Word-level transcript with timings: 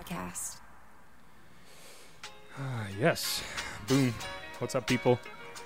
Podcast. 0.00 0.56
Ah, 2.58 2.86
yes. 2.98 3.42
Boom. 3.86 4.14
What's 4.58 4.74
up, 4.74 4.86
people? 4.86 5.20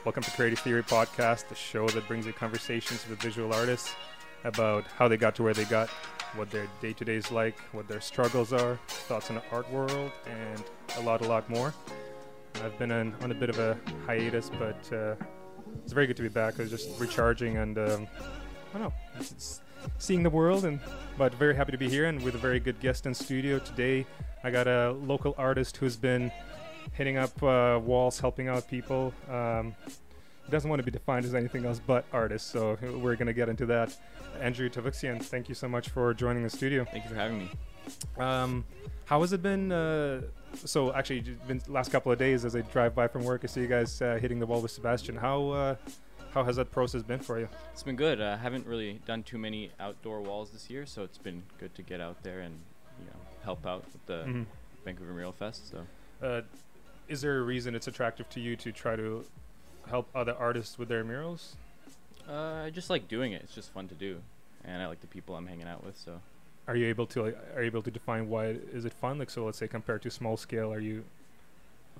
Welcome 0.04 0.24
to 0.24 0.30
Creative 0.32 0.58
Theory 0.58 0.82
Podcast, 0.82 1.48
the 1.48 1.54
show 1.54 1.88
that 1.90 2.06
brings 2.08 2.26
you 2.26 2.32
conversations 2.32 3.06
with 3.08 3.22
visual 3.22 3.54
artists 3.54 3.94
about 4.42 4.86
how 4.98 5.06
they 5.06 5.16
got 5.16 5.36
to 5.36 5.44
where 5.44 5.54
they 5.54 5.64
got, 5.64 5.88
what 6.34 6.50
their 6.50 6.66
day 6.82 6.92
to 6.94 7.04
day 7.04 7.14
is 7.14 7.30
like, 7.30 7.58
what 7.72 7.86
their 7.86 8.00
struggles 8.00 8.52
are, 8.52 8.78
thoughts 8.88 9.30
on 9.30 9.36
the 9.36 9.42
art 9.52 9.70
world, 9.70 10.10
and 10.26 10.64
a 10.98 11.00
lot, 11.02 11.20
a 11.20 11.28
lot 11.28 11.48
more. 11.48 11.72
I've 12.56 12.76
been 12.76 12.90
on, 12.90 13.14
on 13.22 13.30
a 13.30 13.34
bit 13.34 13.50
of 13.50 13.60
a 13.60 13.78
hiatus, 14.04 14.50
but 14.58 14.92
uh, 14.92 15.14
it's 15.84 15.92
very 15.92 16.08
good 16.08 16.16
to 16.16 16.22
be 16.22 16.28
back. 16.28 16.58
I 16.58 16.62
was 16.62 16.70
just 16.70 16.98
recharging 16.98 17.58
and 17.58 17.78
um, 17.78 18.08
I 18.74 18.78
don't 18.78 18.82
know, 18.82 18.94
it's, 19.16 19.30
it's 19.30 19.60
seeing 19.98 20.22
the 20.22 20.30
world, 20.30 20.64
and 20.64 20.80
but 21.16 21.34
very 21.34 21.54
happy 21.54 21.72
to 21.72 21.78
be 21.78 21.88
here 21.88 22.06
and 22.06 22.22
with 22.22 22.34
a 22.34 22.38
very 22.38 22.60
good 22.60 22.80
guest 22.80 23.06
in 23.06 23.14
studio 23.14 23.58
today. 23.58 24.06
I 24.42 24.50
got 24.50 24.66
a 24.66 24.92
local 24.92 25.34
artist 25.38 25.76
who's 25.76 25.96
been 25.96 26.30
hitting 26.92 27.16
up 27.16 27.42
uh, 27.42 27.80
walls, 27.82 28.20
helping 28.20 28.48
out 28.48 28.68
people. 28.68 29.12
Um, 29.30 29.74
doesn't 30.50 30.68
want 30.68 30.80
to 30.80 30.84
be 30.84 30.90
defined 30.90 31.24
as 31.24 31.34
anything 31.34 31.64
else 31.64 31.80
but 31.86 32.04
artist, 32.12 32.50
so 32.50 32.76
we're 32.82 33.16
going 33.16 33.26
to 33.26 33.32
get 33.32 33.48
into 33.48 33.64
that. 33.66 33.96
Andrew 34.40 34.68
Tavukciyan, 34.68 35.22
thank 35.22 35.48
you 35.48 35.54
so 35.54 35.68
much 35.68 35.88
for 35.88 36.12
joining 36.12 36.42
the 36.42 36.50
studio. 36.50 36.84
Thank 36.84 37.04
you 37.04 37.10
for 37.10 37.16
having 37.16 37.38
me. 37.38 37.50
Um, 38.18 38.64
how 39.06 39.20
has 39.20 39.32
it 39.32 39.42
been? 39.42 39.72
Uh, 39.72 40.22
so 40.54 40.92
actually, 40.94 41.20
been 41.46 41.60
last 41.68 41.90
couple 41.90 42.12
of 42.12 42.18
days 42.18 42.44
as 42.44 42.54
I 42.54 42.60
drive 42.60 42.94
by 42.94 43.08
from 43.08 43.24
work, 43.24 43.40
I 43.44 43.46
see 43.46 43.60
you 43.62 43.66
guys 43.66 44.00
uh, 44.02 44.18
hitting 44.20 44.38
the 44.38 44.46
wall 44.46 44.60
with 44.60 44.70
Sebastian. 44.70 45.16
How 45.16 45.48
uh, 45.50 45.76
how 46.34 46.42
has 46.42 46.56
that 46.56 46.70
process 46.72 47.02
been 47.02 47.20
for 47.20 47.38
you? 47.38 47.48
It's 47.72 47.84
been 47.84 47.94
good. 47.96 48.20
I 48.20 48.36
haven't 48.36 48.66
really 48.66 49.00
done 49.06 49.22
too 49.22 49.38
many 49.38 49.70
outdoor 49.78 50.20
walls 50.20 50.50
this 50.50 50.68
year, 50.68 50.84
so 50.84 51.04
it's 51.04 51.16
been 51.16 51.44
good 51.58 51.72
to 51.76 51.82
get 51.82 52.00
out 52.00 52.22
there 52.24 52.40
and 52.40 52.58
you 52.98 53.06
know 53.06 53.16
help 53.44 53.64
out 53.64 53.84
with 53.92 54.04
the 54.06 54.24
Mhm. 54.26 54.46
Vancouver 54.84 55.12
Mural 55.12 55.32
Fest. 55.32 55.70
So 55.70 55.86
Uh, 56.20 56.42
is 57.08 57.20
there 57.20 57.38
a 57.38 57.42
reason 57.42 57.74
it's 57.74 57.86
attractive 57.86 58.28
to 58.30 58.40
you 58.40 58.56
to 58.56 58.72
try 58.72 58.96
to 58.96 59.24
help 59.88 60.08
other 60.14 60.34
artists 60.34 60.76
with 60.78 60.88
their 60.88 61.04
murals? 61.04 61.56
uh, 62.28 62.64
I 62.66 62.70
just 62.70 62.90
like 62.90 63.06
doing 63.06 63.32
it. 63.32 63.42
It's 63.42 63.54
just 63.54 63.70
fun 63.70 63.86
to 63.88 63.94
do, 63.94 64.20
and 64.64 64.82
I 64.82 64.86
like 64.88 65.00
the 65.02 65.06
people 65.06 65.36
I'm 65.36 65.46
hanging 65.46 65.68
out 65.68 65.84
with. 65.84 65.96
So 65.96 66.20
Are 66.66 66.74
you 66.74 66.86
able 66.86 67.06
to 67.08 67.22
like 67.22 67.36
are 67.54 67.60
you 67.60 67.66
able 67.66 67.82
to 67.82 67.90
define 67.90 68.28
why 68.28 68.46
is 68.46 68.84
it 68.86 68.94
fun? 68.94 69.18
Like 69.18 69.28
so, 69.30 69.44
let's 69.44 69.58
say 69.58 69.68
compared 69.68 70.00
to 70.02 70.10
small 70.10 70.36
scale, 70.38 70.72
are 70.72 70.80
you 70.80 71.04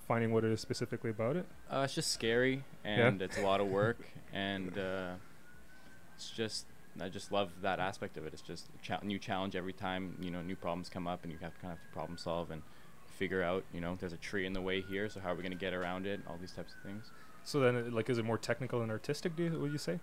finding 0.07 0.33
what 0.33 0.45
it 0.45 0.53
is 0.53 0.61
specifically 0.61 1.11
about 1.11 1.37
it? 1.37 1.47
uh, 1.71 1.83
it's 1.85 1.95
just 1.95 2.11
scary 2.13 2.63
and 2.85 3.21
it's 3.23 3.39
a 3.39 3.43
lot 3.43 3.61
of 3.61 3.67
work, 3.69 3.99
and 4.33 4.77
uh, 4.79 5.13
it's 6.17 6.31
just 6.31 6.67
I 7.01 7.09
just 7.09 7.33
love 7.33 7.51
that 7.63 7.81
aspect 7.81 8.17
of 8.17 8.25
it. 8.27 8.33
It's 8.33 8.43
just 8.43 8.69
a 8.69 8.83
cha- 8.87 9.01
new 9.03 9.19
challenge 9.19 9.57
every 9.57 9.73
time. 9.73 10.17
You 10.21 10.31
know, 10.31 10.43
new 10.43 10.57
problems 10.57 10.89
come 10.89 11.07
up, 11.09 11.25
and 11.25 11.33
you 11.33 11.39
have 11.43 11.55
to 11.55 11.61
kind 11.61 11.73
of 11.73 11.79
have 11.79 11.87
to 11.89 11.93
problem 11.93 12.17
solve 12.19 12.51
and 12.51 12.63
figure 13.19 13.43
out. 13.43 13.65
You 13.73 13.81
know, 13.81 13.97
there's 13.99 14.13
a 14.13 14.17
tree 14.19 14.47
in 14.47 14.53
the 14.53 14.61
way 14.63 14.81
here, 14.81 15.09
so 15.09 15.19
how 15.21 15.33
are 15.33 15.35
we 15.35 15.43
going 15.43 15.53
to 15.53 15.59
get 15.59 15.75
around 15.75 16.07
it? 16.07 16.21
All 16.29 16.37
these 16.41 16.53
types 16.53 16.73
of 16.75 16.83
things. 16.89 17.11
So 17.43 17.59
then, 17.61 17.75
it- 17.77 17.93
like, 17.93 18.09
is 18.09 18.19
it 18.19 18.25
more 18.25 18.39
technical 18.39 18.81
and 18.83 18.91
artistic? 18.91 19.35
Do 19.37 19.43
you, 19.45 19.59
would 19.59 19.73
you 19.73 19.79
say? 19.79 19.99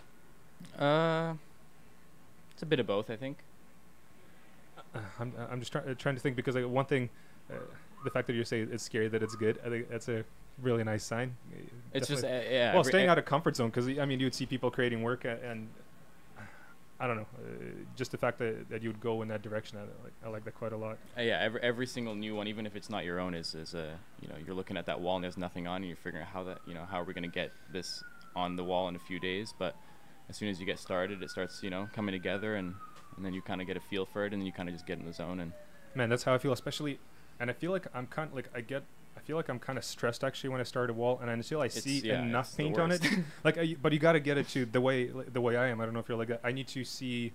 Uh, 0.78 1.36
it's 2.54 2.62
a 2.62 2.66
bit 2.66 2.80
of 2.80 2.88
both, 2.88 3.10
I 3.10 3.16
think. 3.16 3.38
Uh, 4.94 5.00
I'm 5.20 5.34
I'm 5.50 5.60
just 5.60 5.72
trying 5.72 5.96
trying 5.96 6.16
to 6.16 6.22
think 6.22 6.36
because 6.36 6.56
like 6.56 6.68
one 6.68 6.86
thing, 6.86 7.10
uh, 7.50 7.56
the 8.04 8.10
fact 8.10 8.28
that 8.28 8.34
you 8.34 8.44
say 8.44 8.62
it's 8.62 8.84
scary 8.84 9.08
that 9.10 9.24
it's 9.24 9.36
good, 9.36 9.60
I 9.66 9.70
think 9.70 9.90
that's 9.90 10.08
a 10.10 10.24
really 10.62 10.84
nice 10.84 11.04
sign. 11.04 11.36
It's 11.94 12.08
just 12.08 12.24
uh, 12.24 12.28
yeah. 12.28 12.74
well, 12.74 12.84
staying 12.84 13.06
e- 13.06 13.10
out 13.10 13.18
of 13.18 13.26
comfort 13.26 13.56
zone 13.56 13.70
because 13.70 13.88
I 13.88 14.06
mean 14.06 14.20
you'd 14.20 14.36
see 14.36 14.46
people 14.46 14.72
creating 14.72 15.02
work 15.02 15.26
a- 15.26 15.40
and 15.44 15.70
I 17.00 17.08
don't 17.08 17.18
know, 17.18 17.26
uh, 17.36 17.48
just 17.96 18.12
the 18.12 18.18
fact 18.18 18.38
that, 18.40 18.70
that 18.70 18.84
you 18.84 18.90
would 18.90 19.02
go 19.02 19.24
in 19.24 19.28
that 19.30 19.42
direction. 19.42 19.80
I 19.80 19.82
like 20.04 20.14
I 20.24 20.30
like 20.30 20.46
that 20.46 20.54
quite 20.54 20.72
a 20.72 20.78
lot. 20.78 20.98
uh, 21.18 21.22
yeah, 21.22 21.40
every 21.42 21.60
every 21.62 21.88
single 21.88 22.14
new 22.14 22.36
one, 22.36 22.48
even 22.48 22.68
if 22.68 22.76
it's 22.76 22.90
not 22.92 23.06
your 23.06 23.20
own, 23.20 23.34
is 23.34 23.56
is 23.56 23.74
a 23.74 23.98
you 24.22 24.28
know 24.28 24.36
you're 24.46 24.54
looking 24.56 24.78
at 24.78 24.86
that 24.86 25.02
wall 25.02 25.16
and 25.16 25.24
there's 25.24 25.38
nothing 25.38 25.66
on, 25.68 25.78
and 25.78 25.88
you're 25.88 25.96
figuring 25.96 26.24
out 26.24 26.32
how 26.32 26.44
that 26.44 26.60
you 26.68 26.76
know 26.76 26.86
how 26.86 27.02
are 27.02 27.04
we 27.04 27.14
gonna 27.14 27.28
get 27.28 27.52
this 27.74 28.04
on 28.36 28.56
the 28.56 28.64
wall 28.64 28.88
in 28.88 28.96
a 28.96 29.00
few 29.00 29.20
days. 29.20 29.52
But 29.58 29.76
as 30.30 30.38
soon 30.38 30.50
as 30.50 30.60
you 30.60 30.66
get 30.68 30.78
started, 30.78 31.24
it 31.24 31.32
starts 31.32 31.64
you 31.64 31.72
know 31.72 31.90
coming 31.92 32.14
together, 32.14 32.56
and 32.56 32.76
and 33.18 33.26
then 33.26 33.34
you 33.34 33.42
kind 33.42 33.62
of 33.62 33.68
get 33.68 33.78
a 33.78 33.82
feel 33.82 34.06
for 34.06 34.26
it, 34.26 34.34
and 34.34 34.42
then 34.42 34.46
you 34.46 34.54
kind 34.54 34.70
of 34.70 34.76
just 34.76 34.86
get 34.86 35.00
in 35.00 35.06
the 35.06 35.14
zone. 35.14 35.40
And 35.40 35.54
Man, 35.96 36.08
that's 36.10 36.24
how 36.24 36.34
I 36.34 36.38
feel, 36.38 36.54
especially, 36.54 37.00
and 37.42 37.50
I 37.50 37.54
feel 37.54 37.72
like 37.72 37.88
I'm 37.94 38.08
kind 38.08 38.30
of 38.30 38.36
like 38.36 38.50
I 38.56 38.62
get. 38.62 38.84
I 39.18 39.20
feel 39.20 39.36
like 39.36 39.50
I'm 39.50 39.60
kind 39.60 39.78
of 39.78 39.84
stressed 39.84 40.24
actually 40.24 40.50
when 40.52 40.62
I 40.62 40.64
start 40.64 40.90
a 40.90 40.94
wall, 40.94 41.20
and 41.22 41.30
until 41.30 41.62
I 41.62 41.66
It's- 41.66 41.84
see 41.84 42.00
yeah, 42.00 42.22
enough 42.24 42.56
paint 42.56 42.80
on 42.80 42.92
it, 42.92 43.02
like, 43.44 43.58
I, 43.58 43.76
but 43.82 43.92
you 43.92 44.00
got 44.00 44.14
to 44.14 44.20
get 44.20 44.38
it 44.38 44.48
to 44.50 44.66
the 44.66 44.80
way 44.82 45.10
like, 45.12 45.34
the 45.34 45.42
way 45.42 45.58
I 45.58 45.68
am. 45.68 45.82
I 45.82 45.86
don't 45.86 45.94
know 45.94 46.00
if 46.00 46.08
you're 46.08 46.18
like 46.18 46.30
that. 46.30 46.40
I 46.44 46.52
need 46.52 46.68
to 46.70 46.84
see. 46.86 47.34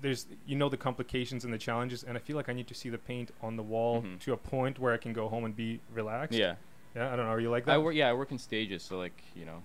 There's 0.00 0.26
you 0.46 0.56
know 0.56 0.68
the 0.68 0.76
complications 0.76 1.44
and 1.44 1.52
the 1.52 1.58
challenges, 1.58 2.02
and 2.04 2.16
I 2.16 2.20
feel 2.20 2.36
like 2.36 2.48
I 2.48 2.52
need 2.52 2.66
to 2.68 2.74
see 2.74 2.90
the 2.90 2.98
paint 2.98 3.30
on 3.42 3.56
the 3.56 3.62
wall 3.62 4.02
Mhm. 4.02 4.20
to 4.20 4.32
a 4.34 4.36
point 4.36 4.78
where 4.78 4.92
I 4.92 4.98
can 4.98 5.12
go 5.14 5.28
home 5.28 5.44
and 5.44 5.56
be 5.56 5.80
relaxed. 5.92 6.38
yeah, 6.38 6.56
Yeah. 6.94 7.12
I 7.12 7.16
don't 7.16 7.24
know. 7.26 7.32
Are 7.32 7.40
you 7.40 7.50
like 7.50 7.64
that? 7.64 7.72
I 7.74 7.78
work. 7.78 7.94
Yeah, 7.94 8.10
I 8.10 8.12
work 8.12 8.30
in 8.30 8.38
stages, 8.38 8.82
so 8.82 8.98
like 8.98 9.22
you 9.34 9.44
know. 9.46 9.62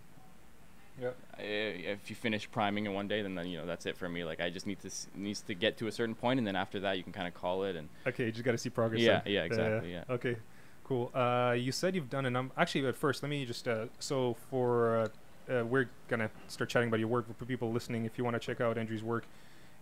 Yeah. 1.01 1.09
If 1.43 2.09
you 2.09 2.15
finish 2.15 2.49
priming 2.51 2.85
in 2.85 2.93
one 2.93 3.07
day, 3.07 3.21
then, 3.23 3.33
then 3.35 3.47
you 3.47 3.57
know 3.57 3.65
that's 3.65 3.85
it 3.85 3.97
for 3.97 4.07
me. 4.07 4.23
Like 4.23 4.39
I 4.39 4.49
just 4.49 4.67
need 4.67 4.79
to 4.81 4.87
s- 4.87 5.07
needs 5.15 5.41
to 5.41 5.53
get 5.55 5.77
to 5.77 5.87
a 5.87 5.91
certain 5.91 6.13
point, 6.15 6.37
and 6.39 6.45
then 6.47 6.55
after 6.55 6.79
that, 6.81 6.97
you 6.97 7.03
can 7.03 7.11
kind 7.13 7.27
of 7.27 7.33
call 7.33 7.63
it. 7.63 7.75
And 7.75 7.89
Okay, 8.05 8.25
you 8.25 8.31
just 8.31 8.43
got 8.43 8.51
to 8.51 8.57
see 8.57 8.69
progress. 8.69 9.01
Yeah, 9.01 9.21
then. 9.23 9.33
yeah, 9.33 9.43
exactly, 9.43 9.91
yeah. 9.91 10.03
Okay, 10.09 10.35
cool. 10.83 11.09
Uh, 11.15 11.55
you 11.57 11.71
said 11.71 11.95
you've 11.95 12.09
done 12.09 12.25
a 12.25 12.29
number. 12.29 12.53
Actually, 12.57 12.85
at 12.87 12.95
first, 12.95 13.23
let 13.23 13.29
me 13.29 13.45
just. 13.45 13.67
Uh, 13.67 13.85
so 13.99 14.35
for 14.51 15.09
uh, 15.49 15.51
uh, 15.51 15.63
we're 15.65 15.89
gonna 16.07 16.29
start 16.47 16.69
chatting 16.69 16.87
about 16.89 16.99
your 16.99 17.09
work 17.09 17.25
for 17.37 17.45
people 17.45 17.71
listening. 17.71 18.05
If 18.05 18.17
you 18.17 18.23
want 18.23 18.35
to 18.35 18.39
check 18.39 18.61
out 18.61 18.77
Andrew's 18.77 19.03
work, 19.03 19.25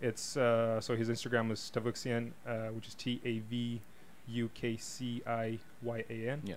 it's 0.00 0.36
uh, 0.38 0.80
so 0.80 0.96
his 0.96 1.08
Instagram 1.10 1.50
is 1.52 1.70
Tavukciyan, 1.74 2.30
uh, 2.46 2.68
which 2.68 2.88
is 2.88 2.94
T 2.94 3.20
A 3.26 3.40
V 3.40 3.80
U 4.28 4.50
K 4.54 4.76
C 4.78 5.22
I 5.26 5.58
Y 5.82 6.04
A 6.08 6.28
N. 6.30 6.40
Yeah. 6.46 6.54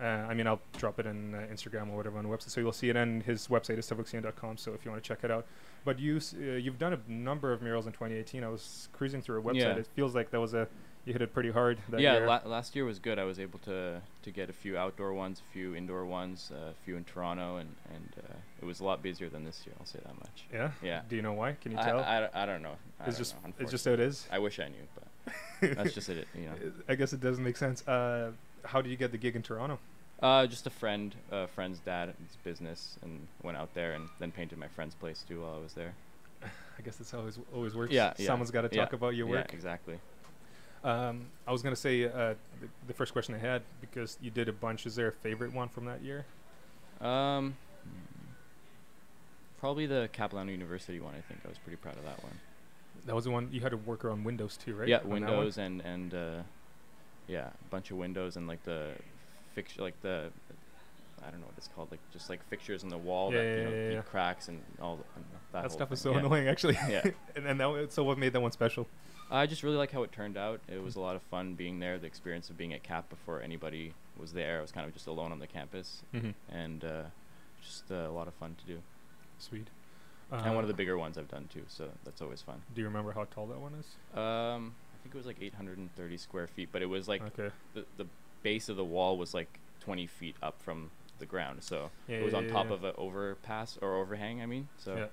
Uh, 0.00 0.04
I 0.04 0.34
mean, 0.34 0.46
I'll 0.46 0.60
drop 0.78 0.98
it 0.98 1.06
in 1.06 1.34
uh, 1.34 1.46
Instagram 1.52 1.88
or 1.90 1.96
whatever 1.96 2.18
on 2.18 2.24
the 2.24 2.30
website, 2.30 2.50
so 2.50 2.60
you'll 2.60 2.72
see 2.72 2.88
it. 2.90 2.96
And 2.96 3.22
his 3.22 3.48
website 3.48 3.78
is 3.78 3.88
tavukciyan.com. 3.88 4.56
So 4.56 4.72
if 4.74 4.84
you 4.84 4.90
want 4.90 5.02
to 5.02 5.06
check 5.08 5.22
it 5.22 5.30
out, 5.30 5.46
but 5.84 5.98
you 5.98 6.16
s- 6.16 6.34
uh, 6.34 6.40
you've 6.54 6.78
done 6.78 6.92
a 6.94 6.98
number 7.10 7.52
of 7.52 7.62
murals 7.62 7.86
in 7.86 7.92
2018. 7.92 8.42
I 8.42 8.48
was 8.48 8.88
cruising 8.92 9.22
through 9.22 9.40
a 9.40 9.42
website. 9.42 9.54
Yeah. 9.60 9.76
It 9.76 9.88
feels 9.94 10.14
like 10.14 10.30
that 10.30 10.40
was 10.40 10.54
a 10.54 10.66
you 11.04 11.12
hit 11.12 11.20
it 11.20 11.34
pretty 11.34 11.50
hard. 11.50 11.76
That 11.90 12.00
yeah, 12.00 12.14
year. 12.14 12.26
la- 12.26 12.40
last 12.46 12.74
year 12.74 12.86
was 12.86 12.98
good. 12.98 13.18
I 13.18 13.24
was 13.24 13.38
able 13.38 13.58
to 13.60 14.00
to 14.22 14.30
get 14.30 14.48
a 14.48 14.54
few 14.54 14.76
outdoor 14.78 15.12
ones, 15.12 15.42
a 15.48 15.52
few 15.52 15.74
indoor 15.76 16.06
ones, 16.06 16.50
uh, 16.52 16.70
a 16.70 16.74
few 16.84 16.96
in 16.96 17.04
Toronto, 17.04 17.56
and 17.58 17.68
and 17.94 18.08
uh, 18.18 18.34
it 18.62 18.64
was 18.64 18.80
a 18.80 18.84
lot 18.84 19.02
busier 19.02 19.28
than 19.28 19.44
this 19.44 19.62
year. 19.66 19.74
I'll 19.78 19.84
say 19.86 19.98
that 20.04 20.14
much. 20.18 20.46
yeah. 20.52 20.70
Yeah. 20.82 21.02
Do 21.08 21.14
you 21.16 21.22
know 21.22 21.34
why? 21.34 21.52
Can 21.60 21.72
you 21.72 21.78
I, 21.78 21.82
tell? 21.84 22.00
I, 22.00 22.20
don't- 22.20 22.34
I 22.34 22.46
don't 22.46 22.62
know. 22.62 22.76
I 22.98 23.04
it's 23.06 23.16
don't 23.16 23.18
just 23.18 23.34
know, 23.44 23.52
it's 23.58 23.70
just 23.70 23.84
how 23.84 23.92
it 23.92 24.00
is. 24.00 24.26
I 24.32 24.38
wish 24.38 24.58
I 24.58 24.68
knew, 24.68 24.86
but 24.94 25.74
that's 25.76 25.92
just 25.94 26.08
it. 26.08 26.26
You 26.34 26.46
know. 26.46 26.54
I 26.88 26.94
guess 26.94 27.12
it 27.12 27.20
doesn't 27.20 27.44
make 27.44 27.58
sense. 27.58 27.82
How 28.64 28.80
did 28.82 28.90
you 28.90 28.96
get 28.96 29.12
the 29.12 29.18
gig 29.18 29.36
in 29.36 29.42
Toronto? 29.42 29.78
Uh, 30.22 30.46
just 30.46 30.66
a 30.66 30.70
friend, 30.70 31.14
a 31.30 31.46
friend's 31.48 31.80
dad, 31.80 32.14
his 32.26 32.36
business, 32.44 32.96
and 33.02 33.26
went 33.42 33.56
out 33.56 33.74
there 33.74 33.92
and 33.92 34.08
then 34.18 34.30
painted 34.30 34.58
my 34.58 34.68
friend's 34.68 34.94
place 34.94 35.24
too 35.28 35.42
while 35.42 35.54
I 35.54 35.58
was 35.58 35.74
there. 35.74 35.94
I 36.42 36.82
guess 36.82 36.96
that's 36.96 37.10
how 37.10 37.26
it 37.26 37.36
always 37.54 37.74
works. 37.74 37.92
Yeah, 37.92 38.14
yeah, 38.16 38.26
Someone's 38.26 38.50
got 38.50 38.62
to 38.62 38.68
talk 38.68 38.90
yeah, 38.92 38.96
about 38.96 39.14
your 39.14 39.26
work. 39.26 39.48
yeah, 39.50 39.54
exactly. 39.54 39.98
Um, 40.82 41.26
I 41.46 41.52
was 41.52 41.62
gonna 41.62 41.76
say 41.76 42.04
uh, 42.04 42.34
the, 42.60 42.68
the 42.88 42.92
first 42.92 43.12
question 43.14 43.34
I 43.34 43.38
had 43.38 43.62
because 43.80 44.18
you 44.20 44.30
did 44.30 44.48
a 44.50 44.52
bunch. 44.52 44.84
Is 44.84 44.94
there 44.94 45.08
a 45.08 45.12
favorite 45.12 45.52
one 45.52 45.68
from 45.68 45.86
that 45.86 46.02
year? 46.02 46.26
Um, 47.00 47.56
probably 49.58 49.86
the 49.86 50.10
Capilano 50.12 50.52
University 50.52 51.00
one. 51.00 51.14
I 51.14 51.22
think 51.22 51.40
I 51.44 51.48
was 51.48 51.56
pretty 51.58 51.76
proud 51.76 51.96
of 51.96 52.04
that 52.04 52.22
one. 52.22 52.38
That 53.06 53.14
was 53.14 53.24
the 53.24 53.30
one 53.30 53.48
you 53.50 53.60
had 53.62 53.70
to 53.70 53.78
work 53.78 54.04
around 54.04 54.24
Windows 54.24 54.58
too, 54.58 54.74
right? 54.74 54.88
Yeah, 54.88 54.98
On 54.98 55.08
windows 55.08 55.56
and 55.56 55.80
and 55.80 56.14
uh, 56.14 56.42
yeah, 57.28 57.48
a 57.48 57.68
bunch 57.70 57.90
of 57.90 57.96
windows 57.96 58.36
and 58.36 58.46
like 58.46 58.62
the 58.64 58.92
fixture, 59.54 59.82
like 59.82 60.00
the 60.02 60.30
I 61.26 61.30
don't 61.30 61.40
know 61.40 61.46
what 61.46 61.54
it's 61.56 61.68
called, 61.74 61.90
like 61.90 62.00
just 62.12 62.28
like 62.28 62.46
fixtures 62.48 62.82
in 62.82 62.88
the 62.90 62.98
wall 62.98 63.32
Yeah, 63.32 63.38
that 63.38 63.44
yeah, 63.48 63.56
you 63.56 63.64
know 63.88 63.92
yeah, 63.94 64.00
cracks 64.02 64.48
and 64.48 64.60
all 64.80 64.98
and 65.16 65.24
that, 65.52 65.62
That 65.62 65.72
stuff 65.72 65.90
is 65.92 66.00
so 66.00 66.14
annoying, 66.14 66.48
actually. 66.48 66.76
Yeah. 66.88 67.02
and 67.36 67.46
and 67.46 67.58
that, 67.60 67.92
so 67.92 68.04
what 68.04 68.18
made 68.18 68.32
that 68.34 68.40
one 68.40 68.52
special? 68.52 68.86
I 69.30 69.46
just 69.46 69.62
really 69.62 69.76
like 69.76 69.90
how 69.90 70.02
it 70.02 70.12
turned 70.12 70.36
out. 70.36 70.60
It 70.68 70.82
was 70.82 70.96
a 70.96 71.00
lot 71.00 71.16
of 71.16 71.22
fun 71.22 71.54
being 71.54 71.80
there. 71.80 71.98
The 71.98 72.06
experience 72.06 72.50
of 72.50 72.58
being 72.58 72.74
at 72.74 72.82
Cap 72.82 73.08
before 73.08 73.40
anybody 73.40 73.94
was 74.18 74.32
there. 74.34 74.58
I 74.58 74.60
was 74.60 74.70
kind 74.70 74.86
of 74.86 74.92
just 74.92 75.06
alone 75.06 75.32
on 75.32 75.38
the 75.38 75.46
campus, 75.46 76.02
Mm-hmm. 76.14 76.30
and 76.54 76.84
uh, 76.84 77.02
just 77.62 77.90
uh, 77.90 77.94
a 77.94 78.12
lot 78.12 78.28
of 78.28 78.34
fun 78.34 78.54
to 78.60 78.66
do. 78.74 78.80
Sweet. 79.38 79.68
and 80.30 80.54
one 80.54 80.62
of 80.64 80.68
the 80.68 80.74
Uh, 80.74 80.76
bigger 80.76 80.98
ones 80.98 81.16
I've 81.16 81.28
done 81.28 81.48
too, 81.52 81.64
so 81.68 81.88
that's 82.04 82.20
always 82.20 82.42
fun. 82.42 82.60
Do 82.74 82.80
you 82.82 82.86
remember 82.86 83.12
how 83.12 83.24
tall 83.24 83.46
that 83.46 83.58
one 83.58 83.72
is? 83.80 84.18
Um, 84.18 84.74
think 85.04 85.14
it 85.14 85.18
was 85.18 85.26
like 85.26 85.40
830 85.40 86.16
square 86.16 86.46
feet, 86.46 86.70
but 86.72 86.80
it 86.82 86.86
was 86.86 87.06
like 87.06 87.22
okay. 87.38 87.54
the 87.74 87.84
the 87.98 88.06
base 88.42 88.68
of 88.68 88.76
the 88.76 88.84
wall 88.84 89.16
was 89.18 89.34
like 89.34 89.60
20 89.80 90.06
feet 90.06 90.34
up 90.42 90.60
from 90.62 90.90
the 91.18 91.26
ground, 91.26 91.62
so 91.62 91.90
Yeah, 92.08 92.16
it 92.16 92.24
was 92.24 92.32
yeah, 92.32 92.38
on 92.38 92.44
yeah, 92.46 92.52
top 92.52 92.70
of 92.70 92.84
an 92.84 92.94
overpass 92.96 93.78
or 93.80 93.96
overhang. 93.96 94.42
I 94.42 94.46
mean, 94.46 94.68
so 94.78 94.96
yeah. 94.96 95.06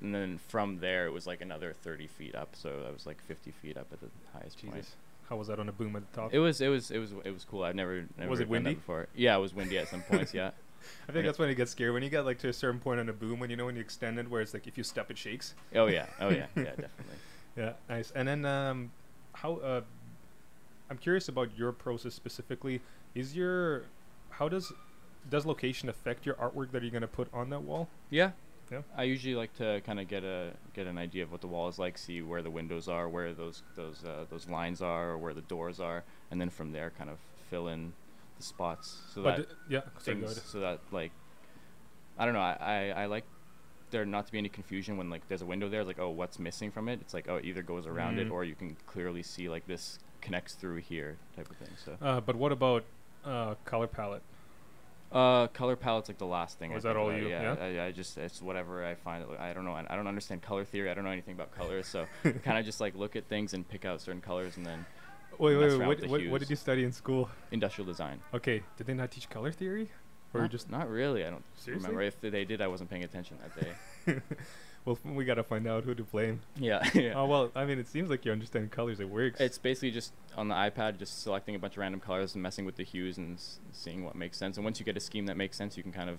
and 0.00 0.14
then 0.14 0.38
from 0.48 0.78
there 0.80 1.06
it 1.06 1.12
was 1.12 1.26
like 1.26 1.40
another 1.40 1.72
30 1.72 2.08
feet 2.08 2.34
up, 2.34 2.56
so 2.56 2.82
that 2.82 2.92
was 2.92 3.06
like 3.06 3.22
50 3.22 3.52
feet 3.52 3.76
up 3.76 3.86
at 3.92 4.00
the 4.00 4.08
highest 4.32 4.64
point. 4.66 4.84
How 5.28 5.36
was 5.36 5.48
that 5.48 5.58
on 5.58 5.68
a 5.68 5.72
boom 5.72 5.96
at 5.96 6.10
the 6.10 6.20
top? 6.20 6.34
It 6.34 6.40
was 6.40 6.60
it 6.60 6.68
was 6.68 6.90
it 6.90 6.98
was 6.98 7.12
it 7.24 7.30
was 7.30 7.44
cool. 7.44 7.62
I've 7.62 7.76
never 7.76 8.04
never 8.18 8.30
Was 8.30 8.40
it 8.40 8.48
windy? 8.48 8.74
before. 8.74 9.08
Yeah, 9.14 9.36
it 9.36 9.40
was 9.40 9.54
windy 9.54 9.78
at 9.78 9.88
some 9.88 10.02
points. 10.10 10.34
Yeah. 10.34 10.50
I 11.08 11.12
think 11.12 11.24
that's 11.24 11.38
when 11.38 11.48
it 11.48 11.54
gets 11.54 11.70
scary. 11.70 11.92
When 11.92 12.02
you 12.02 12.10
get 12.10 12.26
like 12.26 12.38
to 12.40 12.48
a 12.48 12.52
certain 12.52 12.78
point 12.80 13.00
on 13.00 13.08
a 13.08 13.12
boom, 13.12 13.38
when 13.38 13.48
you 13.48 13.56
know 13.56 13.64
when 13.64 13.74
you 13.76 13.80
extend 13.80 14.18
it, 14.18 14.28
where 14.28 14.42
it's 14.42 14.52
like 14.52 14.66
if 14.66 14.76
you 14.76 14.84
step, 14.84 15.10
it 15.10 15.16
shakes. 15.16 15.54
Oh 15.74 15.86
yeah. 15.86 16.06
Oh 16.20 16.28
yeah. 16.28 16.46
Yeah. 16.56 16.64
Definitely. 16.64 17.16
Yeah, 17.56 17.72
nice. 17.88 18.10
And 18.14 18.26
then 18.26 18.44
um, 18.44 18.90
how? 19.34 19.56
Uh, 19.56 19.80
I'm 20.90 20.98
curious 20.98 21.28
about 21.28 21.56
your 21.56 21.72
process 21.72 22.14
specifically. 22.14 22.80
Is 23.14 23.36
your 23.36 23.84
how 24.30 24.48
does 24.48 24.72
does 25.30 25.46
location 25.46 25.88
affect 25.88 26.26
your 26.26 26.34
artwork 26.36 26.72
that 26.72 26.82
you're 26.82 26.90
gonna 26.90 27.06
put 27.06 27.28
on 27.32 27.50
that 27.50 27.62
wall? 27.62 27.88
Yeah. 28.10 28.32
Yeah. 28.72 28.80
I 28.96 29.02
usually 29.04 29.34
like 29.34 29.52
to 29.58 29.82
kind 29.84 30.00
of 30.00 30.08
get 30.08 30.24
a 30.24 30.52
get 30.74 30.86
an 30.86 30.96
idea 30.98 31.22
of 31.22 31.30
what 31.30 31.40
the 31.42 31.46
wall 31.46 31.68
is 31.68 31.78
like, 31.78 31.98
see 31.98 32.22
where 32.22 32.42
the 32.42 32.50
windows 32.50 32.88
are, 32.88 33.08
where 33.08 33.32
those 33.34 33.62
those 33.76 34.02
uh, 34.04 34.24
those 34.30 34.48
lines 34.48 34.80
are, 34.82 35.10
or 35.10 35.18
where 35.18 35.34
the 35.34 35.42
doors 35.42 35.80
are, 35.80 36.02
and 36.30 36.40
then 36.40 36.50
from 36.50 36.72
there 36.72 36.90
kind 36.96 37.10
of 37.10 37.18
fill 37.50 37.68
in 37.68 37.92
the 38.38 38.42
spots 38.42 39.02
so 39.14 39.22
But 39.22 39.36
that 39.36 39.48
d- 39.48 39.54
yeah, 39.68 39.80
things 40.00 40.42
so 40.46 40.60
that 40.60 40.80
like 40.90 41.12
I 42.18 42.24
don't 42.24 42.34
know 42.34 42.40
I, 42.40 42.56
I 42.60 43.02
I 43.02 43.06
like 43.06 43.24
there 43.94 44.04
not 44.04 44.26
to 44.26 44.32
be 44.32 44.38
any 44.38 44.48
confusion 44.48 44.96
when 44.96 45.08
like 45.08 45.26
there's 45.28 45.40
a 45.42 45.46
window 45.46 45.68
there 45.68 45.80
it's 45.80 45.86
like 45.86 46.00
oh 46.00 46.10
what's 46.10 46.38
missing 46.38 46.70
from 46.70 46.88
it 46.88 46.98
it's 47.00 47.14
like 47.14 47.26
oh 47.28 47.36
it 47.36 47.44
either 47.44 47.62
goes 47.62 47.86
around 47.86 48.16
Mhm. 48.16 48.22
it 48.26 48.30
or 48.30 48.44
you 48.44 48.56
can 48.56 48.76
clearly 48.86 49.22
see 49.22 49.48
like 49.48 49.66
this 49.68 49.98
connects 50.20 50.54
through 50.54 50.78
here 50.78 51.16
type 51.36 51.48
of 51.50 51.56
thing 51.56 51.68
so 51.84 51.96
Uh, 52.02 52.20
but 52.20 52.34
what 52.36 52.50
about 52.52 52.82
uh, 53.24 53.54
color 53.64 53.86
palette? 53.86 54.22
uh 55.12 55.46
color 55.48 55.76
palette's 55.76 56.08
like 56.08 56.18
the 56.18 56.26
last 56.26 56.58
thing 56.58 56.72
Oh, 56.72 56.76
I 56.76 56.80
that 56.80 56.96
all 56.96 57.08
about, 57.10 57.20
you- 57.22 57.28
yeah, 57.28 57.54
yeah? 57.54 57.82
I, 57.82 57.86
I 57.86 57.92
just 57.92 58.18
it's 58.18 58.42
whatever 58.42 58.84
I 58.84 58.96
find 58.96 59.22
it. 59.22 59.28
I 59.38 59.52
don't 59.52 59.64
know 59.64 59.72
I, 59.74 59.86
I 59.88 59.94
don't 59.96 60.08
understand 60.08 60.42
color 60.42 60.64
theory 60.64 60.90
I 60.90 60.94
don't 60.94 61.04
know 61.04 61.10
anything 61.10 61.34
about 61.34 61.54
colors 61.54 61.86
so 61.86 62.06
kind 62.44 62.58
of 62.58 62.64
just 62.64 62.80
like 62.80 62.96
look 62.96 63.14
at 63.14 63.24
things 63.28 63.54
and 63.54 63.66
pick 63.68 63.84
out 63.84 64.00
certain 64.00 64.20
colors 64.20 64.56
and 64.56 64.66
then 64.66 64.84
Wait, 65.38 65.56
wait, 65.56 65.78
wait. 65.78 65.86
What, 65.88 66.06
what, 66.06 66.26
what 66.28 66.40
did 66.40 66.48
you 66.50 66.54
study 66.56 66.84
in 66.84 66.92
school? 66.92 67.28
industrial 67.50 67.86
design 67.86 68.20
Okay, 68.32 68.62
did 68.76 68.86
they 68.88 68.94
not 68.94 69.10
teach 69.10 69.28
color 69.28 69.50
theory, 69.52 69.90
or 70.34 70.42
not, 70.42 70.50
just 70.50 70.70
not 70.70 70.88
really 70.90 71.24
I 71.24 71.30
don't 71.30 71.44
Seriously? 71.56 71.86
remember 71.88 72.02
if 72.02 72.20
they 72.20 72.44
did 72.44 72.60
I 72.60 72.66
wasn't 72.66 72.90
paying 72.90 73.04
attention 73.04 73.38
that 73.42 73.64
day 74.06 74.20
well, 74.84 74.98
we 75.04 75.24
gotta 75.24 75.42
find 75.42 75.66
out 75.66 75.84
who 75.84 75.94
to 75.94 76.02
blame. 76.02 76.40
yeah 76.58 76.86
yeah 76.94 77.14
Oh 77.16 77.24
well, 77.26 77.50
I 77.54 77.64
mean, 77.64 77.78
it 77.78 77.88
seems 77.88 78.10
like 78.10 78.24
you 78.26 78.32
understand 78.32 78.70
colors. 78.70 79.00
It 79.00 79.08
works. 79.08 79.40
It's 79.40 79.56
basically 79.56 79.90
just 79.92 80.12
on 80.36 80.48
the 80.48 80.54
iPad, 80.54 80.98
just 80.98 81.22
selecting 81.22 81.54
a 81.54 81.58
bunch 81.58 81.74
of 81.74 81.78
random 81.78 82.00
colors 82.00 82.34
and 82.34 82.42
messing 82.42 82.66
with 82.66 82.76
the 82.76 82.82
hues 82.82 83.16
and 83.16 83.36
s- 83.38 83.60
seeing 83.72 84.04
what 84.04 84.14
makes 84.14 84.36
sense. 84.36 84.56
And 84.58 84.64
once 84.64 84.78
you 84.78 84.84
get 84.84 84.96
a 84.96 85.00
scheme 85.00 85.24
that 85.26 85.36
makes 85.38 85.56
sense, 85.56 85.76
you 85.78 85.82
can 85.82 85.92
kind 85.92 86.10
of 86.10 86.18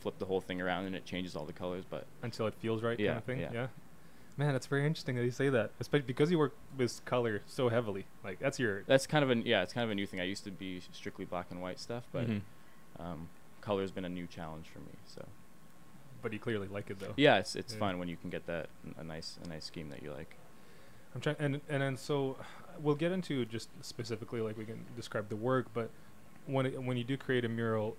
flip 0.00 0.18
the 0.18 0.24
whole 0.24 0.40
thing 0.40 0.62
around 0.62 0.86
and 0.86 0.96
it 0.96 1.04
changes 1.04 1.36
all 1.36 1.44
the 1.44 1.52
colors. 1.52 1.84
But 1.88 2.06
until 2.22 2.46
it 2.46 2.54
feels 2.54 2.82
right, 2.82 2.96
kind 2.96 3.04
Yeah, 3.06 3.16
of 3.18 3.24
thing. 3.24 3.40
yeah. 3.40 3.50
Yeah. 3.52 3.66
Man, 4.38 4.52
that's 4.54 4.66
very 4.66 4.86
interesting 4.86 5.16
that 5.16 5.24
you 5.24 5.30
say 5.30 5.50
that, 5.50 5.72
especially 5.78 6.06
because 6.06 6.30
you 6.30 6.38
work 6.38 6.54
with 6.78 7.04
color 7.04 7.42
so 7.46 7.68
heavily. 7.68 8.06
Like 8.24 8.38
that's 8.38 8.58
your. 8.58 8.84
that's 8.86 9.06
kind 9.06 9.22
of 9.22 9.28
an 9.28 9.42
yeah, 9.44 9.62
it's 9.62 9.74
kind 9.74 9.84
of 9.84 9.90
a 9.90 9.94
new 9.94 10.06
thing. 10.06 10.20
I 10.20 10.24
used 10.24 10.44
to 10.44 10.50
be 10.50 10.80
strictly 10.92 11.26
black 11.26 11.48
and 11.50 11.60
white 11.60 11.78
stuff, 11.78 12.04
but 12.10 12.26
Mhm. 12.26 12.40
Um, 12.98 13.28
color's 13.60 13.90
been 13.90 14.04
a 14.04 14.08
new 14.08 14.26
challenge 14.26 14.66
for 14.72 14.80
me. 14.80 14.92
So 15.06 15.24
But 16.22 16.32
you 16.32 16.38
clearly 16.38 16.68
like 16.68 16.90
it 16.90 16.98
though. 17.00 17.14
yeah, 17.16 17.38
it's 17.38 17.54
it's 17.56 17.72
Yeah. 17.74 17.78
fun 17.80 17.98
when 17.98 18.08
you 18.08 18.16
can 18.16 18.30
get 18.30 18.46
that 18.46 18.68
a 18.98 19.04
nice 19.04 19.38
a 19.44 19.48
nice 19.48 19.64
scheme 19.64 19.88
that 19.90 20.02
you 20.02 20.12
like. 20.12 20.36
I'm 21.14 21.20
trying, 21.20 21.36
and 21.38 21.60
and 21.68 21.82
then 21.82 21.96
so 21.96 22.36
we'll 22.80 22.94
get 22.94 23.12
into 23.12 23.44
just 23.44 23.68
specifically 23.82 24.40
like 24.40 24.56
we 24.56 24.64
can 24.64 24.84
describe 24.96 25.28
the 25.28 25.36
work, 25.36 25.66
but 25.74 25.90
when 26.46 26.66
it, 26.66 26.82
when 26.82 26.96
you 26.96 27.04
do 27.04 27.16
create 27.16 27.44
a 27.44 27.48
mural, 27.48 27.96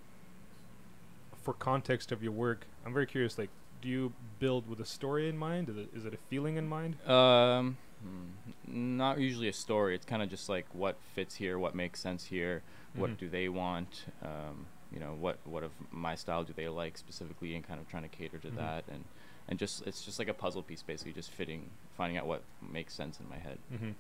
for 1.44 1.54
context 1.54 2.12
of 2.12 2.24
your 2.24 2.32
work, 2.32 2.66
I'm 2.86 2.94
very 2.94 3.06
curious. 3.06 3.38
Like, 3.38 3.50
do 3.82 3.88
you 3.90 4.14
build 4.40 4.68
with 4.70 4.80
a 4.80 4.86
story 4.86 5.30
in 5.30 5.38
mind? 5.38 5.70
Is 5.70 5.78
it, 5.78 5.90
is 5.96 6.06
it 6.06 6.14
a 6.14 6.18
feeling 6.30 6.56
in 6.58 6.68
mind? 6.68 6.96
Um, 7.08 7.78
hmm, 8.02 8.96
not 8.98 9.20
usually 9.20 9.48
a 9.50 9.54
story. 9.54 9.94
It's 9.96 10.06
kind 10.06 10.22
of 10.24 10.30
just 10.30 10.50
like 10.50 10.66
what 10.74 10.98
fits 11.14 11.36
here, 11.36 11.60
what 11.60 11.76
makes 11.76 12.00
sense 12.00 12.26
here, 12.26 12.64
what 12.96 13.12
Mhm. 13.12 13.18
do 13.18 13.30
they 13.30 13.48
want. 13.50 14.06
Um, 14.22 14.66
you 14.94 15.00
know, 15.00 15.16
what 15.20 15.38
what 15.46 15.64
of 15.64 15.72
my 15.92 16.16
style 16.16 16.44
do 16.44 16.54
they 16.54 16.68
like 16.68 16.98
specifically, 16.98 17.56
and 17.56 17.66
kind 17.68 17.80
of 17.80 17.88
trying 17.90 18.04
to 18.04 18.10
cater 18.10 18.38
to 18.40 18.50
Mhm. 18.50 18.56
that, 18.58 18.84
and 18.88 19.04
and 19.48 19.60
just 19.60 19.86
it's 19.88 20.04
just 20.06 20.20
like 20.20 20.28
a 20.28 20.34
puzzle 20.34 20.62
piece, 20.64 20.84
basically, 20.84 21.14
just 21.14 21.32
fitting, 21.32 21.70
finding 21.98 22.18
out 22.18 22.26
what 22.28 22.44
makes 22.62 22.94
sense 22.94 23.20
in 23.20 23.28
my 23.30 23.38
head. 23.38 23.58
Mm-hmm. 23.74 23.92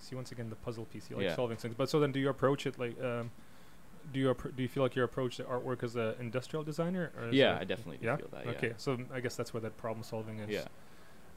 See, 0.00 0.14
once 0.14 0.30
again, 0.32 0.50
the 0.50 0.56
puzzle 0.56 0.84
piece. 0.86 1.08
You 1.10 1.16
like 1.16 1.24
Yeah. 1.24 1.34
solving 1.36 1.56
things. 1.56 1.74
But 1.76 1.88
so 1.88 1.98
then, 2.00 2.12
do 2.12 2.20
you 2.20 2.28
approach 2.28 2.66
it 2.66 2.78
like? 2.78 3.00
Um, 3.02 3.30
do 4.12 4.20
you 4.20 4.32
appro- 4.32 4.54
do 4.56 4.62
you 4.62 4.68
feel 4.68 4.82
like 4.82 4.94
your 4.94 5.04
approach 5.04 5.36
to 5.36 5.44
artwork 5.44 5.82
as 5.82 5.94
an 5.96 6.14
industrial 6.18 6.64
designer? 6.64 7.12
Yeah, 7.30 7.58
i 7.60 7.64
definitely 7.64 7.98
do 7.98 8.06
yeah? 8.06 8.16
feel 8.16 8.28
that. 8.32 8.44
Yeah. 8.44 8.50
Okay, 8.52 8.72
so 8.76 8.98
I 9.12 9.20
guess 9.20 9.36
that's 9.36 9.52
where 9.52 9.60
that 9.60 9.76
problem 9.76 10.02
solving 10.02 10.38
is. 10.38 10.48
Yeah. 10.50 10.66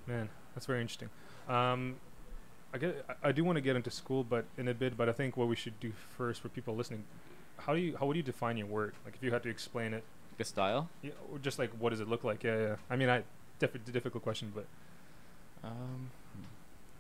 Man, 0.08 0.30
that's 0.56 0.66
very 0.66 0.82
interesting. 0.82 1.10
Um, 1.48 1.98
I 2.74 2.78
get. 2.78 3.06
I, 3.10 3.30
I 3.30 3.32
do 3.32 3.44
want 3.44 3.58
to 3.58 3.62
get 3.62 3.76
into 3.76 3.92
school, 3.92 4.24
but 4.24 4.46
in 4.58 4.68
a 4.68 4.74
bit. 4.74 4.96
But 4.96 5.10
I 5.10 5.12
think 5.12 5.36
what 5.38 5.48
we 5.48 5.56
should 5.56 5.80
do 5.80 5.92
first 6.18 6.40
for 6.42 6.50
people 6.50 6.76
listening, 6.76 7.04
how 7.58 7.74
do 7.76 7.80
you 7.80 7.96
how 7.98 8.06
would 8.06 8.18
you 8.18 8.24
define 8.24 8.58
your 8.58 8.68
work? 8.68 8.94
Like 9.06 9.16
if 9.16 9.24
you 9.24 9.32
had 9.32 9.44
to 9.44 9.50
explain 9.50 9.94
it, 9.94 10.04
The 10.38 10.44
style. 10.46 10.90
yeah, 11.02 11.12
or 11.32 11.40
just 11.40 11.60
like 11.60 11.72
what 11.80 11.90
does 11.92 12.00
it 12.00 12.08
look 12.08 12.24
like? 12.24 12.44
Yeah, 12.44 12.58
yeah. 12.58 12.76
I 12.90 12.96
mean, 12.96 13.10
I 13.10 13.24
diff- 13.60 13.84
difficult 13.92 14.24
question, 14.24 14.52
but 14.56 14.66
Um, 15.64 16.10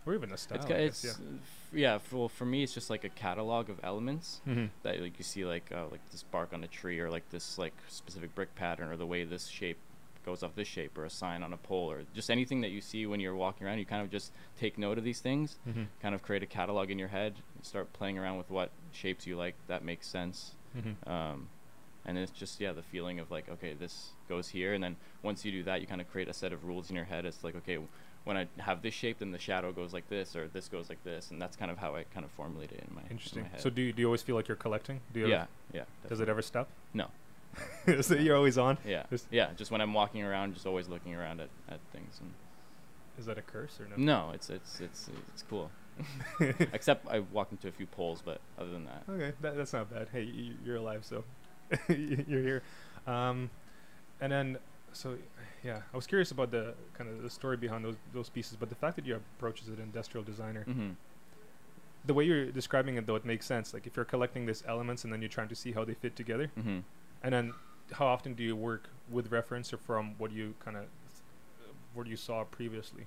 or 0.05 0.13
even 0.13 0.31
a 0.31 0.37
style. 0.37 0.57
it's 0.59 0.65
guess, 0.67 1.03
it's 1.03 1.05
f- 1.19 1.73
yeah. 1.73 1.97
For, 1.97 2.17
well, 2.17 2.29
for 2.29 2.45
me, 2.45 2.63
it's 2.63 2.73
just 2.73 2.89
like 2.89 3.03
a 3.03 3.09
catalog 3.09 3.69
of 3.69 3.79
elements. 3.83 4.41
Mm-hmm. 4.47 4.65
that 4.83 4.99
like 5.01 5.17
you 5.17 5.23
see 5.23 5.45
like 5.45 5.71
uh, 5.71 5.85
like 5.91 6.01
this 6.11 6.23
bark 6.23 6.53
on 6.53 6.63
a 6.63 6.67
tree 6.67 6.99
or 6.99 7.09
like 7.09 7.29
this 7.31 7.57
like 7.57 7.73
specific 7.87 8.33
brick 8.35 8.53
pattern 8.55 8.89
or 8.89 8.97
the 8.97 9.05
way 9.05 9.23
this 9.23 9.47
shape 9.47 9.77
goes 10.25 10.43
off 10.43 10.55
this 10.55 10.67
shape 10.67 10.97
or 10.97 11.05
a 11.05 11.09
sign 11.09 11.43
on 11.43 11.53
a 11.53 11.57
pole 11.57 11.91
or 11.91 12.01
just 12.13 12.29
anything 12.29 12.61
that 12.61 12.69
you 12.71 12.81
see 12.81 13.05
when 13.05 13.19
you're 13.19 13.35
walking 13.35 13.65
around 13.65 13.77
you 13.79 13.85
kind 13.85 14.01
of 14.03 14.09
just 14.11 14.31
take 14.59 14.77
note 14.77 14.97
of 14.97 15.03
these 15.03 15.19
things 15.19 15.57
Mm-hmm. 15.67 15.83
kind 16.01 16.13
of 16.15 16.21
create 16.21 16.43
a 16.43 16.47
catalog 16.47 16.89
in 16.91 16.99
your 16.99 17.07
head 17.09 17.33
start 17.61 17.91
playing 17.93 18.17
around 18.17 18.37
with 18.37 18.49
what 18.49 18.69
shapes 18.91 19.25
you 19.27 19.35
like 19.37 19.55
that 19.67 19.83
makes 19.83 20.07
sense 20.07 20.51
Mm-hmm. 20.77 21.09
um, 21.11 21.47
and 22.05 22.17
it's 22.17 22.31
just 22.31 22.59
yeah 22.61 22.71
the 22.71 22.81
feeling 22.81 23.19
of 23.19 23.29
like 23.29 23.47
okay 23.49 23.73
this 23.73 24.09
goes 24.29 24.47
here 24.49 24.73
and 24.73 24.83
then 24.83 24.95
once 25.21 25.43
you 25.45 25.51
do 25.51 25.63
that 25.63 25.81
you 25.81 25.87
kind 25.87 26.01
of 26.01 26.09
create 26.11 26.27
a 26.29 26.33
set 26.33 26.51
of 26.53 26.63
rules 26.65 26.89
in 26.89 26.95
your 26.95 27.05
head 27.05 27.25
it's 27.25 27.43
like 27.43 27.55
okay 27.55 27.77
when 28.23 28.37
i 28.37 28.47
have 28.57 28.81
this 28.81 28.93
shape 28.93 29.19
then 29.19 29.31
the 29.31 29.37
shadow 29.39 29.71
goes 29.71 29.91
like 29.93 30.07
this 30.09 30.35
or 30.35 30.47
this 30.47 30.67
goes 30.67 30.87
like 30.89 31.03
this 31.03 31.29
and 31.31 31.41
that's 31.41 31.55
kind 31.57 31.69
of 31.69 31.77
how 31.77 31.95
i 31.95 32.03
kind 32.13 32.23
of 32.25 32.31
formulate 32.31 32.71
it 32.71 32.83
in 32.87 32.95
my, 32.95 33.01
in 33.09 33.19
my 33.35 33.47
head 33.49 33.59
So 33.61 33.69
do 33.69 33.81
you, 33.81 33.91
do 33.93 34.01
you 34.01 34.07
always 34.07 34.21
feel 34.23 34.35
like 34.35 34.47
you're 34.47 34.55
collecting? 34.57 34.99
Do 35.13 35.19
you 35.19 35.27
yeah 35.27 35.45
yeah 35.73 35.83
Does 36.07 36.21
it 36.21 36.29
ever 36.29 36.41
stop? 36.41 36.69
No. 36.93 37.07
so 38.01 38.15
you're 38.15 38.35
always 38.35 38.57
on. 38.57 38.77
Yeah, 38.85 39.03
Just- 39.09 39.27
yeah. 39.31 39.49
Just 39.57 39.71
when 39.71 39.81
I'm 39.81 39.93
walking 39.93 40.23
around, 40.23 40.53
just 40.53 40.65
always 40.65 40.87
looking 40.87 41.15
around 41.15 41.39
at, 41.41 41.49
at 41.69 41.79
things. 41.91 42.17
And 42.21 42.31
Is 43.19 43.25
that 43.25 43.37
a 43.37 43.41
curse 43.41 43.79
or 43.79 43.87
no? 43.87 43.95
no, 43.97 44.31
it's 44.33 44.49
it's 44.49 44.79
it's 44.79 45.09
it's 45.33 45.43
cool. 45.49 45.69
Except 46.73 47.07
I 47.07 47.19
walked 47.19 47.51
into 47.51 47.67
a 47.67 47.71
few 47.71 47.85
poles, 47.85 48.21
but 48.23 48.39
other 48.57 48.69
than 48.71 48.85
that, 48.85 49.03
Okay, 49.09 49.33
that, 49.41 49.57
that's 49.57 49.73
not 49.73 49.91
bad. 49.93 50.07
Hey, 50.11 50.25
y- 50.25 50.55
you're 50.65 50.77
alive, 50.77 51.03
so 51.05 51.23
you're 51.89 52.41
here. 52.41 52.63
Um, 53.05 53.49
and 54.21 54.31
then, 54.31 54.57
so 54.93 55.17
yeah, 55.63 55.81
I 55.93 55.95
was 55.95 56.07
curious 56.07 56.31
about 56.31 56.51
the 56.51 56.73
kind 56.97 57.09
of 57.09 57.21
the 57.21 57.29
story 57.29 57.57
behind 57.57 57.83
those 57.83 57.97
those 58.13 58.29
pieces, 58.29 58.55
but 58.59 58.69
the 58.69 58.75
fact 58.75 58.95
that 58.95 59.05
you 59.05 59.15
approach 59.15 59.61
as 59.61 59.67
an 59.67 59.79
industrial 59.81 60.23
designer, 60.23 60.63
hmm 60.63 60.91
the 62.03 62.15
way 62.15 62.23
you're 62.23 62.47
describing 62.51 62.95
it 62.97 63.05
though, 63.05 63.15
it 63.15 63.25
makes 63.25 63.45
sense. 63.45 63.75
Like 63.75 63.85
if 63.85 63.95
you're 63.95 64.05
collecting 64.05 64.47
these 64.47 64.63
elements 64.67 65.03
and 65.03 65.13
then 65.13 65.21
you're 65.21 65.29
trying 65.29 65.49
to 65.49 65.55
see 65.55 65.71
how 65.73 65.85
they 65.85 65.93
fit 65.93 66.15
together, 66.15 66.47
hmm 66.59 66.79
and 67.23 67.33
then 67.33 67.53
how 67.93 68.05
often 68.05 68.33
do 68.33 68.43
you 68.43 68.55
work 68.55 68.89
with 69.09 69.31
reference 69.31 69.73
or 69.73 69.77
from 69.77 70.15
what 70.17 70.31
you 70.31 70.55
kind 70.63 70.77
of 70.77 70.85
what 71.93 72.07
you 72.07 72.15
saw 72.15 72.43
previously, 72.45 73.05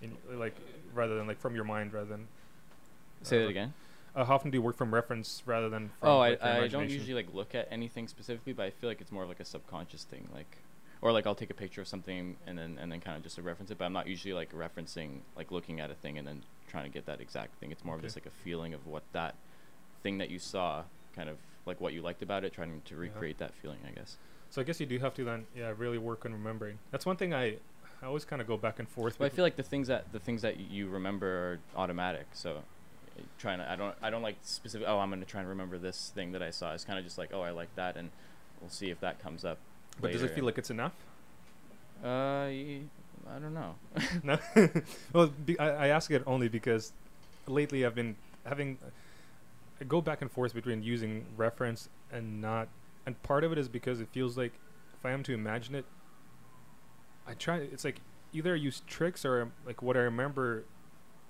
in 0.00 0.16
like 0.34 0.54
rather 0.94 1.16
than 1.16 1.26
like 1.26 1.40
from 1.40 1.54
your 1.54 1.64
mind 1.64 1.92
rather 1.92 2.08
than. 2.08 2.26
say 3.22 3.38
uh, 3.38 3.40
that 3.42 3.50
again. 3.50 3.72
Uh, 4.14 4.24
how 4.24 4.34
often 4.34 4.50
do 4.50 4.58
you 4.58 4.62
work 4.62 4.76
from 4.76 4.92
reference 4.92 5.42
rather 5.46 5.68
than 5.68 5.90
from? 6.00 6.08
Oh, 6.08 6.18
I 6.18 6.30
like, 6.30 6.40
your 6.40 6.50
I 6.50 6.68
don't 6.68 6.90
usually 6.90 7.14
like 7.14 7.32
look 7.34 7.54
at 7.54 7.68
anything 7.70 8.08
specifically, 8.08 8.52
but 8.52 8.64
I 8.64 8.70
feel 8.70 8.88
like 8.88 9.00
it's 9.00 9.12
more 9.12 9.22
of 9.22 9.28
like 9.28 9.40
a 9.40 9.44
subconscious 9.44 10.04
thing, 10.04 10.28
like. 10.34 10.58
Or 11.00 11.10
like 11.10 11.26
I'll 11.26 11.34
take 11.34 11.50
a 11.50 11.54
picture 11.54 11.80
of 11.80 11.88
something 11.88 12.36
and 12.46 12.56
then 12.56 12.78
and 12.80 12.92
then 12.92 13.00
kind 13.00 13.16
of 13.16 13.24
just 13.24 13.34
to 13.34 13.42
reference 13.42 13.72
it, 13.72 13.78
but 13.78 13.86
I'm 13.86 13.92
not 13.92 14.06
usually 14.06 14.34
like 14.34 14.52
referencing 14.52 15.22
like 15.36 15.50
looking 15.50 15.80
at 15.80 15.90
a 15.90 15.94
thing 15.96 16.16
and 16.16 16.24
then 16.24 16.44
trying 16.68 16.84
to 16.84 16.90
get 16.90 17.06
that 17.06 17.20
exact 17.20 17.56
thing. 17.56 17.72
It's 17.72 17.84
more 17.84 17.96
Okay. 17.96 18.02
of 18.02 18.04
just 18.04 18.16
like 18.16 18.26
a 18.26 18.30
feeling 18.44 18.72
of 18.72 18.86
what 18.86 19.02
that 19.10 19.34
thing 20.04 20.18
that 20.18 20.30
you 20.30 20.38
saw, 20.38 20.84
kind 21.16 21.28
of 21.28 21.38
like 21.66 21.80
what 21.80 21.92
you 21.92 22.02
liked 22.02 22.22
about 22.22 22.44
it, 22.44 22.52
trying 22.52 22.82
to 22.84 22.94
Yeah. 22.94 23.00
recreate 23.00 23.38
that 23.38 23.54
feeling, 23.54 23.78
I 23.86 23.90
guess. 23.90 24.16
So 24.50 24.60
I 24.60 24.64
guess 24.64 24.80
you 24.80 24.86
do 24.86 24.98
have 24.98 25.14
to 25.14 25.24
then, 25.24 25.46
yeah, 25.56 25.72
really 25.76 25.98
work 25.98 26.26
on 26.26 26.32
remembering. 26.32 26.78
That's 26.90 27.06
one 27.06 27.16
thing 27.16 27.32
I, 27.32 27.56
I 28.02 28.06
always 28.06 28.24
kind 28.24 28.42
of 28.42 28.48
go 28.48 28.56
back 28.56 28.78
and 28.78 28.88
forth. 28.88 29.16
But 29.18 29.26
I 29.26 29.28
feel 29.30 29.44
like 29.44 29.56
the 29.56 29.62
things 29.62 29.88
that 29.88 30.12
the 30.12 30.18
things 30.18 30.42
that 30.42 30.58
you 30.58 30.88
remember 30.88 31.60
are 31.76 31.80
automatic. 31.82 32.26
So 32.32 32.56
uh, 32.56 33.22
trying 33.38 33.58
to 33.58 33.70
I 33.70 33.76
don't 33.76 33.94
I 34.02 34.10
don't 34.10 34.22
like 34.22 34.36
specific. 34.42 34.86
Oh, 34.88 34.98
I'm 34.98 35.08
gonna 35.10 35.24
try 35.24 35.40
and 35.40 35.48
remember 35.48 35.78
this 35.78 36.12
thing 36.14 36.32
that 36.32 36.42
I 36.42 36.50
saw. 36.50 36.74
It's 36.74 36.84
kind 36.84 36.98
of 36.98 37.04
just 37.04 37.16
like 37.16 37.30
oh 37.32 37.40
I 37.40 37.50
like 37.50 37.74
that, 37.76 37.96
and 37.96 38.10
we'll 38.60 38.70
see 38.70 38.90
if 38.90 39.00
that 39.00 39.22
comes 39.22 39.44
up. 39.44 39.58
but 40.00 40.12
does 40.12 40.22
it 40.22 40.32
feel 40.34 40.44
like 40.44 40.58
it's 40.58 40.70
enough? 40.70 40.92
Uh, 42.02 42.50
y- 42.50 42.80
I 43.30 43.38
don't 43.38 43.54
know. 43.54 43.76
no. 44.22 44.38
well, 45.12 45.28
be, 45.28 45.58
I, 45.58 45.86
I 45.86 45.88
ask 45.88 46.10
it 46.10 46.22
only 46.26 46.48
because 46.48 46.92
lately 47.46 47.86
I've 47.86 47.94
been 47.94 48.16
having. 48.44 48.78
I 49.82 49.84
go 49.84 50.00
back 50.00 50.22
and 50.22 50.30
forth 50.30 50.54
between 50.54 50.80
using 50.84 51.26
reference 51.36 51.88
and 52.12 52.40
not, 52.40 52.68
and 53.04 53.20
part 53.24 53.42
of 53.42 53.50
it 53.50 53.58
is 53.58 53.68
because 53.68 54.00
it 54.00 54.08
feels 54.12 54.38
like 54.38 54.52
if 54.94 55.04
I 55.04 55.10
am 55.10 55.24
to 55.24 55.34
imagine 55.34 55.74
it, 55.74 55.84
I 57.26 57.34
try. 57.34 57.56
It's 57.56 57.84
like 57.84 58.00
either 58.32 58.52
I 58.52 58.56
use 58.56 58.82
tricks 58.86 59.24
or 59.24 59.50
like 59.66 59.82
what 59.82 59.96
I 59.96 60.00
remember. 60.00 60.64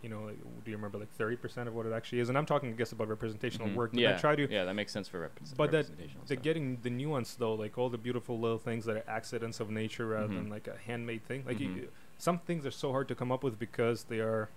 You 0.02 0.08
know, 0.08 0.22
like, 0.24 0.36
do 0.64 0.70
you 0.70 0.76
remember 0.76 0.98
like 0.98 1.10
thirty 1.12 1.36
percent 1.36 1.66
of 1.68 1.74
what 1.74 1.86
it 1.86 1.92
actually 1.92 2.18
is? 2.20 2.28
And 2.28 2.36
I'm 2.36 2.44
talking, 2.44 2.68
I 2.70 2.72
guess, 2.72 2.92
about 2.92 3.08
representational 3.08 3.68
Mhm. 3.68 3.74
work. 3.74 3.90
Yeah, 3.94 4.16
I 4.16 4.20
try 4.20 4.36
to 4.36 4.50
yeah, 4.50 4.64
that 4.64 4.74
makes 4.74 4.92
sense 4.92 5.08
for 5.08 5.20
repres- 5.26 5.56
But 5.56 5.70
that 5.70 5.86
the 6.26 6.36
getting 6.36 6.76
the 6.82 6.90
nuance 6.90 7.34
though, 7.36 7.54
like 7.54 7.78
all 7.78 7.88
the 7.88 7.96
beautiful 7.98 8.38
little 8.38 8.58
things 8.58 8.84
that 8.84 8.96
are 8.98 9.04
accidents 9.08 9.60
of 9.60 9.70
nature 9.70 10.08
rather 10.08 10.26
than 10.28 10.48
Mhm. 10.48 10.50
like 10.50 10.66
a 10.68 10.76
handmade 10.76 11.24
thing. 11.24 11.44
Like 11.46 11.58
Mhm. 11.58 11.76
you, 11.76 11.88
some 12.18 12.38
things 12.40 12.66
are 12.66 12.70
so 12.72 12.90
hard 12.90 13.08
to 13.08 13.14
come 13.14 13.30
up 13.32 13.42
with 13.44 13.58
because 13.58 14.04
they 14.04 14.18
are 14.20 14.50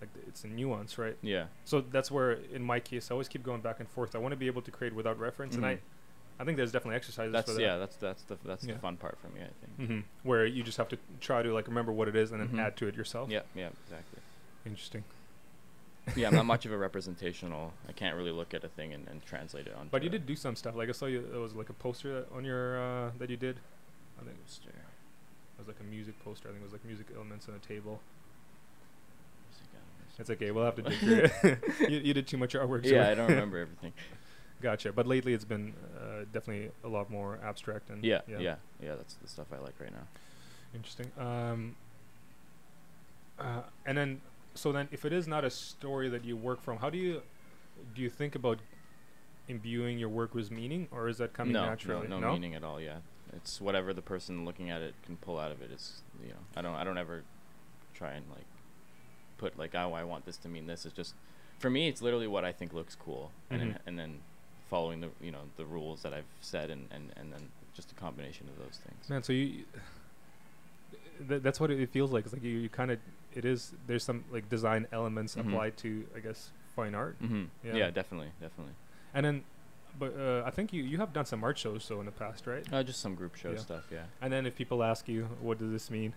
like 0.00 0.10
it's 0.28 0.44
a 0.44 0.48
nuance, 0.48 0.98
right? 0.98 1.16
Yeah. 1.22 1.46
So 1.64 1.80
that's 1.80 2.10
where, 2.10 2.32
in 2.32 2.62
my 2.62 2.80
case, 2.80 3.10
I 3.10 3.14
always 3.14 3.28
keep 3.28 3.42
going 3.42 3.60
back 3.60 3.80
and 3.80 3.88
forth. 3.88 4.14
I 4.14 4.18
want 4.18 4.32
to 4.32 4.36
be 4.36 4.46
able 4.46 4.62
to 4.62 4.70
create 4.70 4.94
without 4.94 5.18
reference, 5.18 5.54
and 5.56 5.64
I, 5.64 5.74
Mhm. 5.76 5.80
I 6.38 6.44
think 6.44 6.56
there's 6.58 6.70
definitely 6.72 6.96
exercises 6.96 7.32
That's 7.32 7.50
for 7.50 7.54
that. 7.56 7.62
yeah. 7.62 7.76
That's 7.78 7.96
that's 7.96 8.22
the 8.24 8.36
that's 8.44 8.64
Yeah. 8.64 8.74
the 8.74 8.78
fun 8.80 8.96
part 8.98 9.18
for 9.18 9.28
me. 9.28 9.40
I 9.40 9.76
think. 9.76 9.90
hmm 9.90 10.00
Where 10.22 10.44
you 10.44 10.62
just 10.62 10.76
have 10.78 10.88
to 10.90 10.98
try 11.20 11.42
to 11.42 11.52
like 11.54 11.66
remember 11.66 11.92
what 11.92 12.08
it 12.08 12.16
is 12.16 12.30
and 12.32 12.40
then 12.40 12.48
Mhm. 12.48 12.60
add 12.60 12.76
to 12.78 12.86
it 12.86 12.94
yourself. 12.94 13.30
Yeah. 13.30 13.42
Yeah. 13.54 13.70
Exactly. 13.84 14.20
Interesting. 14.66 15.04
yeah, 16.14 16.28
I'm 16.28 16.34
not 16.34 16.46
much 16.46 16.64
of 16.66 16.72
a 16.72 16.76
representational. 16.78 17.72
I 17.88 17.92
can't 17.92 18.16
really 18.16 18.30
look 18.30 18.54
at 18.54 18.62
a 18.62 18.68
thing 18.68 18.92
and, 18.94 19.08
and 19.08 19.24
translate 19.24 19.66
it 19.66 19.74
on. 19.74 19.88
But 19.90 20.02
you 20.04 20.08
did 20.10 20.24
do 20.26 20.36
some 20.36 20.54
stuff. 20.54 20.76
Like 20.76 20.88
I 20.88 20.92
saw 20.92 21.06
you. 21.06 21.26
There 21.30 21.40
was 21.40 21.54
like 21.54 21.68
a 21.70 21.72
poster 21.72 22.20
that- 22.20 22.32
on 22.32 22.44
your 22.44 22.78
uh, 22.80 23.10
that 23.18 23.28
you 23.30 23.36
did. 23.36 23.56
I 24.20 24.24
think 24.24 24.36
it 24.36 24.42
was, 24.44 24.60
it 24.66 25.58
was 25.58 25.66
like 25.68 25.80
a 25.80 25.84
music 25.84 26.18
poster. 26.22 26.48
I 26.48 26.52
think 26.52 26.60
it 26.62 26.64
was 26.64 26.72
like 26.72 26.84
music 26.84 27.06
elements 27.14 27.48
on 27.48 27.54
a 27.54 27.58
table. 27.58 28.00
It's 30.18 30.30
okay. 30.30 30.50
We'll 30.50 30.64
have 30.64 30.76
to 30.76 30.82
dig 30.82 30.98
through 30.98 31.28
it. 31.42 31.58
you, 31.90 31.98
you 31.98 32.14
did 32.14 32.26
too 32.26 32.36
much 32.36 32.54
artwork. 32.54 32.84
so- 32.84 32.94
yeah, 32.94 33.10
I 33.10 33.14
don't 33.14 33.28
remember 33.28 33.58
everything. 33.58 33.92
Gotcha. 34.62 34.92
But 34.92 35.06
lately, 35.06 35.34
it's 35.34 35.44
been 35.44 35.74
uh, 35.98 36.24
definitely 36.32 36.70
a 36.82 36.88
lot 36.88 37.10
more 37.10 37.38
abstract 37.44 37.90
and 37.90 38.02
Yeah, 38.02 38.22
yeah, 38.26 38.56
yeah, 38.82 38.94
That's 38.94 39.14
the 39.14 39.28
stuff 39.28 39.46
I 39.52 39.58
like 39.58 39.74
right 39.78 39.92
now. 39.92 40.06
Interesting. 40.74 41.10
Um, 41.18 41.76
uh, 43.38 43.62
and 43.84 43.98
then, 43.98 44.20
so 44.54 44.72
then, 44.72 44.88
if 44.90 45.04
it 45.04 45.12
is 45.12 45.28
not 45.28 45.44
a 45.44 45.50
story 45.50 46.08
that 46.08 46.24
you 46.24 46.36
work 46.36 46.62
from, 46.62 46.78
how 46.78 46.88
do 46.88 46.96
you 46.96 47.22
do 47.94 48.00
you 48.00 48.08
think 48.08 48.34
about 48.34 48.58
imbuing 49.48 49.98
your 49.98 50.08
work 50.08 50.34
with 50.34 50.50
meaning, 50.50 50.88
or 50.90 51.08
is 51.08 51.18
that 51.18 51.34
coming 51.34 51.52
no, 51.52 51.66
naturally? 51.66 52.08
no, 52.08 52.18
no, 52.18 52.32
meaning 52.32 52.54
at 52.54 52.64
all. 52.64 52.80
Yeah, 52.80 52.98
it's 53.34 53.60
whatever 53.60 53.92
the 53.92 54.02
person 54.02 54.46
looking 54.46 54.70
at 54.70 54.80
it 54.80 54.94
can 55.04 55.16
pull 55.18 55.38
out 55.38 55.50
of 55.52 55.60
it. 55.60 55.70
Is 55.70 56.00
you 56.22 56.30
know, 56.30 56.40
I 56.56 56.62
don't, 56.62 56.74
I 56.74 56.84
don't 56.84 56.98
ever 56.98 57.24
try 57.94 58.12
and 58.12 58.24
like 58.30 58.46
put 59.38 59.58
like, 59.58 59.74
oh, 59.74 59.92
I 59.92 60.04
want 60.04 60.24
this 60.26 60.36
to 60.38 60.48
mean 60.48 60.66
this. 60.66 60.84
It's 60.86 60.94
just 60.94 61.14
for 61.58 61.70
me, 61.70 61.88
it's 61.88 62.02
literally 62.02 62.26
what 62.26 62.44
I 62.44 62.52
think 62.52 62.72
looks 62.72 62.94
cool, 62.94 63.30
and 63.50 63.60
Mhm. 63.60 63.64
then, 63.64 63.78
and 63.86 63.98
then 63.98 64.20
following 64.68 65.00
the 65.00 65.08
you 65.20 65.30
know 65.30 65.42
the 65.56 65.64
rules 65.64 66.02
that 66.02 66.12
I've 66.12 66.24
said, 66.40 66.70
and 66.70 66.88
and 66.90 67.12
and 67.16 67.32
then 67.32 67.48
just 67.74 67.92
a 67.92 67.94
combination 67.94 68.48
of 68.48 68.56
those 68.58 68.78
things. 68.84 69.08
Man, 69.10 69.22
so 69.22 69.32
you. 69.32 69.64
Th- 71.28 71.40
that's 71.42 71.58
what 71.58 71.70
it 71.70 71.88
feels 71.90 72.12
like. 72.12 72.24
It's 72.24 72.34
like 72.34 72.42
you, 72.42 72.58
you 72.58 72.68
kind 72.68 72.90
of 72.90 72.98
it 73.34 73.44
is. 73.44 73.72
There's 73.86 74.04
some 74.04 74.24
like 74.30 74.48
design 74.48 74.86
elements 74.92 75.34
Mhm. 75.34 75.48
applied 75.48 75.76
to, 75.78 76.06
I 76.14 76.20
guess, 76.20 76.50
fine 76.74 76.94
art. 76.94 77.16
Mm-hmm. 77.22 77.44
Yeah. 77.64 77.74
Yeah. 77.76 77.90
definitely, 77.90 78.30
definitely. 78.40 78.74
And 79.14 79.24
then, 79.24 79.44
but 79.98 80.14
uh, 80.18 80.42
I 80.44 80.50
think 80.50 80.74
you 80.74 80.82
you 80.82 80.98
have 80.98 81.14
done 81.14 81.24
some 81.24 81.42
art 81.42 81.56
shows 81.56 81.84
so 81.84 82.00
in 82.00 82.06
the 82.06 82.12
past, 82.12 82.46
right? 82.46 82.70
Uh, 82.70 82.82
just 82.82 83.00
some 83.00 83.14
group 83.14 83.34
show 83.34 83.52
Yeah. 83.52 83.56
stuff. 83.58 83.84
Yeah. 83.90 84.04
And 84.20 84.30
then 84.30 84.44
if 84.44 84.56
people 84.56 84.82
ask 84.82 85.08
you, 85.08 85.24
what 85.40 85.58
does 85.58 85.70
this 85.70 85.90
mean? 85.90 86.12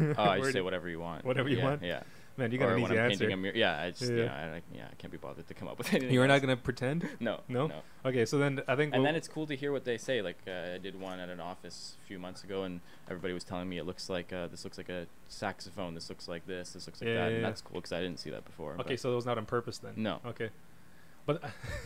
Oh, 0.00 0.14
I 0.18 0.38
just 0.40 0.52
say 0.52 0.60
whatever 0.62 0.88
you 0.88 0.98
want. 0.98 1.24
Whatever 1.24 1.48
you 1.48 1.58
yeah, 1.58 1.64
want? 1.64 1.82
Yeah. 1.84 2.02
Man, 2.40 2.50
you 2.52 2.56
got 2.58 2.70
or 2.70 2.76
an 2.76 2.82
easy 2.82 2.96
answer. 2.96 3.28
Yeah, 3.54 3.78
I 3.82 3.90
just 3.90 4.02
Yeah. 4.04 4.08
you 4.08 4.24
know, 4.24 4.32
I, 4.32 4.62
yeah, 4.74 4.88
I 4.90 4.94
can't 4.96 5.12
be 5.12 5.18
bothered 5.18 5.46
to 5.46 5.52
come 5.52 5.68
up 5.68 5.76
with 5.76 5.88
anything. 5.92 6.10
You're 6.14 6.26
not 6.26 6.40
gonna 6.40 6.56
pretend. 6.56 7.06
No. 7.20 7.40
No? 7.48 7.66
No. 7.66 7.82
Okay, 8.06 8.24
so 8.24 8.38
then 8.38 8.62
I 8.66 8.76
think. 8.76 8.94
And 8.94 9.02
we'll- 9.02 9.08
then 9.08 9.14
it's 9.14 9.28
cool 9.28 9.46
to 9.46 9.54
hear 9.54 9.72
what 9.72 9.84
they 9.84 9.98
say. 9.98 10.22
Like 10.22 10.38
uh, 10.48 10.74
I 10.76 10.78
did 10.78 10.98
one 10.98 11.20
at 11.20 11.28
an 11.28 11.38
office 11.38 11.98
a 12.02 12.06
few 12.06 12.18
months 12.18 12.42
ago, 12.42 12.62
and 12.62 12.80
everybody 13.08 13.34
was 13.34 13.44
telling 13.44 13.68
me 13.68 13.76
it 13.76 13.84
looks 13.84 14.08
like 14.08 14.32
uh, 14.32 14.46
this 14.46 14.64
looks 14.64 14.78
like 14.78 14.88
a 14.88 15.06
saxophone. 15.28 15.94
This 15.94 16.08
looks 16.08 16.28
like 16.28 16.46
this. 16.46 16.72
This 16.72 16.86
looks 16.86 17.02
like 17.02 17.08
Yeah, 17.08 17.24
that. 17.24 17.30
yeah, 17.30 17.36
and 17.36 17.44
that's 17.44 17.60
cool 17.60 17.74
because 17.78 17.92
I 17.92 18.00
didn't 18.00 18.20
see 18.20 18.30
that 18.30 18.46
before. 18.46 18.74
Okay, 18.80 18.96
so 18.96 19.12
it 19.12 19.16
was 19.16 19.26
not 19.26 19.36
on 19.36 19.44
purpose 19.44 19.76
then. 19.76 19.92
No. 19.96 20.20
Okay, 20.24 20.48
but 21.26 21.42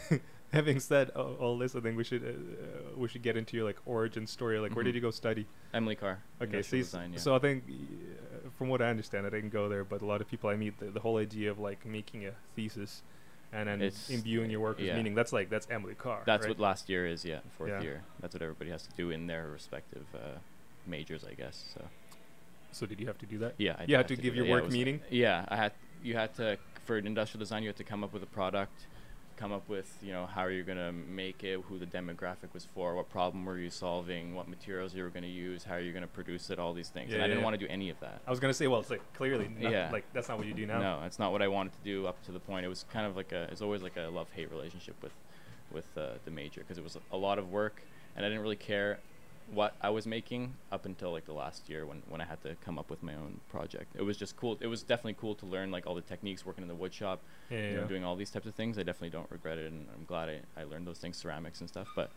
having 0.53 0.79
said 0.79 1.11
all, 1.17 1.35
all 1.41 1.59
this, 1.59 1.75
I 1.75 1.81
think 1.81 1.97
we 1.97 2.05
should 2.05 2.23
uh, 2.23 2.97
we 2.97 3.09
should 3.09 3.23
get 3.23 3.37
into 3.37 3.57
your 3.57 3.67
like 3.67 3.79
origin 3.87 4.27
story. 4.29 4.61
Like, 4.61 4.77
where 4.77 4.85
did 4.85 4.95
you 4.95 5.01
go 5.01 5.11
study? 5.11 5.47
Emily 5.73 5.97
Carr. 5.97 6.23
Okay, 6.41 6.63
so, 6.63 6.77
yeah. 6.77 7.17
so 7.17 7.35
I 7.35 7.41
think 7.41 7.65
uh, 7.69 7.73
from 8.57 8.69
what 8.69 8.81
I 8.81 8.87
understand, 8.89 9.27
I 9.27 9.31
didn't 9.31 9.51
go 9.51 9.69
there, 9.69 9.85
but 9.85 10.03
a 10.03 10.07
lot 10.07 10.21
of 10.21 10.29
people 10.29 10.49
I 10.51 10.57
meet, 10.57 10.79
the, 10.79 10.87
the 10.87 11.01
whole 11.01 11.19
idea 11.19 11.51
of 11.51 11.59
like 11.59 11.85
making 11.85 12.27
a 12.27 12.33
thesis 12.55 13.03
and 13.53 13.69
then 13.69 13.83
It's- 13.83 14.11
imbuing 14.11 14.51
your 14.51 14.61
work 14.61 14.79
with 14.79 14.87
yeah. 14.87 14.97
meaning, 14.97 15.15
that's 15.15 15.33
like 15.33 15.49
that's 15.51 15.67
Emily 15.71 15.95
Carr. 15.95 16.23
that's 16.27 16.43
right? 16.45 16.51
what 16.51 16.59
last 16.61 16.89
year 16.89 17.07
is. 17.07 17.25
Yeah, 17.25 17.41
fourth 17.57 17.71
Yeah. 17.71 17.81
year. 17.83 18.03
That's 18.21 18.35
what 18.35 18.43
everybody 18.43 18.71
has 18.71 18.83
to 18.87 18.93
do 18.97 19.11
in 19.11 19.27
their 19.27 19.49
respective 19.49 20.07
uh, 20.15 20.39
majors, 20.87 21.25
I 21.25 21.35
guess. 21.35 21.65
So 21.75 21.85
So 22.73 22.87
did 22.87 22.99
you 23.01 23.07
have 23.07 23.19
to 23.19 23.27
do 23.27 23.39
that? 23.39 23.55
yeah, 23.59 23.77
I 23.79 23.85
You 23.85 23.97
had 23.97 24.09
have 24.11 24.17
to 24.17 24.23
give 24.23 24.35
your 24.35 24.47
Yeah, 24.47 24.53
work 24.53 24.65
was- 24.65 24.73
meaning? 24.75 25.01
Yeah, 25.11 25.45
I 25.49 25.57
had. 25.57 25.73
You 26.03 26.15
had 26.15 26.35
to 26.35 26.59
for 26.85 26.99
industrial 26.99 27.39
design. 27.41 27.63
You 27.63 27.69
had 27.69 27.77
to 27.77 27.85
come 27.85 28.03
up 28.05 28.13
with 28.13 28.23
a 28.23 28.27
product, 28.41 28.87
come 29.37 29.53
up 29.53 29.69
with 29.69 29.99
you 30.03 30.13
know 30.13 30.27
how 30.27 30.43
are 30.43 30.51
you're 30.51 30.65
gonna 30.65 30.93
make 30.93 31.45
it, 31.45 31.61
who 31.69 31.79
the 31.79 31.87
demographic 31.87 32.53
was 32.53 32.67
for, 32.75 32.95
what 32.95 33.09
problem 33.11 33.45
were 33.45 33.59
you 33.59 33.71
solving, 33.71 34.35
what 34.35 34.49
materials 34.49 34.95
you 34.95 35.03
were 35.03 35.11
gonna 35.11 35.27
use, 35.27 35.65
how 35.65 35.75
are 35.75 35.81
you're 35.81 35.95
gonna 35.95 36.07
produce 36.07 36.51
it, 36.51 36.59
all 36.59 36.73
these 36.73 36.89
things. 36.89 37.11
Yeah, 37.11 37.17
and 37.17 37.25
I 37.25 37.27
didn't 37.27 37.41
yeah. 37.41 37.45
want 37.45 37.59
to 37.59 37.67
do 37.67 37.73
any 37.73 37.91
of 37.91 37.99
that. 38.01 38.21
I 38.27 38.31
was 38.31 38.41
gonna 38.41 38.55
say, 38.55 38.67
well, 38.67 38.81
it's 38.81 38.91
like 38.91 39.03
clearly, 39.15 39.49
not, 39.59 39.73
Yeah. 39.73 39.91
like 39.93 40.05
that's 40.13 40.29
not 40.29 40.39
what 40.39 40.47
you 40.47 40.55
do 40.55 40.67
now. 40.67 40.81
No, 40.81 41.03
it's 41.05 41.19
not 41.19 41.33
what 41.33 41.43
I 41.43 41.49
wanted 41.49 41.73
to 41.73 41.85
do 41.85 42.07
up 42.07 42.23
to 42.25 42.33
the 42.33 42.41
point. 42.41 42.65
It 42.65 42.69
was 42.69 42.85
kind 42.93 43.07
of 43.07 43.17
like 43.17 43.33
a. 43.33 43.49
It's 43.51 43.63
always 43.63 43.83
like 43.83 43.97
a 43.97 44.09
love 44.09 44.29
hate 44.35 44.51
relationship 44.51 44.97
with, 45.03 45.13
with 45.73 45.87
uh, 45.97 46.15
the 46.25 46.31
major 46.31 46.61
because 46.61 46.79
it 46.79 46.85
was 46.85 46.99
a 47.13 47.17
lot 47.17 47.39
of 47.39 47.51
work 47.51 47.83
and 48.17 48.25
I 48.25 48.29
didn't 48.29 48.43
really 48.43 48.57
care 48.57 48.99
what 49.53 49.75
I 49.81 49.91
was 49.91 50.07
making 50.07 50.55
up 50.73 50.87
until 50.87 51.13
like 51.13 51.27
the 51.27 51.33
last 51.33 51.69
year 51.69 51.85
when 51.87 52.03
when 52.09 52.21
I 52.21 52.25
had 52.25 52.43
to 52.43 52.57
come 52.65 52.79
up 52.79 52.91
with 52.91 53.03
my 53.03 53.15
own 53.15 53.41
project. 53.51 53.95
It 53.95 54.03
was 54.03 54.17
just 54.17 54.37
cool. 54.37 54.57
It 54.61 54.67
was 54.67 54.83
definitely 54.83 55.17
cool 55.21 55.35
to 55.37 55.47
learn 55.47 55.71
like 55.71 55.87
all 55.87 55.95
the 55.95 56.01
techniques 56.01 56.45
working 56.47 56.63
in 56.63 56.69
the 56.69 56.75
wood 56.75 56.95
shop, 56.95 57.21
Yeah, 57.51 57.59
yeah, 57.59 57.65
you 57.69 57.75
know, 57.77 57.83
yeah. 57.83 57.89
doing 57.89 58.05
all 58.05 58.17
these 58.17 58.31
types 58.31 58.47
of 58.47 58.55
things. 58.55 58.79
I 58.79 58.83
definitely 58.83 59.11
don't 59.11 59.31
regret 59.31 59.59
it, 59.59 59.71
and 59.71 59.87
I'm 59.95 60.05
glad 60.07 60.29
I, 60.29 60.61
I 60.61 60.65
learned 60.65 60.87
those 60.87 60.99
things, 60.99 61.17
ceramics 61.17 61.61
and 61.61 61.69
stuff. 61.69 61.89
But 61.95 62.11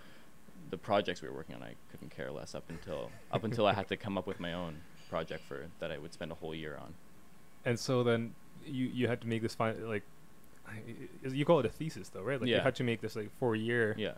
the 0.70 0.78
projects 0.78 1.22
we 1.22 1.28
were 1.30 1.36
working 1.36 1.56
on, 1.56 1.64
I 1.64 1.76
couldn't 1.92 2.10
care 2.16 2.32
less 2.32 2.56
up 2.56 2.64
until 2.70 3.12
up 3.32 3.44
until 3.44 3.66
I 3.68 3.74
had 3.74 3.88
to 3.90 3.98
come 3.98 4.18
up 4.18 4.28
with 4.28 4.40
my 4.40 4.54
own 4.54 4.78
project 5.10 5.44
for 5.48 5.68
that 5.80 5.92
I 5.92 5.98
would 5.98 6.14
spend 6.14 6.32
a 6.32 6.36
whole 6.36 6.56
year 6.56 6.78
on. 6.82 6.94
And 7.66 7.80
so 7.80 8.04
then 8.04 8.34
you 8.66 8.88
you 8.88 9.08
had 9.08 9.22
to 9.22 9.28
make 9.28 9.42
this 9.42 9.56
fine 9.56 9.88
like 9.88 10.04
you 11.30 11.46
call 11.46 11.60
it 11.60 11.66
a 11.66 11.70
thesis 11.70 12.10
though, 12.10 12.22
right? 12.22 12.40
Like 12.40 12.50
you 12.50 12.60
had 12.60 12.76
to 12.76 12.84
make 12.84 13.02
this 13.02 13.16
like 13.16 13.30
four 13.40 13.56
year. 13.56 13.96
Yeah. 13.98 14.14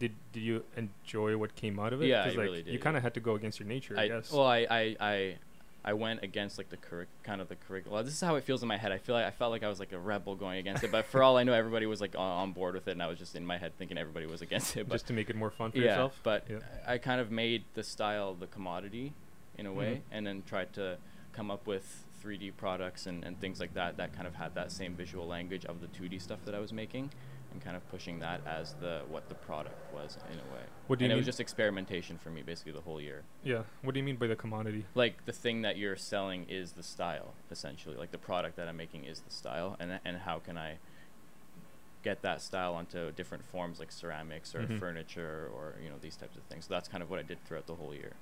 Did 0.00 0.12
did 0.32 0.40
you 0.40 0.64
enjoy 0.76 1.36
what 1.36 1.54
came 1.54 1.78
out 1.78 1.92
of 1.92 2.02
it? 2.02 2.06
Yeah, 2.06 2.22
I 2.24 2.28
like, 2.30 2.36
really 2.38 2.58
You 2.58 2.64
did, 2.64 2.80
kind 2.80 2.94
yeah. 2.94 2.98
of 2.98 3.02
had 3.04 3.14
to 3.14 3.20
go 3.20 3.34
against 3.36 3.60
your 3.60 3.68
nature, 3.68 3.94
I, 3.96 4.02
I, 4.04 4.08
guess. 4.08 4.32
well, 4.32 4.46
I, 4.46 4.66
I, 4.68 4.96
I, 4.98 5.36
I 5.84 5.92
went 5.92 6.22
against 6.22 6.58
like 6.58 6.68
the 6.70 6.76
curric, 6.76 7.08
kind 7.22 7.40
of 7.40 7.48
the 7.48 7.56
curriculum. 7.56 8.04
This 8.04 8.14
is 8.14 8.20
how 8.20 8.34
it 8.36 8.44
feels 8.44 8.62
in 8.62 8.68
my 8.68 8.76
head. 8.78 8.90
I 8.92 8.98
feel 8.98 9.14
like 9.14 9.26
I 9.26 9.30
felt 9.30 9.50
like 9.52 9.62
I 9.62 9.68
was 9.68 9.78
like 9.78 9.92
a 9.92 9.98
rebel 9.98 10.34
going 10.34 10.58
against 10.58 10.82
it, 10.84 10.90
but 10.90 11.04
for 11.06 11.22
all 11.22 11.36
I 11.36 11.44
know, 11.44 11.52
everybody 11.52 11.86
was 11.86 12.00
like 12.00 12.14
on, 12.16 12.20
on 12.42 12.52
board 12.52 12.74
with 12.74 12.88
it, 12.88 12.92
and 12.92 13.02
I 13.02 13.06
was 13.08 13.18
just 13.18 13.36
in 13.36 13.44
my 13.46 13.58
head 13.58 13.76
thinking 13.78 13.96
everybody 13.98 14.26
was 14.26 14.42
against 14.42 14.76
it. 14.76 14.88
But 14.88 14.94
just 14.94 15.06
to 15.08 15.12
make 15.12 15.30
it 15.30 15.36
more 15.36 15.50
fun 15.50 15.70
for 15.70 15.78
yeah, 15.78 15.84
yourself. 15.90 16.18
but 16.22 16.46
Yeah. 16.50 16.58
I 16.86 16.98
kind 16.98 17.20
of 17.20 17.30
made 17.30 17.64
the 17.74 17.82
style 17.84 18.34
the 18.34 18.46
commodity, 18.46 19.12
in 19.58 19.66
a 19.66 19.72
way, 19.72 19.96
Mhm. 19.96 20.00
and 20.16 20.26
then 20.26 20.42
tried 20.46 20.72
to 20.74 20.96
come 21.32 21.50
up 21.50 21.66
with 21.66 22.04
3D 22.24 22.52
products 22.56 23.06
and, 23.06 23.24
and 23.24 23.38
things 23.40 23.60
like 23.60 23.72
that 23.74 23.96
that 23.98 24.12
kind 24.14 24.26
of 24.26 24.34
had 24.34 24.54
that 24.54 24.70
same 24.72 24.94
visual 24.94 25.26
language 25.26 25.64
of 25.66 25.80
the 25.80 25.86
2D 25.88 26.20
stuff 26.20 26.38
that 26.46 26.54
I 26.54 26.58
was 26.58 26.72
making, 26.72 27.10
and 27.52 27.62
kind 27.62 27.76
of 27.76 27.88
pushing 27.90 28.20
that 28.20 28.40
as 28.46 28.74
the 28.80 29.02
what 29.08 29.28
the 29.28 29.34
product 29.34 29.74
was 29.92 30.16
in 30.32 30.38
a 30.38 30.54
way. 30.54 30.62
What 30.86 30.98
do 30.98 31.04
you 31.04 31.06
and 31.06 31.12
it 31.12 31.16
was 31.16 31.26
just 31.26 31.40
experimentation 31.40 32.18
for 32.18 32.30
me 32.30 32.42
basically 32.42 32.72
the 32.72 32.80
whole 32.80 33.00
year 33.00 33.22
Yeah. 33.44 33.62
What 33.82 33.94
do 33.94 34.00
you 34.00 34.04
mean 34.04 34.16
by 34.16 34.26
the 34.26 34.36
commodity? 34.36 34.84
like 34.94 35.24
the 35.26 35.32
thing 35.32 35.62
that 35.62 35.76
you're 35.76 35.96
selling 35.96 36.46
is 36.48 36.72
the 36.72 36.82
style 36.82 37.34
essentially 37.50 37.96
like 37.96 38.10
the 38.12 38.18
product 38.18 38.56
that 38.56 38.66
i'm 38.68 38.76
making 38.76 39.04
is 39.04 39.20
the 39.20 39.30
style 39.30 39.76
and 39.80 39.98
and 40.04 40.18
how 40.18 40.38
can 40.38 40.56
i 40.58 40.78
get 42.02 42.22
that 42.22 42.40
style 42.40 42.74
onto 42.74 43.12
different 43.12 43.44
forms 43.44 43.78
like 43.78 43.92
ceramics 43.92 44.54
or 44.54 44.60
Mhm. 44.62 44.78
furniture 44.78 45.50
or 45.54 45.74
you 45.82 45.88
know 45.90 45.96
these 46.00 46.16
types 46.16 46.36
of 46.36 46.42
things 46.44 46.64
so 46.66 46.74
that's 46.74 46.88
kind 46.88 47.02
of 47.02 47.10
what 47.10 47.18
i 47.18 47.22
did 47.22 47.42
throughout 47.44 47.66
the 47.66 47.74
whole 47.74 47.94
year 47.94 48.12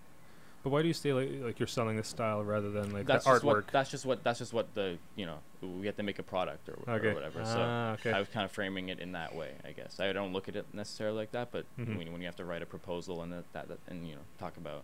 But 0.65 0.71
why 0.71 0.83
do 0.83 0.89
you 0.89 0.95
say 0.95 1.13
like, 1.13 1.31
like 1.41 1.61
you're 1.61 1.67
selling 1.69 1.97
this 1.97 2.09
style 2.09 2.43
rather 2.43 2.71
than 2.71 2.93
like 2.93 3.07
that's 3.07 3.25
the 3.25 3.31
just 3.33 3.45
artwork? 3.45 3.55
what 3.55 3.67
that's 3.69 3.91
just 3.91 4.05
what 4.05 4.25
that's 4.25 4.39
just 4.41 4.53
what 4.53 4.75
the 4.75 4.99
you 5.15 5.25
know 5.25 5.39
we 5.63 5.87
have 5.87 5.97
to 5.97 6.03
make 6.03 6.19
a 6.19 6.23
product 6.23 6.69
or, 6.69 6.77
or 6.87 6.95
okay. 6.97 7.15
whatever 7.15 7.41
Ah, 7.45 7.45
so 7.47 7.61
okay. 8.01 8.13
I 8.13 8.19
was 8.19 8.29
kind 8.29 8.45
of 8.45 8.51
framing 8.51 8.89
it 8.89 8.99
in 8.99 9.13
that 9.13 9.35
way, 9.35 9.53
I 9.65 9.71
guess. 9.73 10.01
I 10.01 10.13
don't 10.13 10.33
look 10.33 10.49
at 10.49 10.57
it 10.57 10.67
necessarily 10.73 11.17
like 11.17 11.33
that, 11.33 11.51
but 11.53 11.65
Mhm. 11.79 11.97
when, 11.97 12.13
when 12.13 12.21
you 12.21 12.27
have 12.27 12.37
to 12.37 12.45
write 12.45 12.63
a 12.63 12.67
proposal 12.67 13.23
and 13.23 13.33
that, 13.33 13.45
that, 13.53 13.69
that 13.69 13.79
and 13.89 14.07
you 14.07 14.15
know 14.17 14.21
talk 14.39 14.57
about 14.57 14.83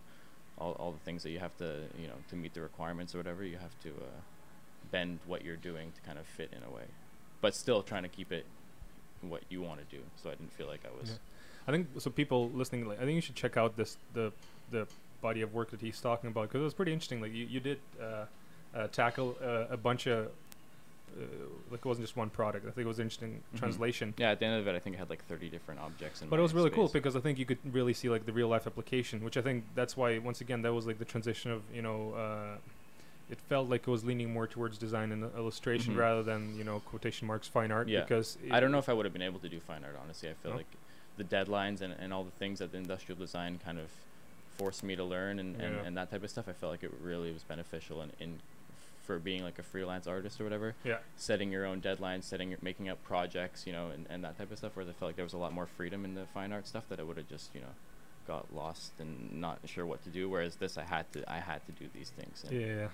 all, 0.56 0.72
all 0.78 0.92
the 0.92 0.98
things 1.00 1.22
that 1.24 1.30
you 1.30 1.40
have 1.40 1.56
to 1.58 1.82
you 2.00 2.06
know 2.06 2.14
to 2.30 2.36
meet 2.36 2.54
the 2.54 2.60
requirements 2.60 3.14
or 3.14 3.18
whatever, 3.18 3.44
you 3.44 3.56
have 3.56 3.78
to 3.82 3.88
uh, 3.90 4.20
bend 4.92 5.18
what 5.26 5.44
you're 5.44 5.56
doing 5.56 5.90
to 5.96 6.00
kind 6.02 6.18
of 6.18 6.26
fit 6.26 6.50
in 6.56 6.62
a 6.62 6.70
way, 6.70 6.84
but 7.40 7.54
still 7.54 7.82
trying 7.82 8.04
to 8.04 8.08
keep 8.08 8.30
it 8.30 8.46
what 9.22 9.42
you 9.48 9.60
want 9.60 9.80
to 9.80 9.96
do. 9.96 10.02
So 10.22 10.28
I 10.30 10.34
didn't 10.34 10.52
feel 10.52 10.66
like 10.68 10.80
I 10.86 11.00
was. 11.00 11.10
Yeah. 11.10 11.16
I 11.66 11.72
think 11.72 11.88
so. 11.98 12.10
People 12.10 12.50
listening, 12.50 12.86
like, 12.86 12.98
I 13.00 13.04
think 13.04 13.14
you 13.16 13.22
should 13.22 13.34
check 13.36 13.56
out 13.56 13.76
this 13.76 13.96
the 14.12 14.32
the 14.70 14.86
body 15.24 15.40
of 15.40 15.54
work 15.54 15.70
that 15.70 15.80
he's 15.80 16.00
talking 16.00 16.28
about 16.28 16.42
because 16.48 16.60
it 16.60 16.64
was 16.64 16.74
pretty 16.74 16.92
interesting. 16.92 17.20
Like 17.22 17.32
you, 17.32 17.46
you 17.46 17.58
did 17.60 17.78
uh, 18.00 18.26
uh, 18.76 18.86
tackle 18.88 19.36
uh, 19.42 19.64
a 19.70 19.76
bunch 19.88 20.06
of 20.06 20.26
uh, 20.26 21.20
like 21.70 21.80
it 21.80 21.86
wasn't 21.92 22.04
just 22.06 22.16
one 22.16 22.28
product. 22.28 22.66
I 22.68 22.70
think 22.72 22.84
it 22.84 22.92
was 22.96 23.00
interesting 23.00 23.32
Mhm. 23.54 23.58
translation. 23.58 24.12
Yeah, 24.18 24.32
at 24.32 24.38
the 24.40 24.44
end 24.46 24.60
of 24.60 24.66
it, 24.68 24.74
I 24.76 24.80
think 24.80 24.96
I 24.96 24.98
had 24.98 25.08
like 25.08 25.24
30 25.26 25.48
different 25.48 25.80
objects. 25.80 26.20
In 26.20 26.28
But 26.28 26.38
it 26.38 26.42
was 26.42 26.52
really 26.52 26.70
cool 26.70 26.88
because 26.88 27.16
I 27.16 27.20
think 27.20 27.38
you 27.38 27.46
could 27.46 27.58
really 27.78 27.94
see 27.94 28.10
like 28.10 28.26
the 28.26 28.32
real 28.40 28.48
life 28.48 28.66
application, 28.66 29.24
which 29.24 29.36
I 29.38 29.42
think 29.42 29.64
that's 29.74 29.96
why 29.96 30.18
once 30.18 30.40
again 30.42 30.60
that 30.62 30.74
was 30.74 30.86
like 30.86 30.98
the 30.98 31.04
transition 31.14 31.50
of 31.50 31.62
you 31.72 31.80
know 31.82 31.98
uh, 32.24 32.56
it 33.30 33.38
felt 33.48 33.70
like 33.70 33.82
it 33.88 33.90
was 33.96 34.04
leaning 34.04 34.30
more 34.38 34.46
towards 34.46 34.76
design 34.76 35.10
and 35.10 35.22
illustration 35.42 35.94
Mhm. 35.94 35.98
rather 36.06 36.22
than 36.30 36.40
you 36.58 36.64
know 36.68 36.80
quotation 36.80 37.26
marks 37.26 37.48
fine 37.48 37.72
art 37.72 37.88
Yeah. 37.88 38.00
because 38.02 38.36
I 38.50 38.60
don't 38.60 38.72
know 38.74 38.82
if 38.84 38.88
I 38.90 38.92
would 38.92 39.06
have 39.06 39.14
been 39.18 39.22
able 39.30 39.40
to 39.46 39.48
do 39.48 39.60
fine 39.60 39.82
art. 39.84 39.96
Honestly, 40.02 40.28
I 40.28 40.34
feel 40.42 40.50
No? 40.50 40.58
like 40.58 40.72
the 41.16 41.24
deadlines 41.36 41.80
and, 41.80 41.94
and 42.02 42.12
all 42.12 42.24
the 42.24 42.36
things 42.42 42.58
that 42.58 42.72
the 42.72 42.78
industrial 42.78 43.18
design 43.18 43.58
kind 43.64 43.78
of 43.78 43.88
forced 44.56 44.82
me 44.84 44.96
to 44.96 45.04
learn 45.04 45.38
and, 45.38 45.60
and, 45.60 45.74
Yeah. 45.76 45.82
and 45.84 45.96
that 45.96 46.10
type 46.10 46.22
of 46.24 46.30
stuff. 46.30 46.46
I 46.48 46.52
felt 46.52 46.72
like 46.72 46.82
it 46.82 46.92
really 47.02 47.32
was 47.32 47.42
beneficial 47.42 48.02
in, 48.02 48.12
in 48.20 48.38
for 49.06 49.18
being 49.18 49.42
like 49.42 49.58
a 49.58 49.62
freelance 49.62 50.06
artist 50.06 50.40
or 50.40 50.44
whatever. 50.44 50.74
Yeah. 50.82 50.98
Setting 51.16 51.52
your 51.52 51.66
own 51.66 51.80
deadlines, 51.80 52.24
setting 52.24 52.50
your, 52.50 52.58
making 52.62 52.88
up 52.88 53.02
projects, 53.04 53.66
you 53.66 53.72
know, 53.72 53.88
and, 53.88 54.06
and 54.08 54.24
that 54.24 54.38
type 54.38 54.50
of 54.50 54.58
stuff. 54.58 54.72
Whereas 54.74 54.88
I 54.88 54.92
felt 54.92 55.10
like 55.10 55.16
there 55.16 55.24
was 55.24 55.34
a 55.34 55.38
lot 55.38 55.52
more 55.52 55.66
freedom 55.66 56.04
in 56.04 56.14
the 56.14 56.24
fine 56.32 56.52
art 56.52 56.66
stuff 56.66 56.84
that 56.88 56.98
I 56.98 57.02
would 57.02 57.16
have 57.18 57.28
just 57.28 57.50
you 57.54 57.60
know 57.60 57.74
got 58.26 58.54
lost 58.54 58.92
and 58.98 59.38
not 59.40 59.58
sure 59.66 59.84
what 59.84 60.02
to 60.04 60.08
do. 60.08 60.28
Whereas 60.30 60.56
this, 60.56 60.78
I 60.78 60.84
had 60.84 61.12
to 61.12 61.30
I 61.30 61.38
had 61.40 61.64
to 61.66 61.72
do 61.72 61.86
these 61.94 62.10
things. 62.10 62.44
Yeah, 62.50 62.58
yeah. 62.66 62.88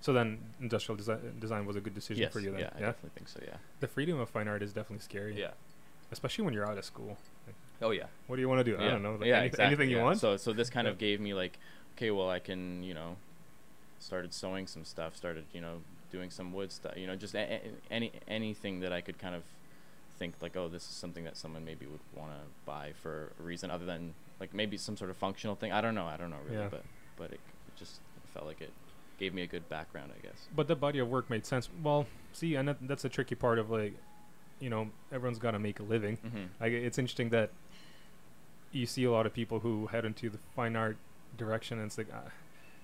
So 0.00 0.12
then, 0.12 0.38
industrial 0.60 0.96
design 0.96 1.36
design 1.40 1.66
was 1.66 1.76
a 1.76 1.80
good 1.80 1.94
decision 1.94 2.22
yes, 2.22 2.32
for 2.32 2.40
you 2.40 2.50
then. 2.50 2.60
yeah, 2.60 2.70
I 2.74 2.80
definitely 2.80 3.10
think 3.14 3.28
so. 3.28 3.40
Yeah. 3.44 3.56
The 3.80 3.88
freedom 3.88 4.18
of 4.18 4.28
fine 4.30 4.48
art 4.48 4.62
is 4.62 4.72
definitely 4.72 5.02
scary. 5.04 5.38
Yeah. 5.38 5.50
Especially 6.10 6.44
when 6.44 6.54
you're 6.54 6.68
out 6.68 6.78
of 6.78 6.84
school. 6.84 7.16
Oh 7.80 7.90
yeah. 7.90 8.04
what 8.26 8.36
do 8.36 8.42
you 8.42 8.48
want 8.48 8.64
to 8.64 8.70
do? 8.70 8.76
I 8.78 8.84
yeah. 8.84 8.90
don't 8.90 9.02
know. 9.02 9.12
Like 9.16 9.26
yeah, 9.26 9.36
any- 9.38 9.46
exactly, 9.46 9.66
anything 9.66 9.90
you 9.90 9.96
yeah. 9.98 10.04
want. 10.04 10.18
So 10.18 10.36
so 10.36 10.52
this 10.52 10.70
kind 10.70 10.86
of 10.88 10.98
gave 10.98 11.20
me 11.20 11.34
like, 11.34 11.58
okay, 11.96 12.10
well 12.10 12.30
I 12.30 12.38
can 12.38 12.82
you 12.82 12.94
know, 12.94 13.16
started 13.98 14.32
sewing 14.34 14.66
some 14.66 14.84
stuff, 14.84 15.16
started 15.16 15.44
you 15.52 15.60
know 15.60 15.82
doing 16.10 16.30
some 16.30 16.52
wood 16.52 16.72
stuff, 16.72 16.94
you 16.96 17.06
know, 17.06 17.16
just 17.16 17.34
a- 17.34 17.38
a- 17.54 17.60
any 17.90 18.12
anything 18.26 18.80
that 18.80 18.92
I 18.92 19.00
could 19.00 19.18
kind 19.18 19.34
of 19.34 19.42
think 20.18 20.34
like, 20.40 20.56
oh, 20.56 20.68
this 20.68 20.82
is 20.82 20.88
something 20.90 21.24
that 21.24 21.36
someone 21.36 21.64
maybe 21.64 21.86
would 21.86 22.00
want 22.16 22.32
to 22.32 22.38
buy 22.64 22.92
for 23.02 23.32
a 23.38 23.42
reason 23.42 23.70
other 23.70 23.84
than 23.84 24.14
like 24.40 24.52
maybe 24.54 24.76
some 24.76 24.96
sort 24.96 25.10
of 25.10 25.16
functional 25.16 25.54
thing. 25.56 25.72
I 25.72 25.80
don't 25.80 25.94
know. 25.94 26.06
I 26.06 26.16
don't 26.16 26.30
know 26.30 26.38
really, 26.44 26.58
Yeah. 26.62 26.68
but 26.70 26.82
but 27.16 27.30
it, 27.30 27.40
it 27.68 27.76
just 27.76 28.00
felt 28.34 28.46
like 28.46 28.60
it 28.60 28.72
gave 29.18 29.34
me 29.34 29.42
a 29.42 29.46
good 29.46 29.68
background, 29.68 30.12
I 30.16 30.24
guess. 30.26 30.46
But 30.54 30.68
the 30.68 30.76
body 30.76 30.98
of 31.00 31.08
work 31.08 31.28
made 31.28 31.44
sense. 31.44 31.68
Well, 31.82 32.06
see, 32.32 32.54
and 32.54 32.68
that, 32.68 32.76
that's 32.82 33.04
a 33.04 33.08
tricky 33.08 33.34
part 33.34 33.58
of 33.58 33.68
like, 33.70 33.94
you 34.60 34.70
know, 34.70 34.88
everyone's 35.12 35.38
got 35.40 35.52
to 35.52 35.58
make 35.58 35.80
a 35.80 35.82
living. 35.82 36.16
Mm-hmm. 36.18 36.44
Like 36.60 36.72
it's 36.72 36.98
interesting 36.98 37.30
that 37.30 37.50
you 38.72 38.86
see 38.86 39.04
a 39.04 39.10
lot 39.10 39.26
of 39.26 39.32
people 39.32 39.60
who 39.60 39.86
head 39.86 40.04
into 40.04 40.28
the 40.30 40.38
fine 40.54 40.76
art 40.76 40.96
direction, 41.36 41.78
and 41.78 41.86
it's 41.86 41.98
like 41.98 42.12
uh, 42.12 42.28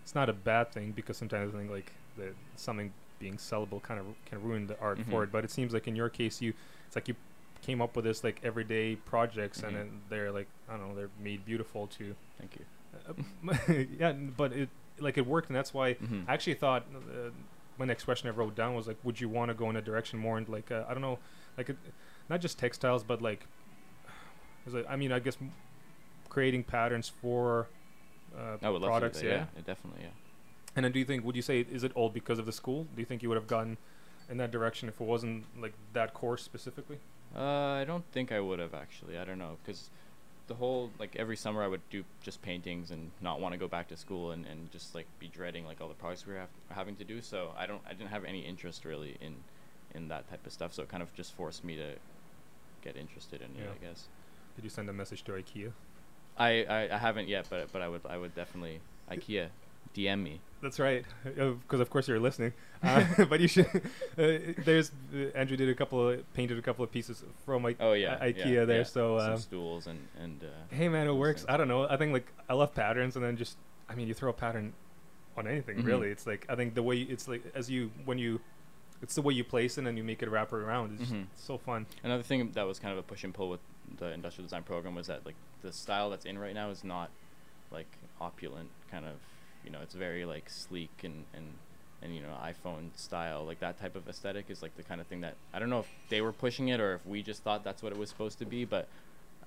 it's 0.02 0.14
not 0.14 0.28
a 0.28 0.32
bad 0.32 0.72
thing 0.72 0.92
because 0.92 1.16
sometimes 1.16 1.54
I 1.54 1.58
think 1.58 1.70
like 1.70 1.92
the 2.16 2.34
something 2.56 2.92
being 3.18 3.36
sellable 3.36 3.82
kind 3.82 4.00
of 4.00 4.06
can 4.26 4.42
ruin 4.42 4.66
the 4.66 4.78
art 4.80 4.98
for 5.10 5.20
Mhm. 5.20 5.24
it. 5.24 5.32
But 5.32 5.44
it 5.44 5.50
seems 5.50 5.72
like 5.72 5.86
in 5.88 5.96
your 5.96 6.08
case, 6.08 6.40
you 6.42 6.52
it's 6.86 6.96
like 6.96 7.08
you 7.08 7.14
came 7.62 7.80
up 7.80 7.96
with 7.96 8.04
this 8.04 8.22
like 8.24 8.40
everyday 8.44 8.96
projects, 8.96 9.62
and 9.62 9.72
Mhm. 9.72 9.74
then 9.78 10.00
they're 10.08 10.32
like 10.32 10.48
I 10.68 10.76
don't 10.76 10.88
know, 10.88 10.94
they're 10.94 11.10
made 11.18 11.44
beautiful 11.44 11.86
to. 11.88 12.14
Thank 12.38 12.56
you. 12.56 12.64
Uh, 13.08 13.84
yeah, 13.98 14.12
but 14.12 14.52
it 14.52 14.68
like 14.98 15.18
it 15.18 15.26
worked, 15.26 15.48
and 15.48 15.56
that's 15.56 15.74
why 15.74 15.94
Mm-hmm. 15.94 16.22
I 16.28 16.34
actually 16.34 16.54
thought 16.54 16.84
uh, 16.94 17.30
my 17.78 17.84
next 17.84 18.04
question 18.04 18.28
I 18.28 18.32
wrote 18.32 18.54
down 18.54 18.74
was 18.74 18.86
like, 18.86 18.98
would 19.04 19.20
you 19.20 19.28
want 19.28 19.48
to 19.48 19.54
go 19.54 19.68
in 19.70 19.76
a 19.76 19.82
direction 19.82 20.18
more 20.18 20.38
into 20.38 20.52
like 20.52 20.70
uh, 20.70 20.84
I 20.88 20.92
don't 20.94 21.02
know, 21.02 21.18
like 21.58 21.70
uh 21.70 21.74
not 22.28 22.40
just 22.40 22.58
textiles, 22.58 23.02
but 23.04 23.20
like, 23.20 23.46
I 24.88 24.96
mean, 24.96 25.12
I 25.12 25.18
guess 25.18 25.36
m- 25.40 25.52
creating 26.34 26.64
patterns 26.64 27.08
for 27.22 27.68
uh, 28.36 28.56
I 28.60 28.68
would 28.68 28.82
love 28.82 28.90
products, 28.90 29.20
to 29.20 29.26
yeah? 29.26 29.46
yeah, 29.54 29.62
definitely, 29.64 30.02
yeah. 30.02 30.08
And 30.74 30.84
then 30.84 30.90
do 30.90 30.98
you 30.98 31.04
think 31.04 31.24
would 31.24 31.36
you 31.36 31.42
say 31.42 31.60
is 31.70 31.84
it 31.84 31.92
all 31.94 32.10
because 32.10 32.40
of 32.40 32.46
the 32.46 32.52
school? 32.52 32.88
Do 32.94 33.00
you 33.00 33.06
think 33.06 33.22
you 33.22 33.28
would 33.28 33.36
have 33.38 33.46
gone 33.46 33.76
in 34.28 34.36
that 34.38 34.50
direction 34.50 34.88
if 34.88 35.00
it 35.00 35.04
wasn't 35.06 35.44
like 35.60 35.74
that 35.92 36.12
course 36.12 36.42
specifically? 36.42 36.98
Uh, 37.36 37.80
I 37.80 37.84
don't 37.86 38.04
think 38.10 38.32
I 38.32 38.40
would 38.40 38.58
have 38.58 38.74
actually. 38.74 39.16
I 39.16 39.24
don't 39.24 39.38
know 39.38 39.56
because 39.62 39.90
the 40.48 40.54
whole 40.54 40.90
like 40.98 41.14
every 41.14 41.36
summer 41.36 41.62
I 41.62 41.68
would 41.68 41.88
do 41.90 42.02
just 42.20 42.42
paintings 42.42 42.90
and 42.90 43.12
not 43.20 43.40
want 43.40 43.52
to 43.52 43.58
go 43.58 43.68
back 43.68 43.86
to 43.88 43.96
school 43.96 44.32
and, 44.32 44.44
and 44.46 44.70
just 44.72 44.92
like 44.96 45.06
be 45.20 45.28
dreading 45.28 45.64
like 45.64 45.80
all 45.80 45.88
the 45.88 45.94
projects 45.94 46.26
we 46.26 46.32
were 46.32 46.40
have, 46.40 46.49
having 46.70 46.97
to 46.97 47.04
do. 47.04 47.23
So 47.23 47.52
I 47.56 47.66
don't 47.66 47.82
I 47.88 47.92
didn't 47.94 48.10
have 48.10 48.25
any 48.25 48.40
interest 48.40 48.84
really 48.84 49.16
in 49.20 49.36
in 49.94 50.08
that 50.08 50.28
type 50.28 50.44
of 50.44 50.52
stuff. 50.52 50.75
So 50.75 50.82
it 50.82 50.88
kind 50.88 51.02
of 51.04 51.14
just 51.14 51.32
forced 51.34 51.62
me 51.62 51.76
to 51.76 51.94
get 52.82 52.97
interested 52.97 53.40
in 53.40 53.50
Yeah. 53.54 53.70
it. 53.70 53.78
I 53.80 53.86
guess 53.86 54.08
Did 54.56 54.64
you 54.64 54.70
send 54.70 54.90
a 54.90 54.92
message 54.92 55.23
to 55.25 55.32
IKEA? 55.32 55.73
I, 56.36 56.64
I, 56.64 56.94
I 56.94 56.99
haven't 56.99 57.28
yet, 57.28 57.47
but 57.50 57.70
but 57.73 57.82
I 57.82 57.88
would 57.88 58.00
I 58.08 58.16
would 58.18 58.34
definitely 58.34 58.80
IKEA 59.10 59.49
DM 59.94 60.23
me. 60.23 60.40
That's 60.62 60.78
right, 60.80 61.04
because 61.25 61.80
of 61.80 61.90
course 61.90 62.08
you're 62.08 62.18
listening. 62.18 62.52
Uh, 62.82 63.04
but 63.28 63.40
you 63.40 63.49
should. 63.49 63.66
Uh, 64.16 64.38
there's 64.64 64.92
uh, 65.12 65.36
Andrew 65.36 65.56
did 65.56 65.68
a 65.68 65.75
couple 65.75 66.08
of 66.08 66.34
painted 66.34 66.56
a 66.56 66.62
couple 66.62 66.84
of 66.84 66.92
pieces 66.92 67.25
from 67.44 67.64
like 67.64 67.76
Oh 67.80 67.94
yeah, 67.94 68.16
IKEA 68.20 68.47
yeah, 68.47 68.64
there, 68.64 68.78
yeah. 68.78 68.82
so, 68.84 69.18
some 69.18 69.32
um, 69.32 69.38
stools 69.38 69.86
and 69.88 69.99
and 70.23 70.42
uh, 70.44 70.75
hey 70.75 70.88
man, 70.88 71.08
it 71.08 71.12
works. 71.14 71.40
things. 71.42 71.52
I 71.52 71.56
don't 71.56 71.66
know. 71.68 71.88
I 71.88 71.97
think 71.97 72.12
like 72.12 72.32
I 72.49 72.54
love 72.54 72.75
patterns, 72.75 73.16
and 73.16 73.25
then 73.25 73.36
just 73.36 73.56
I 73.88 73.94
mean, 73.97 74.06
you 74.08 74.14
throw 74.14 74.30
a 74.30 74.32
pattern 74.32 74.73
on 75.36 75.49
anything 75.49 75.78
Mhm. 75.78 75.86
really. 75.86 76.08
It's 76.10 76.26
like 76.28 76.47
I 76.49 76.54
think 76.54 76.75
the 76.75 76.82
way 76.84 76.99
it's 76.99 77.26
like 77.26 77.42
as 77.56 77.68
you 77.68 77.90
when 78.04 78.18
you, 78.18 78.40
it's 79.02 79.16
the 79.16 79.23
way 79.23 79.34
you 79.34 79.42
place 79.42 79.78
it 79.78 79.86
and 79.86 79.99
you 79.99 80.04
make 80.04 80.23
it 80.23 80.30
wrap 80.30 80.52
around. 80.52 81.00
It's 81.00 81.10
Mhm. 81.10 81.26
so 81.34 81.58
fun. 81.58 81.86
Another 82.04 82.23
thing 82.23 82.52
that 82.52 82.66
was 82.66 82.78
kind 82.78 82.92
of 82.92 82.99
a 82.99 83.02
push 83.02 83.25
and 83.25 83.34
pull 83.34 83.50
with 83.50 83.60
the 83.99 84.13
industrial 84.13 84.45
design 84.47 84.63
program 84.63 84.95
was 84.95 85.07
that 85.07 85.25
like 85.25 85.35
the 85.63 85.73
style 85.73 86.11
that's 86.11 86.25
in 86.25 86.39
right 86.39 86.54
now 86.54 86.71
is 86.71 86.85
not 86.85 87.11
like 87.71 87.87
opulent 88.21 88.69
kind 88.91 89.04
of 89.04 89.15
you 89.65 89.71
know 89.71 89.78
it's 89.83 89.95
very 89.95 90.25
like 90.25 90.49
sleek 90.49 90.91
and 91.02 91.25
and 91.35 91.47
and 92.02 92.15
you 92.15 92.21
know 92.23 92.37
iPhone 92.43 92.89
style 92.97 93.45
like 93.45 93.61
that 93.61 93.80
type 93.80 93.97
of 93.97 94.07
aesthetic 94.09 94.47
is 94.49 94.63
like 94.63 94.76
the 94.76 94.83
kind 94.83 95.00
of 95.00 95.07
thing 95.07 95.23
that 95.23 95.35
I 95.52 95.59
don't 95.59 95.71
know 95.71 95.80
if 95.80 95.89
they 96.11 96.21
were 96.21 96.33
pushing 96.33 96.69
it 96.69 96.80
or 96.80 96.95
if 96.97 97.07
we 97.07 97.23
just 97.23 97.43
thought 97.43 97.65
that's 97.65 97.83
what 97.83 97.93
it 97.93 97.99
was 97.99 98.09
supposed 98.11 98.39
to 98.41 98.45
be 98.45 98.65
but 98.65 98.89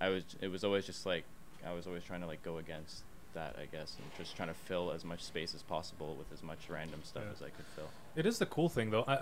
I 0.01 0.09
was 0.09 0.23
it 0.41 0.47
was 0.49 0.63
always 0.63 0.85
just 0.85 1.05
like 1.05 1.23
I 1.65 1.73
was 1.73 1.87
always 1.87 2.03
trying 2.03 2.21
to 2.21 2.27
like 2.27 2.43
go 2.43 2.57
against 2.57 3.03
that 3.33 3.55
I 3.61 3.65
guess 3.65 3.95
and 3.99 4.07
just 4.17 4.35
trying 4.35 4.47
to 4.49 4.55
fill 4.55 4.91
as 4.91 5.05
much 5.05 5.21
space 5.23 5.53
as 5.53 5.61
possible 5.61 6.15
with 6.17 6.31
as 6.33 6.41
much 6.41 6.57
random 6.69 7.01
stuff 7.03 7.23
Yeah. 7.25 7.31
as 7.33 7.41
I 7.41 7.49
could 7.49 7.65
fill. 7.75 7.89
It 8.15 8.25
is 8.25 8.39
the 8.39 8.45
cool 8.47 8.69
thing 8.69 8.89
though. 8.89 9.03
I, 9.07 9.19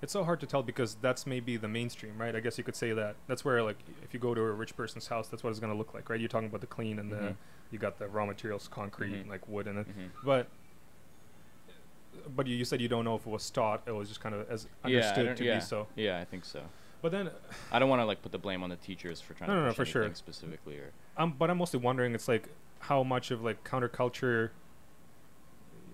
it's 0.00 0.12
so 0.12 0.22
hard 0.24 0.40
to 0.40 0.46
tell 0.46 0.62
because 0.62 0.96
that's 1.00 1.26
maybe 1.26 1.56
the 1.56 1.68
mainstream, 1.68 2.16
right? 2.18 2.34
I 2.36 2.40
guess 2.40 2.56
you 2.58 2.64
could 2.64 2.76
say 2.76 2.92
that. 2.92 3.16
That's 3.26 3.44
where 3.44 3.62
like 3.62 3.78
if 4.04 4.14
you 4.14 4.20
go 4.20 4.34
to 4.34 4.40
a 4.40 4.52
rich 4.52 4.76
person's 4.76 5.08
house, 5.08 5.28
that's 5.28 5.42
what 5.42 5.50
it's 5.50 5.58
gonna 5.60 5.74
look 5.74 5.94
like, 5.94 6.08
right? 6.08 6.20
You're 6.20 6.28
talking 6.28 6.48
about 6.48 6.60
the 6.60 6.66
clean 6.68 6.98
and 6.98 7.10
the 7.10 7.16
Mhm. 7.16 7.36
you 7.70 7.78
got 7.78 7.98
the 7.98 8.06
raw 8.08 8.24
materials, 8.26 8.68
concrete, 8.68 9.24
Mhm. 9.26 9.28
like 9.28 9.46
wood, 9.48 9.66
and 9.66 9.78
it. 9.80 9.86
Mhm. 9.88 10.10
But 10.24 10.46
but 12.34 12.46
you, 12.46 12.56
you 12.56 12.64
said 12.64 12.80
you 12.80 12.88
don't 12.88 13.04
know 13.04 13.14
if 13.14 13.26
it 13.26 13.30
was 13.30 13.48
taught. 13.50 13.82
It 13.86 13.92
was 13.92 14.08
just 14.08 14.20
kind 14.20 14.34
of 14.34 14.48
as 14.50 14.66
understood 14.84 15.26
don't- 15.26 15.36
to 15.36 15.44
yeah, 15.44 15.54
be 15.56 15.60
so. 15.60 15.86
Yeah, 15.96 16.18
I 16.18 16.24
think 16.24 16.44
so. 16.44 16.62
But 17.00 17.12
then, 17.12 17.30
I 17.70 17.78
don't 17.78 17.88
want 17.88 18.00
to 18.00 18.04
like 18.06 18.22
put 18.22 18.32
the 18.32 18.38
blame 18.38 18.62
on 18.64 18.70
the 18.70 18.76
teachers 18.76 19.20
for 19.20 19.34
trying 19.34 19.48
No, 19.50 19.54
to 19.54 19.60
no, 19.60 19.66
no, 19.68 19.72
for 19.72 19.84
sure. 19.84 20.12
specifically 20.14 20.78
or 20.78 20.90
um, 21.16 21.32
but 21.38 21.48
I'm 21.50 21.58
mostly 21.58 21.78
wondering, 21.80 22.14
it's 22.14 22.26
like 22.28 22.48
how 22.80 23.02
much 23.04 23.30
of 23.30 23.42
like 23.42 23.62
counterculture 23.64 24.50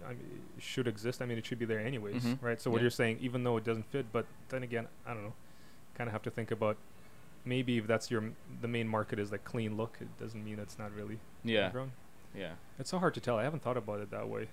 I 0.05 0.11
mean, 0.11 0.43
should 0.59 0.87
exist. 0.87 1.23
I 1.23 1.27
mean, 1.27 1.39
it 1.39 1.47
should 1.47 1.59
be 1.59 1.65
there 1.65 1.81
anyways, 1.81 2.23
Mhm. 2.25 2.43
right? 2.43 2.61
So 2.61 2.71
what 2.71 2.81
you're 2.83 2.91
saying, 2.91 3.19
even 3.21 3.45
though 3.45 3.57
it 3.57 3.65
doesn't 3.65 3.87
fit, 3.91 4.07
but 4.13 4.27
then 4.51 4.63
again, 4.63 4.87
I 5.07 5.15
don't 5.15 5.23
know. 5.25 5.35
Kind 5.95 6.09
of 6.09 6.13
have 6.13 6.23
to 6.23 6.31
think 6.31 6.51
about 6.51 6.77
maybe 7.45 7.79
if 7.79 7.87
that's 7.87 8.11
your 8.11 8.23
m- 8.23 8.37
the 8.61 8.69
main 8.69 8.89
market 8.89 9.19
is 9.19 9.31
like 9.33 9.45
clean 9.45 9.77
look, 9.77 9.99
it 10.01 10.09
doesn't 10.19 10.45
mean 10.45 10.59
it's 10.59 10.79
not 10.79 10.93
really 10.93 11.19
yeah, 11.45 11.71
grown. 11.71 11.93
yeah. 12.35 12.53
It's 12.79 12.91
so 12.91 12.99
hard 12.99 13.15
to 13.15 13.21
tell. 13.21 13.39
I 13.39 13.45
haven't 13.45 13.63
thought 13.63 13.77
about 13.77 14.01
it 14.01 14.11
that 14.11 14.29
way. 14.29 14.49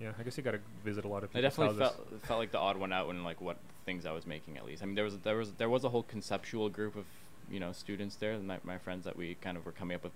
Yeah, 0.00 0.12
I 0.18 0.22
guess 0.22 0.36
you 0.36 0.44
got 0.44 0.52
to 0.52 0.60
visit 0.84 1.04
a 1.04 1.08
lot 1.08 1.24
of 1.24 1.30
people. 1.30 1.40
I 1.40 1.42
definitely 1.42 1.78
houses. 1.82 1.96
felt 2.08 2.22
felt 2.22 2.38
like 2.40 2.52
the 2.52 2.58
odd 2.58 2.76
one 2.76 2.92
out 2.92 3.08
in 3.10 3.24
like 3.24 3.40
what 3.40 3.56
things 3.84 4.06
I 4.06 4.12
was 4.12 4.26
making 4.26 4.56
at 4.56 4.64
least. 4.64 4.82
I 4.82 4.86
mean, 4.86 4.94
there 4.94 5.04
was 5.04 5.18
there 5.20 5.36
was 5.36 5.52
there 5.54 5.68
was 5.68 5.82
a 5.82 5.88
whole 5.88 6.04
conceptual 6.04 6.68
group 6.68 6.94
of 6.94 7.04
you 7.50 7.58
know 7.58 7.72
students 7.72 8.14
there, 8.16 8.38
my 8.38 8.58
my 8.62 8.78
friends 8.78 9.04
that 9.06 9.16
we 9.16 9.34
kind 9.36 9.56
of 9.56 9.66
were 9.66 9.72
coming 9.72 9.94
up 9.96 10.04
with 10.04 10.12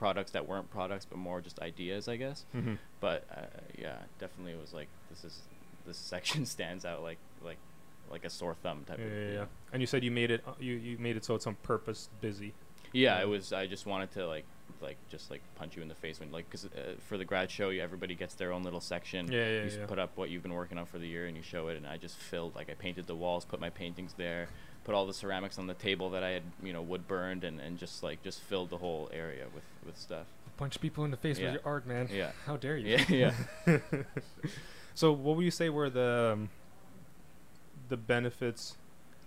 products 0.00 0.30
that 0.32 0.48
weren't 0.48 0.70
products 0.70 1.04
but 1.08 1.18
more 1.18 1.40
just 1.42 1.60
ideas, 1.60 2.08
I 2.08 2.16
guess. 2.16 2.46
Mhm. 2.56 2.78
But 3.00 3.24
uh, 3.30 3.42
yeah, 3.78 3.98
definitely 4.18 4.52
it 4.52 4.60
was 4.60 4.72
like 4.72 4.88
this 5.10 5.24
is 5.24 5.42
this 5.86 5.98
section 5.98 6.46
stands 6.56 6.84
out 6.86 7.02
like 7.02 7.18
like 7.44 7.58
like 8.10 8.24
a 8.24 8.30
sore 8.30 8.54
thumb 8.62 8.82
type 8.88 8.98
Yeah, 8.98 9.04
of. 9.06 9.12
yeah, 9.12 9.28
you 9.28 9.34
yeah. 9.34 9.44
And 9.72 9.82
you 9.82 9.86
said 9.86 10.02
you 10.02 10.10
made 10.10 10.30
it. 10.30 10.42
uh, 10.46 10.52
You 10.58 10.74
you 10.74 10.96
made 10.98 11.16
it 11.16 11.24
so 11.24 11.34
it's 11.34 11.46
on 11.46 11.54
purpose 11.62 12.08
busy. 12.22 12.54
Yeah, 12.92 13.16
Yeah. 13.18 13.22
it 13.24 13.28
was. 13.28 13.52
I 13.52 13.66
just 13.66 13.84
wanted 13.86 14.10
to 14.12 14.26
like, 14.26 14.44
like 14.80 14.96
just 15.10 15.30
like 15.30 15.42
punch 15.54 15.76
you 15.76 15.82
in 15.82 15.88
the 15.88 15.94
face 15.94 16.18
when 16.18 16.32
like, 16.32 16.48
cause 16.50 16.64
uh, 16.64 16.94
for 17.08 17.16
the 17.18 17.24
grad 17.26 17.50
show, 17.50 17.68
you, 17.68 17.82
everybody 17.82 18.14
gets 18.16 18.34
their 18.34 18.52
own 18.52 18.62
little 18.64 18.80
section. 18.80 19.30
Yeah, 19.30 19.38
yeah, 19.46 19.62
You 19.64 19.70
yeah. 19.80 19.86
put 19.86 19.98
up 19.98 20.16
what 20.16 20.30
you've 20.30 20.42
been 20.42 20.54
working 20.54 20.78
on 20.78 20.86
for 20.86 20.98
the 20.98 21.06
year, 21.06 21.26
and 21.26 21.36
you 21.36 21.42
show 21.42 21.68
it. 21.68 21.76
And 21.76 21.86
I 21.86 21.98
just 21.98 22.16
filled 22.16 22.54
like 22.56 22.68
I 22.70 22.74
painted 22.74 23.06
the 23.06 23.14
walls, 23.14 23.44
put 23.44 23.60
my 23.60 23.70
paintings 23.70 24.14
there, 24.16 24.48
put 24.84 24.94
all 24.94 25.06
the 25.06 25.14
ceramics 25.14 25.58
on 25.58 25.66
the 25.66 25.74
table 25.74 26.10
that 26.10 26.22
I 26.24 26.30
had, 26.30 26.42
you 26.62 26.72
know, 26.72 26.82
wood 26.82 27.06
burned, 27.06 27.44
and, 27.44 27.60
and 27.60 27.78
just 27.78 28.02
like 28.02 28.22
just 28.22 28.40
filled 28.40 28.70
the 28.70 28.78
whole 28.78 29.10
area 29.12 29.44
with 29.54 29.64
with 29.86 29.96
stuff. 29.98 30.26
Punch 30.56 30.80
people 30.80 31.04
in 31.04 31.10
the 31.10 31.16
face 31.16 31.38
Yeah. 31.38 31.46
with 31.46 31.54
your 31.54 31.62
art, 31.72 31.86
man. 31.86 32.08
Yeah. 32.12 32.32
How 32.46 32.56
dare 32.56 32.76
you? 32.76 32.98
Yeah, 33.08 33.32
yeah. 33.66 33.78
so 34.94 35.12
what 35.12 35.36
would 35.36 35.44
you 35.44 35.50
say 35.50 35.68
were 35.68 35.88
the 35.90 36.30
um, 36.34 36.48
the 37.88 37.96
benefits 37.96 38.76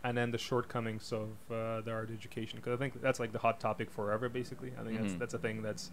and 0.03 0.17
then 0.17 0.31
the 0.31 0.37
shortcomings 0.37 1.11
of 1.13 1.29
uh, 1.51 1.81
the 1.81 1.91
art 1.91 2.09
education? 2.13 2.59
Because 2.59 2.73
I 2.73 2.77
think 2.77 3.01
that's 3.01 3.19
like 3.19 3.31
the 3.31 3.39
hot 3.39 3.59
topic 3.59 3.89
forever. 3.89 4.29
Basically, 4.29 4.71
I 4.79 4.83
think 4.83 4.99
that's 5.01 5.13
Mhm. 5.13 5.19
that's 5.19 5.33
a 5.33 5.39
thing 5.39 5.61
that's 5.61 5.91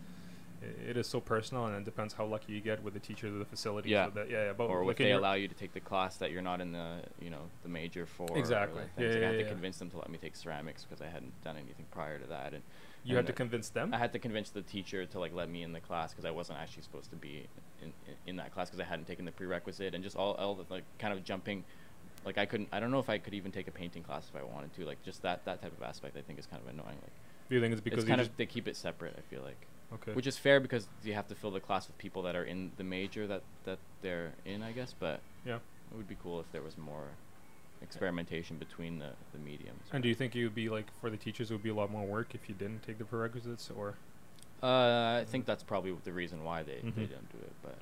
it 0.63 0.97
is 0.97 1.07
so 1.07 1.21
personal, 1.21 1.67
and 1.67 1.77
it 1.77 1.85
depends 1.85 2.15
how 2.15 2.27
lucky 2.27 2.53
you 2.53 2.61
get 2.61 2.83
with 2.83 2.95
the 2.95 3.01
teachers 3.01 3.35
or 3.35 3.39
the 3.39 3.45
facility. 3.45 3.91
Yeah. 3.91 4.09
or 4.09 4.11
that, 4.11 4.31
yeah, 4.31 4.47
yeah. 4.47 4.53
But 4.53 4.65
or 4.65 4.85
like 4.85 4.93
if 4.93 4.99
they 4.99 5.13
allow 5.13 5.35
you 5.35 5.49
to 5.49 5.55
take 5.55 5.73
the 5.73 5.81
class 5.81 6.17
that 6.19 6.31
you're 6.31 6.43
not 6.43 6.61
in 6.61 6.73
the 6.73 6.99
you 7.21 7.31
know 7.31 7.43
the 7.63 7.69
major 7.69 8.07
for. 8.07 8.27
Exactly. 8.37 8.83
like, 8.83 8.91
Yeah. 8.99 9.07
Like, 9.07 9.17
I 9.17 9.21
yeah, 9.21 9.27
had 9.29 9.39
to 9.39 9.49
convince 9.49 9.79
them 9.79 9.91
to 9.91 9.99
let 9.99 10.11
me 10.11 10.19
take 10.19 10.37
ceramics 10.37 10.85
because 10.85 11.01
I 11.01 11.09
hadn't 11.09 11.33
done 11.43 11.57
anything 11.57 11.87
prior 11.91 12.19
to 12.19 12.27
that, 12.27 12.53
and 12.53 12.63
you 13.05 13.17
had 13.17 13.27
to 13.27 13.33
convince 13.33 13.71
them. 13.71 13.95
I 13.95 13.99
had 13.99 14.13
to 14.13 14.19
convince 14.19 14.51
the 14.51 14.63
teacher 14.63 15.07
to 15.07 15.19
like 15.19 15.35
let 15.35 15.49
me 15.49 15.63
in 15.63 15.73
the 15.73 15.81
class 15.81 16.13
because 16.13 16.25
I 16.25 16.31
wasn't 16.31 16.59
actually 16.59 16.83
supposed 16.83 17.11
to 17.11 17.17
be 17.17 17.47
in, 17.83 17.93
in, 18.07 18.15
in 18.27 18.37
that 18.37 18.53
class 18.53 18.69
because 18.69 18.81
I 18.81 18.89
hadn't 18.89 19.07
taken 19.07 19.25
the 19.25 19.33
prerequisite 19.33 19.95
and 19.95 20.05
just 20.05 20.17
all, 20.17 20.35
all 20.35 20.55
the 20.55 20.65
like 20.69 20.85
kind 20.99 21.13
of 21.13 21.25
jumping 21.25 21.65
like 22.25 22.39
I 22.39 22.45
couldn't 22.45 22.69
I 22.73 22.81
don't 22.81 22.91
know 22.91 22.99
if 22.99 23.09
I 23.09 23.19
could 23.19 23.35
even 23.35 23.53
take 23.53 23.69
a 23.69 23.71
painting 23.71 24.03
class 24.03 24.29
if 24.29 24.39
I 24.39 24.45
wanted 24.45 24.75
to 24.75 24.85
like 24.85 25.03
just 25.03 25.23
that 25.23 25.45
that 25.47 25.63
type 25.63 25.77
of 25.77 25.83
aspect 25.83 26.17
I 26.17 26.21
think 26.21 26.39
is 26.39 26.47
kind 26.47 26.63
of 26.63 26.69
annoying 26.69 26.99
like 27.03 27.13
Do 27.49 27.55
you 27.55 27.61
think 27.61 27.73
it's 27.73 27.81
because 27.81 28.01
it's 28.01 28.09
kind 28.09 28.21
just 28.21 28.33
of 28.33 28.37
they 28.37 28.47
keep 28.47 28.69
it 28.69 28.77
separate 28.77 29.15
I 29.17 29.23
feel 29.35 29.43
like 29.43 29.67
Okay. 29.95 30.13
which 30.13 30.27
is 30.27 30.39
fair 30.39 30.61
because 30.61 30.87
you 31.03 31.15
have 31.15 31.27
to 31.29 31.35
fill 31.35 31.51
the 31.51 31.61
class 31.61 31.87
with 31.89 31.99
people 31.99 32.23
that 32.23 32.37
are 32.37 32.45
in 32.45 32.71
the 32.77 32.85
major 32.85 33.27
that 33.27 33.43
that 33.65 33.79
they're 34.03 34.33
in, 34.45 34.63
I 34.63 34.73
guess. 34.73 34.95
But 34.99 35.21
Yeah. 35.45 35.57
it 35.91 35.97
would 35.97 36.09
be 36.09 36.17
cool 36.23 36.39
if 36.41 36.51
there 36.53 36.63
was 36.63 36.77
more 36.79 37.09
experimentation 37.83 38.57
between 38.59 38.99
the 38.99 39.11
the 39.33 39.39
mediums. 39.39 39.83
And 39.93 40.03
do 40.03 40.09
you 40.09 40.15
think 40.15 40.37
it 40.37 40.45
would 40.45 40.55
be 40.55 40.69
like 40.69 40.87
for 41.01 41.11
the 41.11 41.17
teachers, 41.17 41.51
it 41.51 41.55
would 41.55 41.63
be 41.63 41.71
a 41.71 41.75
lot 41.75 41.91
more 41.91 42.07
work 42.07 42.35
if 42.35 42.49
you 42.49 42.55
didn't 42.55 42.83
take 42.83 42.99
the 42.99 43.05
prerequisites, 43.05 43.71
or 43.71 43.95
Uh, 44.63 45.21
I 45.23 45.25
think 45.27 45.47
that's 45.47 45.63
probably 45.63 45.93
the 46.05 46.13
reason 46.13 46.45
why 46.45 46.63
they, 46.63 46.81
they 46.83 46.91
Mhm. 46.91 47.09
didn't 47.09 47.33
do 47.33 47.39
it, 47.39 47.53
but 47.63 47.79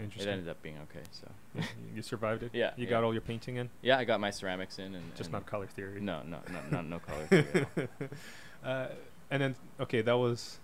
it 0.00 0.26
ended 0.26 0.48
up 0.48 0.60
being 0.60 0.78
okay. 0.80 1.04
So 1.12 1.30
Yeah, 1.54 1.62
you 1.94 2.02
survived 2.02 2.42
it. 2.42 2.50
Yeah, 2.62 2.72
You 2.76 2.84
yeah. 2.84 2.90
got 2.90 3.04
all 3.04 3.12
your 3.12 3.22
painting 3.22 3.56
in, 3.56 3.70
yeah, 3.82 3.98
I 3.98 4.04
got 4.04 4.18
my 4.20 4.30
ceramics 4.30 4.78
in, 4.80 4.94
and 4.96 5.14
just 5.14 5.28
and 5.28 5.32
not 5.34 5.46
color 5.46 5.68
theory. 5.68 6.00
no, 6.00 6.22
no, 6.24 6.40
no, 6.50 6.60
no, 6.70 6.82
no 6.82 6.98
color. 6.98 7.26
theory 7.30 7.46
at 7.54 7.68
all. 7.78 8.08
uh, 8.70 8.88
and 9.30 9.40
then 9.42 9.54
okay, 9.78 10.02
that 10.02 10.18
was, 10.18 10.58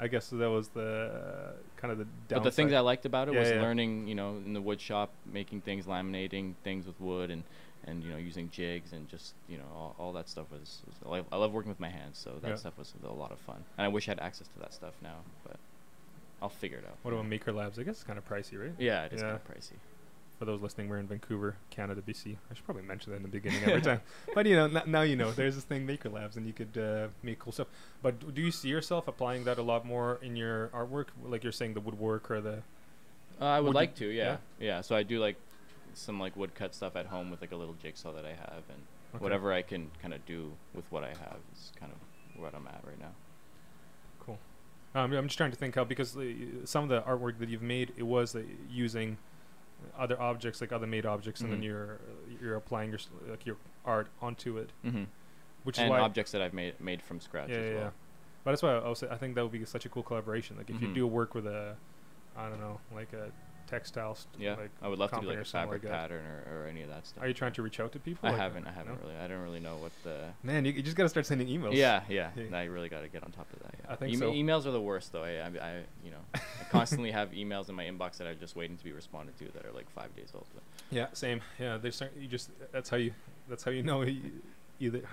I 0.00 0.06
guess 0.06 0.30
that 0.30 0.50
was 0.50 0.68
the 0.68 0.80
uh, 0.80 1.52
kind 1.76 1.92
of 1.92 1.98
the. 1.98 2.06
But 2.28 2.44
the 2.44 2.50
things 2.50 2.72
I 2.72 2.80
liked 2.80 3.04
about 3.04 3.28
it 3.28 3.34
Yeah, 3.34 3.40
was 3.40 3.50
yeah. 3.50 3.60
learning, 3.60 4.06
you 4.06 4.14
know, 4.14 4.36
in 4.36 4.52
the 4.52 4.62
wood 4.62 4.80
shop, 4.80 5.14
making 5.26 5.62
things, 5.62 5.86
laminating 5.86 6.54
things 6.62 6.86
with 6.86 7.00
wood, 7.00 7.30
and 7.30 7.42
and 7.84 8.02
you 8.04 8.10
know, 8.10 8.16
using 8.16 8.50
jigs 8.50 8.92
and 8.92 9.08
just 9.08 9.34
you 9.48 9.58
know, 9.58 9.66
all, 9.74 9.94
all 9.98 10.12
that 10.12 10.28
stuff 10.28 10.46
was. 10.50 10.82
was 10.86 10.96
I, 11.04 11.08
love, 11.08 11.26
I 11.32 11.36
love 11.36 11.52
working 11.52 11.70
with 11.70 11.80
my 11.80 11.88
hands, 11.88 12.18
so 12.18 12.30
that 12.42 12.48
Yeah. 12.48 12.56
stuff 12.56 12.78
was 12.78 12.94
a 13.02 13.12
lot 13.12 13.32
of 13.32 13.40
fun. 13.40 13.64
And 13.76 13.84
I 13.84 13.88
wish 13.88 14.08
I 14.08 14.12
had 14.12 14.20
access 14.20 14.48
to 14.48 14.58
that 14.60 14.72
stuff 14.72 14.94
now, 15.02 15.16
but 15.44 15.56
I'll 16.40 16.48
figure 16.48 16.78
it 16.78 16.84
out. 16.84 16.98
What 17.02 17.12
about 17.12 17.26
Maker 17.26 17.52
Labs? 17.52 17.78
I 17.78 17.82
guess 17.82 17.96
it's 17.96 18.04
kind 18.04 18.18
of 18.18 18.24
pricey, 18.24 18.58
right? 18.58 18.74
Yeah, 18.78 19.04
it 19.04 19.12
is 19.12 19.22
kind 19.22 19.34
of 19.34 19.44
pricey. 19.44 19.78
For 20.38 20.44
those 20.44 20.60
listening, 20.62 20.88
we're 20.88 20.98
in 20.98 21.08
Vancouver, 21.08 21.56
Canada, 21.70 22.00
BC. 22.00 22.36
I 22.50 22.54
should 22.54 22.64
probably 22.64 22.84
mention 22.84 23.10
that 23.10 23.16
in 23.16 23.22
the 23.22 23.28
beginning 23.28 23.64
every 23.64 23.80
time. 23.82 24.00
But 24.34 24.46
you 24.46 24.54
know, 24.54 24.66
n- 24.66 24.82
now 24.86 25.02
you 25.02 25.16
know. 25.16 25.32
There's 25.32 25.56
this 25.56 25.64
thing, 25.64 25.84
Maker 25.84 26.08
Labs, 26.08 26.36
and 26.36 26.46
you 26.46 26.52
could 26.52 26.78
uh, 26.78 27.08
make 27.24 27.40
cool 27.40 27.52
stuff. 27.52 27.66
But 28.02 28.20
d- 28.20 28.26
do 28.32 28.40
you 28.42 28.52
see 28.52 28.68
yourself 28.68 29.08
applying 29.08 29.42
that 29.44 29.58
a 29.58 29.62
lot 29.62 29.84
more 29.84 30.20
in 30.22 30.36
your 30.36 30.68
artwork? 30.68 31.06
Like 31.24 31.42
you're 31.42 31.50
saying, 31.52 31.74
the 31.74 31.80
woodwork 31.80 32.30
or 32.30 32.40
the. 32.40 32.62
Uh, 33.40 33.44
I 33.46 33.60
would 33.60 33.74
like 33.74 33.96
to, 33.96 34.06
yeah. 34.06 34.36
yeah, 34.60 34.80
So 34.80 34.94
I 34.96 35.02
do 35.04 35.18
like 35.20 35.36
some 35.94 36.18
like 36.20 36.36
woodcut 36.36 36.74
stuff 36.74 36.94
at 36.96 37.06
home 37.06 37.30
with 37.30 37.40
like 37.40 37.50
a 37.52 37.56
little 37.56 37.74
jigsaw 37.82 38.12
that 38.12 38.24
I 38.24 38.30
have, 38.34 38.62
and 38.68 38.82
Okay. 39.14 39.22
whatever 39.22 39.52
I 39.54 39.62
can 39.62 39.90
kind 40.02 40.12
of 40.12 40.24
do 40.26 40.52
with 40.74 40.84
what 40.92 41.02
I 41.02 41.08
have 41.08 41.38
is 41.54 41.72
kind 41.80 41.90
of 41.90 42.40
what 42.40 42.54
I'm 42.54 42.66
at 42.66 42.82
right 42.86 43.00
now. 43.00 43.12
Cool. 44.20 44.38
Um, 44.94 45.12
I'm 45.14 45.26
just 45.28 45.38
trying 45.38 45.50
to 45.50 45.56
think 45.56 45.74
how 45.76 45.84
because 45.84 46.14
uh, 46.16 46.24
some 46.64 46.84
of 46.84 46.90
the 46.90 47.00
artwork 47.02 47.38
that 47.38 47.48
you've 47.48 47.62
made 47.62 47.92
it 47.96 48.02
was 48.02 48.36
uh, 48.36 48.42
using 48.70 49.16
other 49.98 50.20
objects 50.20 50.60
like 50.60 50.72
other 50.72 50.86
made 50.86 51.06
objects, 51.06 51.40
and 51.40 51.52
then 51.52 51.60
Mhm. 51.60 51.64
you're 51.64 52.00
you're 52.40 52.56
applying 52.56 52.90
your 52.90 52.98
like 53.28 53.44
your 53.46 53.56
art 53.84 54.08
onto 54.20 54.58
it, 54.58 54.70
Mm-hmm. 54.84 55.04
which 55.64 55.78
and 55.78 55.86
is 55.86 55.90
why. 55.90 56.00
objects 56.00 56.32
that 56.32 56.42
I've 56.42 56.54
made 56.54 56.80
made 56.80 57.02
from 57.02 57.20
scratch 57.20 57.50
yeah, 57.50 57.56
as 57.56 57.64
yeah, 57.66 57.74
well. 57.74 57.84
yeah. 57.84 57.90
But 58.44 58.50
that's 58.52 58.62
why 58.62 58.74
I, 58.76 58.88
was, 58.88 59.02
I 59.02 59.16
think 59.16 59.34
that 59.34 59.42
would 59.42 59.52
be 59.52 59.64
such 59.64 59.84
a 59.84 59.88
cool 59.88 60.02
collaboration. 60.02 60.56
Like 60.56 60.70
if 60.70 60.80
you 60.80 60.88
Mhm. 60.88 60.94
do 60.94 61.06
work 61.06 61.34
with 61.34 61.46
a, 61.46 61.76
I 62.36 62.48
don't 62.48 62.60
know, 62.60 62.80
like 62.94 63.12
a 63.12 63.30
textile. 63.68 64.14
St- 64.14 64.34
Yeah, 64.42 64.54
Like, 64.56 64.70
I 64.82 64.88
would 64.88 64.98
love 64.98 65.10
to 65.12 65.20
do 65.20 65.26
like 65.28 65.38
a 65.38 65.44
fabric 65.44 65.84
like 65.84 65.92
pattern 65.92 66.24
or, 66.24 66.62
or 66.64 66.66
any 66.66 66.82
of 66.82 66.88
that 66.88 67.06
stuff. 67.06 67.22
are 67.22 67.28
you 67.28 67.34
trying 67.34 67.52
to 67.52 67.62
reach 67.62 67.78
out 67.80 67.92
to 67.92 67.98
people? 67.98 68.28
I 68.28 68.32
Like, 68.32 68.40
haven't. 68.40 68.66
I 68.66 68.72
haven't 68.72 68.94
no? 69.00 69.06
really. 69.06 69.16
I 69.20 69.28
don't 69.28 69.42
really 69.42 69.60
know 69.60 69.76
what 69.76 69.92
the. 70.04 70.28
Man, 70.42 70.64
you, 70.64 70.72
you 70.72 70.82
just 70.82 70.96
gotta 70.96 71.08
start 71.08 71.26
sending 71.26 71.46
emails. 71.48 71.74
Yeah, 71.74 72.02
yeah. 72.08 72.30
Yeah. 72.36 72.56
I 72.56 72.64
really 72.64 72.88
got 72.88 73.02
to 73.02 73.08
get 73.08 73.22
on 73.22 73.30
top 73.30 73.46
of 73.52 73.60
that. 73.60 73.74
Yeah. 73.84 73.92
I 73.92 73.96
think 73.96 74.12
Ema- 74.14 74.18
so. 74.26 74.32
Emails 74.32 74.66
are 74.66 74.70
the 74.72 74.80
worst, 74.80 75.12
though. 75.12 75.22
I, 75.24 75.30
I, 75.38 75.46
I 75.60 75.82
you 76.04 76.10
know, 76.10 76.20
I 76.34 76.40
constantly 76.70 77.10
have 77.10 77.30
emails 77.32 77.68
in 77.68 77.74
my 77.74 77.84
inbox 77.84 78.16
that 78.18 78.26
I'm 78.26 78.38
just 78.38 78.56
waiting 78.56 78.76
to 78.76 78.84
be 78.84 78.92
responded 78.92 79.36
to 79.38 79.44
that 79.52 79.64
are 79.66 79.72
like 79.72 79.90
five 79.90 80.14
days 80.16 80.30
old. 80.34 80.46
But 80.54 80.62
Yeah, 80.90 81.06
same. 81.12 81.40
Yeah, 81.58 81.76
they 81.76 81.90
start. 81.90 82.12
You 82.18 82.26
just 82.28 82.50
that's 82.72 82.88
how 82.88 82.96
you 82.96 83.12
that's 83.48 83.62
how 83.64 83.70
you 83.70 83.82
know 83.82 84.02
you, 84.02 84.20
either. 84.80 85.02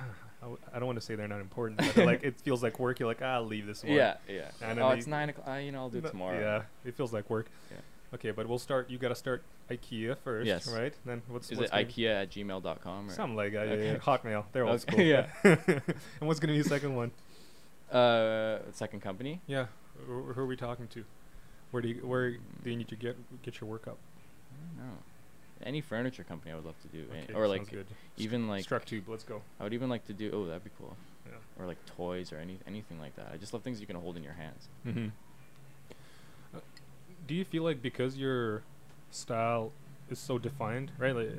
I 0.74 0.78
don't 0.78 0.86
want 0.86 1.00
to 1.00 1.04
say 1.06 1.16
they're 1.16 1.28
not 1.28 1.42
important, 1.42 1.82
but 1.96 2.06
like 2.06 2.24
it 2.24 2.40
feels 2.40 2.62
like 2.62 2.78
work. 2.78 3.00
You're 3.00 3.08
like, 3.08 3.22
ah, 3.24 3.36
I'll 3.36 3.46
leave 3.48 3.66
this 3.66 3.84
one. 3.84 3.94
yeah, 3.94 4.18
yeah. 4.30 4.52
And 4.62 4.80
oh, 4.80 4.90
it's 4.90 5.08
nine 5.08 5.30
o'clock. 5.30 5.48
Uh, 5.48 5.54
you 5.54 5.72
know, 5.72 5.80
I'll 5.80 5.90
do 5.90 5.98
it 5.98 6.06
tomorrow. 6.06 6.40
Yeah, 6.40 6.62
it 6.88 6.96
feels 6.96 7.12
like 7.14 7.28
work. 7.32 7.48
Yeah. 7.72 7.78
Okay, 8.16 8.32
but 8.32 8.48
we'll 8.48 8.60
start. 8.60 8.90
You 8.90 8.98
got 8.98 9.10
to 9.10 9.16
start 9.16 9.44
IKEA 9.70 10.18
first, 10.18 10.48
Yes. 10.48 10.68
right? 10.72 10.94
Then 11.06 11.22
what's 11.28 11.48
the 11.48 11.54
Is 11.54 11.60
what's 11.60 11.72
it 11.72 11.76
IKEA 11.76 12.22
at 12.24 12.32
gmail.com? 12.32 13.10
Or? 13.10 13.14
Something 13.14 13.36
like 13.36 13.54
that. 13.54 13.68
Yeah, 13.68 13.74
Okay. 13.74 13.92
yeah. 13.92 13.98
Hotmail. 13.98 14.46
They're 14.52 14.66
old 14.66 14.82
Okay, 14.90 14.92
school. 14.92 15.02
yeah. 15.06 15.28
and 16.20 16.28
what's 16.28 16.40
gonna 16.40 16.54
be 16.54 16.62
the 16.62 16.70
second 16.70 16.96
one? 16.96 17.12
Uh, 17.92 18.60
second 18.72 19.02
company. 19.02 19.42
Yeah. 19.48 19.68
Who, 20.08 20.24
who 20.34 20.42
are 20.42 20.46
we 20.46 20.56
talking 20.56 20.88
to? 20.90 21.04
Where 21.72 21.82
do 21.82 21.90
you 21.90 21.96
where 22.08 22.32
do 22.32 22.70
you 22.70 22.76
need 22.78 22.88
to 22.90 22.96
get 22.96 23.18
get 23.44 23.60
your 23.62 23.70
work 23.70 23.88
up? 23.88 23.98
No. 24.78 24.84
Any 25.64 25.82
furniture 25.82 26.24
company 26.24 26.52
I 26.52 26.56
would 26.56 26.66
love 26.66 26.80
to 26.82 26.88
do, 26.90 27.06
eh, 27.14 27.24
Okay, 27.24 27.34
or 27.34 27.48
like 27.48 27.70
good. 27.70 27.88
even 28.18 28.48
like 28.48 28.66
Structube. 28.66 29.04
Let's 29.08 29.24
go. 29.24 29.42
I 29.60 29.64
would 29.64 29.74
even 29.74 29.90
like 29.90 30.06
to 30.08 30.14
do. 30.14 30.32
Oh, 30.34 30.46
that'd 30.46 30.64
be 30.64 30.70
cool. 30.78 30.96
Yeah. 31.26 31.34
Or 31.60 31.66
like 31.66 31.78
toys 31.86 32.32
or 32.32 32.38
any 32.38 32.60
anything 32.68 33.00
like 33.00 33.16
that. 33.16 33.30
I 33.34 33.38
just 33.38 33.54
love 33.54 33.64
things 33.64 33.82
you 33.82 33.88
can 33.88 33.96
hold 33.98 34.16
in 34.16 34.24
your 34.24 34.34
hands. 34.34 34.68
Mm-hmm. 34.86 35.08
Do 37.28 37.34
you 37.36 37.46
feel 37.46 37.64
like 37.64 37.82
because 37.82 38.18
your 38.18 38.62
style 39.12 39.72
is 40.10 40.20
so 40.20 40.38
defined, 40.38 40.92
right? 40.98 41.16
Like, 41.16 41.32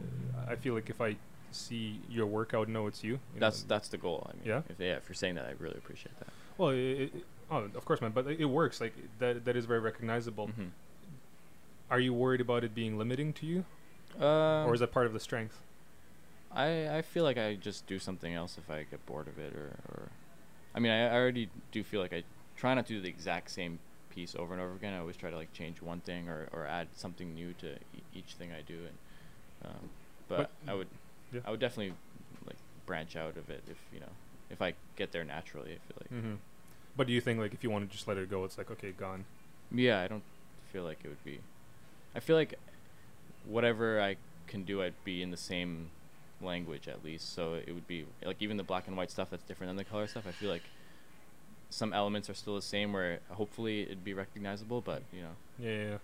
I 0.48 0.56
feel 0.56 0.74
like 0.74 0.90
if 0.90 1.00
I 1.00 1.16
see 1.52 2.00
your 2.10 2.26
work, 2.26 2.52
I 2.54 2.58
would 2.58 2.68
know 2.68 2.86
it's 2.86 3.04
you. 3.04 3.12
you 3.12 3.18
know? 3.34 3.40
That's 3.40 3.62
that's 3.62 3.88
the 3.88 3.96
goal. 3.98 4.26
I 4.30 4.36
mean, 4.36 4.42
Yeah? 4.46 4.62
If, 4.68 4.80
yeah, 4.80 4.96
if 4.96 5.08
you're 5.08 5.14
saying 5.14 5.36
that, 5.36 5.46
I 5.46 5.54
really 5.58 5.76
appreciate 5.78 6.16
that. 6.18 6.28
well, 6.58 6.70
it, 6.70 6.76
it, 6.76 7.12
oh, 7.50 7.58
of 7.74 7.84
course, 7.84 8.00
man. 8.00 8.10
But 8.12 8.26
it 8.26 8.44
works. 8.46 8.80
Like 8.80 8.94
that. 9.20 9.44
That 9.44 9.56
is 9.56 9.64
very 9.66 9.80
recognizable. 9.80 10.48
Mhm. 10.48 10.70
Are 11.90 12.00
you 12.00 12.12
worried 12.12 12.40
about 12.40 12.64
it 12.64 12.74
being 12.74 12.98
limiting 12.98 13.32
to 13.34 13.46
you, 13.46 13.64
Um, 14.18 14.66
or 14.66 14.74
is 14.74 14.80
that 14.80 14.90
part 14.90 15.06
of 15.06 15.12
the 15.12 15.20
strength? 15.20 15.60
I 16.50 16.98
I 16.98 17.02
feel 17.02 17.22
like 17.22 17.38
I 17.38 17.54
just 17.54 17.86
do 17.86 17.98
something 18.00 18.34
else 18.34 18.58
if 18.58 18.68
I 18.70 18.82
get 18.90 19.04
bored 19.06 19.28
of 19.28 19.38
it, 19.38 19.52
or, 19.54 19.76
or 19.88 20.08
I 20.74 20.80
mean, 20.80 20.90
I, 20.90 21.06
I 21.08 21.14
already 21.14 21.48
do 21.70 21.84
feel 21.84 22.00
like 22.00 22.12
I 22.12 22.24
try 22.56 22.74
not 22.74 22.86
to 22.88 22.94
do 22.94 23.00
the 23.00 23.08
exact 23.08 23.50
same 23.50 23.78
piece 24.16 24.34
over 24.34 24.52
and 24.54 24.60
over 24.62 24.72
again. 24.74 24.94
I 24.94 24.98
always 24.98 25.16
try 25.16 25.30
to 25.30 25.36
like 25.36 25.52
change 25.52 25.80
one 25.80 26.00
thing 26.00 26.28
or, 26.28 26.48
or 26.52 26.66
add 26.66 26.88
something 26.96 27.34
new 27.34 27.52
to 27.60 27.74
e- 27.74 28.02
each 28.14 28.32
thing 28.38 28.50
I 28.52 28.62
do, 28.62 28.74
and 28.88 28.96
um, 29.66 29.88
but, 30.28 30.36
But- 30.38 30.50
I 30.72 30.74
would 30.74 30.88
yeah. 31.32 31.40
I 31.46 31.50
would 31.52 31.60
definitely 31.60 31.94
like 32.46 32.56
branch 32.86 33.14
out 33.16 33.36
of 33.36 33.50
it 33.50 33.62
if 33.70 33.76
you 33.92 34.00
know 34.00 34.12
if 34.50 34.60
I 34.62 34.74
get 34.96 35.12
there 35.12 35.22
naturally. 35.24 35.72
I 35.72 35.78
feel 35.86 35.96
like 36.00 36.10
Mm-hmm. 36.12 36.34
But 36.96 37.06
do 37.06 37.12
you 37.12 37.20
think 37.20 37.38
like 37.38 37.52
if 37.52 37.62
you 37.62 37.70
want 37.70 37.88
to 37.88 37.94
just 37.94 38.08
let 38.08 38.16
it 38.16 38.30
go, 38.30 38.44
it's 38.44 38.56
like 38.58 38.70
okay, 38.70 38.90
gone. 38.92 39.24
yeah, 39.70 40.00
I 40.00 40.08
don't 40.08 40.22
feel 40.72 40.82
like 40.84 40.98
it 41.04 41.08
would 41.08 41.24
be. 41.24 41.40
I 42.14 42.20
feel 42.20 42.36
like 42.36 42.54
whatever 43.44 44.00
I 44.00 44.16
can 44.46 44.62
do, 44.64 44.82
I'd 44.82 44.94
be 45.04 45.22
in 45.22 45.30
the 45.30 45.36
same 45.36 45.90
language 46.40 46.88
at 46.88 47.04
least. 47.04 47.34
So 47.34 47.54
it 47.54 47.72
would 47.74 47.86
be 47.86 48.06
like 48.24 48.36
even 48.40 48.56
the 48.56 48.62
black 48.62 48.86
and 48.88 48.96
white 48.96 49.10
stuff 49.10 49.28
that's 49.30 49.42
different 49.44 49.68
than 49.70 49.76
the 49.76 49.84
color 49.84 50.06
stuff. 50.06 50.24
I 50.26 50.32
feel 50.32 50.50
like 50.50 50.62
some 51.76 51.92
elements 51.92 52.30
are 52.30 52.34
still 52.34 52.54
the 52.56 52.62
same. 52.74 52.92
Where 52.92 53.20
hopefully 53.30 53.82
it'd 53.82 54.04
be 54.04 54.14
recognizable, 54.14 54.80
but 54.80 55.02
you 55.12 55.22
know, 55.22 55.34
Yeah, 55.58 55.70
yeah, 55.70 55.88
yeah. 55.90 55.98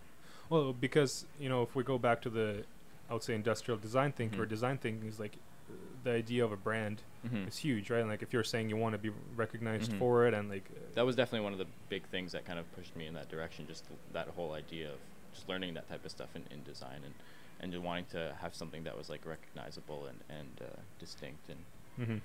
Well, 0.51 0.73
because 0.73 1.25
you 1.41 1.49
know, 1.49 1.63
if 1.63 1.75
we 1.75 1.83
go 1.83 1.99
back 1.99 2.21
to 2.23 2.31
the, 2.31 2.65
I 3.09 3.15
would 3.15 3.23
say 3.23 3.35
industrial 3.35 3.79
design 3.79 4.13
thinking 4.13 4.39
or 4.41 4.45
Mhm. 4.47 4.49
design 4.57 4.79
thinking 4.79 5.09
is 5.09 5.19
like 5.19 5.37
uh, 5.37 5.73
the 6.05 6.11
idea 6.11 6.45
of 6.45 6.53
a 6.53 6.57
brand 6.57 7.03
Mhm. 7.27 7.49
is 7.49 7.57
huge, 7.59 7.89
right? 7.91 8.01
And 8.01 8.11
like 8.11 8.23
if 8.23 8.33
you're 8.35 8.45
saying 8.45 8.69
you 8.69 8.77
want 8.77 8.93
to 8.95 8.99
be 8.99 9.11
recognized 9.35 9.93
Mhm. 9.93 9.99
for 9.99 10.27
it, 10.27 10.35
and 10.35 10.51
like 10.51 10.67
uh, 10.77 10.81
that 10.95 11.07
was 11.07 11.17
definitely 11.17 11.45
one 11.49 11.55
of 11.55 11.59
the 11.59 11.69
big 11.89 12.03
things 12.09 12.33
that 12.33 12.45
kind 12.45 12.59
of 12.59 12.71
pushed 12.77 12.95
me 12.95 13.07
in 13.07 13.15
that 13.15 13.29
direction. 13.31 13.67
Just 13.67 13.87
th- 13.89 13.99
that 14.13 14.29
whole 14.37 14.53
idea 14.53 14.91
of 14.93 14.99
just 15.35 15.49
learning 15.49 15.73
that 15.75 15.89
type 15.89 16.05
of 16.05 16.11
stuff 16.11 16.29
in, 16.37 16.45
in 16.51 16.63
design 16.65 17.01
and 17.05 17.15
and 17.61 17.73
just 17.73 17.83
wanting 17.85 18.05
to 18.07 18.35
have 18.43 18.55
something 18.55 18.83
that 18.85 18.97
was 18.99 19.09
like 19.09 19.25
recognizable 19.25 20.01
and 20.11 20.19
and 20.29 20.53
uh, 20.61 20.81
distinct 20.99 21.49
and 21.49 21.61
hmm 21.97 22.19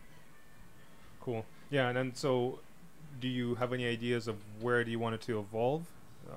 cool. 1.21 1.45
Yeah, 1.69 1.89
and 1.89 1.97
then 1.97 2.15
so, 2.15 2.59
do 3.19 3.27
you 3.27 3.55
have 3.55 3.73
any 3.73 3.87
ideas 3.87 4.27
of 4.27 4.37
where 4.61 4.83
do 4.83 4.91
you 4.91 4.99
want 4.99 5.15
it 5.15 5.21
to 5.21 5.39
evolve? 5.39 5.83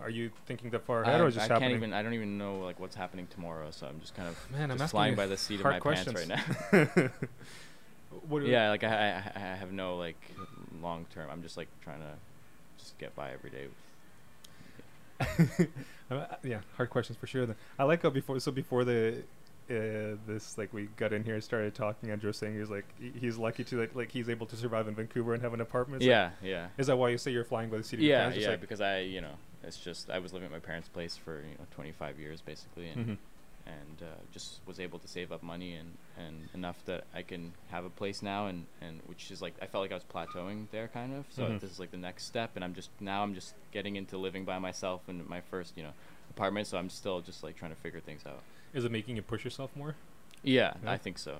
Are 0.03 0.11
you 0.11 0.31
thinking 0.47 0.71
that 0.71 0.85
far 0.85 1.03
ahead, 1.03 1.21
I, 1.21 1.25
or 1.25 1.29
is 1.29 1.37
it 1.37 1.43
I 1.43 1.49
just 1.49 1.61
can't 1.61 1.75
even. 1.75 1.93
I 1.93 2.03
don't 2.03 2.15
even 2.15 2.39
know 2.39 2.61
like 2.61 2.79
what's 2.79 2.95
happening 2.95 3.27
tomorrow. 3.29 3.71
So 3.71 3.87
I'm 3.87 4.01
just 4.01 4.15
kind 4.15 4.29
of 4.29 4.37
Man, 4.53 4.71
I'm 4.71 4.79
just 4.79 4.93
flying 4.93 5.17
by 5.17 5.27
the 5.27 5.37
seat 5.37 5.61
of 5.61 5.65
my 5.65 5.81
questions. 5.81 6.15
pants 6.15 6.47
right 6.79 6.97
now. 6.97 7.11
what 8.29 8.45
yeah, 8.45 8.71
like 8.71 8.85
I, 8.85 8.89
I, 8.89 9.33
I 9.35 9.57
have 9.57 9.73
no 9.73 9.97
like 9.97 10.21
long 10.81 11.07
term. 11.13 11.29
I'm 11.31 11.43
just 11.43 11.57
like 11.57 11.69
trying 11.83 12.01
to 12.01 12.13
just 12.79 12.97
get 12.99 13.15
by 13.17 13.33
every 13.33 13.51
day. 13.51 13.67
Yeah, 16.43 16.59
hard 16.77 16.91
questions 16.91 17.17
for 17.19 17.29
sure. 17.29 17.47
Then 17.47 17.55
I 17.79 17.85
like 17.85 18.03
how 18.03 18.11
before 18.11 18.41
so 18.41 18.51
before 18.51 18.83
the 18.83 19.23
uh, 19.71 20.17
this 20.27 20.59
like 20.59 20.73
we 20.73 20.87
got 20.97 21.13
in 21.13 21.23
here 21.25 21.35
and 21.35 21.45
started 21.45 21.75
talking. 21.75 22.11
Andrew 22.11 22.29
was 22.29 22.37
saying 22.37 22.59
he's 22.59 22.71
like 22.71 22.87
he's 23.21 23.37
lucky 23.39 23.65
to 23.65 23.79
like 23.81 23.95
like 23.95 24.11
he's 24.11 24.29
able 24.29 24.47
to 24.47 24.57
survive 24.57 24.89
in 24.89 24.95
Vancouver 24.95 25.35
and 25.35 25.43
have 25.43 25.55
an 25.55 25.61
apartment. 25.61 26.03
It's 26.03 26.09
like- 26.09 26.11
yeah, 26.11 26.31
yeah, 26.43 26.69
is 26.79 26.89
that 26.89 26.97
why 26.97 27.11
you 27.11 27.19
say 27.19 27.31
you're 27.31 27.45
flying 27.45 27.71
by 27.71 27.77
the 27.79 27.85
seat 27.85 27.97
of 27.97 28.03
your 28.03 28.11
yeah, 28.11 28.23
pants? 28.25 28.35
Just 28.37 28.45
yeah. 28.45 28.51
like- 28.51 28.61
because 28.61 28.81
I, 28.81 29.01
you 29.01 29.21
know, 29.21 29.35
it's 29.63 29.77
just 29.79 30.11
I 30.11 30.19
was 30.19 30.33
living 30.33 30.47
at 30.47 30.53
my 30.53 30.59
parents' 30.59 30.89
place 30.89 31.17
for 31.17 31.37
you 31.37 31.55
know 31.59 31.67
25 31.73 32.19
years 32.19 32.41
basically, 32.41 32.89
and 32.89 33.07
Mhm. 33.07 33.17
and 33.67 34.03
uh, 34.03 34.15
just 34.33 34.61
was 34.67 34.81
able 34.81 34.99
to 34.99 35.07
save 35.07 35.31
up 35.31 35.43
money 35.43 35.75
and, 35.75 35.93
and 36.19 36.49
enough 36.55 36.83
that 36.87 37.05
I 37.15 37.23
can 37.23 37.53
have 37.71 37.85
a 37.85 37.91
place 37.91 38.23
now 38.23 38.47
and, 38.47 38.65
and 38.81 39.01
which 39.07 39.31
is 39.31 39.41
like 39.43 39.55
I 39.63 39.67
felt 39.67 39.83
like 39.83 39.93
I 39.93 39.95
was 39.95 40.05
plateauing 40.05 40.67
there 40.73 40.89
kind 40.89 41.15
of 41.15 41.27
so 41.31 41.45
Mhm. 41.45 41.61
this 41.61 41.71
is 41.71 41.79
like 41.79 41.91
the 41.91 41.97
next 41.99 42.25
step 42.25 42.53
and 42.57 42.65
I'm 42.65 42.75
just 42.75 42.91
now 43.01 43.23
I'm 43.23 43.35
just 43.35 43.55
getting 43.71 43.97
into 43.97 44.17
living 44.17 44.45
by 44.47 44.59
myself 44.59 45.03
in 45.09 45.29
my 45.29 45.43
first 45.43 45.77
you 45.77 45.83
know 45.85 45.93
apartment 46.31 46.67
so 46.69 46.79
I'm 46.79 46.89
still 46.89 47.21
just 47.21 47.45
like 47.45 47.55
trying 47.57 47.71
to 47.71 47.77
figure 47.77 48.01
things 48.01 48.23
out 48.27 48.41
Is 48.75 48.85
it 48.85 48.93
making 48.93 49.17
you 49.17 49.23
push 49.23 49.45
yourself 49.45 49.75
more? 49.75 49.95
yeah, 50.43 50.75
Yeah? 50.83 50.93
I 50.93 50.97
think 50.97 51.19
so 51.19 51.39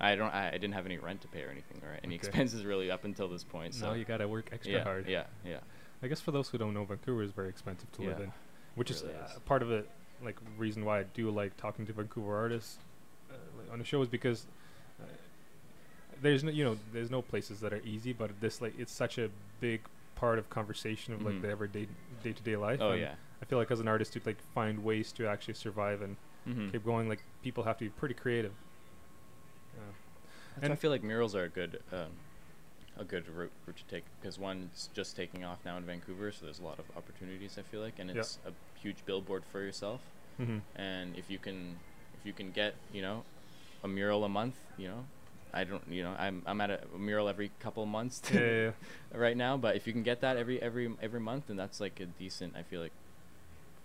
I 0.00 0.14
don't 0.14 0.32
I, 0.32 0.48
I 0.48 0.52
didn't 0.52 0.74
have 0.74 0.86
any 0.86 0.98
rent 0.98 1.22
to 1.22 1.28
pay 1.28 1.42
or 1.42 1.50
anything 1.50 1.80
or 1.82 1.98
any 2.04 2.14
Okay. 2.14 2.28
expenses 2.28 2.64
really 2.64 2.88
up 2.90 3.04
until 3.04 3.26
this 3.28 3.42
point 3.42 3.74
so 3.74 3.86
no, 3.88 3.94
you 3.94 4.04
gotta 4.04 4.28
work 4.28 4.50
extra 4.52 4.74
yeah 4.74 4.84
hard. 4.84 5.08
yeah 5.08 5.24
yeah 5.44 5.58
I 6.02 6.06
guess 6.06 6.20
for 6.20 6.30
those 6.30 6.48
who 6.48 6.58
don't 6.58 6.74
know, 6.74 6.84
Vancouver 6.84 7.22
is 7.24 7.32
very 7.32 7.48
expensive 7.48 7.90
to 7.94 8.02
live 8.02 8.20
in, 8.20 8.30
which 8.76 8.88
is 8.92 9.02
uh, 9.02 9.08
is. 9.24 9.38
part 9.46 9.62
of 9.62 9.72
it. 9.72 9.88
Like 10.22 10.36
reason 10.56 10.84
why 10.84 11.00
I 11.00 11.02
do 11.02 11.28
like 11.30 11.56
talking 11.56 11.86
to 11.86 11.92
Vancouver 11.92 12.36
artists 12.36 12.78
uh, 13.28 13.34
like, 13.58 13.72
on 13.72 13.80
the 13.80 13.84
show 13.84 14.00
is 14.02 14.08
because 14.08 14.46
uh, 15.02 15.06
there's 16.22 16.44
no 16.44 16.50
you 16.52 16.64
know 16.64 16.76
there's 16.92 17.10
no 17.10 17.20
places 17.22 17.58
that 17.60 17.72
are 17.72 17.82
easy, 17.84 18.12
but 18.12 18.30
this 18.40 18.60
like 18.60 18.78
it's 18.78 18.92
such 18.92 19.18
a 19.18 19.28
big 19.60 19.80
part 20.14 20.38
of 20.38 20.48
conversation 20.50 21.14
of 21.14 21.24
like 21.24 21.34
Mhm. 21.36 21.42
the 21.42 21.48
everyday 21.50 21.88
day 22.22 22.32
to 22.32 22.42
day 22.44 22.56
life. 22.56 22.78
Oh 22.80 22.92
yeah. 22.92 23.14
I 23.42 23.44
feel 23.44 23.58
like 23.58 23.70
as 23.72 23.80
an 23.80 23.88
artist 23.88 24.12
to 24.12 24.20
like 24.24 24.40
find 24.54 24.84
ways 24.84 25.10
to 25.12 25.26
actually 25.26 25.54
survive 25.54 26.02
and 26.02 26.16
Mm-hmm. 26.48 26.70
keep 26.70 26.84
going, 26.84 27.08
like 27.08 27.22
people 27.42 27.64
have 27.64 27.76
to 27.78 27.84
be 27.84 27.90
pretty 27.90 28.14
creative. 28.14 28.52
Yeah. 29.76 29.82
That's 30.56 30.68
why 30.70 30.72
I 30.72 30.76
feel 30.76 30.90
like 30.90 31.02
murals 31.02 31.34
are 31.34 31.44
a 31.44 31.48
good 31.48 31.80
um, 31.92 32.10
a 32.98 33.04
good 33.04 33.28
route, 33.28 33.52
route 33.66 33.76
to 33.76 33.84
take 33.84 34.04
because 34.20 34.38
one, 34.38 34.70
it's 34.72 34.88
just 34.94 35.14
taking 35.16 35.44
off 35.44 35.58
now 35.64 35.76
in 35.76 35.84
Vancouver, 35.84 36.32
so 36.32 36.44
there's 36.46 36.58
a 36.58 36.64
lot 36.64 36.78
of 36.78 36.84
opportunities. 36.96 37.56
I 37.58 37.62
feel 37.62 37.80
like, 37.80 37.98
and 37.98 38.10
Yeah. 38.10 38.20
it's 38.20 38.38
a 38.46 38.52
huge 38.80 39.04
billboard 39.06 39.44
for 39.52 39.60
yourself. 39.60 40.00
Mm-hmm. 40.40 40.58
And 40.80 41.16
if 41.16 41.30
you 41.30 41.38
can, 41.38 41.76
if 42.18 42.24
you 42.26 42.32
can 42.32 42.50
get, 42.50 42.74
you 42.92 43.02
know, 43.02 43.24
a 43.84 43.88
mural 43.88 44.24
a 44.24 44.28
month, 44.28 44.56
you 44.76 44.88
know, 44.88 45.04
I 45.52 45.64
don't, 45.64 45.82
you 45.88 46.02
know, 46.02 46.14
I'm 46.18 46.42
I'm 46.46 46.60
at 46.60 46.70
a, 46.70 46.80
a 46.94 46.98
mural 46.98 47.28
every 47.28 47.50
couple 47.60 47.82
of 47.82 47.88
months 47.88 48.20
Yeah, 48.32 48.40
yeah, 48.40 48.50
yeah. 49.12 49.18
right 49.18 49.36
now, 49.36 49.56
but 49.56 49.76
if 49.76 49.86
you 49.86 49.92
can 49.92 50.02
get 50.02 50.20
that 50.22 50.36
every 50.36 50.60
every 50.62 50.90
every 51.02 51.20
month, 51.20 51.46
then 51.48 51.56
that's 51.56 51.78
like 51.80 52.00
a 52.00 52.06
decent. 52.06 52.56
I 52.56 52.62
feel 52.62 52.80
like 52.80 52.92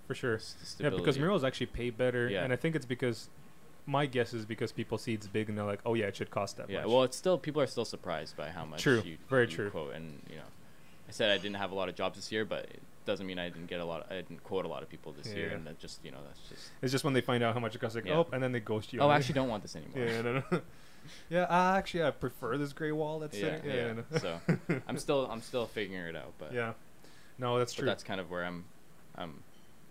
for 0.07 0.15
sure. 0.15 0.39
Yeah, 0.79 0.89
because 0.89 1.17
murals 1.17 1.43
actually 1.43 1.67
pay 1.67 1.89
better, 1.89 2.29
Yeah. 2.29 2.43
and 2.43 2.51
I 2.53 2.55
think 2.55 2.75
it's 2.75 2.85
because 2.85 3.29
my 3.85 4.05
guess 4.05 4.33
is 4.33 4.45
because 4.45 4.71
people 4.71 4.97
see 4.97 5.13
it's 5.13 5.27
big 5.27 5.49
and 5.49 5.57
they're 5.57 5.65
like, 5.65 5.81
oh 5.85 5.93
yeah, 5.93 6.05
it 6.05 6.15
should 6.15 6.31
cost 6.31 6.57
that 6.57 6.69
Yeah, 6.69 6.81
much. 6.81 6.87
well, 6.89 7.03
it's 7.03 7.17
still 7.17 7.37
people 7.37 7.61
are 7.61 7.67
still 7.67 7.85
surprised 7.85 8.37
by 8.37 8.49
how 8.49 8.65
much. 8.65 8.81
True, 8.81 9.01
you, 9.05 9.17
very 9.29 9.45
you 9.47 9.55
true. 9.55 9.69
Quote 9.69 9.93
and 9.95 10.21
you 10.29 10.37
know, 10.37 10.43
I 11.07 11.11
said 11.11 11.31
I 11.31 11.37
didn't 11.37 11.57
have 11.57 11.71
a 11.71 11.75
lot 11.75 11.89
of 11.89 11.95
jobs 11.95 12.15
this 12.17 12.31
year, 12.31 12.45
but 12.45 12.65
it 12.65 12.81
doesn't 13.05 13.25
mean 13.27 13.37
I 13.39 13.49
didn't 13.49 13.67
get 13.67 13.81
a 13.81 13.85
lot. 13.85 14.07
I 14.09 14.15
didn't 14.15 14.43
quote 14.43 14.63
a 14.63 14.69
lot 14.69 14.83
of 14.83 14.89
people 14.89 15.11
this 15.11 15.33
year, 15.33 15.49
Yeah. 15.49 15.55
and 15.55 15.67
that 15.67 15.79
just 15.79 16.03
you 16.03 16.11
know 16.11 16.19
that's 16.25 16.39
just. 16.49 16.71
it's 16.81 16.91
just 16.91 17.03
when 17.03 17.13
they 17.13 17.21
find 17.21 17.43
out 17.43 17.53
how 17.53 17.59
much 17.59 17.75
it 17.75 17.79
costs, 17.81 17.95
like 17.95 18.05
Yeah. 18.05 18.19
oh, 18.19 18.27
and 18.31 18.41
then 18.41 18.51
they 18.53 18.61
ghost 18.61 18.93
you. 18.93 19.01
Oh, 19.01 19.09
I 19.09 19.17
actually 19.17 19.35
don't 19.35 19.49
want 19.49 19.63
this 19.63 19.75
anymore. 19.75 20.05
yeah, 20.05 20.21
no, 20.21 20.33
no. 20.51 20.61
yeah, 21.29 21.41
uh, 21.43 21.75
actually, 21.77 22.03
I 22.03 22.11
prefer 22.11 22.57
this 22.57 22.71
gray 22.71 22.93
wall 22.93 23.19
that's 23.19 23.37
yeah, 23.37 23.57
sitting. 23.57 23.69
yeah. 23.71 23.93
no. 23.93 24.17
so 24.17 24.39
I'm 24.87 24.97
still 25.05 25.25
I'm 25.29 25.41
still 25.41 25.65
figuring 25.65 26.07
it 26.07 26.15
out, 26.15 26.33
but 26.39 26.53
yeah, 26.53 26.73
no, 27.37 27.59
that's 27.59 27.73
but 27.73 27.79
true. 27.79 27.85
that's 27.87 28.03
kind 28.03 28.21
of 28.21 28.31
where 28.31 28.45
I'm 28.45 28.63
I'm 29.15 29.43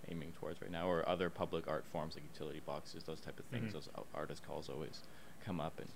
aiming 0.08 0.32
towards 0.32 0.60
right 0.60 0.70
now, 0.70 0.88
or 0.88 1.08
other 1.08 1.30
public 1.30 1.68
art 1.68 1.84
forms 1.92 2.14
like 2.14 2.24
utility 2.24 2.60
boxes, 2.64 3.04
those 3.04 3.20
type 3.20 3.38
of 3.38 3.44
things. 3.46 3.70
Mhm. 3.70 3.74
Those 3.74 3.88
artist 4.14 4.46
calls 4.46 4.68
always 4.68 5.00
come 5.44 5.60
up, 5.60 5.78
and 5.78 5.88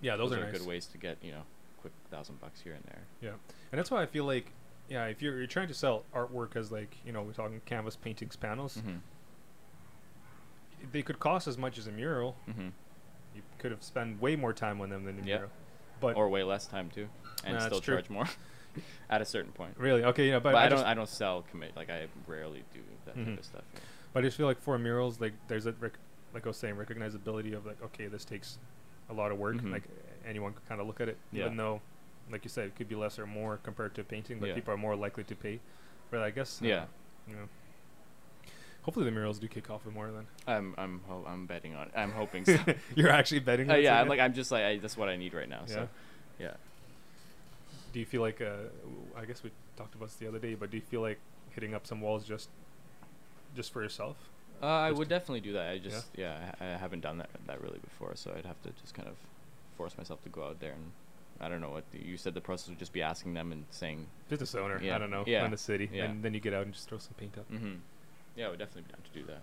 yeah, 0.00 0.16
those, 0.16 0.30
those, 0.30 0.38
are, 0.38 0.42
are, 0.42 0.44
nice. 0.46 0.58
good 0.58 0.66
ways 0.66 0.86
to 0.86 0.98
get 0.98 1.18
you 1.22 1.32
know 1.32 1.42
quick 1.80 1.92
thousand 2.10 2.40
bucks 2.40 2.60
here 2.60 2.72
and 2.74 2.84
there. 2.84 3.02
Yeah, 3.20 3.30
and 3.72 3.78
that's 3.78 3.90
why 3.90 4.02
I 4.02 4.06
feel 4.06 4.24
like, 4.24 4.50
yeah, 4.88 5.04
if 5.06 5.20
you're, 5.22 5.36
you're 5.38 5.46
trying 5.46 5.68
to 5.68 5.74
sell 5.74 6.04
artwork 6.14 6.56
as 6.56 6.72
like, 6.72 6.96
you 7.04 7.12
know, 7.12 7.22
we're 7.22 7.32
talking 7.32 7.60
canvas, 7.66 7.96
paintings, 7.96 8.36
panels, 8.36 8.76
Mm-hmm. 8.78 8.96
they 10.92 11.02
could 11.02 11.18
cost 11.18 11.46
as 11.48 11.56
much 11.58 11.78
as 11.78 11.86
a 11.86 11.92
mural. 11.92 12.36
Mm-hmm. 12.48 12.68
You 13.34 13.42
could 13.58 13.70
have 13.70 13.82
spent 13.82 14.20
way 14.20 14.36
more 14.36 14.52
time 14.52 14.80
on 14.80 14.90
them 14.90 15.04
than 15.04 15.16
a 15.18 15.22
Yeah. 15.22 15.36
mural. 15.36 15.50
But 16.00 16.16
or 16.16 16.28
way 16.28 16.42
less 16.42 16.66
time 16.66 16.90
too, 16.90 17.08
and 17.44 17.54
Nah, 17.56 17.66
still 17.66 17.80
charge 17.80 18.10
more 18.10 18.26
at 19.10 19.20
a 19.22 19.24
certain 19.24 19.52
point. 19.52 19.74
really, 19.78 20.04
okay, 20.04 20.28
yeah, 20.28 20.38
but, 20.38 20.52
But, 20.52 20.56
I, 20.56 20.66
I, 20.66 20.68
don't 20.68 20.84
I 20.84 20.94
don't 20.94 21.08
sell 21.08 21.42
commit 21.50 21.76
like 21.76 21.90
I 21.90 22.06
rarely 22.26 22.62
do 22.72 22.80
that 23.06 23.16
Mhm. 23.16 23.24
type 23.26 23.38
of 23.38 23.44
stuff. 23.44 23.62
yeah. 23.74 23.80
but 24.12 24.20
I 24.20 24.26
just 24.26 24.36
feel 24.36 24.46
like 24.46 24.60
for 24.60 24.78
murals, 24.78 25.20
like 25.20 25.32
there's 25.48 25.66
a 25.66 25.72
rec- 25.72 25.98
like 26.32 26.44
I 26.46 26.48
was 26.48 26.56
saying, 26.56 26.74
recognizability 26.76 27.54
of 27.56 27.64
like, 27.66 27.82
okay, 27.82 28.06
this 28.08 28.24
takes 28.24 28.58
a 29.08 29.12
lot 29.12 29.30
of 29.32 29.38
work. 29.38 29.56
Mhm. 29.56 29.70
Like 29.72 29.84
anyone 30.26 30.52
can 30.52 30.62
kind 30.68 30.80
of 30.80 30.86
look 30.86 31.00
at 31.00 31.08
it, 31.08 31.16
Yeah. 31.32 31.44
even 31.46 31.56
though, 31.56 31.80
like 32.30 32.42
you 32.44 32.48
said, 32.50 32.66
it 32.66 32.76
could 32.76 32.88
be 32.88 32.94
less 32.94 33.18
or 33.18 33.26
more 33.26 33.58
compared 33.62 33.94
to 33.96 34.00
a 34.00 34.04
painting, 34.04 34.38
but 34.40 34.48
Yeah. 34.48 34.54
people 34.54 34.72
are 34.74 34.76
more 34.78 34.96
likely 34.96 35.24
to 35.24 35.34
pay. 35.36 35.60
But 36.10 36.20
I 36.20 36.30
guess, 36.30 36.60
uh, 36.62 36.66
Yeah. 36.66 36.84
you 37.28 37.34
know, 37.36 37.48
hopefully 38.82 39.04
the 39.06 39.10
murals 39.12 39.38
do 39.38 39.48
kick 39.48 39.70
off 39.70 39.84
with 39.84 39.94
more 39.94 40.10
then. 40.10 40.26
I'm 40.46 40.74
I'm 40.78 41.00
ho- 41.06 41.24
I'm 41.26 41.46
betting 41.46 41.74
on. 41.74 41.88
it. 41.88 41.92
I'm 41.96 42.12
hoping 42.12 42.44
so. 42.44 42.56
You're 42.94 43.10
actually 43.10 43.40
betting. 43.40 43.70
Uh, 43.70 43.74
yeah. 43.76 44.00
I'm 44.00 44.08
like 44.08 44.20
I'm 44.20 44.32
just 44.34 44.50
like 44.50 44.64
I, 44.64 44.78
that's 44.78 44.96
what 44.96 45.08
I 45.08 45.16
need 45.16 45.34
right 45.34 45.48
now. 45.48 45.62
So 45.66 45.88
yeah. 46.38 46.54
Do 47.94 48.00
you 48.00 48.06
feel 48.06 48.22
like, 48.22 48.40
uh, 48.40 48.68
I 49.16 49.24
guess 49.24 49.44
we 49.44 49.52
talked 49.76 49.94
about 49.94 50.08
this 50.08 50.16
the 50.16 50.26
other 50.26 50.40
day, 50.40 50.54
but 50.56 50.70
do 50.72 50.76
you 50.76 50.82
feel 50.82 51.00
like 51.00 51.18
hitting 51.50 51.74
up 51.76 51.86
some 51.86 52.00
walls 52.00 52.24
just, 52.24 52.48
just 53.54 53.72
for 53.72 53.82
yourself? 53.84 54.16
Uh, 54.60 54.66
I 54.66 54.90
would 54.90 55.08
definitely 55.08 55.40
do 55.40 55.52
that. 55.52 55.70
I 55.70 55.78
just 55.78 56.06
yeah, 56.16 56.52
I, 56.60 56.64
I 56.64 56.68
haven't 56.76 57.00
done 57.02 57.18
that 57.18 57.30
that 57.46 57.60
really 57.62 57.78
before, 57.78 58.16
so 58.16 58.32
I'd 58.36 58.46
have 58.46 58.60
to 58.64 58.70
just 58.80 58.94
kind 58.94 59.06
of 59.08 59.14
force 59.76 59.96
myself 59.96 60.22
to 60.24 60.28
go 60.28 60.42
out 60.44 60.58
there 60.58 60.72
and 60.72 60.90
I 61.40 61.48
don't 61.48 61.60
know 61.60 61.70
what 61.70 61.84
the, 61.92 61.98
you 61.98 62.16
said. 62.16 62.34
The 62.34 62.40
process 62.40 62.68
would 62.68 62.78
just 62.80 62.92
be 62.92 63.02
asking 63.02 63.34
them 63.34 63.52
and 63.52 63.64
saying, 63.70 64.06
Business 64.28 64.54
owner, 64.56 64.80
Yeah, 64.82 64.96
I 64.96 64.98
don't 64.98 65.10
know, 65.10 65.22
Yeah. 65.26 65.44
in 65.44 65.52
the 65.52 65.56
city, 65.56 65.88
Yeah. 65.92 66.04
and 66.06 66.22
then 66.22 66.34
you 66.34 66.40
get 66.40 66.52
out 66.52 66.64
and 66.64 66.72
just 66.72 66.88
throw 66.88 66.98
some 66.98 67.14
paint 67.16 67.38
up. 67.38 67.48
mm-hmm. 67.50 67.74
yeah, 68.36 68.46
I 68.46 68.50
would 68.50 68.58
definitely 68.58 68.82
be 68.82 68.92
down 68.92 69.02
to 69.12 69.20
do 69.20 69.26
that. 69.26 69.42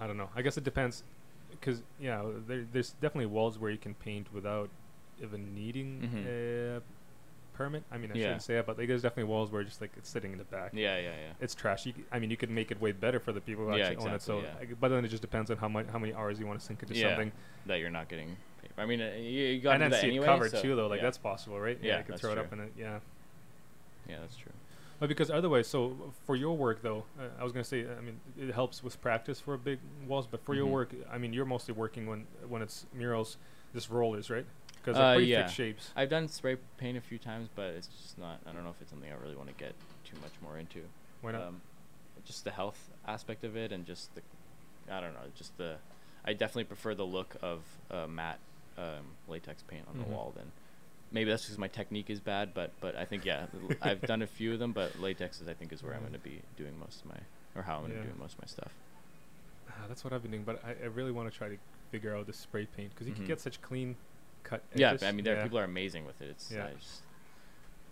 I 0.00 0.06
don't 0.06 0.16
know. 0.18 0.28
I 0.36 0.42
guess 0.42 0.58
it 0.58 0.64
depends, 0.64 1.02
because 1.50 1.82
yeah, 1.98 2.22
there, 2.46 2.66
there's 2.72 2.90
definitely 3.00 3.26
walls 3.26 3.58
where 3.58 3.70
you 3.70 3.78
can 3.78 3.94
paint 3.94 4.26
without 4.34 4.68
even 5.22 5.54
needing 5.54 6.26
a 6.28 6.80
permit. 7.58 7.82
I 7.90 7.98
mean, 7.98 8.04
I 8.04 8.14
Mm-hmm. 8.14 8.16
Yeah. 8.20 8.24
shouldn't 8.26 8.42
say 8.42 8.54
that, 8.54 8.66
but 8.66 8.78
like, 8.78 8.86
there's 8.88 9.02
definitely 9.02 9.24
walls 9.24 9.50
where 9.50 9.64
just 9.64 9.80
like 9.80 9.90
it's 9.96 10.08
sitting 10.08 10.32
in 10.32 10.38
the 10.38 10.44
back. 10.44 10.70
Yeah, 10.72 10.96
yeah, 10.96 11.02
yeah. 11.10 11.32
It's 11.40 11.54
trash. 11.54 11.84
You, 11.86 11.92
I 12.12 12.18
mean, 12.20 12.30
you 12.30 12.36
could 12.36 12.50
make 12.50 12.70
it 12.70 12.80
way 12.80 12.92
better 12.92 13.18
for 13.20 13.32
the 13.32 13.40
people 13.40 13.66
who 13.66 13.76
Yeah, 13.76 13.88
actually 13.88 14.06
own 14.08 14.14
it. 14.14 14.22
So, 14.22 14.38
exactly, 14.38 14.66
yeah. 14.68 14.72
I- 14.72 14.76
but 14.80 14.88
then 14.90 15.04
it 15.04 15.08
just 15.08 15.22
depends 15.22 15.50
on 15.50 15.56
how 15.58 15.68
much, 15.68 15.86
how 15.92 15.98
many 15.98 16.14
hours 16.14 16.38
you 16.38 16.46
want 16.46 16.60
to 16.60 16.64
sink 16.64 16.82
into 16.82 16.94
Yeah. 16.94 17.10
something. 17.10 17.32
That 17.66 17.80
you're 17.80 17.90
not 17.90 18.08
getting. 18.08 18.36
Paid. 18.62 18.70
I 18.78 18.86
mean, 18.86 19.00
uh, 19.02 19.10
you, 19.16 19.22
you 19.22 19.60
got 19.60 19.72
and 19.74 19.82
then 19.82 19.90
that 19.90 20.00
see 20.00 20.06
anyway. 20.08 20.24
it 20.24 20.28
covered 20.28 20.50
so- 20.52 20.62
too, 20.62 20.76
though. 20.76 20.86
Like 20.86 21.02
that's 21.02 21.18
possible, 21.18 21.58
right? 21.60 21.78
Yeah, 21.82 21.98
you 21.98 22.04
can 22.04 22.12
that's 22.12 22.20
throw 22.22 22.30
it 22.30 22.34
true. 22.36 22.44
up 22.44 22.52
in 22.52 22.60
it. 22.60 22.72
Yeah. 22.78 23.00
Yeah, 24.08 24.16
that's 24.20 24.36
true. 24.36 24.52
But 25.00 25.08
because 25.08 25.30
otherwise, 25.30 25.68
so 25.68 26.12
for 26.26 26.34
your 26.34 26.56
work 26.56 26.82
though, 26.82 27.04
uh, 27.20 27.24
I 27.40 27.44
was 27.44 27.52
gonna 27.52 27.62
say, 27.64 27.86
I 27.86 28.00
mean, 28.00 28.18
it 28.38 28.52
helps 28.52 28.82
with 28.82 29.00
practice 29.00 29.40
for 29.40 29.56
big 29.56 29.78
walls. 30.06 30.26
But 30.26 30.44
for 30.44 30.54
your 30.54 30.66
Mhm. 30.66 30.70
work, 30.72 30.94
I 31.10 31.18
mean, 31.18 31.32
you're 31.32 31.44
mostly 31.44 31.74
working 31.74 32.06
when 32.06 32.26
when 32.48 32.62
it's 32.62 32.86
murals, 32.92 33.36
just 33.74 33.90
rollers, 33.90 34.28
right? 34.30 34.46
Because 34.88 34.96
they're 35.00 35.06
Uh, 35.10 35.14
pretty 35.16 35.26
yeah. 35.30 35.46
thick 35.46 35.54
shapes. 35.54 35.92
I've 35.96 36.08
done 36.08 36.28
spray 36.28 36.56
paint 36.78 36.96
a 36.96 37.00
few 37.02 37.18
times, 37.18 37.50
but 37.54 37.74
it's 37.74 37.88
just 37.88 38.16
not. 38.18 38.40
I 38.46 38.52
don't 38.52 38.64
know 38.64 38.70
if 38.70 38.80
it's 38.80 38.88
something 38.90 39.10
I 39.12 39.16
really 39.22 39.36
want 39.36 39.48
to 39.50 39.54
get 39.54 39.74
too 40.04 40.16
much 40.22 40.32
more 40.42 40.56
into. 40.56 40.80
Why 41.20 41.32
not? 41.32 41.42
Um, 41.42 41.60
just 42.24 42.44
the 42.44 42.50
health 42.50 42.88
aspect 43.06 43.44
of 43.44 43.54
it, 43.54 43.70
and 43.70 43.84
just 43.84 44.14
the, 44.14 44.22
I 44.90 45.00
don't 45.02 45.12
know, 45.12 45.20
just 45.36 45.58
the. 45.58 45.76
I 46.24 46.32
definitely 46.32 46.64
prefer 46.64 46.94
the 46.94 47.04
look 47.04 47.36
of 47.42 47.60
uh, 47.90 48.06
matte 48.06 48.38
um, 48.78 49.12
latex 49.28 49.62
paint 49.62 49.84
on 49.88 49.96
Mhm. 50.00 50.04
the 50.06 50.10
wall 50.10 50.32
than. 50.34 50.50
Maybe 51.12 51.28
that's 51.30 51.44
because 51.44 51.58
my 51.58 51.68
technique 51.68 52.08
is 52.08 52.20
bad, 52.20 52.54
but 52.54 52.70
but 52.80 52.96
I 52.96 53.04
think 53.04 53.26
yeah, 53.26 53.44
I've 53.82 54.00
done 54.00 54.22
a 54.22 54.26
few 54.26 54.54
of 54.54 54.58
them, 54.58 54.72
but 54.72 54.98
latex 54.98 55.42
is 55.42 55.48
I 55.48 55.52
think 55.52 55.70
is 55.74 55.82
where 55.82 55.92
I'm 55.92 55.98
Mhm. 56.00 56.08
going 56.08 56.12
to 56.14 56.18
be 56.20 56.40
doing 56.56 56.78
most 56.78 57.02
of 57.04 57.10
my 57.10 57.20
or 57.54 57.62
how 57.62 57.74
I'm 57.76 57.80
going 57.82 57.92
to 57.92 57.98
Yeah. 57.98 58.04
doing 58.04 58.18
most 58.18 58.36
of 58.36 58.40
my 58.40 58.46
stuff. 58.46 58.72
Ah, 59.68 59.84
that's 59.86 60.02
what 60.02 60.14
I've 60.14 60.22
been 60.22 60.30
doing. 60.30 60.44
But 60.44 60.64
I, 60.64 60.70
I 60.82 60.86
really 60.86 61.12
want 61.12 61.30
to 61.30 61.36
try 61.36 61.48
to 61.50 61.58
figure 61.90 62.16
out 62.16 62.26
the 62.26 62.32
spray 62.32 62.64
paint 62.64 62.90
because 62.94 63.06
you 63.06 63.12
Mhm. 63.12 63.16
can 63.16 63.26
get 63.26 63.40
such 63.40 63.60
clean 63.60 63.96
cut. 64.48 64.62
Yeah. 64.74 64.96
I 65.02 65.12
mean, 65.12 65.24
there 65.24 65.36
yeah. 65.36 65.42
people 65.42 65.58
are 65.58 65.64
amazing 65.64 66.04
with 66.06 66.20
it. 66.20 66.28
It's 66.30 66.50
Yeah. 66.50 66.66
I 66.66 66.72
just, 66.74 67.02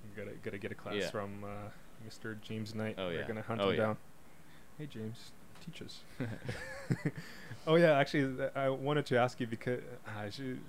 You 0.05 0.25
gotta 0.25 0.37
gotta 0.43 0.59
get 0.59 0.73
a 0.73 0.75
class 0.75 0.95
Yeah. 0.97 1.11
from 1.11 1.45
uh, 1.45 1.49
Mr. 2.09 2.41
James 2.41 2.75
Knight. 2.75 2.95
Oh, 2.99 3.07
We're 3.09 3.21
yeah. 3.21 3.27
gonna 3.27 3.43
hunt 3.43 3.61
Oh, 3.61 3.71
him 3.71 3.77
yeah. 3.77 3.83
down. 3.83 3.97
Hey 4.79 4.87
James, 4.87 5.33
teach 5.65 5.83
us. 5.83 6.01
oh 7.67 7.77
yeah, 7.77 7.99
actually, 7.99 8.37
th- 8.37 8.51
I 8.55 8.69
wanted 8.69 9.07
to 9.07 9.19
ask 9.19 9.41
you 9.41 9.47
because 9.47 9.81
I 10.07 10.31
should. 10.31 10.61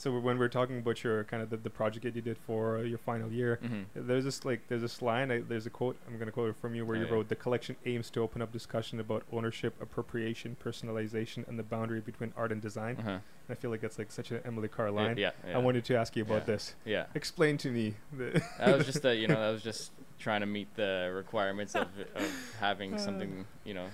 So 0.00 0.18
when 0.18 0.38
we 0.38 0.46
are 0.46 0.48
talking 0.48 0.78
about 0.78 1.04
your 1.04 1.24
kind 1.24 1.42
of 1.42 1.50
the, 1.50 1.58
the 1.58 1.68
project 1.68 2.04
that 2.04 2.16
you 2.16 2.22
did 2.22 2.38
for 2.38 2.78
uh, 2.78 2.80
your 2.80 2.96
final 2.96 3.30
year, 3.30 3.58
Mhm. 3.62 3.84
there's 3.94 4.24
this 4.24 4.46
like 4.46 4.66
there's 4.68 4.80
this 4.80 5.02
line. 5.02 5.30
I, 5.30 5.40
there's 5.40 5.66
a 5.66 5.70
quote. 5.70 5.94
I'm 6.08 6.18
gonna 6.18 6.30
quote 6.32 6.48
it 6.48 6.56
from 6.56 6.74
you 6.74 6.86
where 6.86 6.96
Oh, 6.96 7.00
you 7.00 7.06
yeah. 7.06 7.12
wrote, 7.12 7.28
"The 7.28 7.36
collection 7.36 7.76
aims 7.84 8.08
to 8.12 8.20
open 8.20 8.40
up 8.40 8.50
discussion 8.50 8.98
about 8.98 9.24
ownership, 9.30 9.74
appropriation, 9.78 10.56
personalization, 10.64 11.46
and 11.46 11.58
the 11.58 11.62
boundary 11.62 12.00
between 12.00 12.32
art 12.34 12.50
and 12.50 12.62
design." 12.62 12.96
Uh-huh. 12.98 13.10
And 13.10 13.20
I 13.50 13.54
feel 13.54 13.70
like 13.70 13.82
that's 13.82 13.98
like 13.98 14.10
such 14.10 14.30
an 14.30 14.40
Emily 14.46 14.68
Carr 14.68 14.90
line. 14.90 15.18
yeah, 15.18 15.32
yeah. 15.46 15.56
I 15.58 15.60
wanted 15.60 15.84
to 15.84 15.96
ask 15.96 16.16
you 16.16 16.22
about 16.22 16.44
Yeah. 16.48 16.54
this. 16.54 16.74
Yeah. 16.86 17.06
Explain 17.14 17.58
to 17.58 17.70
me. 17.70 17.96
The 18.16 18.42
that 18.58 18.78
was 18.78 18.86
just 18.86 19.04
a, 19.04 19.14
you 19.14 19.28
know 19.28 19.38
that 19.44 19.50
was 19.50 19.62
just 19.62 19.92
trying 20.18 20.40
to 20.40 20.46
meet 20.46 20.74
the 20.76 21.12
requirements 21.14 21.74
of 21.74 21.88
of 22.14 22.56
having 22.58 22.94
Uh. 22.94 22.98
something 22.98 23.44
you 23.64 23.74
know 23.74 23.88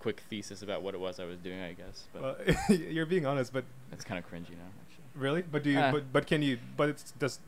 quick 0.00 0.20
thesis 0.28 0.60
about 0.62 0.82
what 0.82 0.94
it 0.94 1.00
was 1.00 1.18
I 1.18 1.24
was 1.24 1.38
doing 1.38 1.60
I 1.62 1.72
guess 1.72 2.04
but 2.12 2.22
Well, 2.22 2.36
you're 2.78 3.06
being 3.06 3.24
honest, 3.24 3.52
but 3.54 3.64
it's 3.90 4.04
kind 4.04 4.18
of 4.22 4.30
cringy 4.30 4.50
now 4.50 4.70
really, 5.16 5.42
but 5.42 5.62
do 5.62 5.70
you? 5.70 5.78
Uh. 5.78 5.92
but 5.92 6.12
but 6.12 6.26
can 6.26 6.42
you? 6.42 6.58
But 6.76 6.88
it's 6.90 7.12
just. 7.20 7.40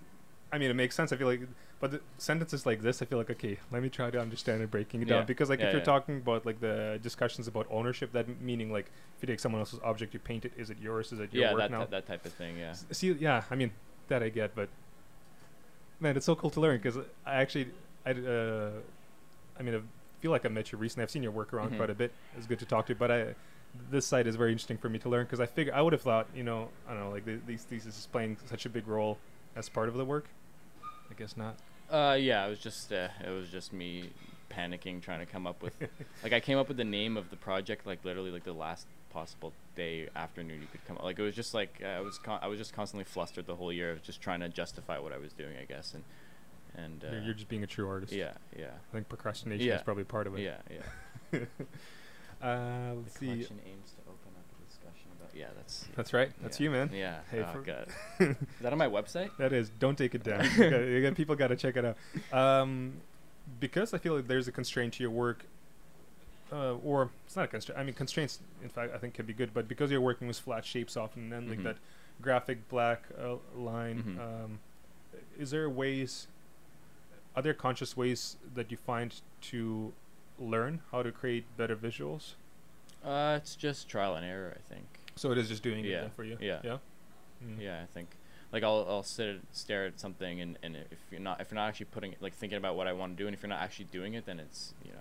I 0.50 0.57
mean, 0.59 0.70
it 0.70 0.74
makes 0.74 0.94
sense. 0.94 1.12
I 1.12 1.16
feel 1.16 1.26
like, 1.26 1.42
but 1.78 1.90
the 1.90 2.00
sentences 2.16 2.64
like 2.64 2.81
this, 2.81 3.02
I 3.02 3.04
feel 3.04 3.18
like 3.18 3.28
okay. 3.31 3.59
Let 3.70 3.83
me 3.83 3.90
try 3.90 4.11
to 4.11 4.18
understand 4.18 4.62
it, 4.62 4.70
breaking 4.70 5.02
it 5.02 5.09
Yeah. 5.09 5.16
down. 5.18 5.26
Because 5.26 5.50
like 5.50 5.61
Yeah, 5.61 5.66
if 5.66 5.72
you're 5.72 5.81
yeah. 5.81 5.85
talking 5.85 6.16
about 6.16 6.46
like 6.46 6.61
the 6.61 6.98
discussions 7.02 7.46
about 7.48 7.66
ownership, 7.70 8.12
that 8.12 8.26
m- 8.26 8.38
meaning 8.40 8.72
like 8.72 8.87
if 9.16 9.22
you 9.22 9.26
take 9.26 9.40
someone 9.40 9.61
else's 9.61 9.81
object, 9.85 10.14
you 10.14 10.20
paint 10.20 10.46
it. 10.46 10.52
Is 10.57 10.70
it 10.70 10.78
yours? 10.81 11.12
Is 11.12 11.20
it 11.20 11.35
your 11.35 11.50
work 11.52 11.59
that, 11.61 11.70
now? 11.70 11.81
that 11.81 11.90
that 11.90 12.07
type 12.07 12.24
of 12.24 12.33
thing 12.33 12.57
yeah 12.57 12.70
S- 12.70 12.87
See, 12.92 13.12
yeah, 13.12 13.42
I 13.50 13.54
mean 13.57 13.72
that 14.09 14.22
I 14.22 14.31
get, 14.31 14.54
but 14.54 14.70
man, 16.00 16.16
it's 16.16 16.26
so 16.26 16.35
cool 16.35 16.50
to 16.50 16.61
learn 16.61 16.78
because 16.78 16.96
I 17.26 17.35
actually, 17.37 17.68
I, 18.07 18.12
uh, 18.12 18.70
I 19.59 19.62
mean, 19.62 19.74
I 19.74 19.81
feel 20.20 20.31
like 20.31 20.46
I 20.46 20.48
met 20.48 20.72
you 20.72 20.78
recently. 20.78 21.02
I've 21.02 21.11
seen 21.11 21.22
your 21.22 21.33
work 21.33 21.52
around 21.52 21.72
Mhm. 21.72 21.76
quite 21.76 21.90
a 21.90 21.94
bit. 21.94 22.12
It's 22.37 22.46
good 22.46 22.59
to 22.61 22.66
talk 22.66 22.87
to 22.87 22.92
you, 22.92 22.98
but 22.98 23.11
I, 23.11 23.35
this 23.90 24.07
site 24.07 24.26
is 24.26 24.37
very 24.37 24.50
interesting 24.52 24.78
for 24.78 24.88
me 24.88 24.98
to 25.00 25.09
learn 25.09 25.24
because 25.24 25.40
I 25.40 25.46
figure 25.46 25.74
I 25.74 25.81
would 25.83 25.92
have 25.92 26.02
thought, 26.02 26.26
you 26.35 26.42
know, 26.42 26.68
I 26.88 26.92
don't 26.94 27.04
know, 27.04 27.11
like 27.11 27.24
the, 27.24 27.38
these 27.46 27.62
thesis 27.64 27.98
is 27.98 28.07
playing 28.07 28.37
such 28.46 28.66
a 28.66 28.68
big 28.68 28.87
role 28.88 29.18
as 29.57 29.68
part 29.68 29.88
of 29.88 29.94
the 29.94 30.04
work. 30.04 30.26
I 31.11 31.14
guess 31.14 31.37
not. 31.37 31.57
Uh, 31.90 32.16
yeah, 32.20 32.46
it 32.46 32.50
was 32.50 32.59
just 32.59 32.92
uh, 32.92 33.09
it 33.24 33.31
was 33.31 33.48
just 33.48 33.72
me 33.72 34.11
panicking, 34.50 35.00
trying 35.02 35.20
to 35.20 35.26
come 35.26 35.46
up 35.46 35.62
with 35.62 35.72
like 36.22 36.33
I 36.33 36.40
came 36.40 36.59
up 36.59 36.68
with 36.68 36.76
the 36.76 36.85
name 36.85 37.16
of 37.16 37.31
the 37.31 37.37
project 37.37 37.87
like 37.87 38.04
literally 38.04 38.31
like 38.31 38.44
the 38.44 38.52
last 38.52 38.87
possible 39.11 39.52
day 39.74 40.07
afternoon 40.14 40.61
you 40.61 40.66
could 40.70 40.85
come 40.87 40.98
up. 40.98 41.04
Like 41.04 41.18
it 41.18 41.22
was 41.22 41.35
just 41.35 41.54
like 41.54 41.81
uh, 41.83 41.88
I 41.88 42.00
was 42.00 42.18
con- 42.18 42.40
I 42.42 42.48
was 42.48 42.59
just 42.59 42.74
constantly 42.74 43.04
flustered 43.04 43.46
the 43.46 43.57
whole 43.57 43.72
year, 43.72 43.92
of 43.92 44.02
just 44.02 44.20
trying 44.20 44.40
to 44.40 44.48
justify 44.50 44.98
what 44.98 45.12
I 45.12 45.18
was 45.18 45.33
doing, 45.33 45.54
I 45.61 45.64
guess, 45.64 45.94
and 45.94 46.04
and 46.76 47.02
uh, 47.04 47.12
you're, 47.12 47.22
you're 47.22 47.35
just 47.35 47.48
being 47.48 47.62
a 47.62 47.66
true 47.66 47.88
artist. 47.88 48.12
yeah, 48.12 48.33
yeah, 48.57 48.66
I 48.66 48.92
think 48.92 49.09
procrastination 49.09 49.66
Yeah. 49.66 49.76
is 49.76 49.83
probably 49.83 50.04
part 50.04 50.26
of 50.26 50.35
it. 50.37 50.42
yeah, 50.42 50.57
yeah. 51.33 51.38
Uh, 52.40 52.46
The 52.46 52.94
let's 53.03 53.18
see. 53.18 53.27
collection 53.27 53.61
aims 53.66 53.90
to 53.92 54.01
open 54.03 54.31
up 54.37 54.44
a 54.61 54.66
discussion 54.68 55.09
about 55.18 55.35
yeah, 55.35 55.46
that's 55.57 55.87
That's 55.96 56.12
right. 56.12 56.31
That's 56.42 56.59
yeah, 56.61 56.64
you, 56.64 56.70
man. 56.70 56.90
Yeah. 56.92 57.18
Hey, 57.31 57.42
oh 57.42 57.53
for- 57.53 57.62
god. 57.62 57.88
Is 58.20 58.37
that 58.61 58.72
on 58.72 58.79
my 58.79 58.88
website? 58.88 59.31
That 59.38 59.53
is. 59.53 59.70
Don't 59.70 59.96
take 59.98 60.14
it 60.14 60.22
down. 60.22 60.44
you 60.57 60.70
got, 60.70 60.79
you 60.81 61.03
got, 61.03 61.14
people 61.16 61.35
got 61.37 61.48
to 61.48 61.57
check 61.57 61.77
it 61.77 61.85
out. 61.85 61.96
Um, 62.33 62.94
because 63.61 63.94
I 63.94 63.98
feel 63.98 64.14
like 64.14 64.29
there's 64.29 64.46
a 64.48 64.53
constraint 64.53 64.94
to 64.94 65.03
your 65.03 65.11
work, 65.11 65.44
uh, 66.53 66.74
or 66.77 67.11
it's 67.27 67.35
not 67.37 67.46
a 67.46 67.48
constraint. 67.48 67.81
I 67.81 67.83
mean, 67.85 67.94
constraints, 67.94 68.38
in 68.62 68.68
fact, 68.68 68.94
I 68.94 68.98
think 68.98 69.14
can 69.14 69.27
be 69.27 69.33
good. 69.33 69.53
But 69.55 69.66
because 69.68 69.90
you're 69.90 70.01
working 70.01 70.29
with 70.29 70.38
flat 70.38 70.64
shapes 70.64 70.96
often, 70.96 71.24
and 71.24 71.33
then 71.33 71.48
like 71.48 71.62
that 71.64 71.77
graphic 72.22 72.68
black 72.68 73.03
uh, 73.20 73.37
line, 73.57 74.03
Mhm. 74.18 74.44
um, 74.44 74.59
is 75.38 75.51
there 75.51 75.68
ways? 75.70 76.27
Are 77.37 77.42
there 77.42 77.55
conscious 77.55 77.96
ways 77.96 78.37
that 78.55 78.70
you 78.70 78.77
find 78.77 79.14
to 79.42 79.92
learn 80.38 80.81
how 80.90 81.03
to 81.03 81.11
create 81.12 81.44
better 81.57 81.77
visuals? 81.77 82.35
Uh, 83.05 83.35
it's 83.37 83.55
just 83.57 83.88
trial 83.88 84.14
and 84.16 84.24
error, 84.27 84.57
I 84.57 84.72
think. 84.74 84.87
So 85.16 85.31
it 85.33 85.38
is 85.38 85.48
just 85.48 85.62
doing 85.62 85.85
it 85.85 85.88
Yeah, 85.88 86.01
then 86.03 86.11
for 86.11 86.24
you. 86.24 86.37
yeah. 86.40 86.61
Yeah. 86.64 86.79
Mm. 87.44 87.61
Yeah, 87.61 87.81
I 87.83 87.87
think 87.87 88.09
like 88.53 88.62
I'll 88.62 88.85
I'll 88.88 89.03
sit 89.03 89.40
stare 89.53 89.87
at 89.87 90.01
something 90.01 90.40
and, 90.40 90.59
and 90.62 90.77
if 90.77 90.98
you're 91.11 91.20
not 91.20 91.40
if 91.40 91.51
you're 91.51 91.57
not 91.57 91.68
actually 91.68 91.87
putting 91.87 92.14
like 92.20 92.35
thinking 92.35 92.59
about 92.59 92.77
what 92.77 92.87
I 92.87 92.92
want 92.92 93.16
to 93.16 93.22
do 93.22 93.27
and 93.29 93.35
if 93.35 93.42
you're 93.42 93.48
not 93.51 93.61
actually 93.61 93.85
doing 93.87 94.14
it 94.14 94.27
then 94.27 94.40
it's 94.40 94.74
you 94.85 94.90
know 94.90 94.98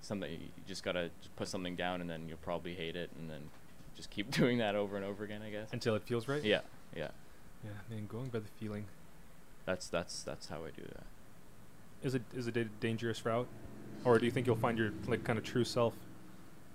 something 0.00 0.30
you 0.30 0.38
just 0.66 0.82
gotta 0.82 1.10
just 1.22 1.34
put 1.36 1.48
something 1.48 1.74
down 1.76 2.00
and 2.00 2.08
then 2.10 2.28
you'll 2.28 2.36
probably 2.38 2.74
hate 2.74 2.96
it 2.96 3.10
and 3.18 3.30
then 3.30 3.48
just 3.96 4.10
keep 4.10 4.30
doing 4.40 4.58
that 4.58 4.74
over 4.74 4.96
and 4.96 5.04
over 5.04 5.24
again 5.24 5.40
I 5.42 5.50
guess. 5.50 5.68
Until 5.72 5.94
it 5.94 6.02
feels 6.02 6.28
right. 6.28 6.42
Yeah, 6.44 6.60
yeah. 6.96 7.08
Yeah. 7.64 7.70
Man, 7.90 8.06
going 8.06 8.28
by 8.28 8.40
the 8.40 8.48
feeling. 8.60 8.84
That's 9.64 9.88
that's 9.88 10.22
that's 10.22 10.48
how 10.48 10.58
I 10.64 10.70
do 10.70 10.82
that. 10.82 11.06
Is 12.02 12.14
it 12.14 12.22
is 12.34 12.46
it 12.46 12.56
a 12.56 12.64
dangerous 12.64 13.24
route, 13.24 13.48
or 14.04 14.18
do 14.18 14.24
you 14.24 14.30
think 14.30 14.46
you'll 14.46 14.56
find 14.56 14.78
your 14.78 14.92
like 15.06 15.24
kind 15.24 15.38
of 15.38 15.44
true 15.44 15.64
self? 15.64 15.94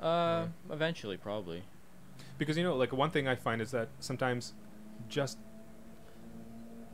Uh, 0.01 0.47
eventually 0.71 1.17
probably. 1.17 1.63
Because 2.37 2.57
you 2.57 2.63
know, 2.63 2.75
like 2.75 2.91
one 2.91 3.09
thing 3.11 3.27
I 3.27 3.35
find 3.35 3.61
is 3.61 3.71
that 3.71 3.87
sometimes, 3.99 4.53
just 5.09 5.37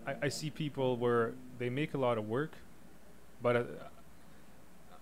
I, 0.05 0.15
I 0.23 0.29
see 0.29 0.49
people 0.49 0.97
where 0.97 1.33
they 1.57 1.69
make 1.69 1.93
a 1.93 1.97
lot 1.97 2.17
of 2.17 2.27
work, 2.27 2.51
but 3.41 3.55
uh, 3.55 3.63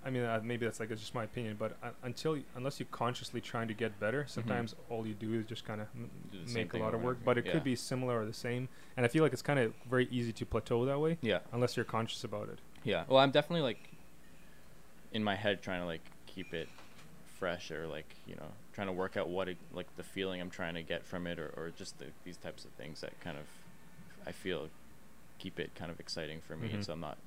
I 0.06 0.10
mean 0.10 0.24
uh, 0.24 0.40
maybe 0.44 0.66
that's 0.66 0.80
like 0.80 0.92
it's 0.92 1.02
just 1.02 1.16
my 1.16 1.24
opinion, 1.24 1.56
but 1.60 1.76
uh, 1.84 1.90
until 2.04 2.34
y- 2.34 2.44
unless 2.56 2.80
you're 2.80 2.88
consciously 2.92 3.42
trying 3.42 3.68
to 3.68 3.74
get 3.74 4.00
better, 4.00 4.26
sometimes 4.28 4.76
all 4.90 5.06
you 5.06 5.14
do 5.14 5.34
is 5.34 5.46
just 5.46 5.66
kind 5.66 5.82
of 5.82 5.88
m- 5.96 6.10
Do 6.32 6.40
the 6.44 6.48
same 6.48 6.64
make 6.64 6.74
a 6.74 6.78
lot 6.78 6.94
of 6.94 7.02
work. 7.02 7.18
But 7.26 7.38
it 7.38 7.42
again. 7.42 7.54
could 7.54 7.64
be 7.64 7.76
similar 7.76 8.22
or 8.22 8.26
the 8.26 8.34
same, 8.34 8.70
and 8.96 9.06
I 9.06 9.10
feel 9.10 9.24
like 9.24 9.34
it's 9.34 9.42
kind 9.42 9.60
of 9.60 9.74
very 9.90 10.08
easy 10.12 10.32
to 10.34 10.46
plateau 10.46 10.86
that 10.86 11.00
way 11.00 11.18
Yeah. 11.22 11.40
unless 11.52 11.76
you're 11.76 11.84
conscious 11.86 12.24
about 12.24 12.50
it. 12.50 12.60
Yeah. 12.84 13.04
Well, 13.10 13.20
I'm 13.20 13.32
definitely 13.32 13.64
like 13.64 13.90
in 15.14 15.24
my 15.24 15.36
head 15.36 15.62
trying 15.62 15.82
to 15.82 15.86
like 15.86 16.02
keep 16.26 16.54
it 16.54 16.68
fresh 17.40 17.70
or 17.72 17.88
like 17.88 18.16
you 18.26 18.36
know 18.36 18.48
trying 18.74 18.88
to 18.88 18.94
work 18.94 19.16
out 19.18 19.30
what 19.30 19.48
it, 19.48 19.58
like 19.74 19.88
the 19.96 20.04
feeling 20.04 20.42
I'm 20.42 20.50
trying 20.50 20.74
to 20.76 20.82
get 20.84 21.06
from 21.06 21.28
it 21.28 21.38
or, 21.40 21.54
or 21.56 21.72
just 21.78 21.98
the, 22.00 22.06
these 22.24 22.38
types 22.38 22.66
of 22.66 22.72
things 22.72 23.02
that 23.02 23.20
kind 23.22 23.38
of 23.38 23.46
I 24.28 24.32
feel 24.32 24.70
keep 25.40 25.60
it 25.60 25.72
kind 25.76 25.92
of 25.92 26.00
exciting 26.00 26.42
for 26.48 26.56
me 26.58 26.70
Mhm. 26.70 26.84
so 26.86 26.94
I'm 26.94 27.00
not 27.00 27.18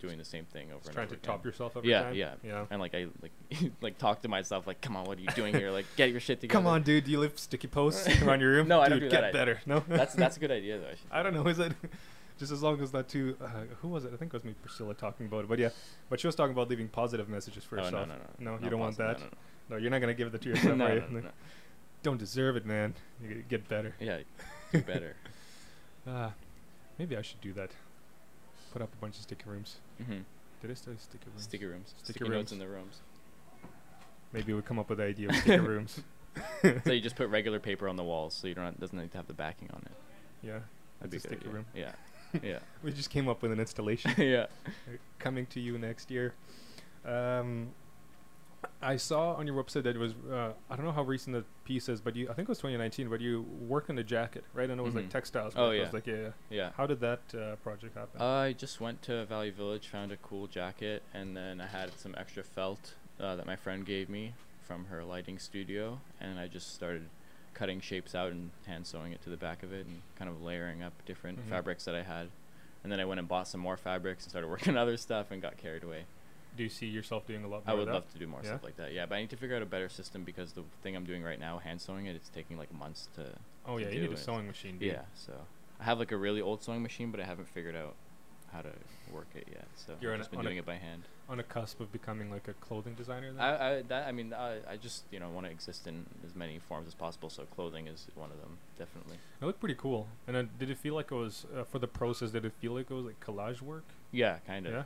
doing 0.00 0.18
the 0.18 0.24
same 0.24 0.44
thing 0.46 0.66
over 0.70 0.78
Just 0.78 0.88
and 0.88 0.94
trying 0.94 1.06
over 1.06 1.14
to 1.14 1.20
again. 1.20 1.34
top 1.36 1.44
yourself 1.44 1.76
every 1.76 1.88
yeah, 1.90 2.02
time. 2.02 2.14
yeah, 2.14 2.34
yeah. 2.42 2.66
And 2.70 2.80
like 2.80 2.94
I 2.94 3.06
like 3.22 3.32
like 3.80 3.96
talk 3.98 4.20
to 4.22 4.28
myself 4.28 4.66
like, 4.66 4.80
come 4.82 4.96
on, 4.96 5.04
what 5.04 5.16
are 5.18 5.20
you 5.22 5.28
doing 5.28 5.54
here? 5.54 5.70
Like, 5.70 5.86
get 5.96 6.10
your 6.10 6.20
shit 6.20 6.40
together. 6.42 6.52
Come 6.58 6.66
on, 6.66 6.82
dude. 6.82 7.04
Do 7.04 7.10
you 7.10 7.20
leave 7.20 7.38
sticky 7.38 7.68
posts 7.68 8.06
around 8.22 8.40
your 8.40 8.50
room? 8.50 8.68
No, 8.68 8.80
I 8.80 8.88
dude, 8.88 9.00
don't 9.00 9.08
do 9.08 9.10
get 9.10 9.20
that. 9.22 9.28
I- 9.28 9.32
better. 9.32 9.60
No, 9.66 9.82
That's 9.88 10.14
that's 10.14 10.36
a 10.36 10.40
good 10.40 10.50
idea 10.50 10.78
though. 10.78 10.88
I, 11.10 11.20
I 11.20 11.22
don't 11.22 11.32
know. 11.32 11.46
Is 11.46 11.58
it 11.58 11.72
just 12.38 12.52
as 12.52 12.62
long 12.62 12.80
as 12.80 12.92
not 12.92 13.08
too? 13.08 13.36
Uh, 13.40 13.46
who 13.80 13.88
was 13.88 14.04
it? 14.04 14.12
I 14.12 14.16
think 14.16 14.30
it 14.30 14.34
was 14.34 14.44
me, 14.44 14.54
Priscilla, 14.62 14.94
talking 14.94 15.26
about 15.26 15.44
it. 15.44 15.48
But 15.48 15.58
yeah, 15.58 15.70
but 16.08 16.20
she 16.20 16.26
was 16.26 16.34
talking 16.34 16.52
about 16.52 16.68
leaving 16.68 16.88
positive 16.88 17.28
messages 17.28 17.64
for 17.64 17.76
Oh, 17.78 17.82
no, 17.82 17.84
yourself. 17.86 18.08
no, 18.08 18.14
no, 18.38 18.56
No, 18.56 18.64
you 18.64 18.70
don't 18.70 18.80
want 18.80 18.96
that. 18.98 19.20
No, 19.70 19.76
you're 19.76 19.90
not 19.90 20.00
gonna 20.00 20.14
give 20.14 20.32
it 20.34 20.40
to 20.40 20.48
No, 20.48 20.54
yourself. 20.54 20.76
no, 20.76 20.88
no, 20.88 20.94
no, 20.94 21.06
no, 21.10 21.20
no. 21.20 21.30
Don't 22.02 22.18
deserve 22.18 22.56
it, 22.56 22.66
man. 22.66 22.94
You 23.22 23.42
get 23.48 23.66
better. 23.68 23.94
Yeah, 24.00 24.18
do 24.72 24.80
better. 24.92 25.16
Uh, 26.06 26.30
maybe 26.98 27.16
I 27.16 27.22
should 27.22 27.40
do 27.40 27.52
that. 27.54 27.70
Put 28.72 28.82
up 28.82 28.92
a 28.92 28.96
bunch 28.96 29.16
of 29.16 29.22
sticky 29.22 29.44
rooms. 29.48 29.76
Mm-hmm. 30.02 30.18
Did 30.60 30.70
I 30.70 30.74
say 30.74 30.90
sticky 30.98 31.26
rooms? 31.30 31.42
Sticky 31.44 31.64
rooms. 31.66 31.94
Sticky 32.02 32.18
Sticky 32.18 32.30
notes 32.30 32.52
in 32.52 32.58
the 32.58 32.66
rooms. 32.66 33.00
Maybe 34.32 34.52
we 34.52 34.60
come 34.62 34.78
up 34.78 34.88
with 34.88 34.98
the 34.98 35.04
idea 35.04 35.28
of 35.28 35.36
sticky 35.36 35.58
rooms. 35.60 36.00
so 36.84 36.92
you 36.92 37.00
just 37.00 37.16
put 37.16 37.28
regular 37.28 37.60
paper 37.60 37.88
on 37.88 37.96
the 37.96 38.02
walls, 38.02 38.34
so 38.34 38.48
you 38.48 38.54
don't 38.54 38.78
doesn't 38.80 38.98
need 38.98 39.12
to 39.12 39.16
have 39.16 39.28
the 39.28 39.32
backing 39.34 39.70
on 39.72 39.82
it. 39.86 39.92
Yeah, 40.46 40.58
That'd 40.98 41.10
be 41.12 41.16
a 41.16 41.20
good 41.20 41.26
sticky 41.28 41.36
idea. 41.42 41.52
room. 41.52 41.66
Yeah, 41.74 41.92
yeah, 42.42 42.58
we 42.82 42.92
just 42.92 43.10
came 43.10 43.28
up 43.28 43.42
with 43.42 43.52
an 43.52 43.60
installation. 43.60 44.12
yeah. 44.18 44.46
coming 45.18 45.46
to 45.46 45.60
you 45.60 45.78
next 45.78 46.10
year. 46.10 46.34
Um, 47.04 47.70
I 48.80 48.96
saw 48.96 49.34
on 49.34 49.46
your 49.46 49.62
website 49.62 49.82
that 49.82 49.94
it 49.94 49.98
was 49.98 50.14
uh, 50.30 50.52
I 50.70 50.76
don't 50.76 50.84
know 50.86 50.92
how 50.92 51.02
recent 51.02 51.36
the 51.36 51.44
piece 51.64 51.88
is, 51.88 52.00
but 52.00 52.16
you 52.16 52.24
I 52.30 52.34
think 52.34 52.46
it 52.46 52.50
was 52.50 52.58
2019. 52.58 53.08
But 53.10 53.20
you 53.20 53.42
worked 53.68 53.90
on 53.90 53.98
a 53.98 54.02
jacket, 54.04 54.44
right? 54.54 54.68
And 54.70 54.80
it 54.80 54.82
was 54.82 54.94
like 54.94 55.06
Mhm. 55.06 55.10
textiles. 55.10 55.52
Oh, 55.56 55.68
work. 55.68 55.76
Yeah. 55.76 55.82
was 55.84 55.92
like 55.92 56.06
yeah. 56.06 56.14
yeah. 56.16 56.28
Yeah. 56.50 56.70
How 56.76 56.86
did 56.86 57.00
that 57.00 57.20
uh, 57.34 57.56
project 57.56 57.94
happen? 57.96 58.20
I 58.22 58.52
just 58.54 58.80
went 58.80 59.02
to 59.02 59.26
Value 59.26 59.52
Village, 59.52 59.88
found 59.88 60.12
a 60.12 60.16
cool 60.16 60.46
jacket, 60.46 61.02
and 61.12 61.36
then 61.36 61.60
I 61.60 61.66
had 61.66 61.98
some 61.98 62.14
extra 62.16 62.42
felt 62.42 62.94
uh, 63.20 63.36
that 63.36 63.46
my 63.46 63.56
friend 63.56 63.84
gave 63.84 64.08
me 64.08 64.34
from 64.62 64.86
her 64.86 65.04
lighting 65.04 65.38
studio, 65.38 66.00
and 66.20 66.38
I 66.38 66.48
just 66.48 66.74
started 66.74 67.10
cutting 67.54 67.80
shapes 67.80 68.14
out 68.14 68.32
and 68.32 68.50
hand 68.66 68.86
sewing 68.86 69.12
it 69.12 69.22
to 69.22 69.30
the 69.30 69.36
back 69.36 69.62
of 69.62 69.72
it, 69.72 69.86
and 69.86 70.02
kind 70.18 70.28
of 70.30 70.42
layering 70.42 70.82
up 70.82 70.92
different 71.06 71.38
Mhm. 71.40 71.48
fabrics 71.48 71.84
that 71.84 71.94
I 71.94 72.02
had. 72.02 72.28
And 72.82 72.92
then 72.92 73.00
I 73.00 73.04
went 73.06 73.18
and 73.18 73.26
bought 73.28 73.48
some 73.48 73.60
more 73.60 73.76
fabrics 73.76 74.24
and 74.24 74.30
started 74.30 74.48
working 74.54 74.74
on 74.74 74.78
other 74.78 74.96
stuff 74.96 75.30
and 75.30 75.40
got 75.40 75.56
carried 75.56 75.82
away. 75.84 76.04
Do 76.56 76.62
you 76.62 76.68
see 76.68 76.86
yourself 76.86 77.26
doing 77.26 77.42
a 77.44 77.48
lot 77.48 77.66
more? 77.66 77.74
I 77.74 77.78
would 77.78 77.88
love 77.88 78.10
to 78.12 78.18
do 78.18 78.26
more 78.26 78.40
Yeah? 78.42 78.50
stuff 78.50 78.62
like 78.64 78.76
that. 78.76 78.92
Yeah, 78.92 79.06
but 79.06 79.16
I 79.16 79.20
need 79.22 79.30
to 79.30 79.36
figure 79.36 79.56
out 79.56 79.62
a 79.62 79.66
better 79.66 79.88
system 79.88 80.22
because 80.22 80.52
the 80.52 80.62
thing 80.82 80.94
I'm 80.94 81.04
doing 81.04 81.22
right 81.24 81.40
now, 81.40 81.58
hand 81.58 81.80
sewing 81.80 82.06
it, 82.06 82.14
it's 82.14 82.28
taking 82.28 82.56
like 82.58 82.72
months 82.72 83.08
to. 83.16 83.34
Oh 83.66 83.78
to 83.78 83.84
yeah, 83.84 83.90
you 83.90 84.02
need 84.02 84.12
a 84.12 84.16
sewing 84.16 84.46
machine. 84.46 84.78
Dude. 84.78 84.92
Yeah, 84.92 85.02
so 85.14 85.32
I 85.80 85.84
have 85.84 85.98
like 85.98 86.12
a 86.12 86.16
really 86.16 86.40
old 86.40 86.62
sewing 86.62 86.82
machine, 86.82 87.10
but 87.10 87.18
I 87.20 87.24
haven't 87.24 87.48
figured 87.48 87.74
out 87.74 87.94
how 88.54 88.62
to 88.62 88.72
work 89.12 89.26
it 89.34 89.46
yet. 89.50 89.66
So 89.76 89.92
You're 90.00 90.12
I've 90.12 90.18
just 90.20 90.30
been 90.30 90.40
doing 90.40 90.56
it 90.56 90.64
by 90.66 90.74
hand. 90.76 91.02
On 91.28 91.40
a 91.40 91.42
cusp 91.42 91.80
of 91.80 91.90
becoming 91.92 92.30
like 92.30 92.48
a 92.48 92.52
clothing 92.54 92.94
designer. 92.94 93.32
Then? 93.32 93.40
I, 93.42 93.78
I 93.78 93.82
that 93.82 94.06
I 94.08 94.12
mean 94.12 94.32
I, 94.32 94.58
I 94.68 94.76
just 94.76 95.04
you 95.10 95.18
know 95.20 95.28
want 95.30 95.46
to 95.46 95.52
exist 95.52 95.86
in 95.86 96.06
as 96.24 96.34
many 96.34 96.58
forms 96.58 96.86
as 96.86 96.94
possible. 96.94 97.30
So 97.30 97.42
clothing 97.44 97.86
is 97.88 98.06
one 98.14 98.30
of 98.30 98.40
them, 98.40 98.58
definitely. 98.78 99.16
it 99.40 99.44
looked 99.44 99.60
pretty 99.60 99.74
cool. 99.76 100.06
And 100.26 100.36
then 100.36 100.50
did 100.58 100.70
it 100.70 100.78
feel 100.78 100.94
like 100.94 101.10
it 101.10 101.14
was 101.14 101.46
uh, 101.58 101.64
for 101.64 101.78
the 101.78 101.88
process? 101.88 102.30
Did 102.30 102.44
it 102.44 102.52
feel 102.60 102.72
like 102.72 102.90
it 102.90 102.94
was 102.94 103.04
like 103.06 103.20
collage 103.20 103.60
work? 103.62 103.84
Yeah, 104.12 104.38
kind 104.46 104.66
of. 104.66 104.72
Yeah. 104.72 104.82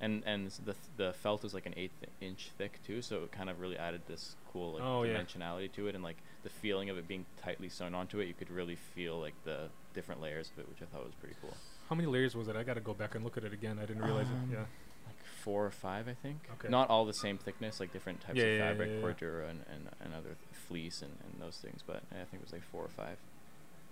And 0.00 0.22
and 0.26 0.50
the 0.50 0.72
th- 0.74 0.76
the 0.96 1.12
felt 1.12 1.42
was 1.42 1.54
like 1.54 1.64
an 1.66 1.74
eighth 1.76 2.04
inch 2.20 2.50
thick 2.58 2.80
too, 2.86 3.00
so 3.02 3.22
it 3.24 3.32
kind 3.32 3.48
of 3.48 3.60
really 3.60 3.78
added 3.78 4.02
this 4.08 4.34
cool 4.52 4.74
like 4.74 4.82
Oh, 4.84 5.04
yeah. 5.04 5.14
dimensionality 5.14 5.70
to 5.72 5.86
it, 5.88 5.94
and 5.94 6.02
like 6.04 6.16
the 6.42 6.50
feeling 6.50 6.90
of 6.90 6.98
it 6.98 7.06
being 7.06 7.24
tightly 7.42 7.68
sewn 7.68 7.94
onto 7.94 8.18
it. 8.18 8.26
You 8.26 8.34
could 8.34 8.50
really 8.50 8.74
feel 8.94 9.18
like 9.20 9.34
the 9.44 9.68
different 9.94 10.20
layers 10.20 10.50
of 10.52 10.58
it, 10.58 10.68
which 10.68 10.82
I 10.82 10.86
thought 10.86 11.04
was 11.04 11.14
pretty 11.14 11.36
cool. 11.40 11.54
How 11.92 11.96
many 11.96 12.08
layers 12.08 12.34
was 12.34 12.48
it? 12.48 12.56
I 12.56 12.62
got 12.62 12.74
to 12.74 12.80
go 12.80 12.94
back 12.94 13.16
and 13.16 13.22
look 13.22 13.36
at 13.36 13.44
it 13.44 13.52
again. 13.52 13.78
I 13.78 13.84
didn't 13.84 14.02
realize 14.02 14.26
Um, 14.28 14.48
it. 14.50 14.54
Yeah. 14.54 14.60
Like 15.06 15.22
four 15.42 15.66
or 15.66 15.70
five, 15.70 16.08
I 16.08 16.14
think. 16.14 16.38
Okay. 16.54 16.70
Not 16.70 16.88
all 16.88 17.04
the 17.04 17.12
same 17.12 17.36
thickness, 17.36 17.80
like 17.80 17.92
different 17.92 18.22
types 18.22 18.38
Yeah, 18.38 18.44
of 18.44 18.58
yeah, 18.58 18.68
fabric, 18.70 18.90
yeah, 18.94 19.02
cordura 19.06 19.50
and, 19.50 19.60
and, 19.70 19.88
and 20.02 20.14
other 20.14 20.28
th- 20.28 20.36
fleece 20.52 21.02
and, 21.02 21.12
and 21.22 21.38
those 21.38 21.58
things, 21.58 21.82
but 21.86 21.96
I 22.12 22.24
think 22.24 22.36
it 22.36 22.40
was 22.44 22.52
like 22.54 22.62
four 22.62 22.82
or 22.82 22.88
five. 22.88 23.18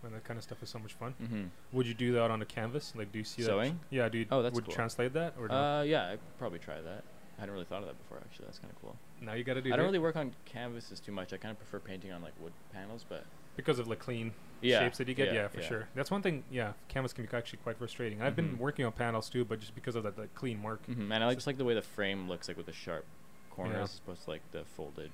And 0.02 0.14
that 0.14 0.24
kind 0.24 0.38
of 0.38 0.44
stuff 0.44 0.62
is 0.62 0.70
so 0.70 0.78
much 0.78 0.94
fun. 0.94 1.12
Mm-hmm. 1.22 1.42
Would 1.72 1.86
you 1.86 1.92
do 1.92 2.12
that 2.14 2.30
on 2.30 2.40
a 2.40 2.46
canvas? 2.46 2.94
Like, 2.96 3.12
do 3.12 3.18
you 3.18 3.24
see 3.26 3.42
Sewing? 3.42 3.78
that? 3.90 3.94
Yeah. 3.94 4.08
Do 4.08 4.16
you? 4.16 4.26
Oh, 4.30 4.40
that's 4.40 4.54
would 4.54 4.64
cool. 4.64 4.72
translate 4.72 5.12
that 5.12 5.34
or 5.38 5.48
no? 5.48 5.54
Uh, 5.54 5.82
yeah, 5.82 6.08
I'd 6.08 6.20
probably 6.38 6.58
try 6.58 6.80
that. 6.80 7.04
I 7.36 7.40
hadn't 7.40 7.52
really 7.52 7.66
thought 7.66 7.82
of 7.82 7.86
that 7.88 7.98
before, 8.02 8.16
actually. 8.24 8.46
That's 8.46 8.60
kind 8.60 8.72
of 8.72 8.80
cool. 8.80 8.96
now 9.20 9.34
you 9.34 9.44
got 9.44 9.54
to 9.54 9.60
do. 9.60 9.74
I 9.74 9.76
don't 9.76 9.84
really 9.84 9.98
work 9.98 10.16
on 10.16 10.32
canvases 10.46 11.00
too 11.00 11.12
much. 11.12 11.34
I 11.34 11.36
kind 11.36 11.52
of 11.52 11.58
prefer 11.58 11.78
painting 11.80 12.12
on 12.12 12.22
like 12.22 12.32
wood 12.40 12.54
panels, 12.72 13.04
but 13.06 13.26
because 13.60 13.78
of 13.78 13.88
the 13.88 13.96
clean 13.96 14.32
yeah, 14.60 14.80
shapes 14.80 14.98
that 14.98 15.08
you 15.08 15.14
get. 15.14 15.28
Yeah, 15.28 15.34
yeah, 15.34 15.48
for 15.48 15.60
yeah. 15.60 15.68
sure. 15.68 15.88
That's 15.94 16.10
one 16.10 16.22
thing. 16.22 16.44
Yeah, 16.50 16.72
canvas 16.88 17.12
can 17.12 17.24
be 17.26 17.36
actually 17.36 17.58
quite 17.62 17.78
frustrating. 17.78 18.22
I've 18.22 18.36
been 18.36 18.56
Mhm. 18.56 18.58
working 18.58 18.84
on 18.84 18.92
panels 18.92 19.28
too, 19.28 19.44
but 19.44 19.60
just 19.60 19.74
because 19.74 19.96
of 19.96 20.02
that, 20.04 20.18
like 20.18 20.34
clean 20.34 20.60
mark. 20.60 20.84
hmm 20.86 21.12
And 21.12 21.22
I 21.22 21.26
like, 21.26 21.36
just 21.36 21.46
like 21.46 21.58
the 21.58 21.64
way 21.64 21.74
the 21.74 21.82
frame 21.82 22.28
looks 22.28 22.48
like 22.48 22.56
with 22.56 22.66
the 22.66 22.72
sharp 22.72 23.04
corners 23.50 23.76
Yeah. 23.76 23.82
as 23.84 23.98
opposed 23.98 24.24
to 24.24 24.30
like 24.30 24.42
the 24.52 24.64
folded. 24.64 25.10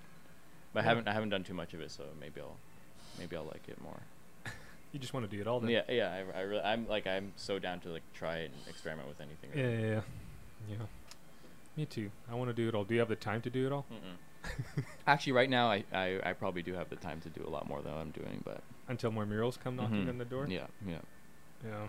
But 0.72 0.80
I 0.80 0.82
haven't 0.84 1.08
I 1.08 1.12
haven't 1.12 1.30
done 1.30 1.44
too 1.44 1.54
much 1.54 1.74
of 1.74 1.80
it, 1.80 1.90
so 1.90 2.04
maybe 2.20 2.40
I'll 2.40 2.56
maybe 3.18 3.36
I'll 3.36 3.44
like 3.44 3.68
it 3.68 3.80
more. 3.80 4.00
You 4.92 5.00
just 5.00 5.12
want 5.12 5.28
to 5.28 5.36
do 5.36 5.40
it 5.42 5.46
all. 5.46 5.60
Then. 5.60 5.70
Yeah, 5.70 5.82
yeah. 5.90 6.10
I, 6.34 6.38
I 6.38 6.42
really, 6.42 6.62
I'm 6.62 6.86
like 6.88 7.06
I'm 7.06 7.32
so 7.36 7.58
down 7.58 7.80
to 7.80 7.88
like 7.90 8.04
try 8.14 8.36
and 8.38 8.54
experiment 8.68 9.08
with 9.08 9.20
anything. 9.20 9.50
Yeah, 9.54 9.64
really. 9.64 9.82
yeah, 9.82 10.00
yeah. 10.68 10.76
Yeah. 10.78 10.86
Me 11.76 11.84
too. 11.84 12.10
I 12.30 12.34
want 12.34 12.48
to 12.48 12.54
do 12.54 12.68
it 12.68 12.74
all. 12.74 12.84
Do 12.84 12.94
you 12.94 13.00
have 13.00 13.08
the 13.08 13.16
time 13.16 13.42
to 13.42 13.50
do 13.50 13.66
it 13.66 13.72
all? 13.72 13.84
Mm-mm. 13.92 14.16
Actually, 15.06 15.32
right 15.32 15.50
now 15.50 15.68
I, 15.70 15.84
I 15.92 16.20
I 16.24 16.32
probably 16.32 16.62
do 16.62 16.72
have 16.74 16.88
the 16.88 16.96
time 16.96 17.20
to 17.22 17.28
do 17.28 17.44
a 17.46 17.50
lot 17.50 17.66
more 17.68 17.82
than 17.82 17.92
I'm 17.94 18.10
doing, 18.10 18.42
but 18.44 18.62
Until 18.88 19.10
more 19.10 19.26
murals 19.26 19.56
come 19.56 19.76
knocking 19.76 20.06
Mhm. 20.06 20.08
on 20.10 20.18
the 20.18 20.24
door. 20.24 20.46
Yeah, 20.48 20.66
yeah. 20.86 20.98
Yeah. 21.64 21.88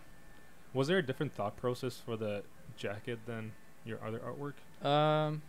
Was 0.73 0.87
there 0.87 0.97
a 0.97 1.03
different 1.05 1.33
thought 1.33 1.55
process 1.57 1.97
for 1.99 2.17
the 2.17 2.43
jacket 2.75 3.19
than 3.25 3.51
your 3.85 3.99
other 4.03 4.19
artwork? 4.19 4.85
Um, 4.85 5.41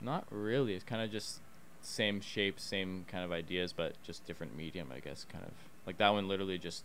not 0.00 0.26
really. 0.30 0.74
It's 0.74 0.84
kind 0.84 1.02
of 1.02 1.10
just 1.10 1.40
same 1.80 2.20
shape, 2.20 2.58
same 2.60 3.04
kind 3.08 3.24
of 3.24 3.32
ideas, 3.32 3.72
but 3.72 3.94
just 4.02 4.24
different 4.26 4.56
medium, 4.56 4.90
I 4.94 5.00
guess. 5.00 5.24
Kind 5.24 5.44
of 5.44 5.52
like 5.86 5.98
that 5.98 6.10
one. 6.10 6.28
Literally, 6.28 6.58
just 6.58 6.84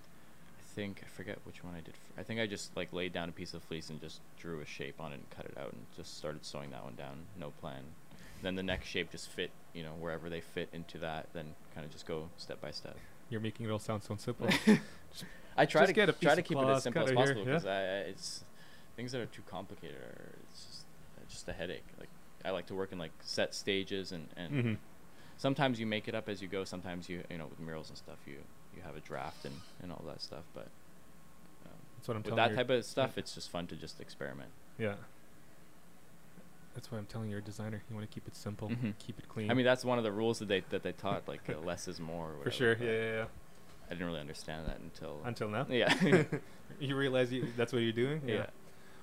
think 0.78 1.02
I 1.04 1.08
forget 1.08 1.40
which 1.44 1.64
one 1.64 1.74
I 1.74 1.80
did. 1.80 1.96
I 2.20 2.22
think 2.22 2.40
I 2.40 2.46
just 2.46 2.78
like 2.78 2.94
laid 2.94 3.12
down 3.12 3.30
a 3.30 3.32
piece 3.32 3.56
of 3.56 3.64
fleece 3.64 3.90
and 3.90 4.00
just 4.00 4.22
drew 4.40 4.62
a 4.62 4.66
shape 4.66 5.02
on 5.02 5.12
it 5.12 5.16
and 5.16 5.30
cut 5.32 5.46
it 5.46 5.58
out 5.58 5.74
and 5.74 5.82
just 5.96 6.20
started 6.20 6.46
sewing 6.46 6.70
that 6.70 6.84
one 6.84 6.94
down. 6.94 7.26
No 7.40 7.50
plan. 7.50 7.82
Then 8.44 8.54
the 8.54 8.62
next 8.62 8.88
shape 8.88 9.12
just 9.12 9.28
fit, 9.28 9.50
you 9.74 9.82
know, 9.82 9.94
wherever 10.00 10.30
they 10.30 10.40
fit 10.40 10.70
into 10.72 11.00
that. 11.00 11.30
Then 11.34 11.56
kind 11.74 11.84
of 11.84 11.92
just 11.92 12.06
go 12.06 12.30
step 12.38 12.62
by 12.62 12.70
step. 12.70 12.96
You're 13.32 13.42
making 13.42 13.66
it 13.66 13.72
all 13.72 13.80
sound 13.80 14.04
so 14.04 14.16
simple. 14.18 14.48
I 15.58 15.66
try 15.66 15.82
Just 15.82 15.90
to 15.90 15.94
get 15.96 16.10
a 16.10 16.14
try 16.14 16.36
to 16.36 16.44
keep 16.44 16.58
it 16.60 16.70
as 16.70 16.84
simple 16.84 17.02
as 17.02 17.12
possible 17.12 17.44
because 17.44 17.66
I, 17.66 17.80
I 17.82 17.98
it's 18.14 18.44
things 18.96 19.12
that 19.14 19.22
are 19.22 19.26
too 19.26 19.42
complicated 19.50 19.98
are 19.98 20.30
it's 20.52 20.66
just 20.66 20.86
it's 21.24 21.34
just 21.34 21.48
a 21.50 21.54
headache. 21.54 21.86
Like 22.00 22.10
I 22.46 22.52
like 22.52 22.68
to 22.68 22.76
work 22.76 22.92
in 22.92 23.00
like 23.00 23.12
set 23.24 23.56
stages 23.56 24.12
and 24.12 24.28
and 24.38 24.52
hmm 24.52 24.74
sometimes 25.38 25.80
you 25.80 25.88
make 25.88 26.08
it 26.08 26.14
up 26.14 26.30
as 26.30 26.40
you 26.40 26.48
go. 26.48 26.64
Sometimes 26.64 27.10
you 27.10 27.24
you 27.32 27.40
know 27.40 27.48
with 27.48 27.60
murals 27.60 27.90
and 27.90 27.98
stuff 27.98 28.20
you 28.28 28.38
you 28.78 28.84
have 28.86 28.96
a 28.96 29.00
draft 29.02 29.46
and 29.46 29.56
and 29.82 29.92
all 29.92 30.04
that 30.08 30.22
stuff. 30.22 30.44
But 30.54 30.68
um, 31.66 31.72
That's 31.98 32.08
what 32.08 32.16
I'm 32.18 32.24
with 32.24 32.36
telling 32.36 32.50
that 32.52 32.56
type 32.56 32.70
of 32.70 32.86
stuff, 32.86 33.18
it's 33.18 33.34
just 33.36 33.50
fun 33.50 33.68
to 33.68 33.76
just 33.76 34.00
experiment. 34.00 34.50
Yeah. 34.78 34.96
That's 36.74 36.92
why 36.92 37.00
I'm 37.00 37.06
telling 37.08 37.28
you, 37.30 37.32
you're 37.32 37.40
a 37.40 37.44
designer. 37.44 37.82
You 37.90 37.96
want 37.96 38.08
to 38.10 38.14
keep 38.14 38.28
it 38.28 38.36
simple, 38.36 38.70
Mhm. 38.70 38.94
keep 39.00 39.18
it 39.18 39.28
clean. 39.28 39.50
I 39.50 39.56
mean 39.56 39.66
that's 39.66 39.84
one 39.84 39.98
of 39.98 40.04
the 40.04 40.12
rules 40.12 40.40
that 40.40 40.48
they 40.48 40.62
that 40.70 40.84
they 40.84 40.92
taught 40.92 41.28
like 41.28 41.42
uh, 41.50 41.60
less 41.66 41.88
is 41.88 42.00
more. 42.00 42.34
Or 42.40 42.44
for 42.44 42.52
sure. 42.52 42.78
Yeah, 42.80 42.92
yeah, 42.92 43.12
yeah. 43.20 43.26
I 43.88 43.90
didn't 43.92 44.06
really 44.08 44.20
understand 44.20 44.68
that 44.68 44.80
until 44.80 45.22
Until 45.26 45.50
now. 45.50 45.66
yeah 45.70 45.94
you 46.80 46.96
realize 46.96 47.32
you, 47.32 47.48
that's 47.58 47.72
what 47.74 47.82
you're 47.82 47.92
doing. 47.94 48.22
yeah. 48.28 48.48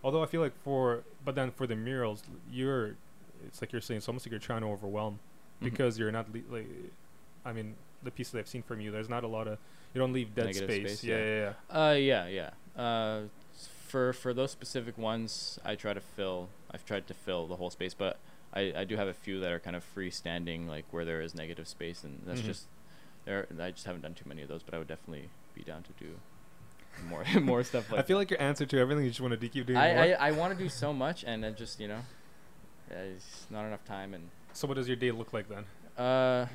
Although 0.05 0.23
I 0.23 0.27
feel 0.27 0.43
like 0.43 0.53
for, 0.63 1.03
but 1.25 1.35
then 1.35 1.51
for 1.51 1.67
the 1.67 1.75
murals, 1.75 2.23
you're, 2.53 2.97
it's 3.47 3.63
like 3.63 3.73
you're 3.73 3.81
saying, 3.81 3.97
it's 3.99 4.07
almost 4.09 4.27
like 4.27 4.33
you're 4.33 4.39
trying 4.39 4.61
to 4.61 4.67
overwhelm 4.67 5.19
Mhm. 5.63 5.65
because 5.65 5.99
you're 5.99 6.13
not 6.13 6.27
le- 6.35 6.43
like, 6.55 6.69
I 7.47 7.55
mean, 7.55 7.75
the 8.05 8.11
pieces 8.11 8.35
I've 8.35 8.49
seen 8.49 8.63
from 8.63 8.81
you, 8.81 8.91
there's 8.91 9.09
not 9.09 9.25
a 9.25 9.29
lot 9.29 9.49
of, 9.49 9.59
you 9.93 10.01
don't 10.01 10.13
leave 10.13 10.35
dead 10.35 10.55
space. 10.55 11.01
space, 11.01 11.05
yeah, 11.05 11.17
yeah. 11.17 11.25
yeah, 11.25 11.53
yeah. 11.71 11.89
Uh, 11.89 11.93
yeah, 11.93 12.27
yeah. 12.29 12.83
Uh, 12.83 13.21
for 13.89 14.13
for 14.13 14.35
those 14.35 14.51
specific 14.51 14.99
ones, 14.99 15.59
I 15.65 15.75
try 15.77 15.95
to 15.95 16.01
fill. 16.01 16.49
I've 16.71 16.85
tried 16.85 17.07
to 17.07 17.15
fill 17.15 17.47
the 17.47 17.57
whole 17.57 17.71
space, 17.71 17.95
but 17.95 18.19
I, 18.53 18.73
I 18.77 18.85
do 18.85 18.97
have 18.97 19.07
a 19.09 19.15
few 19.15 19.39
that 19.41 19.53
are 19.53 19.61
kind 19.61 19.77
of 19.77 19.85
freestanding, 19.95 20.67
like 20.67 20.85
where 20.91 21.05
there 21.05 21.21
is 21.21 21.35
negative 21.35 21.69
space, 21.69 22.03
and 22.03 22.21
that's 22.27 22.41
Mhm. 22.41 22.47
just 22.47 22.67
there. 23.25 23.47
I 23.61 23.71
just 23.71 23.87
haven't 23.87 24.03
done 24.03 24.15
too 24.15 24.29
many 24.29 24.43
of 24.43 24.49
those, 24.49 24.63
but 24.65 24.75
I 24.75 24.79
would 24.79 24.89
definitely 24.89 25.29
be 25.55 25.63
down 25.63 25.85
to 25.85 25.93
do 26.05 26.11
more 27.09 27.25
more 27.41 27.63
stuff 27.63 27.91
like. 27.93 28.01
I 28.01 28.03
feel 28.03 28.17
like 28.17 28.31
your 28.31 28.43
answer 28.43 28.67
to 28.67 28.79
everything, 28.79 29.05
you 29.05 29.11
just 29.11 29.21
want 29.21 29.39
to 29.41 29.49
keep 29.49 29.67
doing 29.67 29.79
more. 29.79 29.87
I 29.87 30.13
I, 30.13 30.29
I 30.29 30.31
want 30.33 30.57
to 30.57 30.59
do 30.63 30.69
so 30.69 30.93
much, 30.93 31.25
and 31.25 31.43
then 31.45 31.55
just 31.55 31.79
you 31.79 31.87
know, 31.89 32.01
it's 32.91 33.47
not 33.51 33.65
enough 33.65 33.85
time, 33.85 34.15
and 34.15 34.29
so 34.53 34.67
what 34.67 34.75
does 34.75 34.89
your 34.89 34.97
day 34.97 35.11
look 35.13 35.33
like 35.33 35.49
then? 35.49 35.65
uh, 35.97 36.47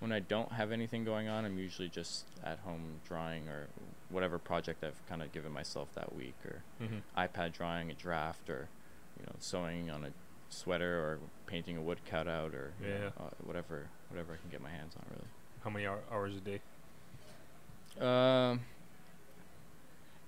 when 0.00 0.12
I 0.12 0.18
don't 0.20 0.50
have 0.52 0.72
anything 0.72 1.04
going 1.04 1.28
on, 1.28 1.44
I'm 1.44 1.58
usually 1.58 1.88
just 1.88 2.24
at 2.44 2.58
home 2.60 3.00
drawing 3.06 3.48
or 3.48 3.66
whatever 4.08 4.38
project 4.38 4.82
I've 4.82 5.00
kind 5.08 5.22
of 5.22 5.30
given 5.32 5.52
myself 5.52 5.88
that 5.94 6.14
week, 6.14 6.34
or 6.44 6.62
Mm-hmm. 6.82 6.98
iPad 7.18 7.52
drawing 7.52 7.90
a 7.90 7.94
draft, 7.94 8.48
or 8.50 8.68
you 9.18 9.26
know, 9.26 9.32
sewing 9.38 9.90
on 9.90 10.04
a 10.04 10.10
sweater, 10.48 10.98
or 10.98 11.18
painting 11.46 11.76
a 11.76 11.82
wood 11.82 11.98
cutout, 12.10 12.54
or 12.54 12.72
you 12.82 12.88
know, 12.88 12.94
Yeah. 13.18 13.24
uh, 13.24 13.30
whatever 13.44 13.86
whatever 14.08 14.32
I 14.32 14.36
can 14.38 14.50
get 14.50 14.60
my 14.62 14.70
hands 14.70 14.94
on, 14.96 15.04
really. 15.10 15.28
How 15.62 15.70
many 15.70 15.86
hour, 15.86 16.00
hours 16.10 16.34
a 16.36 16.40
day? 16.40 16.60
Um, 18.00 18.60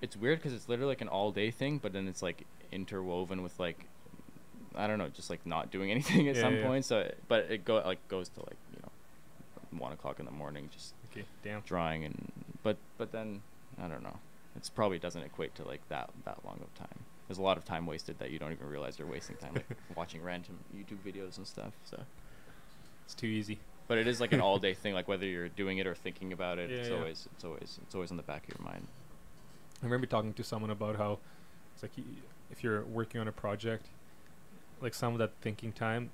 it's 0.02 0.16
weird 0.16 0.38
because 0.38 0.52
it's 0.52 0.68
literally 0.68 0.90
like 0.90 1.00
an 1.00 1.08
all 1.08 1.30
day 1.32 1.50
thing, 1.50 1.78
but 1.78 1.92
then 1.92 2.06
it's 2.08 2.22
like 2.22 2.44
interwoven 2.70 3.42
with 3.42 3.58
like, 3.58 3.86
I 4.74 4.86
don't 4.86 4.98
know, 4.98 5.08
just 5.08 5.30
like 5.30 5.46
not 5.46 5.70
doing 5.70 5.90
anything 5.90 6.28
at 6.28 6.36
Yeah, 6.36 6.42
some 6.42 6.56
yeah. 6.56 6.62
point. 6.66 6.84
So, 6.84 6.98
it- 7.00 7.18
but 7.28 7.50
it 7.50 7.64
go 7.64 7.76
like 7.84 8.06
goes 8.08 8.28
to 8.30 8.40
like 8.40 8.56
one 9.78 9.92
o'clock 9.92 10.18
in 10.20 10.24
the 10.26 10.30
morning, 10.32 10.68
just 10.72 10.94
Okay, 11.10 11.24
damn. 11.42 11.60
drawing 11.62 12.04
and 12.04 12.32
but 12.62 12.76
but 12.98 13.12
then 13.12 13.42
I 13.82 13.88
don't 13.88 14.02
know. 14.02 14.18
It's 14.56 14.68
probably 14.68 14.98
doesn't 14.98 15.22
equate 15.22 15.54
to 15.56 15.64
like 15.64 15.86
that 15.88 16.10
that 16.24 16.38
long 16.44 16.60
of 16.62 16.74
time. 16.74 16.98
There's 17.28 17.38
a 17.38 17.42
lot 17.42 17.56
of 17.56 17.64
time 17.64 17.86
wasted 17.86 18.18
that 18.18 18.30
you 18.30 18.38
don't 18.38 18.52
even 18.52 18.68
realize 18.68 18.98
you're 18.98 19.08
wasting 19.08 19.36
time, 19.36 19.54
like 19.54 19.66
watching 19.96 20.22
random 20.22 20.58
YouTube 20.76 20.98
videos 21.06 21.38
and 21.38 21.46
stuff. 21.46 21.72
So, 21.84 21.98
It's 23.06 23.14
too 23.14 23.26
easy. 23.26 23.58
but 23.88 23.96
it 23.98 24.06
is 24.06 24.20
like 24.20 24.32
an 24.32 24.40
all 24.46 24.58
day 24.58 24.74
thing. 24.74 24.92
Like 24.94 25.08
whether 25.08 25.24
you're 25.26 25.48
doing 25.48 25.78
it 25.78 25.86
or 25.86 25.94
thinking 25.94 26.32
about 26.32 26.58
it, 26.58 26.70
Yeah, 26.70 26.76
it's 26.78 26.88
yeah. 26.90 26.96
always 26.96 27.28
it's 27.34 27.44
always 27.44 27.78
it's 27.82 27.94
always 27.94 28.10
on 28.10 28.16
the 28.18 28.22
back 28.22 28.42
of 28.48 28.58
your 28.58 28.64
mind. 28.66 28.86
I 29.82 29.86
remember 29.86 30.06
talking 30.06 30.32
to 30.34 30.44
someone 30.44 30.70
about 30.70 30.96
how 30.96 31.18
it's 31.74 31.82
like 31.82 31.92
y- 31.96 32.04
if 32.50 32.62
you're 32.62 32.82
working 32.84 33.20
on 33.20 33.28
a 33.28 33.32
project, 33.32 33.86
like 34.82 34.92
some 34.94 35.12
of 35.14 35.18
that 35.20 35.32
thinking 35.40 35.72
time, 35.72 36.10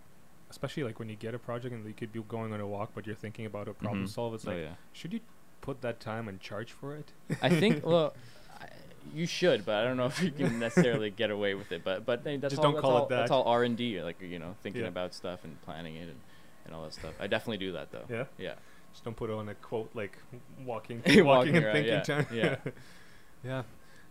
especially 0.50 0.84
like 0.84 0.98
when 0.98 1.08
you 1.08 1.16
get 1.16 1.34
a 1.34 1.38
project 1.38 1.74
and 1.74 1.86
you 1.86 1.92
could 1.94 2.12
be 2.12 2.20
going 2.28 2.52
on 2.52 2.60
a 2.60 2.66
walk, 2.66 2.90
but 2.94 3.06
you're 3.06 3.14
thinking 3.16 3.46
about 3.46 3.68
a 3.68 3.74
problem 3.74 4.04
Mhm. 4.04 4.08
solve. 4.08 4.34
It's 4.34 4.46
oh 4.46 4.50
like, 4.50 4.60
yeah. 4.60 4.74
should 4.92 5.12
you 5.12 5.20
put 5.60 5.80
that 5.82 6.00
time 6.00 6.28
and 6.28 6.40
charge 6.40 6.72
for 6.72 6.94
it? 6.96 7.12
I 7.42 7.48
think 7.50 7.84
well, 7.86 8.14
I, 8.60 8.68
you 9.14 9.26
should, 9.26 9.64
but 9.66 9.74
I 9.76 9.84
don't 9.84 9.96
know 9.96 10.06
if 10.06 10.22
you 10.22 10.30
can 10.30 10.58
necessarily 10.58 11.10
get 11.10 11.30
away 11.30 11.54
with 11.54 11.70
it. 11.72 11.82
But 11.84 12.04
but 12.06 12.22
hey, 12.24 12.36
that's 12.38 12.52
Just 12.52 12.58
all. 12.64 12.72
don't 12.72 12.74
that's 12.74 12.82
call 12.82 12.96
it 12.96 13.00
all, 13.00 13.06
That's 13.08 13.30
all 13.30 13.44
R 13.44 13.64
and 13.64 13.76
D, 13.76 14.02
like 14.02 14.20
you 14.22 14.38
know, 14.38 14.54
thinking 14.62 14.82
Yeah. 14.82 14.88
about 14.88 15.14
stuff 15.14 15.44
and 15.44 15.60
planning 15.62 15.96
it 15.96 16.02
and, 16.08 16.20
and 16.66 16.74
all 16.74 16.82
that 16.84 16.94
stuff. 16.94 17.14
I 17.20 17.26
definitely 17.26 17.58
do 17.58 17.72
that 17.72 17.90
though. 17.92 18.04
Yeah. 18.08 18.24
Yeah. 18.38 18.54
Just 18.92 19.04
don't 19.04 19.16
put 19.16 19.28
on 19.30 19.48
a 19.50 19.54
quote 19.54 19.90
like 19.94 20.16
walking, 20.64 21.02
Walking 21.04 21.24
walking, 21.26 21.56
and 21.56 21.64
around, 21.66 21.74
thinking 21.74 21.92
yeah, 21.92 22.00
time. 22.02 22.26
yeah. 22.32 22.56
yeah. 23.44 23.62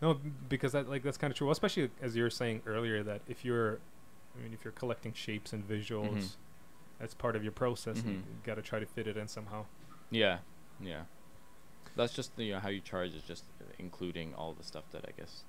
No, 0.01 0.19
because 0.47 0.73
that 0.73 0.88
like 0.88 1.01
that's 1.01 1.17
kind 1.17 1.31
of 1.31 1.38
true. 1.38 1.49
Especially 1.49 1.89
as 2.01 2.15
you 2.15 2.21
were 2.21 2.29
saying 2.29 2.61
earlier 2.67 3.01
that 3.03 3.21
if 3.27 3.43
you're, 3.43 3.79
I 4.38 4.43
mean, 4.43 4.53
if 4.53 4.63
you're 4.63 4.71
collecting 4.73 5.13
shapes 5.13 5.53
and 5.53 5.67
visuals, 5.67 6.17
Mhm. 6.17 6.35
that's 6.99 7.13
part 7.13 7.35
of 7.35 7.43
your 7.43 7.51
process. 7.51 7.99
and 8.01 8.17
You 8.17 8.23
got 8.43 8.55
to 8.55 8.61
try 8.61 8.79
to 8.79 8.85
fit 8.85 9.07
it 9.07 9.17
in 9.17 9.27
somehow. 9.27 9.65
Yeah, 10.11 10.39
yeah. 10.79 11.03
That's 11.95 12.13
just 12.13 12.31
you 12.38 12.53
know 12.53 12.59
how 12.59 12.69
you 12.69 12.79
charge 12.81 13.13
is 13.15 13.23
just 13.23 13.43
including 13.79 14.35
all 14.35 14.53
the 14.53 14.63
stuff 14.63 14.83
that 14.91 15.03
I 15.07 15.11
guess 15.19 15.43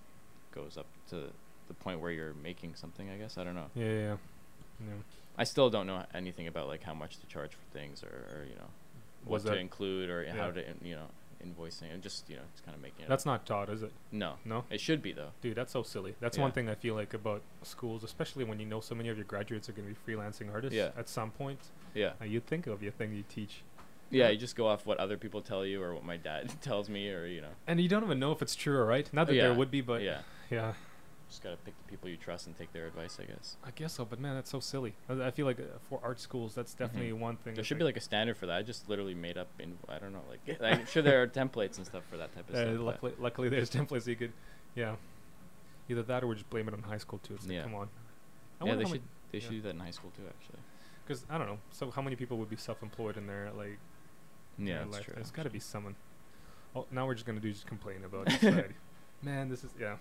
goes 0.53 0.77
up 0.79 0.87
to 1.11 1.31
the 1.69 1.75
point 1.75 2.01
where 2.01 2.11
you're 2.11 2.33
making 2.35 2.75
something. 2.75 3.11
I 3.11 3.19
guess 3.19 3.37
I 3.37 3.45
don't 3.45 3.55
know. 3.55 3.71
Yeah, 3.75 3.85
yeah, 3.85 3.93
yeah. 3.93 4.17
yeah. 4.89 4.95
I 5.37 5.45
still 5.45 5.69
don't 5.71 5.87
know 5.87 6.05
anything 6.15 6.47
about 6.47 6.67
like 6.67 6.83
how 6.83 6.95
much 6.95 7.19
to 7.19 7.27
charge 7.27 7.53
for 7.55 7.65
things 7.73 8.03
or, 8.03 8.09
or 8.35 8.45
you 8.49 8.55
know 8.57 8.71
what 9.25 9.43
Was 9.43 9.45
to 9.45 9.57
include 9.59 10.09
or 10.09 10.25
how 10.31 10.51
to 10.51 10.65
you 10.83 10.95
know 10.95 11.09
invoicing 11.45 11.93
and 11.93 12.03
just 12.03 12.29
you 12.29 12.37
know 12.37 12.43
it's 12.53 12.61
kind 12.61 12.75
of 12.75 12.83
making 12.83 13.05
it. 13.05 13.09
That's 13.09 13.23
up. 13.23 13.27
not 13.27 13.47
taught, 13.47 13.69
is 13.71 13.83
it? 13.83 13.93
no. 14.13 14.35
No, 14.45 14.65
It 14.71 14.81
should 14.81 15.03
be 15.03 15.13
though. 15.13 15.31
dude, 15.41 15.57
that's 15.57 15.73
so 15.73 15.83
silly. 15.83 16.15
That's 16.21 16.37
one 16.39 16.53
thing 16.53 16.69
I 16.69 16.75
feel 16.75 16.95
like 16.95 17.15
about 17.15 17.43
schools, 17.63 18.03
especially 18.05 18.45
when 18.45 18.59
you 18.61 18.67
know 18.67 18.81
so 18.81 18.95
many 18.95 19.09
of 19.09 19.17
your 19.17 19.25
graduates 19.25 19.69
are 19.69 19.73
going 19.73 19.89
to 19.89 19.95
be 19.95 20.13
freelancing 20.13 20.53
artists. 20.53 20.77
Yeah. 20.77 20.91
At 20.97 21.09
some 21.09 21.31
point, 21.31 21.59
Yeah. 21.95 22.13
uh, 22.21 22.25
you 22.25 22.41
think 22.41 22.67
of 22.67 22.83
your 22.83 22.93
thing 22.93 23.13
you 23.15 23.25
teach, 23.29 23.63
Yeah, 24.11 24.29
you 24.31 24.39
just 24.39 24.57
go 24.57 24.67
off 24.67 24.87
what 24.87 24.99
other 24.99 25.17
people 25.17 25.41
tell 25.43 25.65
you 25.67 25.83
or 25.83 25.95
what 25.95 26.05
my 26.05 26.17
dad 26.17 26.51
tells 26.63 26.89
me 26.89 27.11
or 27.11 27.27
you 27.27 27.41
know. 27.41 27.55
and 27.67 27.81
you 27.81 27.89
don't 27.89 28.03
even 28.05 28.19
know 28.19 28.33
if 28.33 28.43
it's 28.43 28.55
true 28.57 28.77
or 28.77 28.87
right. 28.87 29.09
Not 29.13 29.27
that 29.29 29.35
there 29.35 29.55
would 29.55 29.71
be, 29.71 29.81
but 29.81 30.03
yeah, 30.03 30.21
yeah. 30.51 30.73
Just 31.29 31.43
gotta 31.43 31.57
pick 31.59 31.77
the 31.77 31.85
people 31.91 32.09
you 32.09 32.17
trust 32.17 32.47
and 32.47 32.57
take 32.57 32.73
their 32.73 32.87
advice. 32.87 33.19
I 33.21 33.25
guess 33.25 33.57
I 33.65 33.71
guess 33.71 33.93
so, 33.95 34.05
but 34.05 34.19
man, 34.21 34.35
that's 34.35 34.51
so 34.51 34.61
silly. 34.61 34.95
I, 35.09 35.27
I 35.27 35.31
feel 35.31 35.47
like 35.47 35.61
uh, 35.61 35.65
for 35.89 36.01
art 36.03 36.21
schools, 36.21 36.55
that's 36.55 36.75
definitely 36.75 37.13
one 37.13 37.37
thing. 37.37 37.51
Mm-hmm. 37.53 37.55
there 37.57 37.65
should 37.65 37.79
be 37.79 37.85
like 37.85 37.97
a 37.97 38.01
standard 38.01 38.37
for 38.37 38.47
that. 38.47 38.57
I 38.57 38.63
just 38.63 38.89
literally 38.89 39.15
made 39.15 39.37
up 39.39 39.49
in 39.59 39.79
I 39.89 39.99
don't 39.99 40.13
know 40.13 40.23
like 40.31 40.61
I'm 40.63 40.87
sure 40.87 41.03
there 41.03 41.23
are 41.23 41.27
templates 41.41 41.77
and 41.77 41.87
stuff 41.87 42.03
for 42.11 42.17
that 42.17 42.35
type 42.35 42.49
of 42.49 42.55
uh, 42.55 42.73
stuff. 42.73 42.81
luckily, 42.81 43.13
luckily, 43.19 43.49
there's 43.49 43.71
templates 43.79 44.07
you 44.07 44.17
could, 44.17 44.33
yeah. 44.75 44.97
Either 45.91 46.03
that 46.03 46.23
or 46.23 46.27
we 46.27 46.35
just 46.35 46.51
blame 46.51 46.69
it 46.69 46.75
on 46.75 46.83
high 46.83 46.99
school 46.99 47.19
too. 47.23 47.35
It's 47.35 47.47
like, 47.47 47.55
Yeah. 47.55 47.63
come 47.63 47.75
on. 47.75 47.89
I 48.61 48.67
yeah, 48.67 48.75
they 48.75 48.85
should 48.85 49.03
they 49.33 49.39
yeah. 49.39 49.45
should 49.45 49.51
do 49.51 49.61
that 49.63 49.71
in 49.71 49.81
high 49.81 49.91
school 49.91 50.11
too. 50.17 50.23
Actually, 50.29 50.59
Because 51.07 51.25
I 51.31 51.39
don't 51.39 51.47
know. 51.47 51.59
So 51.71 51.91
how 51.91 52.03
many 52.03 52.17
people 52.17 52.37
would 52.39 52.51
be 52.51 52.57
self-employed 52.57 53.17
in 53.17 53.27
their 53.27 53.51
like? 53.57 53.79
yeah, 54.59 54.79
that's 54.79 54.93
life? 54.93 55.05
true. 55.05 55.15
There's 55.15 55.31
got 55.31 55.45
to 55.45 55.51
be 55.51 55.61
someone. 55.61 55.95
Oh, 56.77 56.87
now 56.91 57.07
we're 57.07 57.15
just 57.15 57.25
gonna 57.27 57.41
do 57.41 57.51
just 57.53 57.67
complain 57.67 58.05
about 58.05 58.31
society. 58.33 58.75
Man, 59.23 59.49
this 59.49 59.65
is 59.65 59.71
yeah. 59.81 59.97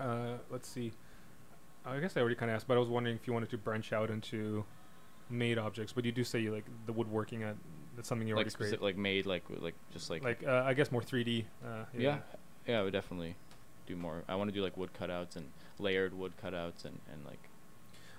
Uh, 0.00 0.38
let's 0.50 0.68
see. 0.68 0.92
I 1.84 1.98
guess 1.98 2.16
I 2.16 2.20
already 2.20 2.34
kind 2.36 2.50
of 2.50 2.56
asked, 2.56 2.68
but 2.68 2.76
I 2.76 2.80
was 2.80 2.88
wondering 2.88 3.16
if 3.16 3.26
you 3.26 3.32
wanted 3.32 3.50
to 3.50 3.58
branch 3.58 3.92
out 3.92 4.10
into 4.10 4.64
made 5.30 5.58
objects. 5.58 5.92
But 5.92 6.04
you 6.04 6.12
do 6.12 6.24
say 6.24 6.40
you 6.40 6.52
like 6.52 6.66
the 6.86 6.92
woodworking. 6.92 7.42
At, 7.42 7.56
that's 7.96 8.08
something 8.08 8.28
you 8.28 8.34
like 8.34 8.46
already 8.46 8.70
create. 8.70 8.82
like 8.82 8.96
made 8.96 9.26
like 9.26 9.44
like 9.60 9.74
just 9.92 10.10
like, 10.10 10.22
Like 10.22 10.44
uh, 10.46 10.62
I 10.66 10.74
guess 10.74 10.92
more 10.92 11.02
3D. 11.02 11.44
Uh, 11.64 11.84
yeah 11.96 12.18
yeah 12.66 12.80
I 12.80 12.82
would 12.82 12.92
definitely 12.92 13.36
do 13.86 13.96
more. 13.96 14.22
I 14.28 14.36
want 14.36 14.48
to 14.48 14.54
do 14.54 14.62
like 14.62 14.76
wood 14.76 14.90
cutouts 14.98 15.36
and 15.36 15.50
layered 15.78 16.14
wood 16.14 16.32
cutouts 16.42 16.84
and 16.84 17.00
and 17.12 17.24
like 17.24 17.48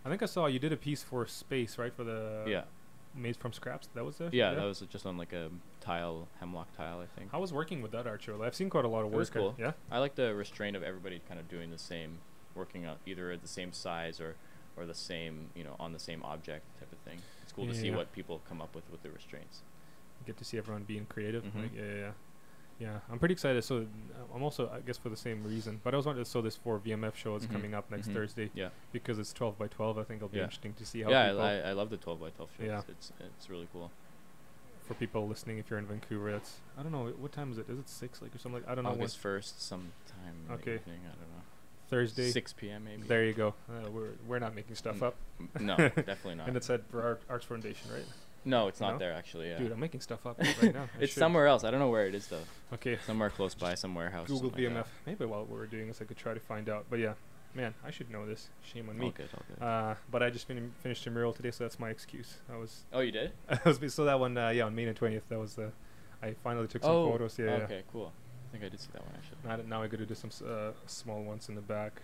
I 0.03 0.09
think 0.09 0.23
I 0.23 0.25
saw 0.25 0.47
you 0.47 0.59
did 0.59 0.73
a 0.73 0.77
piece 0.77 1.03
for 1.03 1.25
space, 1.27 1.77
right? 1.77 1.93
For 1.93 2.03
the 2.03 2.43
yeah 2.47 2.63
made 3.15 3.35
from 3.37 3.51
scraps. 3.53 3.89
That 3.93 4.05
was 4.05 4.19
it. 4.21 4.33
yeah 4.33 4.53
that 4.53 4.63
was 4.63 4.79
just 4.89 5.05
on 5.05 5.17
like 5.17 5.33
a 5.33 5.49
tile 5.81 6.27
hemlock 6.39 6.75
tile 6.77 6.99
I 7.01 7.07
think. 7.19 7.31
How 7.31 7.39
was 7.41 7.51
working 7.53 7.81
with 7.81 7.91
that 7.91 8.07
archer. 8.07 8.41
I've 8.43 8.55
seen 8.55 8.69
quite 8.69 8.85
a 8.85 8.87
lot 8.87 9.01
of 9.05 9.11
It 9.13 9.15
work. 9.17 9.29
uh, 9.35 9.39
cool. 9.39 9.55
Yeah. 9.57 9.71
I 9.91 9.99
like 9.99 10.15
the 10.15 10.33
restraint 10.33 10.75
of 10.75 10.83
everybody 10.83 11.21
kind 11.27 11.39
of 11.39 11.47
doing 11.49 11.71
the 11.71 11.77
same, 11.77 12.19
working 12.55 12.85
out 12.85 12.99
either 13.05 13.31
at 13.31 13.41
the 13.41 13.47
same 13.47 13.73
size 13.73 14.19
or, 14.21 14.35
or 14.77 14.85
the 14.85 14.93
same, 14.95 15.49
you 15.55 15.63
know, 15.63 15.75
on 15.79 15.91
the 15.91 15.99
same 15.99 16.23
object 16.23 16.63
type 16.79 16.91
of 16.91 16.97
thing. 16.99 17.19
It's 17.43 17.51
cool 17.51 17.67
to 17.67 17.73
see 17.75 17.89
Yeah. 17.89 17.97
what 17.97 18.11
people 18.13 18.41
come 18.47 18.61
up 18.61 18.73
with 18.75 18.89
with 18.91 19.03
the 19.03 19.09
restraints. 19.11 19.61
Get 20.25 20.37
to 20.37 20.45
see 20.45 20.57
everyone 20.57 20.83
being 20.83 21.05
creative. 21.07 21.43
Mhm. 21.43 21.61
Like, 21.63 21.75
yeah, 21.75 21.81
yeah, 21.95 22.11
yeah. 22.81 22.99
I'm 23.11 23.19
pretty 23.19 23.33
excited. 23.33 23.63
So 23.63 23.77
uh, 23.79 24.35
I'm 24.35 24.41
also, 24.43 24.69
I 24.73 24.79
guess, 24.79 24.97
for 24.97 25.09
the 25.09 25.15
same 25.17 25.43
reason. 25.43 25.79
But 25.83 25.93
I 25.93 25.97
was 25.97 26.05
wondering, 26.05 26.25
so 26.25 26.41
this 26.41 26.55
four 26.55 26.79
VMF 26.79 27.15
show 27.15 27.35
is 27.35 27.45
Mhm, 27.45 27.51
coming 27.51 27.73
up 27.75 27.89
next 27.91 28.09
mhm, 28.09 28.13
Thursday 28.13 28.49
Yeah. 28.55 28.69
because 28.91 29.19
it's 29.19 29.31
12 29.33 29.57
by 29.59 29.67
12. 29.67 29.97
I 29.97 30.03
think 30.03 30.17
it'll 30.17 30.29
be 30.29 30.37
Yeah. 30.37 30.43
interesting 30.45 30.73
to 30.73 30.85
see 30.85 31.01
how 31.03 31.11
Yeah, 31.11 31.27
people, 31.29 31.41
I, 31.43 31.53
I, 31.59 31.71
love 31.73 31.89
the 31.91 31.97
12 31.97 32.19
by 32.19 32.29
12 32.31 32.49
shows. 32.57 32.65
Yeah. 32.65 32.81
It's 32.89 33.11
it's 33.19 33.49
really 33.49 33.67
cool. 33.71 33.91
for 34.87 34.95
people 34.95 35.27
listening, 35.27 35.57
if 35.59 35.69
you're 35.69 35.79
in 35.79 35.85
Vancouver, 35.85 36.31
that's 36.33 36.57
I 36.77 36.83
don't 36.83 36.91
know 36.91 37.05
what 37.17 37.31
time 37.31 37.51
is 37.51 37.57
it? 37.59 37.69
Is 37.69 37.79
it 37.79 37.87
six 37.87 38.21
like 38.21 38.33
or 38.35 38.39
something? 38.39 38.61
Like, 38.61 38.69
I 38.69 38.75
don't 38.75 38.83
know. 38.83 38.89
August 38.91 39.21
1st, 39.23 39.59
sometime 39.61 39.91
in 40.43 40.47
the 40.47 40.53
Okay. 40.55 40.73
evening. 40.75 40.99
I 41.05 41.09
don't 41.09 41.29
know. 41.31 41.43
Thursday. 41.89 42.29
6 42.31 42.53
p.m. 42.53 42.85
maybe. 42.85 43.03
There 43.03 43.23
you 43.25 43.33
go. 43.33 43.53
Uh, 43.69 43.89
we're 43.91 44.11
we're 44.27 44.39
not 44.39 44.55
making 44.55 44.75
stuff 44.75 45.03
up. 45.03 45.15
No, 45.59 45.75
definitely 45.77 46.35
not. 46.35 46.47
And 46.47 46.57
it's 46.57 46.69
at 46.69 46.81
Art, 46.93 47.21
Arts 47.29 47.45
Foundation, 47.45 47.91
right? 47.91 48.05
No, 48.45 48.67
it's 48.67 48.79
not 48.79 48.93
No? 48.93 48.97
there 48.99 49.13
actually. 49.13 49.49
Yeah. 49.49 49.59
Dude, 49.59 49.71
I'm 49.71 49.79
making 49.79 50.01
stuff 50.01 50.25
up 50.25 50.39
right 50.61 50.73
now. 50.73 50.89
It's 50.99 51.13
somewhere 51.13 51.47
else. 51.47 51.63
I 51.63 51.71
don't 51.71 51.79
know 51.79 51.89
where 51.89 52.07
it 52.07 52.15
is 52.15 52.27
though. 52.27 52.43
Okay. 52.73 52.97
Somewhere 53.05 53.29
close 53.29 53.53
by, 53.53 53.75
some 53.75 53.95
warehouse. 53.95 54.27
Google 54.27 54.51
VMF. 54.51 54.75
like 54.75 54.85
Maybe 55.05 55.25
while 55.25 55.45
we're 55.45 55.65
doing 55.65 55.87
this, 55.87 56.01
I 56.01 56.05
could 56.05 56.17
try 56.17 56.33
to 56.33 56.39
find 56.39 56.69
out. 56.69 56.85
But 56.89 56.99
yeah, 56.99 57.13
man, 57.53 57.73
I 57.85 57.91
should 57.91 58.09
know 58.09 58.25
this. 58.25 58.49
Shame 58.61 58.89
on 58.89 58.97
me. 58.97 59.05
All 59.05 59.11
good, 59.11 59.29
all 59.33 59.43
good. 59.47 59.63
Uh, 59.63 59.95
but 60.09 60.23
I 60.23 60.29
just 60.29 60.47
fin- 60.47 60.73
finished 60.81 61.05
a 61.07 61.11
mural 61.11 61.33
today, 61.33 61.51
so 61.51 61.63
that's 61.63 61.79
my 61.79 61.89
excuse. 61.89 62.37
I 62.51 62.57
was, 62.57 62.83
oh, 62.93 63.01
you 63.01 63.11
did? 63.11 63.31
I 63.49 63.59
was 63.65 63.93
so 63.93 64.05
that 64.05 64.19
one, 64.19 64.37
uh, 64.37 64.49
yeah, 64.49 64.65
on 64.65 64.75
May 64.75 64.85
and 64.85 64.95
twentieth. 64.95 65.27
That 65.29 65.39
was 65.39 65.55
the, 65.55 65.71
I 66.21 66.33
finally 66.43 66.67
took 66.67 66.83
some 66.83 66.91
oh, 66.91 67.11
photos. 67.11 67.37
Yeah, 67.37 67.45
yeah. 67.45 67.63
Okay, 67.63 67.83
cool. 67.91 68.11
I 68.47 68.51
think 68.51 68.63
I 68.65 68.69
did 68.69 68.79
see 68.79 68.89
that 68.93 69.01
one 69.03 69.13
actually. 69.15 69.37
Now, 69.45 69.77
now 69.77 69.83
I 69.83 69.87
got 69.87 69.99
to 69.99 70.05
do 70.05 70.15
some 70.15 70.29
uh, 70.45 70.71
small 70.85 71.23
ones 71.23 71.47
in 71.47 71.55
the 71.55 71.61
back. 71.61 72.01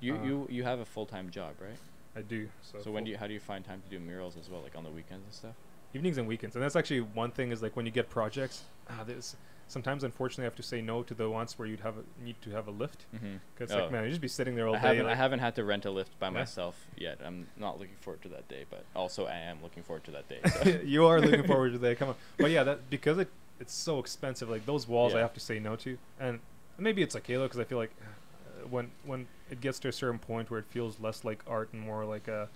You 0.00 0.16
uh, 0.16 0.22
you 0.22 0.46
you 0.50 0.64
have 0.64 0.80
a 0.80 0.84
full 0.84 1.06
time 1.06 1.30
job, 1.30 1.54
right? 1.60 1.78
I 2.14 2.22
do. 2.22 2.48
So, 2.62 2.78
So, 2.80 2.90
when 2.90 3.04
do 3.04 3.10
you 3.10 3.16
how 3.18 3.26
do 3.26 3.34
you 3.34 3.40
find 3.40 3.64
time 3.64 3.82
to 3.82 3.88
do 3.88 3.98
murals 4.00 4.36
as 4.36 4.48
well, 4.50 4.62
like 4.62 4.76
on 4.76 4.84
the 4.84 4.90
weekends 4.90 5.24
and 5.24 5.32
stuff? 5.32 5.54
Evenings 5.96 6.18
and 6.18 6.28
weekends, 6.28 6.54
and 6.56 6.62
that's 6.62 6.76
actually 6.76 7.00
one 7.00 7.30
thing 7.30 7.50
is 7.50 7.62
like 7.62 7.74
when 7.76 7.86
you 7.86 7.92
get 7.92 8.08
projects. 8.10 8.62
Ah, 8.88 9.02
there's 9.06 9.34
sometimes 9.68 10.04
unfortunately 10.04 10.44
I 10.44 10.46
have 10.46 10.54
to 10.56 10.62
say 10.62 10.80
no 10.80 11.02
to 11.02 11.12
the 11.14 11.28
ones 11.28 11.58
where 11.58 11.66
you'd 11.66 11.80
have 11.80 11.96
a, 11.98 12.24
need 12.24 12.36
to 12.42 12.50
have 12.50 12.68
a 12.68 12.70
lift 12.70 13.06
Mm-hmm. 13.14 13.36
because 13.54 13.72
Oh. 13.74 13.78
like 13.82 13.90
man, 13.90 14.04
you 14.04 14.10
just 14.10 14.20
be 14.20 14.28
sitting 14.28 14.54
there 14.54 14.68
all 14.68 14.76
I 14.76 14.80
day. 14.80 14.86
haven't 14.88 15.06
I 15.06 15.14
haven't 15.16 15.38
had 15.40 15.54
to 15.56 15.64
rent 15.64 15.84
a 15.86 15.90
lift 15.90 16.16
by 16.20 16.26
Yeah. 16.28 16.30
myself 16.42 16.86
yet. 16.96 17.18
I'm 17.24 17.48
not 17.56 17.78
looking 17.80 17.96
forward 18.00 18.22
to 18.22 18.28
that 18.28 18.46
day, 18.48 18.64
but 18.70 18.84
also 18.94 19.26
I 19.26 19.36
am 19.36 19.60
looking 19.62 19.82
forward 19.82 20.04
to 20.04 20.10
that 20.12 20.28
day. 20.28 20.40
So. 20.62 20.80
you 20.84 21.06
are 21.06 21.20
looking 21.20 21.46
forward 21.52 21.72
to 21.72 21.78
that. 21.78 21.98
Come 21.98 22.10
on, 22.10 22.14
but 22.38 22.50
yeah, 22.52 22.62
that 22.64 22.88
because 22.90 23.18
it 23.18 23.28
it's 23.58 23.74
so 23.74 23.98
expensive. 23.98 24.48
Like 24.50 24.66
those 24.66 24.86
walls, 24.86 25.14
I 25.14 25.20
have 25.20 25.32
to 25.34 25.40
say 25.40 25.58
no 25.58 25.74
to, 25.76 25.96
and 26.20 26.38
maybe 26.78 27.02
it's 27.02 27.14
like 27.14 27.26
Halo 27.26 27.44
because 27.46 27.58
I 27.58 27.64
feel 27.64 27.78
like 27.78 27.92
uh, 28.02 28.68
when 28.68 28.90
when 29.04 29.26
it 29.50 29.60
gets 29.60 29.78
to 29.80 29.88
a 29.88 29.92
certain 29.92 30.18
point 30.20 30.50
where 30.50 30.60
it 30.60 30.66
feels 30.66 31.00
less 31.00 31.24
like 31.24 31.42
art 31.48 31.70
and 31.72 31.80
more 31.82 32.04
like 32.04 32.28
a 32.28 32.48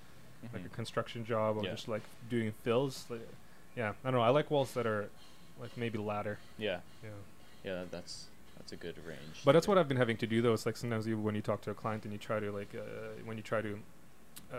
like 0.52 0.64
a 0.64 0.68
construction 0.68 1.24
job 1.24 1.56
or 1.58 1.64
Yeah. 1.64 1.70
just 1.70 1.88
like 1.88 2.02
doing 2.28 2.52
fills. 2.62 3.06
Like, 3.08 3.20
yeah, 3.76 3.90
I 4.04 4.10
don't 4.10 4.14
know. 4.14 4.22
I 4.22 4.30
like 4.30 4.50
walls 4.50 4.72
that 4.74 4.86
are 4.86 5.08
like 5.60 5.76
maybe 5.76 5.98
ladder. 5.98 6.38
Yeah, 6.58 6.80
Yeah. 7.02 7.10
yeah, 7.64 7.74
that- 7.80 7.90
that's 7.90 8.26
that's 8.56 8.72
a 8.72 8.76
good 8.76 8.96
range. 9.06 9.42
But 9.44 9.52
that's 9.52 9.66
what 9.66 9.78
I've 9.78 9.88
been 9.88 9.96
having 9.96 10.16
to 10.18 10.26
do 10.26 10.42
though. 10.42 10.52
It's 10.52 10.66
like 10.66 10.76
sometimes 10.76 11.06
you, 11.06 11.18
when 11.18 11.34
you 11.34 11.40
talk 11.42 11.60
to 11.62 11.70
a 11.70 11.74
client 11.74 12.04
and 12.04 12.12
you 12.12 12.18
try 12.18 12.40
to 12.40 12.50
like 12.52 12.74
uh, 12.74 12.80
when 13.24 13.36
you 13.36 13.42
try 13.42 13.60
to 13.62 13.78
uh, 14.52 14.56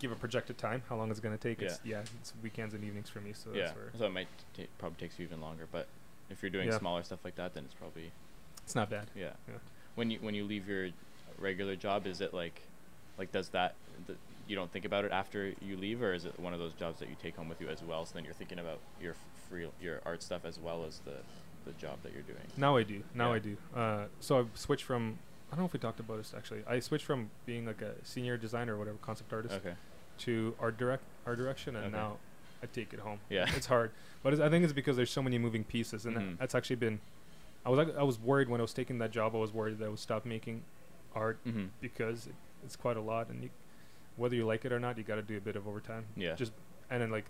give 0.00 0.10
a 0.12 0.16
projected 0.16 0.58
time, 0.58 0.82
how 0.88 0.96
long 0.96 1.10
it's 1.10 1.20
gonna 1.20 1.36
take. 1.36 1.60
It's 1.62 1.78
yeah, 1.84 2.02
it's 2.20 2.32
weekends 2.42 2.74
and 2.74 2.82
evenings 2.84 3.08
for 3.08 3.20
me. 3.20 3.32
So 3.32 3.50
yeah, 3.52 3.64
that's 3.66 3.76
where 3.76 3.90
so 3.98 4.06
it 4.06 4.12
might 4.12 4.28
ta 4.56 4.62
probably 4.78 4.98
takes 4.98 5.18
you 5.18 5.24
even 5.24 5.40
longer. 5.40 5.66
But 5.70 5.86
if 6.30 6.42
you're 6.42 6.50
doing 6.50 6.68
Yeah. 6.68 6.78
smaller 6.78 7.02
stuff 7.02 7.20
like 7.24 7.36
that, 7.36 7.54
then 7.54 7.64
it's 7.64 7.74
probably 7.74 8.10
it's 8.64 8.74
not 8.74 8.90
bad. 8.90 9.06
yeah. 9.14 9.32
Yeah. 9.48 9.54
When 9.94 10.10
you 10.10 10.18
when 10.20 10.34
you 10.34 10.44
leave 10.44 10.68
your 10.68 10.90
regular 11.38 11.76
job, 11.76 12.06
is 12.06 12.20
it 12.20 12.34
like 12.34 12.62
like 13.18 13.30
does 13.32 13.50
that 13.50 13.74
th- 14.06 14.18
you 14.48 14.56
don't 14.56 14.72
think 14.72 14.84
about 14.84 15.04
it 15.04 15.12
after 15.12 15.52
you 15.60 15.76
leave, 15.76 16.02
or 16.02 16.12
is 16.14 16.24
it 16.24 16.38
one 16.40 16.52
of 16.52 16.58
those 16.58 16.72
jobs 16.72 16.98
that 17.00 17.08
you 17.08 17.16
take 17.22 17.36
home 17.36 17.48
with 17.48 17.60
you 17.60 17.68
as 17.68 17.82
well? 17.82 18.04
So 18.06 18.14
then 18.14 18.24
you're 18.24 18.34
thinking 18.34 18.58
about 18.58 18.78
your 19.00 19.14
free 19.48 19.68
your 19.80 20.00
art 20.06 20.22
stuff 20.22 20.44
as 20.44 20.58
well 20.58 20.84
as 20.84 21.00
the 21.00 21.16
the 21.64 21.72
job 21.72 21.98
that 22.02 22.12
you're 22.12 22.22
doing. 22.22 22.40
Now 22.56 22.76
I 22.76 22.82
do. 22.82 23.02
Now 23.14 23.28
Yeah. 23.30 23.34
I 23.34 23.38
do. 23.38 23.56
Uh, 23.76 24.04
so 24.20 24.38
I've 24.40 24.50
switched 24.54 24.84
from. 24.84 25.18
I 25.50 25.54
don't 25.54 25.60
know 25.60 25.66
if 25.66 25.72
we 25.72 25.78
talked 25.78 26.00
about 26.00 26.16
this 26.18 26.34
actually. 26.36 26.62
I 26.66 26.80
switched 26.80 27.04
from 27.04 27.30
being 27.46 27.66
like 27.66 27.82
a 27.82 27.92
senior 28.04 28.36
designer 28.36 28.74
or 28.74 28.78
whatever, 28.78 28.96
concept 29.02 29.32
artist, 29.32 29.54
Okay. 29.56 29.74
to 30.18 30.54
art 30.60 30.76
direct 30.78 31.02
art 31.26 31.38
direction, 31.38 31.76
and 31.76 31.86
Okay. 31.86 31.96
now 31.96 32.16
I 32.62 32.66
take 32.66 32.92
it 32.92 33.00
home. 33.00 33.20
Yeah. 33.30 33.46
it's 33.54 33.66
hard, 33.66 33.90
but 34.22 34.32
it's, 34.32 34.42
I 34.42 34.48
think 34.48 34.64
it's 34.64 34.72
because 34.72 34.96
there's 34.96 35.10
so 35.10 35.22
many 35.22 35.38
moving 35.38 35.64
pieces, 35.64 36.06
and 36.06 36.16
Mhm. 36.16 36.38
that's 36.38 36.54
actually 36.54 36.76
been. 36.76 37.00
I 37.66 37.70
was 37.70 37.88
I 37.98 38.02
was 38.02 38.18
worried 38.18 38.48
when 38.48 38.60
I 38.60 38.62
was 38.62 38.72
taking 38.72 38.98
that 38.98 39.10
job. 39.10 39.34
I 39.34 39.38
was 39.38 39.52
worried 39.52 39.78
that 39.78 39.84
I 39.84 39.88
would 39.88 39.98
stop 39.98 40.24
making 40.24 40.62
art 41.14 41.38
Mm-hmm. 41.46 41.66
because 41.80 42.26
it, 42.28 42.34
it's 42.64 42.76
quite 42.76 42.96
a 42.96 43.00
lot, 43.02 43.28
and 43.28 43.42
you, 43.42 43.50
whether 44.18 44.34
you 44.34 44.44
like 44.44 44.64
it 44.64 44.72
or 44.72 44.80
not, 44.80 44.98
you 44.98 45.04
got 45.04 45.16
to 45.16 45.22
do 45.22 45.36
a 45.36 45.40
bit 45.40 45.56
of 45.56 45.66
overtime. 45.66 46.04
Yeah. 46.16 46.34
Just 46.34 46.52
and 46.90 47.00
then 47.00 47.10
like 47.10 47.26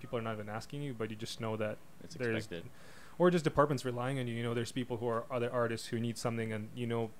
people 0.00 0.18
are 0.18 0.22
not 0.22 0.34
even 0.34 0.48
asking 0.48 0.82
you, 0.82 0.94
but 0.94 1.10
you 1.10 1.16
just 1.16 1.40
know 1.40 1.56
that 1.56 1.78
It's 2.04 2.14
there's 2.14 2.36
expected. 2.36 2.70
or 3.18 3.30
just 3.30 3.44
departments 3.44 3.84
relying 3.84 4.18
on 4.18 4.26
you. 4.26 4.34
You 4.34 4.42
know, 4.42 4.54
there's 4.54 4.72
people 4.72 4.96
who 4.96 5.08
are 5.08 5.24
other 5.30 5.50
artists 5.52 5.88
who 5.88 5.98
need 5.98 6.18
something, 6.18 6.52
and 6.52 6.68
you 6.74 6.86
know, 6.86 7.10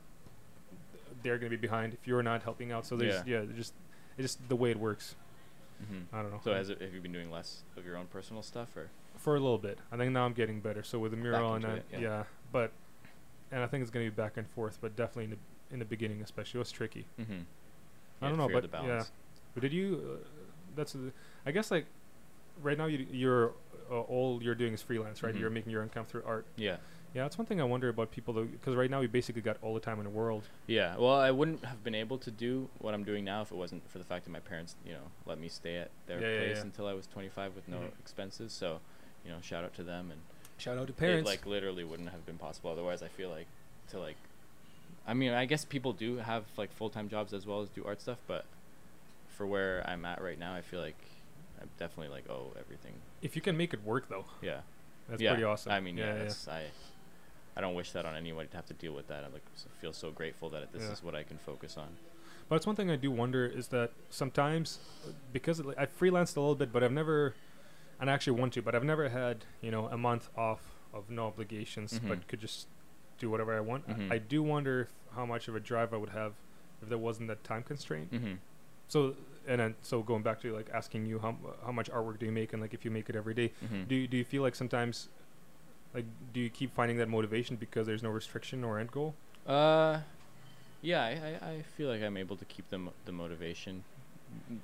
they're 1.23 1.39
gonna 1.39 1.51
be 1.51 1.57
behind 1.57 1.95
if 1.95 2.07
you're 2.07 2.23
not 2.23 2.43
helping 2.43 2.73
out. 2.73 2.87
So 2.87 2.97
there's 2.97 3.27
yeah, 3.27 3.45
just 3.55 3.75
it's 4.17 4.35
just 4.35 4.49
the 4.49 4.57
way 4.57 4.71
it 4.71 4.79
works. 4.79 5.15
Mm-hmm. 5.83 6.15
I 6.15 6.23
don't 6.23 6.33
know. 6.33 6.41
So 6.43 6.53
has 6.53 6.71
it, 6.71 6.81
have 6.81 6.93
you 6.93 7.01
been 7.01 7.13
doing 7.13 7.31
less 7.31 7.63
of 7.77 7.87
your 7.87 7.97
own 7.97 8.07
personal 8.07 8.43
stuff, 8.43 8.77
or 8.77 8.91
for 9.17 9.37
a 9.37 9.41
little 9.41 9.59
bit. 9.59 9.79
I 9.93 9.97
think 9.97 10.13
now 10.13 10.25
I'm 10.25 10.33
getting 10.33 10.61
better. 10.61 10.83
So 10.83 10.99
with 10.99 11.13
the 11.13 11.17
mural 11.17 11.55
and 11.55 11.65
it, 11.65 11.87
yeah. 11.93 11.99
yeah. 12.01 12.23
but 12.53 12.73
and 13.51 13.63
I 13.63 13.67
think 13.67 13.83
it's 13.83 13.91
gonna 13.91 14.07
be 14.07 14.11
back 14.11 14.37
and 14.37 14.49
forth, 14.49 14.79
but 14.81 14.97
definitely 14.97 15.25
in 15.25 15.31
the 15.31 15.39
in 15.71 15.79
the 15.79 15.85
beginning, 15.85 16.23
especially, 16.23 16.59
it 16.59 16.61
was 16.61 16.73
tricky. 16.73 17.07
mm-hmm. 17.21 17.41
I 18.23 18.29
don't 18.29 18.39
know, 18.39 18.49
but 18.49 18.69
yeah. 18.85 19.05
But 19.55 19.63
did 19.63 19.73
you? 19.73 20.19
Uh, 20.23 20.27
that's 20.77 20.95
uh, 20.95 20.99
I 21.47 21.51
guess 21.53 21.71
like 21.71 21.87
right 22.63 22.77
now 22.79 22.87
you 22.87 23.07
you're 23.11 23.53
uh, 23.91 24.01
all 24.01 24.43
you're 24.43 24.55
doing 24.55 24.75
is 24.75 24.83
freelance, 24.83 25.23
right? 25.23 25.35
Mhm. 25.35 25.41
You're 25.41 25.51
making 25.51 25.73
your 25.73 25.83
income 25.83 26.05
through 26.07 26.23
art. 26.27 26.47
yeah. 26.57 26.77
Yeah, 27.15 27.23
that's 27.23 27.39
one 27.39 27.47
thing 27.47 27.59
I 27.59 27.65
wonder 27.65 27.89
about 27.89 28.11
people 28.11 28.35
though, 28.35 28.45
because 28.45 28.77
right 28.77 28.91
now 28.91 29.01
we 29.01 29.07
basically 29.07 29.41
got 29.41 29.57
all 29.63 29.73
the 29.73 29.81
time 29.81 29.97
in 29.97 30.05
the 30.05 30.11
world. 30.11 30.45
Yeah, 30.67 30.95
well, 30.99 31.15
I 31.15 31.31
wouldn't 31.31 31.65
have 31.65 31.83
been 31.83 31.95
able 31.95 32.19
to 32.19 32.31
do 32.31 32.69
what 32.81 32.93
I'm 32.93 33.03
doing 33.03 33.25
now 33.25 33.41
if 33.41 33.51
it 33.51 33.55
wasn't 33.57 33.89
for 33.91 33.97
the 33.97 34.05
fact 34.05 34.27
that 34.27 34.31
my 34.31 34.41
parents, 34.41 34.77
you 34.85 34.93
know, 34.93 35.01
let 35.25 35.39
me 35.41 35.49
stay 35.49 35.77
at 35.79 35.91
their 36.07 36.21
Yeah, 36.21 36.29
yeah, 36.29 36.39
place 36.39 36.57
yeah. 36.59 36.63
until 36.65 36.87
I 36.87 36.93
was 36.93 37.07
25 37.07 37.55
with 37.55 37.67
no 37.67 37.79
Mhm. 37.79 37.99
expenses. 37.99 38.53
So, 38.53 38.81
you 39.25 39.31
know, 39.31 39.39
shout 39.41 39.65
out 39.65 39.73
to 39.77 39.83
them. 39.83 40.11
And 40.11 40.21
Shout 40.59 40.77
out 40.77 40.87
to 40.89 40.93
it 40.93 40.99
parents. 40.99 41.27
like 41.27 41.47
literally 41.47 41.83
wouldn't 41.83 42.11
have 42.11 42.27
been 42.27 42.37
possible 42.37 42.71
otherwise. 42.71 43.03
I 43.03 43.09
feel 43.09 43.31
like 43.31 43.47
to 43.89 43.99
like, 43.99 44.17
I 45.09 45.15
mean, 45.15 45.33
I 45.33 45.47
guess 45.47 45.65
people 45.65 45.93
do 45.95 46.19
have 46.19 46.45
like 46.57 46.71
full 46.73 46.91
time 46.91 47.09
jobs 47.09 47.33
as 47.33 47.47
well 47.47 47.63
as 47.63 47.69
do 47.71 47.83
art 47.85 48.01
stuff, 48.01 48.19
but 48.29 48.45
for 49.29 49.47
where 49.47 49.83
I'm 49.89 50.05
at 50.05 50.21
right 50.23 50.39
now, 50.39 50.55
I 50.55 50.61
feel 50.61 50.81
like 50.81 50.99
I'm 51.61 51.69
definitely 51.79 52.13
like, 52.15 52.29
oh, 52.31 52.53
everything. 52.61 52.93
if 53.23 53.35
you 53.35 53.43
can 53.43 53.57
make 53.57 53.73
it 53.75 53.83
work 53.85 54.09
though, 54.09 54.27
Yeah, 54.43 54.61
that's 55.09 55.21
yeah. 55.23 55.31
pretty 55.31 55.45
awesome. 55.45 55.73
I 55.73 55.81
mean, 55.81 55.97
yeah, 55.97 56.07
yeah. 56.15 56.19
that's, 56.25 56.47
I. 56.47 56.65
I 57.57 57.61
don't 57.61 57.75
wish 57.75 57.91
that 57.91 58.07
on 58.07 58.15
anybody 58.15 58.47
to 58.51 58.57
have 58.57 58.67
to 58.67 58.75
deal 58.75 58.93
with 58.93 59.09
that. 59.09 59.25
I 59.25 59.29
like 59.33 59.43
feel 59.81 59.93
so 59.93 60.13
grateful 60.13 60.49
that 60.51 60.73
this 60.73 60.85
Yeah. 60.85 60.93
is 60.93 61.03
what 61.03 61.17
I 61.17 61.25
can 61.25 61.39
focus 61.39 61.77
on. 61.77 61.89
But 62.49 62.55
it's 62.57 62.67
one 62.69 62.77
thing 62.77 62.89
I 62.89 62.95
do 62.95 63.11
wonder 63.11 63.45
is 63.47 63.67
that 63.69 63.91
sometimes, 64.11 64.79
because 65.33 65.61
I've 65.77 65.99
freelanced 65.99 66.37
a 66.37 66.41
little 66.41 66.55
bit, 66.55 66.73
but 66.73 66.85
I've 66.85 66.93
never, 66.93 67.35
and 68.01 68.09
I 68.09 68.13
actually 68.13 68.39
want 68.41 68.53
to, 68.53 68.63
but 68.63 68.77
I've 68.77 68.85
never 68.85 69.09
had 69.09 69.45
you 69.61 69.73
know 69.73 69.87
a 69.89 69.97
month 69.99 70.29
off 70.37 70.61
of 70.95 71.11
no 71.11 71.27
obligations, 71.27 71.99
Mhm. 71.99 72.09
but 72.09 72.29
could 72.29 72.41
just 72.41 72.69
do 73.19 73.31
whatever 73.31 73.57
I 73.57 73.61
want. 73.61 73.85
I- 73.89 73.93
Mhm. 73.93 74.13
I 74.13 74.19
do 74.19 74.43
wonder 74.43 74.83
if, 74.83 74.89
how 75.15 75.27
much 75.27 75.49
of 75.49 75.57
a 75.57 75.61
drive 75.61 75.93
I 75.93 75.97
would 75.97 76.11
have 76.11 76.33
if 76.83 76.89
there 76.89 76.99
wasn't 76.99 77.29
that 77.29 77.43
time 77.45 77.63
constraint. 77.63 78.13
Mm-hmm. 78.13 78.35
So 78.89 79.15
and 79.47 79.61
then 79.61 79.75
so 79.83 80.03
going 80.03 80.23
back 80.23 80.41
to 80.43 80.55
like 80.55 80.69
asking 80.73 81.07
you 81.07 81.19
how 81.19 81.37
how 81.65 81.73
much 81.73 81.91
artwork 81.91 82.19
do 82.19 82.27
you 82.27 82.33
make 82.33 82.53
and 82.53 82.61
like 82.63 82.75
if 82.75 82.85
you 82.85 82.91
make 82.91 83.09
it 83.11 83.17
every 83.17 83.35
day, 83.35 83.53
Mm-hmm. 83.65 83.85
do 83.85 83.95
you, 83.95 84.07
do 84.09 84.17
you 84.17 84.25
feel 84.25 84.43
like 84.43 84.55
sometimes 84.55 85.09
like 85.95 86.05
do 86.33 86.41
you 86.41 86.51
keep 86.51 86.75
finding 86.75 86.99
that 86.99 87.09
motivation 87.09 87.57
because 87.57 87.87
there's 87.87 88.03
no 88.03 88.11
restriction 88.11 88.63
or 88.65 88.79
end 88.79 88.93
goal? 88.93 89.15
Uh, 89.47 90.01
yeah, 90.83 91.03
I, 91.03 91.11
I, 91.47 91.51
I 91.53 91.63
feel 91.77 91.89
like 91.89 92.03
I'm 92.03 92.17
able 92.17 92.37
to 92.37 92.45
keep 92.45 92.69
the 92.71 92.79
mo- 92.79 92.93
the 93.05 93.13
motivation. 93.13 93.85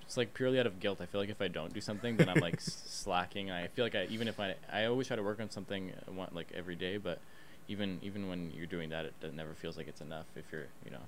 It's 0.03 0.19
like 0.19 0.35
purely 0.35 0.61
out 0.61 0.67
of 0.67 0.79
guilt. 0.79 1.01
I 1.01 1.07
feel 1.07 1.21
like 1.23 1.31
if 1.31 1.41
I 1.41 1.49
don't 1.49 1.73
do 1.73 1.81
something, 1.81 2.19
then 2.19 2.29
I'm 2.29 2.41
like 2.41 2.61
slacking. 2.61 3.51
I 3.51 3.67
feel 3.69 3.85
like 3.85 3.95
I 3.95 4.05
even 4.11 4.29
if 4.29 4.39
I 4.39 4.55
I 4.71 4.85
always 4.85 5.07
try 5.09 5.17
to 5.17 5.23
work 5.23 5.41
on 5.41 5.51
something 5.51 5.91
uh, 6.07 6.13
one, 6.13 6.29
like 6.33 6.49
every 6.55 6.77
day, 6.77 6.99
but 6.99 7.19
even 7.69 7.99
even 8.03 8.29
when 8.29 8.51
you're 8.55 8.67
doing 8.67 8.91
that, 8.91 9.05
it, 9.07 9.15
it 9.23 9.35
never 9.35 9.55
feels 9.55 9.77
like 9.77 9.89
it's 9.89 10.01
enough. 10.01 10.27
If 10.37 10.45
you're 10.53 10.67
you 10.85 10.91
know, 10.91 11.01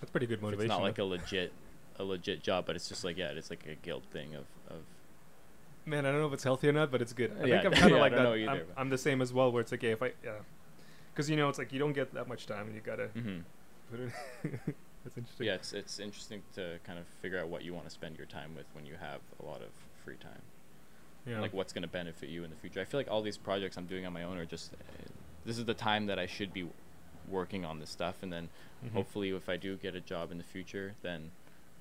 That's 0.00 0.10
pretty 0.10 0.26
good 0.26 0.42
motivation. 0.42 0.70
it's 0.70 0.78
not 0.78 0.82
like 0.82 0.98
a 0.98 1.04
legit 1.04 1.52
a 1.98 2.04
legit 2.04 2.42
job, 2.42 2.66
but 2.66 2.76
it's 2.76 2.88
just 2.88 3.04
like 3.04 3.16
yeah, 3.16 3.28
it's 3.30 3.50
like 3.50 3.66
a 3.66 3.74
guilt 3.74 4.04
thing 4.12 4.34
of 4.34 4.44
of 4.68 4.82
Man, 5.84 6.06
I 6.06 6.12
don't 6.12 6.20
know 6.20 6.28
if 6.28 6.32
it's 6.32 6.44
healthy 6.44 6.68
or 6.68 6.72
not, 6.72 6.92
but 6.92 7.02
it's 7.02 7.12
good. 7.12 7.32
I 7.42 7.46
Yeah, 7.46 7.62
think 7.62 7.74
I'm 7.74 7.80
kind 7.80 7.90
yeah, 7.90 7.96
of 7.96 8.00
I 8.00 8.00
like 8.00 8.12
don't 8.12 8.22
that. 8.22 8.30
know 8.30 8.34
either, 8.36 8.66
I'm, 8.76 8.78
I'm 8.78 8.88
the 8.90 8.98
same 8.98 9.20
as 9.20 9.32
well, 9.32 9.50
where 9.50 9.60
it's 9.60 9.72
like, 9.72 9.82
yeah, 9.82 9.90
if 9.90 10.02
I, 10.02 10.12
yeah, 10.24 10.32
because 11.12 11.28
you 11.28 11.36
know, 11.36 11.48
it's 11.48 11.58
like 11.58 11.72
you 11.72 11.78
don't 11.80 11.92
get 11.92 12.14
that 12.14 12.28
much 12.28 12.46
time, 12.46 12.66
and 12.66 12.74
you 12.74 12.80
gotta 12.80 13.08
mm-hmm. 13.16 13.40
put 13.90 14.00
it. 14.00 14.12
That's 15.04 15.18
interesting. 15.18 15.46
yeah. 15.46 15.54
It's 15.54 15.72
it's 15.72 15.98
interesting 15.98 16.42
to 16.54 16.78
kind 16.84 16.98
of 16.98 17.06
figure 17.20 17.40
out 17.40 17.48
what 17.48 17.64
you 17.64 17.74
want 17.74 17.86
to 17.86 17.90
spend 17.90 18.16
your 18.16 18.26
time 18.26 18.54
with 18.54 18.66
when 18.74 18.86
you 18.86 18.94
have 19.00 19.20
a 19.42 19.44
lot 19.44 19.60
of 19.60 19.70
free 20.04 20.16
time. 20.16 20.42
Yeah. 21.26 21.40
like 21.40 21.52
what's 21.52 21.72
going 21.72 21.82
to 21.82 21.88
benefit 21.88 22.30
you 22.30 22.42
in 22.42 22.50
the 22.50 22.56
future. 22.56 22.80
I 22.80 22.84
feel 22.84 22.98
like 22.98 23.08
all 23.08 23.22
these 23.22 23.38
projects 23.38 23.76
I'm 23.76 23.86
doing 23.86 24.04
on 24.06 24.12
my 24.12 24.24
own 24.24 24.38
are 24.38 24.44
just 24.44 24.72
uh, 24.72 24.76
this 25.44 25.58
is 25.58 25.64
the 25.64 25.74
time 25.74 26.06
that 26.06 26.18
I 26.18 26.26
should 26.26 26.52
be 26.52 26.68
working 27.28 27.64
on 27.64 27.78
this 27.78 27.90
stuff 27.90 28.16
and 28.22 28.32
then 28.32 28.48
Mhm. 28.84 28.92
hopefully 28.92 29.30
if 29.30 29.48
I 29.48 29.56
do 29.56 29.76
get 29.76 29.94
a 29.94 30.00
job 30.00 30.30
in 30.32 30.38
the 30.38 30.44
future 30.44 30.94
then 31.02 31.30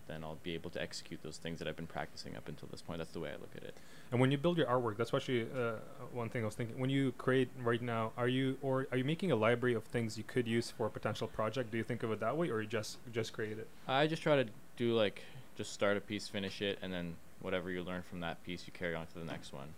then 0.08 0.24
I'll 0.26 0.40
be 0.44 0.54
able 0.56 0.70
to 0.72 0.82
execute 0.82 1.22
those 1.24 1.38
things 1.38 1.60
that 1.60 1.70
I've 1.70 1.76
been 1.78 1.88
practicing 1.88 2.36
up 2.36 2.50
until 2.50 2.68
this 2.70 2.82
point. 2.82 2.98
That's 2.98 3.12
the 3.12 3.22
way 3.22 3.30
I 3.30 3.34
look 3.36 3.56
at 3.56 3.64
it. 3.64 3.78
And 4.12 4.20
when 4.20 4.30
you 4.30 4.38
build 4.38 4.58
your 4.58 4.66
artwork, 4.68 4.98
that's 4.98 5.14
actually 5.14 5.44
uh, 5.56 5.76
one 6.12 6.28
thing 6.28 6.42
I 6.42 6.46
was 6.48 6.56
thinking. 6.56 6.78
When 6.80 6.90
you 6.90 7.14
create 7.14 7.50
right 7.64 7.82
now, 7.82 8.12
are 8.18 8.28
you 8.28 8.58
or 8.62 8.88
are 8.92 8.98
you 8.98 9.06
making 9.06 9.32
a 9.32 9.38
library 9.38 9.74
of 9.74 9.86
things 9.86 10.18
you 10.18 10.26
could 10.26 10.48
use 10.48 10.70
for 10.70 10.88
a 10.88 10.90
potential 10.90 11.28
project? 11.30 11.72
Do 11.72 11.78
you 11.78 11.84
think 11.86 12.04
of 12.04 12.12
it 12.12 12.20
that 12.20 12.36
way, 12.36 12.50
or 12.50 12.62
you 12.62 12.68
just 12.68 12.98
just 13.14 13.32
create 13.32 13.58
it? 13.58 13.70
I 13.88 14.06
just 14.08 14.22
try 14.22 14.36
to 14.44 14.50
do 14.76 14.94
like 14.96 15.22
just 15.56 15.72
start 15.72 15.96
a 15.96 16.02
piece, 16.02 16.28
finish 16.28 16.62
it, 16.62 16.78
and 16.82 16.92
then 16.92 17.16
whatever 17.40 17.72
you 17.72 17.82
learn 17.82 18.02
from 18.02 18.20
that 18.20 18.44
piece, 18.44 18.68
you 18.68 18.74
carry 18.74 18.96
on 18.96 19.08
to 19.08 19.20
the 19.20 19.24
next 19.26 19.54
one. 19.54 19.70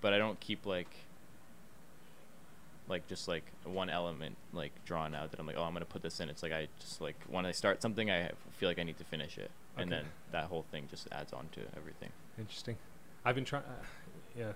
But 0.00 0.12
I 0.12 0.18
don't 0.18 0.38
keep 0.38 0.64
like 0.64 0.94
like 2.88 3.06
just 3.08 3.28
like 3.28 3.44
one 3.64 3.88
element 3.88 4.36
like 4.52 4.72
drawn 4.84 5.14
out 5.14 5.30
that 5.30 5.40
I'm 5.40 5.46
like, 5.46 5.56
oh, 5.56 5.62
I'm 5.62 5.72
gonna 5.72 5.84
put 5.84 6.02
this 6.02 6.20
in. 6.20 6.28
It's 6.28 6.42
like 6.42 6.52
I 6.52 6.68
just 6.80 7.00
like 7.00 7.16
when 7.28 7.46
I 7.46 7.52
start 7.52 7.80
something, 7.82 8.10
I 8.10 8.30
feel 8.58 8.68
like 8.68 8.78
I 8.78 8.82
need 8.82 8.98
to 8.98 9.04
finish 9.04 9.38
it, 9.38 9.50
and 9.76 9.90
then 9.90 10.04
that 10.32 10.44
whole 10.44 10.64
thing 10.70 10.88
just 10.90 11.08
adds 11.12 11.32
on 11.32 11.48
to 11.52 11.60
everything. 11.76 12.10
Interesting. 12.38 12.76
I've 13.24 13.34
been 13.34 13.44
trying. 13.44 13.62
Uh, 13.64 13.84
yeah. 14.38 14.52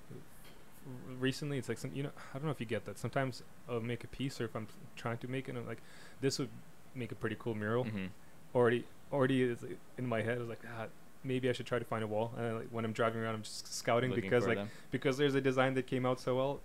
Recently, 1.18 1.58
it's 1.58 1.68
like 1.68 1.78
some. 1.78 1.90
You 1.94 2.04
know, 2.04 2.10
I 2.32 2.38
don't 2.38 2.44
know 2.44 2.52
if 2.52 2.60
you 2.60 2.66
get 2.66 2.84
that. 2.84 2.98
Sometimes 2.98 3.42
I'll 3.68 3.80
make 3.80 4.04
a 4.04 4.06
piece, 4.06 4.40
or 4.40 4.44
if 4.44 4.54
I'm 4.54 4.68
trying 4.94 5.18
to 5.18 5.28
make 5.28 5.48
it, 5.48 5.56
I'm 5.56 5.66
like, 5.66 5.82
this 6.20 6.38
would 6.38 6.48
make 6.94 7.10
a 7.10 7.16
pretty 7.16 7.36
cool 7.38 7.54
mural. 7.54 7.84
hmm 7.84 8.06
Already, 8.54 8.84
already 9.12 9.42
is 9.42 9.58
in 9.98 10.06
my 10.06 10.22
head. 10.22 10.38
I 10.38 10.40
was 10.40 10.48
like, 10.48 10.62
ah, 10.78 10.86
maybe 11.24 11.50
I 11.50 11.52
should 11.52 11.66
try 11.66 11.78
to 11.78 11.84
find 11.84 12.02
a 12.02 12.06
wall. 12.06 12.32
And 12.38 12.46
I, 12.46 12.52
like 12.52 12.68
when 12.70 12.84
I'm 12.84 12.92
driving 12.92 13.20
around, 13.20 13.34
I'm 13.34 13.42
just 13.42 13.74
scouting 13.74 14.10
Looking 14.10 14.30
because 14.30 14.46
like 14.46 14.56
them. 14.56 14.70
because 14.90 15.18
there's 15.18 15.34
a 15.34 15.40
design 15.40 15.74
that 15.74 15.86
came 15.86 16.06
out 16.06 16.20
so 16.20 16.36
well. 16.36 16.60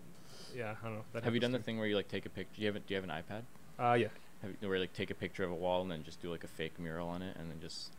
Yeah, 0.56 0.76
I 0.82 0.86
don't 0.86 0.96
know. 0.98 1.04
That 1.14 1.24
have 1.24 1.34
you 1.34 1.40
done 1.40 1.52
the 1.52 1.60
thing 1.60 1.78
where 1.78 1.88
you 1.88 1.96
like 1.96 2.08
take 2.08 2.26
a 2.26 2.30
picture? 2.30 2.56
Do 2.56 2.62
you 2.62 2.68
have 2.68 2.76
a, 2.76 2.80
Do 2.80 2.94
you 2.94 3.02
have 3.02 3.10
an 3.10 3.10
iPad? 3.10 3.42
Uh, 3.84 3.94
yeah. 3.94 4.08
Have 4.42 4.52
you, 4.62 4.68
where 4.68 4.78
you, 4.78 4.82
like 4.84 4.94
take 4.94 5.12
a 5.12 5.16
picture 5.16 5.44
of 5.44 5.52
a 5.52 5.56
wall 5.56 5.82
and 5.82 5.92
then 5.92 6.04
just 6.04 6.22
do 6.22 6.30
like 6.32 6.44
a 6.44 6.48
fake 6.48 6.80
mural 6.80 7.08
on 7.08 7.22
it, 7.22 7.36
and 7.40 7.50
then 7.50 7.60
just. 7.62 7.92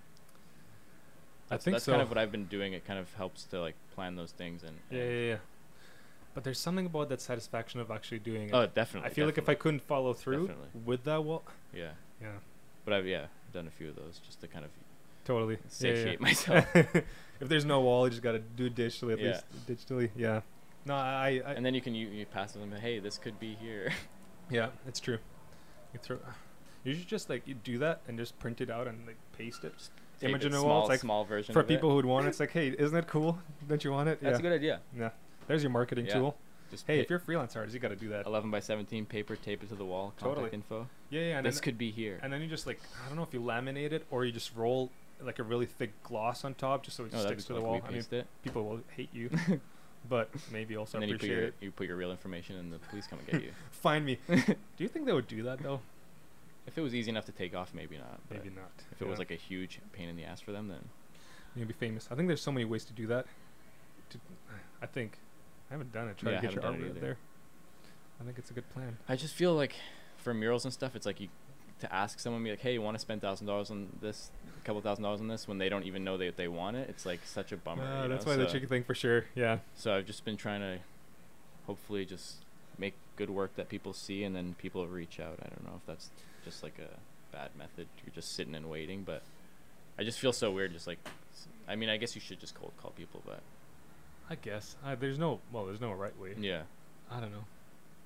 I 1.51 1.57
think 1.59 1.75
that's 1.75 1.85
so. 1.85 1.93
kind 1.93 2.03
of 2.03 2.09
what 2.09 2.17
I've 2.19 2.33
been 2.33 2.47
doing. 2.47 2.73
It 2.73 2.87
kind 2.87 2.99
of 2.99 3.13
helps 3.15 3.45
to 3.45 3.61
like 3.61 3.75
plan 3.95 4.17
those 4.17 4.33
things 4.33 4.63
and. 4.63 4.77
Yeah, 4.91 4.99
and- 5.03 5.13
yeah, 5.13 5.27
yeah. 5.33 5.37
But 6.35 6.45
there's 6.45 6.59
something 6.59 6.87
about 6.87 7.11
that 7.11 7.21
satisfaction 7.21 7.79
of 7.81 7.91
actually 7.91 8.21
doing 8.21 8.49
it. 8.49 8.55
Oh, 8.55 8.67
definitely. 8.67 9.11
I 9.11 9.13
feel 9.13 9.27
like 9.27 9.37
if 9.37 9.51
I 9.51 9.55
couldn't 9.55 9.83
follow 9.83 10.15
through 10.15 10.47
Definitely. 10.47 10.81
with 10.87 11.05
that 11.05 11.23
wall, 11.25 11.43
Yeah, 11.75 11.91
yeah, 12.23 12.29
but 12.87 12.95
I've 12.95 13.07
yeah 13.07 13.27
done 13.53 13.67
a 13.67 13.71
few 13.71 13.91
of 13.91 13.97
those 13.97 14.19
just 14.25 14.41
to 14.41 14.49
kind 14.49 14.65
of 14.65 14.71
totally 15.27 15.57
Yeah, 15.57 15.61
yeah, 15.63 15.69
satiate 15.69 16.07
yeah. 16.07 16.17
myself. 16.21 16.67
if 16.75 17.49
there's 17.51 17.67
no 17.67 17.83
wall, 17.83 18.07
you 18.07 18.11
just 18.13 18.23
gotta 18.23 18.39
do 18.39 18.65
it 18.65 18.75
digitally 18.75 19.13
at 19.13 19.19
Yeah. 19.21 19.41
least. 19.67 19.89
Digitally, 19.89 20.11
yeah. 20.17 20.41
No, 20.85 20.95
I, 20.95 21.41
I 21.45 21.53
and 21.53 21.65
then 21.65 21.75
you 21.75 21.81
can 21.81 21.95
you, 21.95 22.09
you 22.09 22.27
pass 22.27 22.53
them. 22.53 22.73
Hey, 22.73 22.99
this 22.99 23.19
could 23.19 23.39
be 23.39 23.55
here. 23.55 23.93
yeah, 24.51 24.69
it's 24.87 25.01
true. 25.01 25.19
You 25.93 26.01
throw. 26.03 26.19
You 26.85 26.95
should 26.95 27.07
just 27.07 27.31
like 27.31 27.47
you 27.47 27.55
do 27.55 27.79
that 27.79 28.01
and 28.09 28.19
just 28.19 28.39
print 28.39 28.61
it 28.61 28.71
out 28.71 28.89
and 28.89 29.07
like 29.07 29.17
paste 29.37 29.65
it. 29.65 29.75
Tape 30.21 30.31
Image 30.31 30.45
in 30.45 30.55
a 30.55 30.63
wall. 30.63 30.81
It's 30.81 30.89
like 30.89 31.01
small 31.01 31.25
version 31.25 31.53
for 31.53 31.63
people 31.63 31.91
who'd 31.91 32.05
want 32.05 32.27
it. 32.27 32.31
It's 32.31 32.41
like, 32.41 32.51
hey, 32.51 32.69
isn't 32.69 32.97
it 32.97 33.07
cool? 33.07 33.39
Don't 33.69 33.83
you 33.83 33.91
want 33.91 34.09
it? 34.09 34.21
That's 34.21 34.35
yeah. 34.35 34.39
a 34.39 34.43
good 34.43 34.53
idea. 34.53 34.81
Yeah. 34.97 35.11
There's 35.49 35.63
your 35.63 35.71
marketing 35.71 36.07
Yeah. 36.07 36.15
tool. 36.15 36.37
Just 36.71 36.87
Hey, 36.87 37.01
if 37.01 37.11
you're 37.11 37.19
a 37.19 37.23
freelance 37.23 37.55
artist, 37.55 37.75
you 37.75 37.81
got 37.81 37.89
to 37.89 37.97
do 37.97 38.09
that. 38.11 38.27
11 38.27 38.51
by 38.51 38.61
17 38.61 39.05
paper, 39.05 39.37
tape 39.37 39.63
it 39.63 39.69
to 39.69 39.75
the 39.75 39.85
wall. 39.85 40.15
Contact 40.17 40.37
Totally. 40.37 40.51
info. 40.53 40.89
Yeah, 41.11 41.21
yeah. 41.21 41.37
And 41.39 41.47
this 41.47 41.61
could 41.61 41.77
be 41.77 41.91
here. 41.91 42.19
and 42.23 42.33
then 42.33 42.41
you 42.41 42.49
just 42.49 42.67
like 42.67 42.81
I 43.05 43.09
don't 43.09 43.17
know 43.17 43.25
if 43.25 43.35
you 43.35 43.41
laminate 43.41 43.93
it 43.93 44.07
or 44.11 44.25
you 44.25 44.33
just 44.33 44.55
roll 44.57 44.91
like 45.21 45.39
a 45.39 45.43
really 45.43 45.67
thick 45.67 45.91
gloss 46.03 46.45
on 46.45 46.55
top 46.55 46.83
just 46.85 46.97
so 46.97 47.05
it 47.05 47.13
oh, 47.15 47.21
sticks 47.21 47.45
to 47.45 47.53
cool. 47.53 47.63
the 47.63 47.67
wall. 47.67 47.81
I 47.87 47.91
mean, 47.91 48.05
it? 48.11 48.27
people 48.43 48.65
will 48.65 48.81
hate 48.97 49.11
you, 49.13 49.31
but 50.09 50.31
maybe 50.51 50.77
also 50.77 50.99
and 50.99 51.03
then 51.03 51.09
you 51.09 51.15
put 51.17 51.25
appreciate 51.25 51.37
your 51.39 51.47
it. 51.49 51.55
you 51.61 51.71
put 51.71 51.87
your 51.87 51.97
real 51.97 52.11
information, 52.11 52.57
and 52.57 52.73
the 52.73 52.79
police 52.79 53.07
come 53.07 53.19
and 53.19 53.29
get 53.29 53.43
you. 53.43 53.53
Find 53.71 54.05
me. 54.05 54.19
do 54.29 54.55
you 54.79 54.89
think 54.89 55.07
they 55.07 55.13
would 55.13 55.29
do 55.29 55.43
that 55.45 55.63
though? 55.63 55.81
if 56.67 56.79
it 56.79 56.81
was 56.81 56.95
easy 56.95 57.11
enough 57.11 57.25
to 57.27 57.33
take 57.33 57.55
off, 57.55 57.75
maybe 57.75 57.99
not. 57.99 58.21
Maybe 58.31 58.51
not. 58.51 58.71
If 58.93 59.03
it 59.03 59.09
was 59.09 59.19
like 59.19 59.31
a 59.31 59.37
huge 59.37 59.81
pain 59.93 60.09
in 60.09 60.17
the 60.17 60.25
ass 60.25 60.41
for 60.41 60.53
them, 60.53 60.69
then 60.69 60.89
you'd 61.57 61.69
be 61.69 61.75
famous. 61.75 62.09
I 62.11 62.15
think 62.15 62.29
there's 62.29 62.41
so 62.41 62.53
many 62.53 62.65
ways 62.65 62.85
to 62.87 62.93
do 62.93 63.07
that. 63.09 63.27
To, 64.11 64.19
I 64.81 64.87
think 64.87 65.19
I 65.71 65.75
haven't 65.75 65.93
done 65.93 66.09
it. 66.09 66.19
Try 66.19 66.33
Yeah, 66.33 66.41
to 66.41 66.47
get 66.47 66.55
your 66.55 66.63
artwork 66.63 67.01
there. 67.01 67.19
I 68.21 68.25
think 68.25 68.39
it's 68.39 68.51
a 68.51 68.55
good 68.55 68.69
plan. 68.73 68.97
I 69.09 69.17
just 69.17 69.35
feel 69.35 69.55
like 69.55 69.75
for 70.19 70.33
murals 70.33 70.65
and 70.65 70.73
stuff, 70.73 70.95
it's 70.95 71.07
like 71.07 71.21
you 71.21 71.29
to 71.81 71.93
ask 71.93 72.21
someone 72.21 72.45
be 72.45 72.51
like, 72.51 72.61
"Hey, 72.61 72.75
you 72.75 72.83
want 72.83 72.95
to 72.95 73.01
spend 73.01 73.21
thousand 73.21 73.49
dollars 73.49 73.71
on 73.71 73.89
this, 74.01 74.31
a 74.63 74.67
couple 74.67 74.81
thousand 74.81 75.03
dollars 75.03 75.21
on 75.21 75.29
this," 75.29 75.49
when 75.49 75.59
they 75.59 75.69
don't 75.69 75.85
even 75.85 76.05
know 76.05 76.17
they 76.17 76.31
they 76.31 76.49
want 76.49 76.77
it. 76.77 76.89
It's 76.89 77.05
like 77.05 77.21
such 77.25 77.53
a 77.53 77.57
bummer. 77.57 77.83
Uh, 77.83 78.03
you 78.05 78.09
that's 78.09 78.27
know? 78.27 78.33
why 78.33 78.37
the 78.37 78.47
chicken 78.47 78.69
thing 78.69 78.85
for 78.85 78.95
sure. 78.95 79.25
Yeah. 79.35 79.59
So 79.75 79.95
I've 79.95 80.07
just 80.07 80.25
been 80.25 80.37
trying 80.37 80.61
to, 80.61 80.79
hopefully, 81.67 82.05
just 82.05 82.37
make 82.79 82.95
good 83.17 83.31
work 83.31 83.57
that 83.57 83.69
people 83.69 83.93
see, 83.93 84.25
and 84.25 84.35
then 84.35 84.55
people 84.59 84.87
reach 84.87 85.21
out. 85.21 85.39
I 85.43 85.49
don't 85.49 85.65
know 85.65 85.75
if 85.77 85.87
that's 85.87 86.11
just 86.45 86.63
like 86.63 86.79
a 86.79 87.35
bad 87.35 87.51
method. 87.59 87.89
You're 88.05 88.15
just 88.15 88.35
sitting 88.35 88.55
and 88.55 88.69
waiting, 88.71 89.03
but 89.03 89.23
I 89.99 90.05
just 90.05 90.19
feel 90.19 90.33
so 90.33 90.51
weird. 90.51 90.73
Just 90.73 90.87
like, 90.87 90.99
I 91.69 91.77
mean, 91.77 91.89
I 91.89 91.97
guess 91.97 92.15
you 92.15 92.21
should 92.21 92.41
just 92.41 92.55
cold 92.55 92.73
call 92.81 92.93
people, 92.93 93.23
but 93.27 93.41
I 94.31 94.37
guess 94.37 94.77
uh, 94.85 94.95
there's 94.95 95.19
no 95.19 95.41
well, 95.53 95.67
there's 95.67 95.81
no 95.81 95.93
right 95.93 96.19
way. 96.21 96.35
yeah, 96.39 96.63
I 97.11 97.21
don't 97.21 97.33
know. 97.33 97.45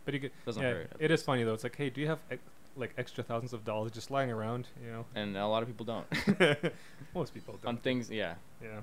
But 0.05 0.15
you 0.15 0.21
could. 0.21 0.33
doesn't 0.45 0.63
yeah, 0.63 0.71
hurt. 0.71 0.93
it 0.99 1.11
is 1.11 1.19
least. 1.21 1.27
funny 1.27 1.43
though. 1.45 1.55
It's 1.55 1.65
like, 1.65 1.77
hey, 1.77 1.91
do 1.91 2.01
you 2.01 2.07
have 2.07 2.19
ex- 2.31 2.43
like 2.77 2.95
extra 2.99 3.25
thousands 3.25 3.53
of 3.53 3.65
dollars 3.65 3.93
just 3.93 4.11
lying 4.11 4.31
around? 4.31 4.69
You 4.85 4.91
know. 4.93 5.05
And 5.15 5.37
a 5.37 5.47
lot 5.47 5.63
of 5.63 5.69
people 5.69 5.87
don't. 5.87 6.07
Most 7.15 7.35
people 7.35 7.59
don't. 7.63 7.69
on 7.69 7.77
things, 7.79 8.11
yeah. 8.11 8.35
Yeah. 8.63 8.81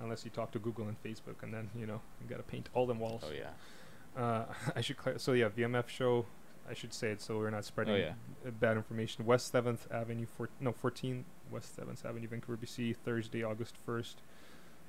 Unless 0.00 0.24
you 0.24 0.30
talk 0.30 0.50
to 0.52 0.58
Google 0.58 0.88
and 0.88 1.02
Facebook, 1.02 1.42
and 1.42 1.52
then 1.54 1.70
you 1.76 1.86
know 1.86 2.00
you 2.20 2.28
gotta 2.28 2.42
paint 2.42 2.68
all 2.74 2.86
them 2.86 2.98
walls. 3.00 3.22
Oh 3.26 3.32
yeah. 3.32 4.20
Uh, 4.20 4.44
I 4.76 4.80
should 4.80 4.96
so 5.16 5.32
yeah, 5.32 5.48
VMF 5.48 5.88
show. 5.88 6.26
I 6.68 6.72
should 6.72 6.94
say 6.94 7.10
it 7.10 7.20
so 7.20 7.36
we're 7.36 7.50
not 7.50 7.66
spreading 7.66 7.94
Oh, 7.94 7.98
yeah. 7.98 8.12
uh, 8.46 8.50
bad 8.50 8.78
information. 8.78 9.26
West 9.26 9.52
Seventh 9.52 9.86
Avenue, 9.92 10.24
four, 10.24 10.48
no 10.60 10.72
fourteen 10.72 11.26
West 11.50 11.76
Seventh 11.76 12.04
Avenue, 12.06 12.26
Vancouver, 12.26 12.56
BC, 12.56 12.96
Thursday, 13.04 13.42
August 13.44 13.74
first, 13.84 14.22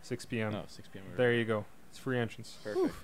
six 0.02 0.26
p.m. 0.26 0.56
oh, 0.56 0.64
6 0.68 0.88
p.m. 0.88 1.04
There 1.18 1.34
you 1.34 1.44
go. 1.44 1.66
It's 1.90 2.00
free 2.00 2.18
entrance. 2.18 2.58
Perfect. 2.64 2.96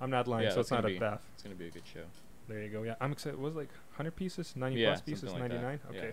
I'm 0.00 0.10
not 0.10 0.26
lying, 0.28 0.44
Yeah, 0.44 0.54
so 0.54 0.60
it's 0.60 0.70
not 0.70 0.84
a 0.84 0.98
bath. 0.98 1.22
It's 1.34 1.42
gonna 1.44 1.54
be 1.54 1.68
a 1.68 1.70
good 1.70 1.86
show. 1.86 2.02
There 2.48 2.62
you 2.62 2.68
go. 2.70 2.82
Yeah, 2.82 2.94
I'm 3.00 3.12
excited. 3.12 3.38
Was 3.38 3.54
like 3.54 3.70
100 3.96 4.14
pieces, 4.14 4.54
90 4.56 4.80
Yeah, 4.80 4.88
plus 4.90 5.00
pieces, 5.00 5.30
something 5.30 5.40
like 5.40 5.50
that. 5.50 5.62
99. 5.62 5.80
Yeah. 5.92 5.98
Okay, 5.98 6.12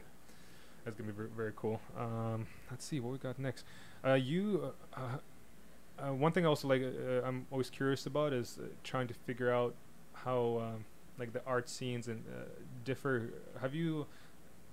that's 0.84 0.98
gonna 0.98 1.12
be 1.12 1.16
ver- 1.18 1.30
very 1.36 1.54
cool. 1.56 1.80
Um, 1.98 2.48
let's 2.72 2.86
see 2.86 3.00
what 3.00 3.12
we 3.12 3.18
got 3.20 3.38
next. 3.40 3.66
Uh, 4.04 4.14
you, 4.14 4.74
uh, 4.96 5.00
uh, 5.00 6.08
uh, 6.10 6.14
one 6.14 6.32
thing 6.32 6.46
I 6.46 6.50
also 6.50 6.68
like, 6.68 6.82
uh, 6.82 7.26
I'm 7.26 7.46
always 7.52 7.70
curious 7.70 8.06
about 8.06 8.34
is 8.34 8.58
uh, 8.62 8.68
trying 8.84 9.08
to 9.08 9.14
figure 9.14 9.52
out 9.52 9.76
how 10.14 10.60
um, 10.64 10.86
like 11.20 11.34
the 11.34 11.44
art 11.46 11.70
scenes 11.70 12.08
and 12.08 12.24
uh, 12.28 12.46
differ. 12.84 13.34
Have 13.62 13.76
you 13.76 14.08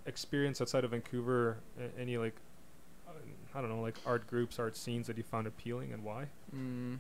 experienced 0.07 0.63
outside 0.63 0.83
of 0.85 0.93
Vancouver 0.93 1.59
any 1.99 2.17
like 2.17 2.37
uh, 3.07 3.13
I 3.55 3.61
don't 3.61 3.69
know, 3.69 3.83
like 3.83 3.97
art 4.07 4.27
groups, 4.27 4.59
art 4.59 4.77
scenes 4.77 5.07
that 5.09 5.17
you 5.19 5.23
found 5.23 5.47
appealing, 5.47 5.93
and 5.93 6.03
why? 6.05 6.27
Mm. 6.55 6.99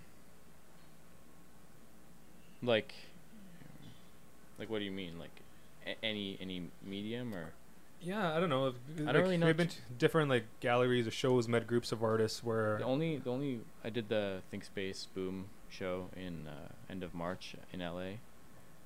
Like, 2.62 2.94
like 4.60 4.70
what 4.70 4.78
do 4.78 4.84
you 4.84 4.92
mean? 4.92 5.18
Like, 5.18 5.30
a- 5.86 6.04
any 6.04 6.38
any 6.40 6.70
medium 6.84 7.34
or? 7.34 7.50
Yeah, 8.02 8.34
I 8.34 8.40
don't 8.40 8.48
know. 8.48 8.66
I 8.66 9.00
like, 9.02 9.12
don't 9.12 9.22
really 9.22 9.36
know 9.36 9.52
been 9.52 9.68
t- 9.68 9.76
different 9.98 10.30
like 10.30 10.44
galleries 10.60 11.06
or 11.06 11.10
shows, 11.10 11.48
met 11.48 11.66
groups 11.66 11.92
of 11.92 12.02
artists 12.02 12.42
where 12.44 12.78
The 12.78 12.84
only 12.84 13.16
the 13.18 13.30
only 13.30 13.60
I 13.84 13.90
did 13.90 14.08
the 14.08 14.40
Think 14.50 14.64
Space 14.64 15.06
Boom 15.14 15.46
show 15.68 16.08
in 16.16 16.46
uh, 16.48 16.68
end 16.88 17.02
of 17.02 17.14
March 17.14 17.54
in 17.72 17.80
LA, 17.80 18.12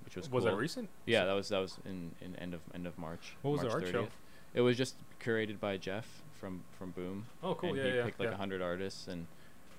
which 0.04 0.16
was 0.16 0.30
was 0.30 0.42
cool. 0.44 0.52
that 0.52 0.56
recent? 0.56 0.88
Yeah, 1.06 1.24
that 1.26 1.32
was 1.32 1.48
that 1.50 1.58
was 1.58 1.76
in, 1.84 2.12
in 2.20 2.34
end 2.36 2.54
of 2.54 2.60
end 2.74 2.86
of 2.86 2.96
March. 2.98 3.36
What 3.42 3.52
was 3.52 3.60
the 3.60 3.68
March 3.68 3.84
art 3.84 3.92
show? 3.92 4.02
30th. 4.04 4.08
It 4.54 4.60
was 4.62 4.76
just 4.76 4.94
curated 5.22 5.60
by 5.60 5.76
Jeff 5.76 6.06
from 6.40 6.62
from 6.78 6.90
Boom. 6.92 7.26
Oh, 7.42 7.54
cool. 7.54 7.70
and 7.70 7.78
Yeah, 7.78 7.84
he 7.84 7.96
yeah, 7.96 8.04
picked 8.04 8.18
like 8.20 8.28
a 8.28 8.32
yeah. 8.32 8.36
hundred 8.36 8.62
artists 8.62 9.06
and 9.06 9.26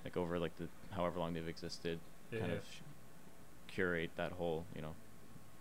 like 0.05 0.15
over 0.15 0.39
like 0.39 0.55
the 0.57 0.67
however 0.91 1.19
long 1.19 1.33
they've 1.33 1.47
existed, 1.47 1.99
yeah, 2.31 2.39
kind 2.39 2.51
yeah. 2.53 2.57
of 2.59 2.63
sh- 2.65 2.79
curate 3.67 4.11
that 4.15 4.31
whole 4.33 4.63
you 4.75 4.81
know 4.81 4.93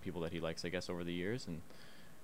people 0.05 0.21
that 0.21 0.33
he 0.33 0.41
likes 0.41 0.65
I 0.65 0.69
guess 0.69 0.89
over 0.91 1.03
the 1.03 1.13
years 1.13 1.47
and 1.47 1.63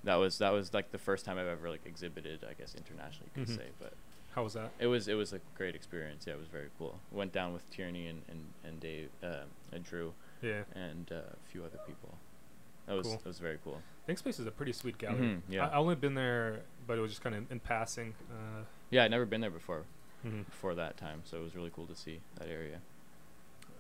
that 0.05 0.17
was 0.17 0.39
that 0.39 0.51
was 0.53 0.73
like 0.73 0.93
the 0.93 0.99
first 0.99 1.25
time 1.25 1.39
I've 1.39 1.47
ever 1.47 1.69
like 1.71 1.85
exhibited 1.87 2.45
I 2.49 2.53
guess 2.55 2.75
internationally 2.75 3.31
you 3.35 3.45
could 3.45 3.53
Mhm. 3.53 3.57
say 3.57 3.69
but 3.81 3.95
How 4.35 4.45
was 4.45 4.53
that? 4.55 4.71
it 4.79 4.87
was 4.87 5.09
it 5.09 5.15
was 5.15 5.33
a 5.33 5.41
great 5.57 5.75
experience 5.75 6.27
yeah 6.27 6.35
it 6.35 6.39
was 6.39 6.49
very 6.49 6.69
cool 6.79 7.01
went 7.11 7.33
down 7.33 7.53
with 7.53 7.69
Tierney 7.71 8.07
and 8.07 8.23
and 8.29 8.43
and 8.65 8.79
Dave 8.81 9.09
uh, 9.23 9.45
and 9.73 9.83
Drew 9.83 10.13
Yeah, 10.43 10.63
and 10.75 11.11
uh, 11.11 11.17
a 11.17 11.51
few 11.51 11.65
other 11.65 11.79
people 11.87 12.19
that 12.87 12.95
was 12.97 13.07
Cool. 13.07 13.17
that 13.17 13.27
was 13.27 13.39
very 13.41 13.59
cool 13.65 13.81
Think 14.07 14.19
Space 14.19 14.39
is 14.41 14.47
a 14.47 14.51
pretty 14.51 14.73
sweet 14.73 14.99
gallery. 14.99 15.27
Mhm, 15.27 15.43
yeah. 15.49 15.67
I, 15.69 15.75
I 15.75 15.77
only 15.77 15.95
been 15.95 16.15
there, 16.15 16.63
but 16.87 16.99
it 16.99 17.01
was 17.01 17.11
just 17.13 17.23
kind 17.23 17.37
of 17.37 17.53
in 17.53 17.61
passing. 17.61 18.15
Uh, 18.31 18.65
yeah 18.91 19.05
I'd 19.05 19.11
never 19.11 19.27
been 19.27 19.41
there 19.41 19.51
before 19.51 19.85
mhm. 20.27 20.45
before 20.47 20.75
that 20.75 20.97
time 20.97 21.21
so 21.25 21.37
it 21.39 21.43
was 21.43 21.55
really 21.55 21.71
cool 21.75 21.87
to 21.87 21.95
see 21.95 22.21
that 22.39 22.49
area 22.49 22.81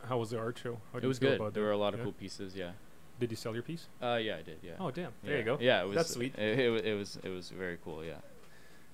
How 0.08 0.18
was 0.18 0.30
the 0.30 0.38
art 0.38 0.58
show? 0.58 0.80
How 0.92 0.98
it 0.98 1.04
was 1.06 1.18
good 1.18 1.36
About 1.40 1.54
there 1.54 1.64
were 1.64 1.72
a 1.72 1.82
lot 1.86 1.92
of 1.94 2.00
Yeah? 2.00 2.04
cool 2.04 2.12
pieces 2.24 2.54
yeah 2.56 2.72
Did 3.20 3.30
you 3.30 3.36
sell 3.36 3.52
your 3.54 3.62
piece? 3.62 3.86
uh 4.02 4.18
yeah 4.20 4.36
I 4.36 4.42
did 4.42 4.58
yeah 4.62 4.72
Oh, 4.80 4.90
damn. 4.90 5.12
There 5.22 5.32
yeah. 5.34 5.38
you 5.38 5.44
go. 5.44 5.58
yeah 5.60 5.82
it 5.82 5.86
was 5.86 5.96
That's 5.96 6.10
sweet. 6.14 6.34
it, 6.36 6.58
it, 6.58 6.84
it 6.86 6.94
was 6.98 7.18
it 7.22 7.28
was 7.28 7.50
very 7.50 7.78
cool 7.84 8.02
yeah 8.04 8.14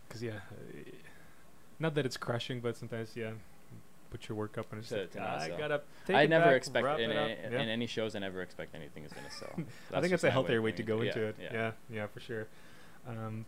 Because 0.09 0.23
yeah, 0.23 0.33
uh, 0.51 0.91
not 1.79 1.95
that 1.95 2.05
it's 2.07 2.17
crushing, 2.17 2.61
but 2.61 2.77
sometimes 2.77 3.11
yeah, 3.17 3.33
put 4.11 4.29
your 4.29 4.37
work 4.39 4.57
up 4.59 4.67
and 4.73 4.81
it's 4.83 4.91
like, 4.93 5.11
"Ah, 5.21 5.37
I 5.41 5.49
sell." 5.49 5.59
gotta. 5.59 5.81
Take 6.07 6.17
I 6.17 6.27
never 6.27 6.47
back, 6.47 6.57
expect 6.57 7.01
in, 7.01 7.11
it 7.11 7.17
up." 7.17 7.29
a- 7.29 7.53
Yeah. 7.53 7.61
in 7.63 7.69
any 7.69 7.87
shows. 7.87 8.15
I 8.17 8.21
never 8.21 8.41
expect 8.41 8.75
anything 8.75 9.05
is 9.05 9.13
gonna 9.13 9.31
sell. 9.31 9.55
I 9.93 10.01
think 10.01 10.13
it's 10.15 10.25
a 10.25 10.31
healthier 10.31 10.59
of 10.59 10.65
way 10.65 10.73
to 10.73 10.83
go 10.83 11.03
Yeah, 11.03 11.09
into 11.09 11.23
it. 11.27 11.37
Yeah. 11.41 11.53
Yeah, 11.53 11.71
yeah, 11.91 12.07
for 12.07 12.21
sure. 12.21 12.47
Um, 13.07 13.45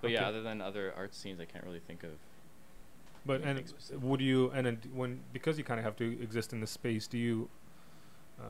But 0.00 0.10
yeah, 0.10 0.28
other 0.28 0.42
than 0.42 0.60
other 0.60 0.92
art 0.96 1.14
scenes, 1.14 1.40
I 1.40 1.44
can't 1.44 1.64
really 1.64 1.80
think 1.80 2.02
of. 2.04 2.10
But 3.26 3.42
and 3.42 3.62
would 4.00 4.20
you 4.20 4.50
and 4.50 4.78
when 4.94 5.20
because 5.32 5.58
you 5.58 5.64
kind 5.64 5.78
of 5.80 5.84
have 5.84 5.96
to 5.96 6.20
exist 6.22 6.52
in 6.52 6.60
the 6.60 6.66
space, 6.66 7.06
do 7.06 7.18
you 7.18 7.48
Uh, 8.40 8.44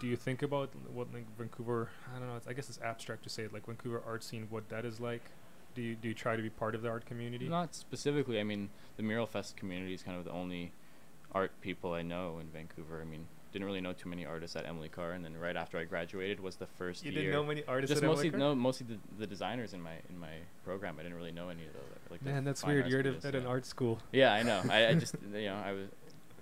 do 0.00 0.06
you 0.06 0.16
think 0.16 0.42
about 0.42 0.70
what 0.92 1.12
like 1.12 1.24
Vancouver? 1.38 1.90
I 2.14 2.18
don't 2.18 2.28
know. 2.28 2.36
It's, 2.36 2.46
I 2.46 2.52
guess 2.52 2.68
it's 2.68 2.80
abstract 2.82 3.22
to 3.24 3.30
say 3.30 3.44
it. 3.44 3.52
Like 3.52 3.66
Vancouver 3.66 4.02
art 4.06 4.22
scene, 4.24 4.46
what 4.50 4.68
that 4.68 4.84
is 4.84 5.00
like. 5.00 5.22
Do 5.74 5.82
you 5.82 5.94
do 5.94 6.08
you 6.08 6.14
try 6.14 6.36
to 6.36 6.42
be 6.42 6.50
part 6.50 6.74
of 6.74 6.82
the 6.82 6.88
art 6.88 7.06
community? 7.06 7.48
Not 7.48 7.74
specifically. 7.74 8.38
I 8.38 8.44
mean, 8.44 8.70
the 8.96 9.02
Mural 9.02 9.26
Fest 9.26 9.56
community 9.56 9.94
is 9.94 10.02
kind 10.02 10.18
of 10.18 10.24
the 10.24 10.30
only 10.30 10.72
art 11.32 11.52
people 11.60 11.92
I 11.92 12.02
know 12.02 12.38
in 12.40 12.48
Vancouver. 12.48 13.00
I 13.00 13.04
mean, 13.04 13.26
didn't 13.54 13.66
really 13.66 13.80
know 13.80 13.92
too 13.92 14.08
many 14.08 14.26
artists 14.26 14.56
at 14.56 14.66
Emily 14.66 14.88
Carr, 14.88 15.12
and 15.12 15.24
then 15.24 15.36
right 15.36 15.56
after 15.56 15.78
I 15.78 15.84
graduated 15.84 16.40
was 16.40 16.56
the 16.56 16.66
first 16.66 17.04
you 17.04 17.12
year. 17.12 17.22
didn't 17.22 17.34
know 17.34 17.44
many 17.44 17.64
artists. 17.66 17.92
just 17.94 18.02
at 18.02 18.08
mostly 18.08 18.28
Emily 18.28 18.40
no, 18.40 18.54
mostly 18.54 18.86
the, 18.86 18.98
the 19.18 19.26
designers 19.26 19.72
in 19.72 19.80
my 19.80 19.94
in 20.10 20.18
my 20.18 20.32
program. 20.64 20.96
I 20.98 21.02
didn't 21.02 21.16
really 21.16 21.32
know 21.32 21.48
any 21.48 21.64
of 21.64 21.72
those. 21.72 21.82
Like 22.10 22.22
Man, 22.22 22.44
that's 22.44 22.64
weird. 22.64 22.88
You're 22.88 23.00
at, 23.00 23.24
at 23.24 23.34
an 23.34 23.46
art 23.46 23.64
school. 23.64 24.00
Yeah, 24.12 24.32
I 24.32 24.42
know. 24.42 24.60
I, 24.68 24.88
I 24.88 24.94
just 24.94 25.14
you 25.34 25.46
know 25.46 25.54
I 25.54 25.72
was 25.72 25.88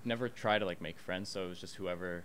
never 0.05 0.29
try 0.29 0.59
to 0.59 0.65
like 0.67 0.81
make 0.81 0.99
friends, 0.99 1.29
so 1.29 1.45
it 1.45 1.49
was 1.49 1.59
just 1.61 1.77
whoever, 1.77 2.25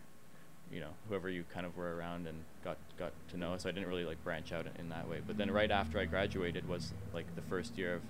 you 0.71 0.80
know, 0.80 0.89
whoever 1.09 1.30
you 1.30 1.43
kind 1.53 1.65
of 1.65 1.75
were 1.78 1.95
around 1.95 2.28
and 2.28 2.38
got 2.63 2.78
got 2.97 3.11
to 3.32 3.38
know. 3.38 3.55
So 3.57 3.69
I 3.69 3.71
didn't 3.71 3.89
really 3.89 4.05
like 4.05 4.23
branch 4.23 4.51
out 4.51 4.65
in, 4.65 4.71
in 4.82 4.89
that 4.89 5.07
way. 5.09 5.21
But 5.25 5.38
then 5.38 5.51
right 5.51 5.71
after 5.71 5.99
I 5.99 6.05
graduated 6.05 6.67
was 6.67 6.93
like 7.13 7.25
the 7.36 7.41
first 7.43 7.78
year 7.78 7.95
of 7.95 8.01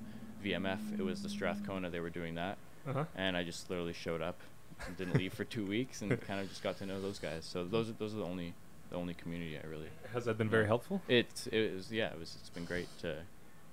VMF. 0.43 0.99
It 0.99 1.03
was 1.03 1.21
the 1.23 1.29
Strathcona. 1.29 1.89
They 1.89 1.99
were 1.99 2.09
doing 2.11 2.35
that, 2.35 2.57
Uh 2.87 2.93
huh. 2.93 3.05
and 3.15 3.35
I 3.35 3.43
just 3.43 3.69
literally 3.69 3.93
showed 3.93 4.21
up, 4.21 4.39
and 4.85 4.95
didn't 4.97 5.15
leave 5.15 5.33
for 5.33 5.43
two 5.43 5.65
weeks, 5.65 6.01
and 6.01 6.19
kind 6.27 6.39
of 6.39 6.47
just 6.49 6.61
got 6.63 6.77
to 6.77 6.85
know 6.85 7.01
those 7.01 7.19
guys. 7.19 7.45
So 7.45 7.63
those 7.65 7.89
are 7.89 7.93
those 7.93 8.13
are 8.13 8.17
the 8.17 8.25
only 8.25 8.53
the 8.89 8.95
only 8.95 9.13
community 9.15 9.57
I 9.61 9.65
really. 9.67 9.89
Has 10.13 10.25
that 10.25 10.37
been 10.37 10.49
very 10.49 10.65
helpful? 10.67 11.01
It 11.07 11.47
it 11.51 11.73
was 11.73 11.91
yeah. 11.91 12.07
It 12.13 12.19
was 12.19 12.37
it's 12.39 12.49
been 12.49 12.65
great 12.65 12.87
to 13.01 13.17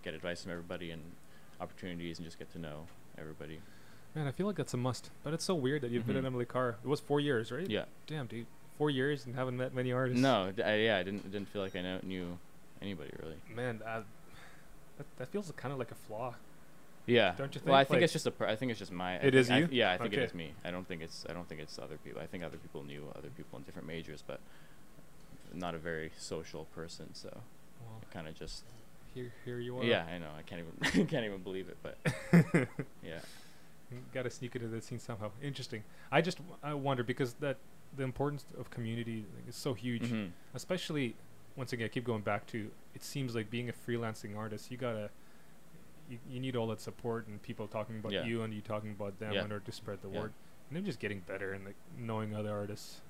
get 0.03 0.15
advice 0.15 0.43
from 0.43 0.53
everybody 0.53 0.91
and 0.91 1.03
opportunities 1.61 2.19
and 2.19 2.27
just 2.27 2.39
get 2.39 2.51
to 2.53 2.59
know 2.59 2.87
everybody. 3.19 3.61
Man, 4.15 4.27
I 4.27 4.31
feel 4.31 4.47
like 4.47 4.57
that's 4.57 4.75
a 4.75 4.77
must. 4.77 5.11
But 5.23 5.35
it's 5.35 5.45
so 5.45 5.55
weird 5.55 5.83
that 5.83 5.91
you've 5.91 6.07
been 6.07 6.17
at 6.17 6.23
Mhm. 6.23 6.27
Emily 6.27 6.45
Carr. 6.45 6.77
It 6.85 6.87
was 6.89 7.01
four 7.01 7.21
years, 7.21 7.51
right? 7.51 7.69
Yeah. 7.69 7.87
Damn, 8.07 8.27
dude. 8.27 8.47
Four 8.79 8.91
years 8.91 9.27
and 9.27 9.35
haven't 9.35 9.57
met 9.57 9.75
many 9.75 9.93
artists. 9.93 10.21
No, 10.21 10.53
d- 10.53 10.63
I, 10.63 10.77
yeah, 10.77 10.99
I 10.99 11.03
didn't 11.03 11.31
didn't 11.31 11.49
feel 11.49 11.63
like 11.63 11.77
I 11.77 11.81
know, 11.83 12.01
knew 12.03 12.39
anybody 12.83 13.11
really. 13.21 13.37
Man, 13.55 13.81
uh, 13.85 14.03
that, 14.99 15.07
that 15.19 15.29
feels 15.29 15.53
kind 15.57 15.73
of 15.73 15.79
like 15.79 15.91
a 15.91 15.95
flaw. 15.95 16.35
Yeah. 17.07 17.35
Don't 17.37 17.55
you 17.55 17.61
think? 17.61 17.67
Well, 17.67 17.75
I 17.77 17.85
think, 17.85 17.97
like- 17.99 18.03
it's 18.03 18.13
just 18.13 18.27
a. 18.27 18.31
Per- 18.31 18.47
I 18.47 18.57
think 18.57 18.71
it's 18.71 18.79
just 18.79 18.91
my. 18.93 19.15
I 19.15 19.17
It 19.19 19.35
is 19.35 19.51
I- 19.51 19.59
you? 19.59 19.69
yeah, 19.71 19.93
I 19.93 19.99
think 19.99 20.13
Okay. 20.15 20.23
it 20.23 20.27
is 20.27 20.35
me. 20.35 20.53
I 20.65 20.71
don't 20.71 20.87
think 20.89 21.03
it's. 21.03 21.25
I 21.29 21.33
don't 21.33 21.49
think 21.49 21.61
it's 21.61 21.79
other 21.79 21.99
people. 21.99 22.21
I 22.21 22.27
think 22.27 22.43
other 22.45 22.57
people 22.57 22.83
knew 22.83 23.13
other 23.17 23.29
people 23.31 23.59
in 23.59 23.65
different 23.65 23.87
majors, 23.87 24.23
but 24.27 24.41
not 25.53 25.75
a 25.75 25.79
very 25.79 26.11
social 26.19 26.65
person. 26.75 27.15
So 27.15 27.29
Well, 27.81 28.01
kind 28.13 28.27
of 28.27 28.35
just. 28.35 28.65
here, 29.15 29.33
here 29.45 29.59
you 29.61 29.79
are. 29.79 29.85
Yeah, 29.85 30.05
I 30.07 30.19
know. 30.19 30.31
I 30.37 30.43
can't 30.43 30.63
even 30.63 31.07
can't 31.09 31.25
even 31.25 31.43
believe 31.43 31.69
it, 31.69 31.77
but 31.83 31.99
yeah. 33.05 33.21
Got 34.13 34.23
to 34.23 34.31
sneak 34.31 34.57
into 34.57 34.69
the 34.69 34.81
scene 34.81 34.99
somehow. 34.99 35.31
Interesting. 35.43 35.85
I 36.11 36.21
just 36.21 36.39
w- 36.39 36.57
I 36.63 36.75
wonder 36.75 37.05
because 37.05 37.35
that 37.35 37.59
the 37.97 38.03
importance 38.03 38.45
of 38.59 38.71
community 38.71 39.25
like, 39.37 39.49
is 39.49 39.55
so 39.57 39.73
huge, 39.75 40.03
Mhm. 40.11 40.31
especially 40.55 41.15
once 41.57 41.73
again. 41.73 41.85
I 41.85 41.89
keep 41.89 42.05
going 42.05 42.23
back 42.23 42.47
to 42.49 42.71
it 42.95 43.03
seems 43.03 43.35
like 43.35 43.51
being 43.51 43.69
a 43.69 43.73
freelancing 43.73 44.37
artist, 44.37 44.71
you 44.71 44.77
gotta. 44.77 45.11
You, 46.11 46.19
you 46.29 46.39
need 46.41 46.55
all 46.57 46.67
that 46.67 46.81
support 46.83 47.27
and 47.29 47.41
people 47.41 47.67
talking 47.67 47.99
about 47.99 48.13
Yeah. 48.13 48.25
you 48.25 48.43
and 48.43 48.53
you 48.53 48.61
talking 48.61 48.91
about 48.91 49.19
them 49.21 49.33
Yeah. 49.33 49.45
in 49.45 49.53
order 49.53 49.65
to 49.65 49.73
spread 49.73 50.03
the 50.03 50.09
Yeah. 50.11 50.21
word. 50.21 50.33
And 50.69 50.77
then 50.77 50.85
just 50.85 50.99
getting 51.01 51.21
better 51.21 51.53
and 51.53 51.65
like 51.65 51.77
knowing 51.97 52.35
other 52.35 52.53
artists. 52.53 53.01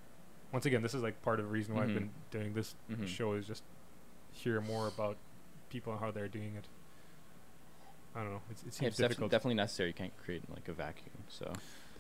Once 0.53 0.65
again, 0.67 0.83
this 0.83 0.95
is 0.95 1.03
like 1.03 1.21
part 1.23 1.41
of 1.41 1.47
the 1.47 1.51
reason 1.51 1.75
why 1.75 1.83
I've 1.83 1.89
Mhm. 1.89 1.95
been 1.95 2.11
doing 2.31 2.55
this 2.55 2.77
Mhm. 2.91 3.09
show 3.09 3.33
is 3.33 3.47
just 3.47 3.65
hear 4.33 4.61
more 4.61 4.87
about 4.87 5.17
people 5.71 5.93
and 5.93 6.01
how 6.01 6.11
they're 6.13 6.29
doing 6.29 6.55
it. 6.57 6.69
I 8.15 8.21
don't 8.23 8.33
know. 8.33 8.41
It's, 8.51 8.63
it 8.63 8.67
Yeah, 8.67 8.71
seems 8.73 8.97
def- 8.97 9.09
difficult. 9.09 9.31
definitely 9.31 9.55
necessary. 9.57 9.89
You 9.91 9.95
can't 9.95 10.17
create 10.25 10.43
like 10.51 10.69
a 10.69 10.73
vacuum. 10.73 11.15
So 11.29 11.53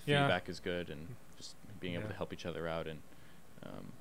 the 0.04 0.10
Yeah. 0.12 0.22
feedback 0.22 0.48
is 0.48 0.60
good, 0.60 0.90
and 0.90 1.14
just 1.36 1.56
being 1.80 1.94
able 1.94 2.04
Yeah. 2.04 2.10
to 2.10 2.16
help 2.16 2.32
each 2.32 2.46
other 2.46 2.68
out 2.68 2.86
and 2.86 3.02
um, 3.64 3.92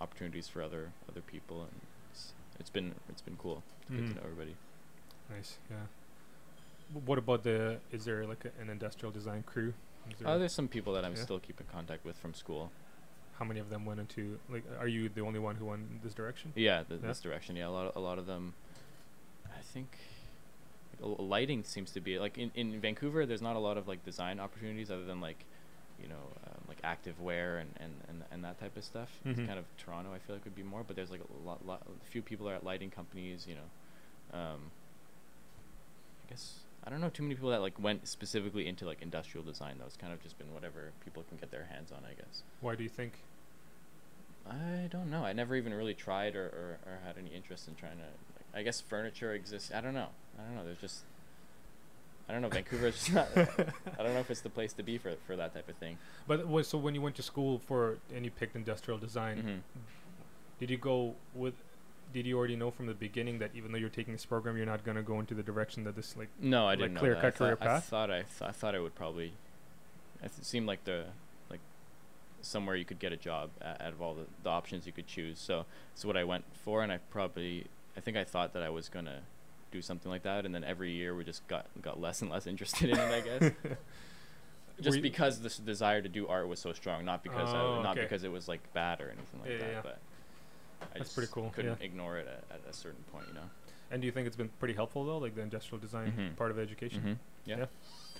opportunities 0.00 0.48
for 0.48 0.62
other 0.62 0.92
other 1.08 1.20
people, 1.20 1.62
and 1.62 1.72
it's, 2.10 2.32
it's 2.58 2.70
been 2.70 2.94
it's 3.08 3.22
been 3.22 3.36
cool 3.36 3.62
to 3.88 3.92
get 3.96 4.04
Mhm. 4.04 4.08
to 4.08 4.14
know 4.16 4.22
everybody. 4.24 4.56
Nice, 5.30 5.58
yeah. 5.70 5.86
W- 6.92 7.06
What 7.06 7.18
about 7.18 7.42
the? 7.44 7.80
Is 7.92 8.04
there 8.04 8.26
like 8.26 8.44
a, 8.44 8.52
an 8.60 8.70
industrial 8.70 9.12
design 9.12 9.42
crew? 9.44 9.74
There- 10.18 10.28
Uh, 10.28 10.38
there's 10.38 10.52
some 10.54 10.68
people 10.68 10.92
that 10.94 11.04
I'm 11.04 11.16
still 11.16 11.38
keep 11.40 11.60
in 11.60 11.66
contact 11.66 12.04
with 12.04 12.16
from 12.16 12.32
school. 12.34 12.70
how 13.38 13.44
many 13.44 13.60
of 13.60 13.68
them 13.68 13.84
went 13.84 14.00
into 14.00 14.40
like? 14.48 14.64
Are 14.80 14.88
you 14.88 15.10
the 15.10 15.20
only 15.20 15.38
one 15.38 15.56
who 15.56 15.66
went 15.66 15.82
in 15.90 16.00
this 16.02 16.14
direction? 16.14 16.52
Yeah, 16.56 16.82
th- 16.84 17.00
Yeah. 17.02 17.08
this 17.08 17.20
direction. 17.20 17.54
Yeah, 17.54 17.66
a 17.68 17.68
lot 17.68 17.86
of, 17.88 17.94
a 17.96 18.00
lot 18.00 18.18
of 18.18 18.24
them. 18.26 18.54
I 19.44 19.60
think 19.60 19.98
lighting 21.00 21.64
seems 21.64 21.90
to 21.92 22.00
be 22.00 22.18
like 22.18 22.38
in, 22.38 22.50
in 22.54 22.80
Vancouver. 22.80 23.26
There's 23.26 23.42
not 23.42 23.56
a 23.56 23.58
lot 23.60 23.76
of 23.76 23.86
like 23.88 24.04
design 24.04 24.40
opportunities 24.40 24.90
other 24.90 25.04
than 25.04 25.20
like, 25.20 25.44
you 26.02 26.08
know, 26.08 26.32
um, 26.46 26.58
like 26.68 26.78
active 26.84 27.20
wear 27.20 27.58
and, 27.58 27.70
and, 27.78 27.92
and, 28.08 28.22
and 28.30 28.44
that 28.44 28.58
type 28.60 28.76
of 28.76 28.84
stuff. 28.84 29.10
It's 29.24 29.38
Mhm. 29.38 29.46
kind 29.46 29.58
of 29.58 29.64
Toronto. 29.78 30.12
I 30.12 30.18
feel 30.18 30.36
like 30.36 30.44
would 30.44 30.54
be 30.56 30.62
more, 30.62 30.82
but 30.86 30.96
there's 30.96 31.10
like 31.10 31.20
a 31.22 31.46
lot, 31.46 31.64
lot 31.66 31.82
a 31.86 32.10
few 32.10 32.22
people 32.22 32.48
are 32.48 32.54
at 32.54 32.64
lighting 32.64 32.90
companies. 32.90 33.46
You 33.48 33.56
know, 33.56 34.38
um, 34.38 34.70
I 36.26 36.30
guess 36.30 36.60
I 36.84 36.90
don't 36.90 37.00
know 37.00 37.08
too 37.10 37.22
many 37.22 37.34
people 37.34 37.50
that 37.50 37.60
like 37.60 37.78
went 37.80 38.06
specifically 38.08 38.66
into 38.66 38.84
like 38.86 39.02
industrial 39.02 39.44
design. 39.44 39.76
Though 39.78 39.86
it's 39.86 39.96
kind 39.96 40.12
of 40.12 40.22
just 40.22 40.38
been 40.38 40.52
whatever 40.54 40.92
people 41.04 41.24
can 41.28 41.36
get 41.38 41.50
their 41.50 41.64
hands 41.70 41.92
on. 41.92 41.98
I 42.08 42.14
guess. 42.14 42.42
Why 42.60 42.74
do 42.74 42.82
you 42.82 42.88
think? 42.90 43.14
I 44.48 44.86
don't 44.90 45.10
know. 45.10 45.24
I 45.24 45.32
never 45.32 45.56
even 45.56 45.74
really 45.74 45.94
tried 45.94 46.36
or, 46.36 46.44
or, 46.44 46.78
or 46.86 46.98
had 47.04 47.18
any 47.18 47.30
interest 47.34 47.66
in 47.68 47.74
trying 47.74 47.96
to. 47.98 48.04
I 48.56 48.62
guess 48.62 48.80
furniture 48.80 49.32
exists. 49.34 49.70
I 49.72 49.80
don't 49.82 49.94
know. 49.94 50.08
I 50.38 50.42
don't 50.44 50.56
know. 50.56 50.64
There's 50.64 50.78
just. 50.80 51.02
I 52.28 52.32
don't 52.32 52.42
know. 52.42 52.48
Vancouver 52.48 52.86
is 52.88 52.94
just 52.96 53.12
not. 53.12 53.28
I 53.36 53.44
don't 54.02 54.14
know 54.14 54.20
if 54.20 54.30
it's 54.30 54.40
the 54.40 54.48
place 54.50 54.72
to 54.74 54.82
be 54.82 54.98
for 54.98 55.14
for 55.26 55.36
that 55.36 55.54
type 55.54 55.68
of 55.68 55.76
thing. 55.76 55.98
But 56.26 56.64
so 56.64 56.76
when 56.78 56.94
you 56.94 57.00
went 57.02 57.14
to 57.16 57.22
school 57.22 57.60
for 57.68 57.98
and 58.14 58.24
you 58.24 58.30
picked 58.30 58.56
industrial 58.56 58.98
design, 58.98 59.62
Mhm. 59.76 59.82
did 60.58 60.70
you 60.70 60.76
go 60.78 61.14
with? 61.34 61.54
Did 62.12 62.24
you 62.26 62.38
already 62.38 62.56
know 62.56 62.70
from 62.70 62.86
the 62.86 62.94
beginning 62.94 63.38
that 63.40 63.50
even 63.54 63.72
though 63.72 63.78
you're 63.78 63.90
taking 63.90 64.12
this 64.14 64.24
program, 64.24 64.56
you're 64.56 64.64
not 64.66 64.84
gonna 64.84 65.02
go 65.02 65.20
into 65.20 65.34
the 65.34 65.42
direction 65.42 65.84
that 65.84 65.94
this 65.96 66.16
like? 66.16 66.28
No, 66.40 66.64
I 66.66 66.70
Like 66.70 66.78
didn't 66.78 66.96
clear 66.98 67.14
cut 67.16 67.34
career 67.34 67.56
thought, 67.56 67.62
I 67.62 67.66
path? 67.66 67.84
thought 67.84 68.10
I, 68.10 68.22
th- 68.22 68.42
I 68.42 68.52
thought 68.52 68.74
I 68.74 68.78
would 68.80 68.94
probably. 68.94 69.32
It 70.22 70.32
seemed 70.42 70.66
like 70.66 70.84
the 70.84 71.06
like 71.50 71.60
somewhere 72.42 72.74
you 72.74 72.84
could 72.86 72.98
get 73.00 73.12
a 73.12 73.16
job 73.16 73.50
out 73.62 73.80
of 73.92 74.00
all 74.00 74.14
the, 74.14 74.24
the 74.42 74.48
options 74.48 74.86
you 74.86 74.92
could 74.92 75.06
choose. 75.06 75.38
So 75.38 75.66
it's 75.92 76.04
what 76.04 76.16
I 76.16 76.24
went 76.24 76.44
for, 76.64 76.82
and 76.82 76.90
I 76.90 76.98
probably 77.10 77.66
I 77.96 78.00
think 78.00 78.16
I 78.16 78.24
thought 78.24 78.52
that 78.52 78.62
I 78.62 78.68
was 78.68 78.88
gonna 78.88 79.20
do 79.72 79.80
something 79.82 80.10
like 80.10 80.22
that, 80.24 80.44
and 80.46 80.54
then 80.54 80.64
every 80.64 80.92
year 80.92 81.14
we 81.14 81.24
just 81.24 81.46
got 81.48 81.66
got 81.80 82.00
less 82.00 82.22
and 82.22 82.30
less 82.30 82.46
interested 82.46 82.90
in 82.90 82.98
it. 82.98 83.10
I 83.12 83.20
guess. 83.20 83.52
Just 84.78 85.00
because 85.00 85.40
this 85.40 85.56
desire 85.56 86.02
to 86.02 86.08
do 86.08 86.28
art 86.28 86.48
was 86.48 86.60
so 86.60 86.74
strong, 86.74 87.02
not 87.06 87.22
because 87.22 87.48
Oh, 87.54 87.76
I, 87.80 87.82
not 87.82 87.92
okay. 87.96 88.02
because 88.02 88.24
it 88.24 88.30
was 88.30 88.46
like 88.46 88.60
bad 88.74 89.00
or 89.00 89.06
anything 89.06 89.40
like 89.40 89.48
Yeah, 89.52 89.58
that, 89.58 89.70
yeah. 89.72 89.80
but 89.82 89.98
I 90.82 90.86
That's 90.98 91.04
just 91.04 91.14
pretty 91.16 91.32
cool, 91.32 91.48
Couldn't 91.54 91.78
yeah. 91.80 91.86
ignore 91.86 92.18
it 92.18 92.28
at, 92.28 92.44
at 92.56 92.60
a 92.68 92.74
certain 92.74 93.02
point, 93.10 93.24
you 93.28 93.32
know. 93.32 93.48
And 93.90 94.02
do 94.02 94.06
you 94.06 94.12
think 94.12 94.26
it's 94.26 94.36
been 94.36 94.50
pretty 94.58 94.74
helpful 94.74 95.02
though, 95.06 95.16
like 95.16 95.34
the 95.34 95.40
industrial 95.40 95.80
design 95.80 96.12
Mhm. 96.12 96.36
part 96.36 96.50
of 96.50 96.58
education? 96.58 97.00
Mhm. 97.02 97.16
Yeah, 97.46 97.56
Yeah. 97.56 97.64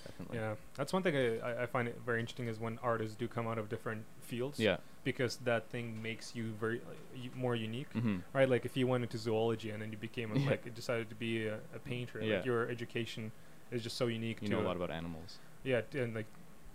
Definitely. 0.07 0.37
Yeah, 0.37 0.55
that's 0.75 0.93
one 0.93 1.03
thing 1.03 1.15
I, 1.15 1.63
I- 1.63 1.65
find 1.65 1.87
it 1.87 1.99
very 2.05 2.19
interesting 2.19 2.47
is 2.47 2.59
when 2.59 2.79
artists 2.83 3.15
do 3.15 3.27
come 3.27 3.47
out 3.47 3.57
of 3.57 3.69
different 3.69 4.03
fields. 4.21 4.59
Yeah. 4.59 4.77
Because 5.03 5.37
that 5.45 5.69
thing 5.69 6.01
makes 6.01 6.35
you 6.35 6.51
very 6.59 6.81
y- 7.15 7.29
more 7.35 7.55
unique, 7.55 7.91
Mm-hmm. 7.93 8.17
right? 8.33 8.49
Like 8.49 8.65
if 8.65 8.75
you 8.75 8.87
went 8.87 9.03
into 9.03 9.17
zoology 9.17 9.69
and 9.71 9.81
then 9.81 9.91
you 9.91 9.97
became 9.97 10.31
a, 10.35 10.39
Yeah. 10.39 10.49
like 10.51 10.73
decided 10.75 11.09
to 11.09 11.15
be 11.15 11.47
a, 11.47 11.55
a 11.75 11.79
painter, 11.79 12.19
Yeah. 12.21 12.37
like 12.37 12.45
your 12.45 12.67
education 12.69 13.31
is 13.71 13.83
just 13.83 13.97
so 13.97 14.07
unique. 14.07 14.41
You 14.41 14.47
to 14.49 14.53
know 14.55 14.61
a 14.61 14.67
lot 14.67 14.75
about 14.75 14.91
animals. 14.91 15.37
yeah, 15.63 15.81
t- 15.81 15.99
and 15.99 16.13
like 16.15 16.25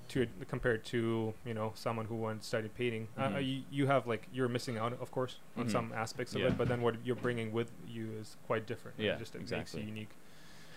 to 0.09 0.27
compared 0.49 0.85
to 0.85 1.33
you 1.47 1.55
know 1.55 1.73
someone 1.75 2.07
who 2.07 2.17
went 2.17 2.33
and 2.33 2.43
studied 2.43 2.75
painting, 2.75 3.09
uh, 3.17 3.21
uh, 3.23 3.29
Mhm. 3.31 3.47
you, 3.47 3.63
you 3.71 3.87
have 3.87 4.07
like 4.07 4.27
you're 4.33 4.49
missing 4.49 4.77
out, 4.79 4.93
of 5.01 5.11
course, 5.11 5.37
on 5.57 5.67
Mhm. 5.67 5.71
some 5.73 5.93
aspects 5.95 6.35
of 6.35 6.41
Yeah. 6.41 6.49
it, 6.49 6.59
but 6.59 6.69
then 6.69 6.81
what 6.83 6.95
you're 7.05 7.17
bringing 7.29 7.53
with 7.53 7.71
you 7.87 8.11
is 8.21 8.37
quite 8.47 8.67
different. 8.67 8.99
Yeah, 8.99 9.17
just 9.17 9.35
it 9.35 9.39
makes 9.41 9.53
exactly. 9.53 9.81
you 9.83 9.87
unique. 9.89 10.11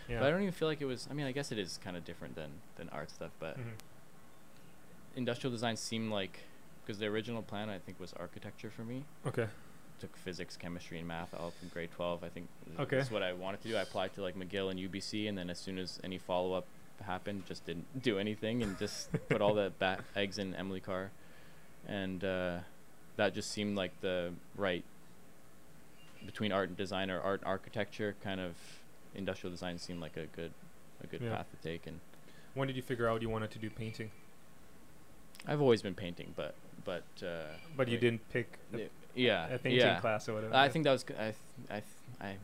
Yeah. 0.08 0.20
But 0.20 0.28
I 0.28 0.30
don't 0.32 0.42
even 0.42 0.54
feel 0.54 0.68
like 0.68 0.82
it 0.82 0.86
was. 0.86 1.08
I 1.10 1.14
mean, 1.14 1.26
I 1.26 1.32
guess 1.32 1.52
it 1.52 1.58
is 1.58 1.80
kind 1.84 1.98
of 1.98 2.06
different 2.06 2.36
than 2.36 2.52
than 2.78 2.90
art 2.90 3.10
stuff, 3.10 3.32
but 3.40 3.58
Mhm. 3.58 3.74
industrial 5.16 5.52
design 5.52 5.78
seemed 5.78 6.12
like 6.12 6.42
because 6.86 7.00
the 7.00 7.08
original 7.08 7.42
plan 7.42 7.70
I 7.70 7.80
think 7.80 8.00
was 8.00 8.14
architecture 8.14 8.70
for 8.70 8.84
me. 8.84 9.04
Okay. 9.26 9.48
Took 10.00 10.16
physics, 10.18 10.58
chemistry, 10.58 11.00
and 11.00 11.08
math 11.08 11.34
all 11.34 11.52
from 11.52 11.70
grade 11.70 11.90
twelve. 11.92 12.24
I 12.24 12.30
think 12.30 12.48
Okay. 12.78 12.98
that's 12.98 13.10
what 13.12 13.24
I 13.24 13.34
wanted 13.34 13.62
to 13.64 13.68
do. 13.70 13.78
I 13.78 13.82
applied 13.82 14.14
to 14.16 14.22
like 14.22 14.36
McGill 14.36 14.70
and 14.70 14.80
UBC, 14.80 15.28
and 15.28 15.38
then 15.38 15.50
as 15.50 15.58
soon 15.60 15.80
as 15.80 16.00
any 16.04 16.18
follow 16.18 16.54
up 16.54 16.66
happened, 17.04 17.46
just 17.46 17.66
didn't 17.66 18.02
do 18.04 18.20
anything 18.20 18.62
and 18.62 18.78
just 18.78 19.10
put 19.30 19.42
all 19.42 19.54
the 19.54 19.72
ba- 19.80 20.04
eggs 20.16 20.38
in 20.38 20.54
Emily 20.56 20.80
Carr, 20.82 21.12
and 21.88 22.24
uh, 22.24 22.60
that 23.16 23.34
just 23.34 23.52
seemed 23.52 23.76
like 23.76 24.00
the 24.02 24.34
right 24.56 24.84
between 26.26 26.52
art 26.52 26.70
and 26.70 26.78
design 26.78 27.10
or 27.10 27.20
art 27.22 27.40
and 27.42 27.48
architecture 27.48 28.16
kind 28.24 28.40
of 28.40 28.56
industrial 29.16 29.52
design 29.52 29.78
seemed 29.78 30.02
like 30.02 30.18
a 30.18 30.26
good 30.28 30.52
a 31.04 31.08
good 31.08 31.22
Yeah. 31.22 31.36
path 31.36 31.48
to 31.52 31.58
take 31.70 31.88
and 31.88 32.00
When 32.54 32.68
did 32.68 32.76
you 32.76 32.82
figure 32.82 33.08
out 33.10 33.22
you 33.22 33.30
wanted 33.30 33.52
to 33.52 33.60
do 33.60 33.70
painting? 33.70 34.12
I've 35.48 35.62
always 35.62 35.82
been 35.82 35.96
painting 35.96 36.34
but 36.36 36.56
but 36.84 37.04
uh, 37.24 37.54
But 37.76 37.88
you 37.88 37.94
like, 37.96 38.02
didn't 38.02 38.30
pick 38.30 38.58
a, 38.74 38.78
y- 38.78 38.90
yeah 39.16 39.46
a 39.48 39.58
painting 39.58 39.80
yeah 39.80 40.00
class 40.00 40.28
or 40.30 40.34
whatever. 40.36 40.56
I 40.56 40.70
think 40.70 40.84
that 40.86 40.92
was 40.92 41.04
g- 41.04 41.14
I 41.18 41.32
th- 41.36 41.36
I 41.70 41.74
th- 41.74 41.84
I 42.22 42.36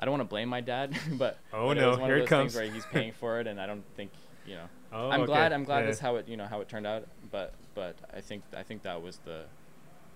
I 0.00 0.04
don't 0.04 0.12
want 0.12 0.22
to 0.22 0.28
blame 0.28 0.48
my 0.48 0.60
dad, 0.60 0.96
but 1.12 1.38
Oh 1.52 1.68
but 1.68 1.76
it 1.76 1.80
no, 1.80 1.90
was 1.90 1.98
one 1.98 2.08
here 2.08 2.16
of 2.18 2.22
it 2.24 2.28
comes. 2.28 2.54
things 2.54 2.62
where 2.62 2.72
he's 2.72 2.86
paying 2.86 3.12
for 3.12 3.40
it, 3.40 3.46
and 3.46 3.60
I 3.60 3.66
don't 3.66 3.84
think 3.96 4.10
you 4.46 4.54
know. 4.56 4.68
Oh, 4.94 5.08
I'm 5.08 5.20
okay. 5.22 5.26
glad. 5.32 5.52
I'm 5.54 5.64
glad 5.64 5.80
Yeah, 5.80 5.86
that's 5.86 6.00
how 6.00 6.16
it 6.16 6.28
you 6.28 6.36
know 6.36 6.44
how 6.44 6.60
it 6.60 6.68
turned 6.68 6.86
out. 6.86 7.06
But 7.30 7.54
but 7.74 7.96
I 8.12 8.20
think 8.20 8.42
I 8.54 8.62
think 8.62 8.82
that 8.82 9.00
was 9.00 9.16
the 9.24 9.44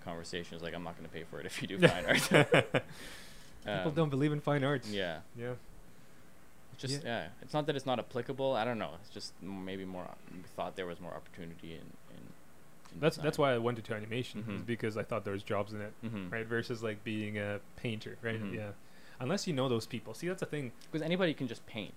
conversation. 0.05 0.55
Is 0.55 0.61
like 0.61 0.75
I'm 0.75 0.83
not 0.83 0.95
going 0.97 1.09
to 1.09 1.13
pay 1.13 1.23
for 1.23 1.39
it 1.39 1.47
if 1.47 1.59
you 1.63 1.67
do 1.67 1.79
fine 1.79 2.05
art. 2.09 2.21
People 2.29 3.89
Um, 3.89 3.93
don't 3.95 4.09
believe 4.09 4.31
in 4.31 4.39
fine 4.39 4.63
arts. 4.63 4.87
Yeah. 4.91 5.21
Yeah. 5.35 5.53
It's 6.79 6.93
just 6.93 7.03
yeah. 7.05 7.27
It's 7.41 7.53
not 7.53 7.65
that 7.67 7.75
it's 7.75 7.85
not 7.85 7.97
applicable. 7.99 8.53
I 8.53 8.63
don't 8.65 8.77
know. 8.79 8.91
It's 9.01 9.09
just 9.09 9.33
maybe 9.41 9.83
more. 9.85 10.07
We 10.31 10.43
thought 10.55 10.75
there 10.75 10.85
was 10.85 10.99
more 11.01 11.13
opportunity 11.13 11.73
in. 11.73 11.79
in, 12.11 12.17
in 12.93 12.99
That's 12.99 13.17
that's 13.17 13.37
why 13.37 13.53
I 13.53 13.57
went 13.57 13.77
into 13.79 13.93
animation 13.95 14.41
is 14.41 14.61
Mhm. 14.61 14.65
because 14.65 14.95
I 14.97 15.03
thought 15.03 15.23
there 15.23 15.33
was 15.33 15.43
jobs 15.43 15.73
in 15.73 15.81
it, 15.81 15.93
Mm-hmm. 16.05 16.29
right? 16.29 16.45
Versus 16.45 16.83
like 16.83 17.03
being 17.03 17.37
a 17.37 17.59
painter, 17.77 18.17
right? 18.21 18.41
Mhm. 18.41 18.53
Yeah. 18.55 18.71
Unless 19.19 19.47
you 19.47 19.53
know 19.53 19.67
those 19.67 19.87
people. 19.87 20.13
See, 20.13 20.27
that's 20.27 20.41
the 20.41 20.45
thing. 20.45 20.71
Because 20.91 21.03
anybody 21.03 21.33
can 21.33 21.47
just 21.47 21.65
paint. 21.65 21.95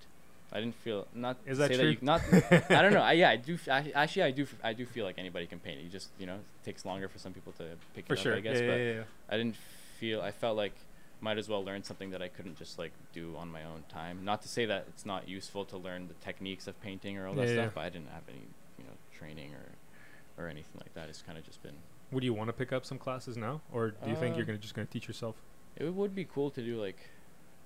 I 0.52 0.58
didn't 0.60 0.74
feel 0.76 1.06
not. 1.14 1.36
Is 1.46 1.58
that 1.58 1.70
true? 1.72 1.90
you, 1.90 1.98
not. 2.00 2.22
I 2.70 2.80
don't 2.82 2.92
know. 2.94 3.02
I, 3.02 3.12
yeah, 3.12 3.30
I 3.30 3.36
do. 3.36 3.54
f- 3.54 3.68
I, 3.78 3.92
actually, 3.94 4.22
I 4.24 4.30
do. 4.32 4.42
f- 4.44 4.56
I 4.64 4.72
do 4.72 4.84
feel 4.86 5.04
like 5.04 5.16
anybody 5.18 5.46
can 5.46 5.60
paint. 5.60 5.80
You 5.80 5.88
just 5.90 6.08
you 6.18 6.26
know 6.26 6.36
it 6.36 6.64
takes 6.64 6.84
longer 6.84 7.06
for 7.08 7.18
some 7.18 7.32
people 7.32 7.52
to 7.58 7.64
pick 7.94 8.06
For 8.06 8.14
it 8.14 8.18
sure. 8.18 8.32
up. 8.32 8.38
I 8.38 8.40
guess, 8.40 8.60
yeah, 8.60 8.66
but 8.66 8.74
yeah, 8.78 8.84
yeah, 8.84 8.92
yeah. 8.94 9.02
I 9.28 9.36
didn't 9.36 9.56
feel. 10.00 10.20
I 10.22 10.32
felt 10.32 10.56
like 10.56 10.72
might 11.20 11.38
as 11.38 11.48
well 11.48 11.64
learn 11.64 11.82
something 11.82 12.10
that 12.10 12.22
I 12.22 12.28
couldn't 12.28 12.56
just 12.56 12.78
like 12.78 12.92
do 13.12 13.34
on 13.36 13.48
my 13.50 13.64
own 13.64 13.84
time. 13.88 14.24
Not 14.24 14.42
to 14.42 14.48
say 14.48 14.64
that 14.66 14.86
it's 14.88 15.04
not 15.04 15.28
useful 15.28 15.64
to 15.66 15.76
learn 15.76 16.08
the 16.08 16.14
techniques 16.14 16.66
of 16.66 16.80
painting 16.80 17.18
or 17.18 17.26
all 17.26 17.34
that 17.34 17.48
Yeah, 17.48 17.54
stuff, 17.54 17.64
yeah. 17.66 17.70
but 17.74 17.80
I 17.82 17.88
didn't 17.90 18.08
have 18.10 18.22
any 18.28 18.42
you 18.78 18.84
know 18.84 18.94
training 19.16 19.52
or 19.54 20.42
or 20.44 20.48
anything 20.48 20.80
like 20.80 20.94
that. 20.94 21.08
It's 21.08 21.22
kind 21.22 21.36
of 21.38 21.44
just 21.44 21.62
been. 21.62 21.74
Would 22.12 22.24
you 22.24 22.32
want 22.34 22.48
to 22.48 22.52
pick 22.52 22.72
up 22.72 22.84
some 22.84 22.98
classes 22.98 23.36
now, 23.36 23.60
or 23.72 23.90
do 23.90 24.10
you 24.10 24.16
think 24.16 24.36
you're 24.36 24.44
Uh, 24.44 24.46
gonna 24.46 24.58
just 24.58 24.74
gonna 24.74 24.86
teach 24.86 25.06
yourself? 25.06 25.36
It 25.76 25.90
would 25.94 26.14
be 26.14 26.24
cool 26.24 26.50
to 26.50 26.62
do 26.62 26.80
like 26.80 26.98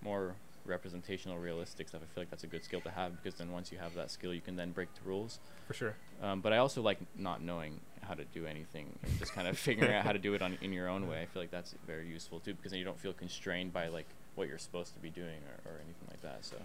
more 0.02 0.34
representational, 0.66 1.38
realistic 1.38 1.88
stuff. 1.88 2.00
I 2.02 2.06
feel 2.14 2.22
like 2.22 2.30
that's 2.30 2.44
a 2.44 2.46
good 2.46 2.64
skill 2.64 2.80
to 2.82 2.90
have 2.90 3.22
because 3.22 3.38
then 3.38 3.52
once 3.52 3.70
you 3.70 3.78
have 3.78 3.94
that 3.94 4.10
skill, 4.10 4.32
you 4.34 4.40
can 4.40 4.56
then 4.56 4.72
break 4.72 4.88
the 4.94 5.00
rules. 5.08 5.38
For 5.66 5.74
sure. 5.74 5.94
Um, 6.22 6.40
but 6.40 6.52
I 6.52 6.58
also 6.58 6.82
like 6.82 6.98
not 7.16 7.42
knowing 7.42 7.80
how 8.04 8.14
to 8.14 8.24
do 8.24 8.46
anything, 8.46 8.86
and 9.02 9.18
just 9.18 9.32
kind 9.32 9.48
of 9.48 9.58
figuring 9.68 9.92
out 9.92 10.04
how 10.04 10.12
to 10.12 10.18
do 10.18 10.34
it 10.34 10.42
on 10.42 10.56
in 10.62 10.72
your 10.72 10.88
own 10.88 11.08
way. 11.08 11.22
I 11.22 11.26
feel 11.26 11.42
like 11.42 11.50
that's 11.50 11.74
very 11.86 12.06
useful 12.08 12.40
too 12.40 12.54
because 12.54 12.70
then 12.72 12.78
you 12.78 12.84
don't 12.84 12.98
feel 12.98 13.12
constrained 13.12 13.72
by 13.72 13.88
like 13.88 14.06
what 14.34 14.48
you're 14.48 14.58
supposed 14.58 14.94
to 14.94 15.00
be 15.00 15.10
doing 15.10 15.38
or, 15.48 15.70
or 15.70 15.74
anything 15.76 16.08
like 16.10 16.22
that. 16.22 16.44
So. 16.44 16.56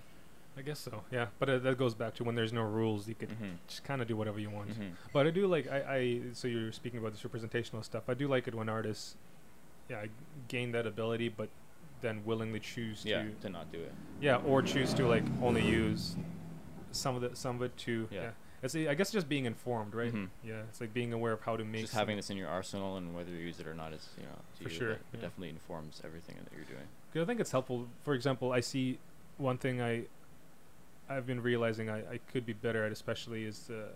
I 0.58 0.62
guess 0.62 0.80
so. 0.80 1.04
Yeah. 1.12 1.28
But 1.38 1.50
uh, 1.50 1.60
that 1.60 1.78
goes 1.78 1.94
back 1.94 2.16
to 2.16 2.24
when 2.24 2.36
there's 2.36 2.52
no 2.52 2.64
rules, 2.64 3.08
you 3.08 3.16
could 3.16 3.30
Mhm. 3.30 3.58
just 3.68 3.84
kind 3.84 4.02
of 4.02 4.08
do 4.08 4.18
whatever 4.18 4.40
you 4.40 4.50
want. 4.50 4.70
Mhm. 4.78 4.92
But 5.14 5.28
I 5.28 5.30
do 5.30 5.48
like 5.48 5.70
I, 5.72 5.80
I 5.98 6.22
so 6.34 6.48
you're 6.48 6.72
speaking 6.72 7.00
about 7.00 7.12
this 7.14 7.24
representational 7.24 7.84
stuff. 7.84 8.04
I 8.10 8.14
do 8.14 8.28
like 8.28 8.48
it 8.48 8.56
when 8.56 8.68
artists, 8.68 9.16
yeah, 9.90 10.06
gain 10.48 10.72
that 10.74 10.86
ability, 10.86 11.30
but 11.30 11.50
then 12.02 12.24
willingly 12.26 12.60
choose 12.60 13.06
Yeah, 13.06 13.24
to 13.24 13.30
to 13.42 13.50
not 13.50 13.72
do 13.72 13.80
it. 13.80 13.94
yeah, 14.20 14.38
or 14.38 14.62
choose 14.62 14.94
to 14.96 15.08
like 15.08 15.24
only 15.42 15.66
use 15.66 16.16
some 16.92 17.16
of 17.16 17.22
the 17.22 17.36
some 17.36 17.56
of 17.58 17.62
it 17.62 17.78
to 17.78 18.08
yeah. 18.12 18.22
Yeah. 18.22 18.30
It's 18.62 18.76
I 18.76 18.93
guess 18.93 19.12
just 19.12 19.30
being 19.30 19.45
informed, 19.45 19.93
right? 19.93 20.14
Mhm. 20.14 20.30
Yeah, 20.43 20.62
it's 20.70 20.82
like 20.82 20.93
being 20.93 21.14
aware 21.14 21.32
of 21.34 21.41
how 21.41 21.55
to 21.55 21.64
make 21.64 21.82
Just 21.82 21.93
having 21.93 22.18
this 22.18 22.30
in 22.30 22.38
your 22.38 22.49
arsenal 22.49 22.97
and 22.97 23.16
whether 23.16 23.30
you 23.32 23.38
use 23.38 23.60
it 23.60 23.68
or 23.68 23.74
not 23.74 23.93
is 23.93 24.07
you 24.18 24.24
know 24.24 24.30
to 24.57 24.64
For 24.64 24.70
you, 24.70 24.76
sure, 24.76 24.91
It 24.91 25.01
yeah. 25.14 25.22
definitely 25.22 25.49
informs 25.49 26.01
everything 26.03 26.36
that 26.43 26.51
you're 26.55 26.66
doing. 26.66 26.88
'Cause 27.14 27.22
I 27.24 27.26
think 27.26 27.39
it's 27.39 27.51
helpful. 27.51 27.88
For 28.03 28.14
example, 28.14 28.51
I 28.51 28.60
see 28.60 28.99
one 29.38 29.57
thing 29.57 29.82
I 29.82 30.05
I've 31.07 31.26
been 31.26 31.41
realizing 31.41 31.89
I, 31.89 31.99
I 32.14 32.18
could 32.32 32.45
be 32.45 32.53
better 32.53 32.86
at, 32.86 32.91
especially 32.91 33.45
is 33.45 33.70
uh, 33.72 33.89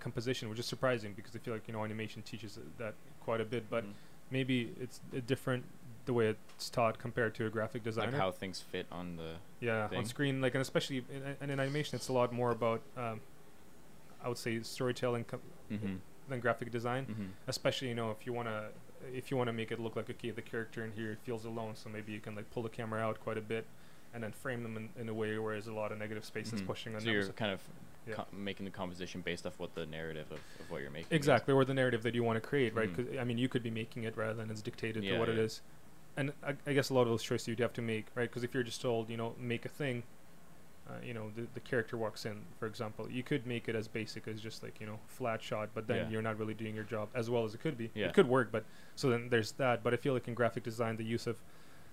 composition, 0.00 0.48
which 0.48 0.58
is 0.58 0.66
surprising 0.66 1.12
because 1.12 1.34
I 1.36 1.38
feel 1.38 1.52
like 1.54 1.66
you 1.68 1.74
know 1.74 1.84
animation 1.84 2.22
teaches 2.22 2.58
that 2.78 2.94
quite 3.20 3.40
a 3.40 3.44
bit, 3.44 3.68
but 3.68 3.84
Mhm. 3.84 3.92
maybe 4.30 4.72
it's 4.80 5.00
uh, 5.14 5.20
different 5.26 5.64
the 6.06 6.12
way 6.12 6.28
it's 6.28 6.68
taught 6.70 6.98
compared 6.98 7.32
to 7.36 7.46
a 7.46 7.50
graphic 7.50 7.82
designer. 7.84 8.10
like 8.12 8.20
how 8.20 8.30
things 8.30 8.60
fit 8.60 8.86
on 8.90 9.16
the. 9.16 9.36
yeah, 9.60 9.88
on 9.94 10.04
screen, 10.06 10.40
like 10.40 10.54
and 10.54 10.62
especially 10.62 11.04
in, 11.10 11.36
in, 11.40 11.50
in 11.50 11.60
animation, 11.60 11.96
it's 11.96 12.08
a 12.08 12.12
lot 12.12 12.32
more 12.32 12.50
about 12.50 12.80
um, 12.96 13.20
I 14.24 14.28
would 14.28 14.38
say 14.38 14.60
storytelling 14.62 15.24
com- 15.24 15.40
Mm-hmm. 15.70 15.94
than 16.28 16.40
graphic 16.40 16.70
design. 16.70 17.06
Mm-hmm. 17.06 17.24
especially 17.48 17.88
you 17.88 17.94
know 17.94 18.10
if 18.10 18.26
you 18.26 18.32
want 18.32 18.48
to 18.48 18.66
if 19.14 19.30
you 19.30 19.36
want 19.36 19.48
to 19.48 19.52
make 19.52 19.72
it 19.72 19.80
look 19.80 19.96
like 19.96 20.08
okay 20.10 20.30
the 20.30 20.42
character 20.42 20.84
in 20.84 20.92
here 20.92 21.16
feels 21.24 21.44
alone 21.44 21.74
so 21.74 21.88
maybe 21.88 22.12
you 22.12 22.20
can 22.20 22.34
like 22.36 22.48
pull 22.50 22.62
the 22.62 22.68
camera 22.68 23.00
out 23.00 23.18
quite 23.20 23.38
a 23.38 23.40
bit 23.40 23.64
and 24.14 24.22
then 24.22 24.30
frame 24.32 24.62
them 24.62 24.76
in, 24.76 24.88
in 25.00 25.08
a 25.08 25.14
way 25.14 25.38
where 25.38 25.54
there's 25.54 25.66
a 25.68 25.72
lot 25.72 25.90
of 25.90 25.98
negative 25.98 26.24
space 26.24 26.50
that's 26.50 26.62
Mhm. 26.62 26.66
pushing 26.66 26.94
on 26.94 27.00
So 27.00 27.06
them 27.06 27.14
you're 27.14 27.22
so- 27.24 27.32
kind 27.32 27.52
of 27.52 27.60
Yeah. 28.06 28.14
co- 28.16 28.26
making 28.32 28.64
the 28.66 28.70
composition 28.70 29.22
based 29.22 29.46
off 29.46 29.58
what 29.58 29.74
the 29.74 29.86
narrative 29.86 30.26
of, 30.30 30.38
of 30.60 30.70
what 30.70 30.82
you're 30.82 30.90
making. 30.90 31.10
is. 31.10 31.16
exactly 31.16 31.54
or 31.54 31.64
the 31.64 31.74
narrative 31.74 32.02
that 32.02 32.14
you 32.14 32.22
want 32.22 32.36
to 32.36 32.46
create 32.46 32.74
right 32.74 32.90
Mhm. 32.92 32.96
'Cause, 33.08 33.18
i 33.18 33.24
mean 33.24 33.38
you 33.38 33.48
could 33.48 33.62
be 33.62 33.70
making 33.70 34.04
it 34.04 34.16
rather 34.16 34.34
than 34.34 34.50
it's 34.50 34.62
dictated 34.62 35.02
to 35.04 35.18
what 35.18 35.28
it 35.28 35.36
yeah. 35.38 35.42
is 35.44 35.62
and 36.16 36.32
I, 36.42 36.54
I 36.66 36.72
guess 36.74 36.90
a 36.90 36.94
lot 36.94 37.02
of 37.02 37.08
those 37.08 37.22
choices 37.22 37.48
you'd 37.48 37.58
have 37.60 37.72
to 37.74 37.82
make 37.82 38.06
right 38.14 38.28
because 38.28 38.44
if 38.44 38.52
you're 38.54 38.62
just 38.62 38.82
told 38.82 39.08
you 39.08 39.16
know 39.16 39.34
make 39.38 39.64
a 39.64 39.68
thing 39.70 40.02
uh, 40.92 40.96
you 41.04 41.14
know 41.14 41.30
the, 41.36 41.46
the 41.54 41.60
character 41.60 41.96
walks 41.96 42.26
in 42.26 42.42
for 42.58 42.66
example 42.66 43.08
you 43.10 43.22
could 43.22 43.46
make 43.46 43.68
it 43.68 43.74
as 43.74 43.88
basic 43.88 44.28
as 44.28 44.40
just 44.40 44.62
like 44.62 44.80
you 44.80 44.86
know 44.86 44.98
flat 45.06 45.42
shot 45.42 45.70
but 45.74 45.86
then 45.86 45.96
Yeah. 45.96 46.10
you're 46.10 46.22
not 46.22 46.38
really 46.38 46.54
doing 46.54 46.74
your 46.74 46.84
job 46.84 47.08
as 47.14 47.30
well 47.30 47.44
as 47.44 47.54
it 47.54 47.60
could 47.60 47.78
be 47.78 47.90
Yeah. 47.94 48.06
it 48.06 48.14
could 48.14 48.28
work 48.28 48.50
but 48.52 48.64
so 48.96 49.10
then 49.10 49.28
there's 49.30 49.52
that 49.52 49.82
but 49.82 49.92
i 49.94 49.96
feel 49.96 50.12
like 50.12 50.28
in 50.28 50.34
graphic 50.34 50.62
design 50.62 50.96
the 50.96 51.04
use 51.04 51.26
of 51.26 51.36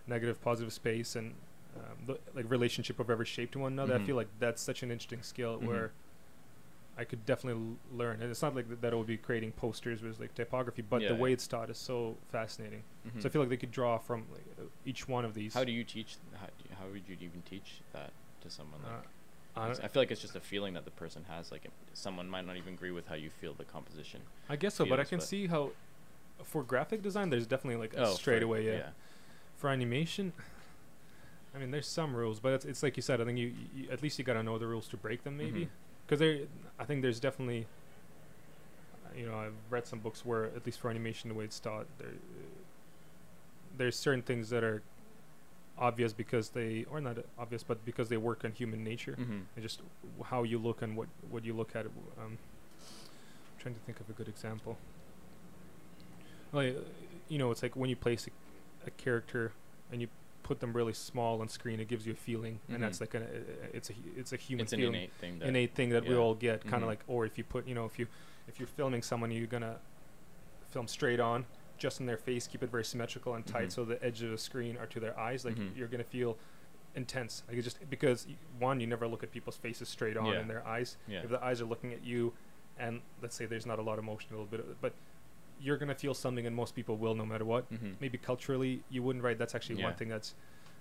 negative 0.08 0.42
positive 0.42 0.74
space 0.74 1.16
and 1.16 1.34
um, 1.78 1.98
the 2.08 2.20
like 2.36 2.50
relationship 2.50 3.00
of 3.00 3.10
every 3.10 3.26
shape 3.26 3.52
to 3.52 3.60
one 3.60 3.74
another 3.74 3.96
i 3.96 4.00
Mhm. 4.00 4.06
feel 4.06 4.16
like 4.16 4.30
that's 4.40 4.62
such 4.62 4.84
an 4.84 4.92
interesting 4.92 5.22
skill 5.22 5.60
Mhm. 5.60 5.68
where 5.68 5.92
i 6.98 7.04
could 7.06 7.26
definitely 7.26 7.62
l- 7.62 7.98
learn 7.98 8.22
and 8.22 8.30
it's 8.32 8.42
not 8.42 8.54
like 8.56 8.68
th- 8.68 8.82
that 8.82 8.92
it 8.92 8.96
would 8.98 9.08
be 9.08 9.18
creating 9.18 9.52
posters 9.54 10.02
with 10.02 10.20
like 10.20 10.34
typography 10.36 10.82
but 10.82 11.02
Yeah, 11.02 11.10
the 11.10 11.16
way 11.16 11.32
it's 11.32 11.48
taught 11.48 11.70
is 11.70 11.78
so 11.78 12.18
fascinating 12.32 12.84
Mhm. 13.08 13.22
so 13.22 13.30
i 13.30 13.32
feel 13.32 13.42
like 13.42 13.50
they 13.50 13.58
could 13.58 13.72
draw 13.72 13.98
from 13.98 14.26
like, 14.34 14.46
uh, 14.60 14.64
each 14.86 15.08
one 15.08 15.24
of 15.24 15.34
these 15.34 15.54
How 15.54 15.64
do 15.64 15.72
you 15.72 15.84
teach? 15.84 16.18
How, 16.34 16.48
do 16.48 16.52
you, 16.70 16.76
how 16.80 16.86
would 16.92 17.04
you 17.08 17.16
even 17.22 17.42
teach 17.44 17.82
that 17.94 18.12
to 18.50 18.56
someone? 18.56 18.82
Like, 18.84 18.92
Uh, 19.56 19.60
I- 19.62 19.70
I 19.86 19.88
feel 19.88 20.02
like 20.02 20.12
it's 20.12 20.22
just 20.22 20.36
a 20.36 20.40
feeling 20.40 20.74
that 20.76 20.86
the 20.86 20.92
person 20.92 21.26
has. 21.26 21.52
Like, 21.52 21.66
it- 21.66 21.72
someone 21.94 22.30
might 22.30 22.46
not 22.46 22.56
even 22.58 22.74
agree 22.74 22.92
with 22.92 23.08
how 23.08 23.16
you 23.16 23.30
feel 23.30 23.54
the 23.54 23.66
composition. 23.66 24.22
I 24.48 24.56
guess 24.56 24.76
so, 24.76 24.86
but 24.86 25.00
I 25.00 25.04
can 25.04 25.20
but- 25.20 25.26
see 25.28 25.48
how 25.48 25.72
for 26.44 26.64
graphic 26.64 27.02
design 27.02 27.30
there's 27.30 27.48
definitely 27.48 27.80
like 27.80 27.94
a 27.94 28.06
Oh, 28.08 28.14
straight 28.14 28.40
for- 28.40 28.46
away, 28.46 28.66
yeah. 28.68 28.92
For 29.58 29.70
animation, 29.70 30.32
I 31.54 31.58
mean, 31.58 31.72
there's 31.72 31.88
some 31.88 32.16
rules, 32.16 32.40
but 32.40 32.54
it's, 32.54 32.66
it's 32.66 32.84
like 32.84 32.96
you 32.96 33.02
said. 33.04 33.20
I 33.20 33.26
think 33.26 33.38
you, 33.38 33.54
you 33.76 33.90
at 33.90 34.02
least 34.02 34.18
you 34.20 34.24
gotta 34.24 34.44
know 34.44 34.58
the 34.58 34.68
rules 34.68 34.88
to 34.90 34.98
break 34.98 35.24
them, 35.24 35.36
maybe. 35.38 35.70
Because 36.06 36.20
there, 36.20 36.42
I 36.78 36.86
think 36.86 37.02
there's 37.02 37.20
definitely, 37.20 37.68
you 39.16 39.26
know, 39.28 39.36
I've 39.38 39.56
read 39.70 39.86
some 39.88 40.00
books 40.00 40.24
where 40.24 40.46
at 40.46 40.66
least 40.66 40.80
for 40.80 40.90
animation, 40.90 41.28
the 41.30 41.36
way 41.36 41.44
it's 41.46 41.60
taught, 41.60 41.88
there, 41.98 42.14
there's 43.76 43.96
certain 43.98 44.22
things 44.22 44.50
that 44.52 44.64
are 44.64 44.82
obvious 45.80 46.14
because 46.14 46.50
they, 46.50 46.86
or 46.92 47.00
not 47.02 47.18
obvious, 47.38 47.64
but 47.64 47.84
because 47.86 48.10
they 48.10 48.18
work 48.18 48.44
on 48.46 48.52
human 48.52 48.84
nature 48.84 49.16
Mm-hmm. 49.20 49.40
and 49.56 49.62
just 49.64 49.80
w- 50.04 50.24
how 50.26 50.44
you 50.44 50.58
look 50.60 50.82
and 50.82 50.96
what 50.98 51.08
what 51.32 51.44
you 51.46 51.54
look 51.54 51.76
at. 51.76 51.86
Um, 52.22 52.38
trying 53.60 53.74
to 53.76 53.82
think 53.82 54.00
of 54.00 54.10
a 54.10 54.14
good 54.14 54.28
example. 54.28 54.78
Like, 56.52 56.76
uh, 56.78 56.80
you 57.28 57.38
know, 57.38 57.52
it's 57.52 57.62
like 57.62 57.76
when 57.76 57.90
you 57.90 57.96
place 57.96 58.28
a, 58.28 58.88
a 58.88 58.92
character 58.92 59.52
and 59.92 60.02
you 60.02 60.08
put 60.44 60.60
them 60.60 60.74
really 60.74 60.94
small 60.94 61.42
on 61.42 61.48
screen, 61.50 61.80
it 61.80 61.88
gives 61.88 62.08
you 62.08 62.14
a 62.14 62.16
feeling, 62.16 62.60
and 62.70 62.82
that's 62.82 63.00
like 63.02 63.14
a, 63.14 63.20
a- 63.20 63.76
it's 63.76 63.90
a 63.90 63.94
it's 64.18 64.34
a 64.34 64.38
human 64.38 64.64
It's 64.64 64.74
feeling, 64.74 64.96
innate 64.96 65.14
thing. 65.20 65.40
That, 65.40 65.48
innate 65.50 65.76
thing 65.76 65.90
that 65.90 66.06
we 66.08 66.16
all 66.16 66.34
get. 66.36 66.66
Kind 66.66 66.84
of 66.84 66.90
like, 66.90 67.02
or 67.08 67.26
if 67.26 67.38
you 67.38 67.44
put, 67.44 67.68
you 67.68 67.76
know, 67.76 67.86
if 67.86 68.00
you 68.00 68.08
if 68.48 68.60
you're 68.60 68.68
filming 68.68 69.02
someone, 69.04 69.30
you're 69.32 69.46
gonna 69.48 69.76
film 70.72 70.88
straight 70.88 71.20
on, 71.20 71.46
just 71.80 72.00
in 72.00 72.06
their 72.06 72.18
face, 72.18 72.46
keep 72.48 72.62
it 72.62 72.70
very 72.70 72.84
symmetrical 72.86 73.34
and 73.34 73.46
tight, 73.46 73.70
Mhm. 73.70 73.72
so 73.72 73.86
the 73.86 74.04
edge 74.04 74.22
of 74.22 74.30
the 74.32 74.38
screen 74.38 74.78
are 74.78 74.86
to 74.88 75.00
their 75.00 75.18
eyes. 75.20 75.46
Like 75.46 75.56
Mhm. 75.56 75.76
you're 75.76 75.88
gonna 75.88 76.04
feel 76.04 76.38
intense. 76.96 77.44
Like 77.48 77.62
just 77.64 77.90
because 77.90 78.28
one, 78.60 78.80
you 78.80 78.88
never 78.88 79.08
look 79.08 79.24
at 79.24 79.32
people's 79.32 79.58
faces 79.58 79.90
straight 79.90 80.18
on 80.18 80.26
Yeah. 80.28 80.42
in 80.42 80.48
their 80.48 80.66
eyes. 80.68 80.98
Yeah. 81.08 81.22
If 81.24 81.30
the 81.30 81.44
eyes 81.44 81.62
are 81.62 81.66
looking 81.66 81.94
at 81.94 82.04
you, 82.04 82.34
and 82.78 83.02
let's 83.22 83.36
say 83.36 83.46
there's 83.46 83.66
not 83.66 83.80
a 83.80 83.82
lot 83.82 83.98
of 83.98 84.06
motion, 84.06 84.34
a 84.34 84.38
little 84.38 84.46
bit, 84.46 84.60
of, 84.60 84.82
but 84.82 84.94
you're 85.60 85.78
gonna 85.78 85.96
feel 85.96 86.14
something, 86.14 86.46
and 86.46 86.56
most 86.56 86.76
people 86.76 86.98
will, 86.98 87.16
no 87.16 87.26
matter 87.26 87.46
what. 87.46 87.72
Mhm. 87.72 87.96
Maybe 88.00 88.18
culturally, 88.18 88.84
you 88.90 89.02
wouldn't. 89.04 89.24
Right? 89.24 89.38
That's 89.38 89.56
actually 89.56 89.82
one 89.84 89.96
thing 89.96 90.10
that's 90.10 90.36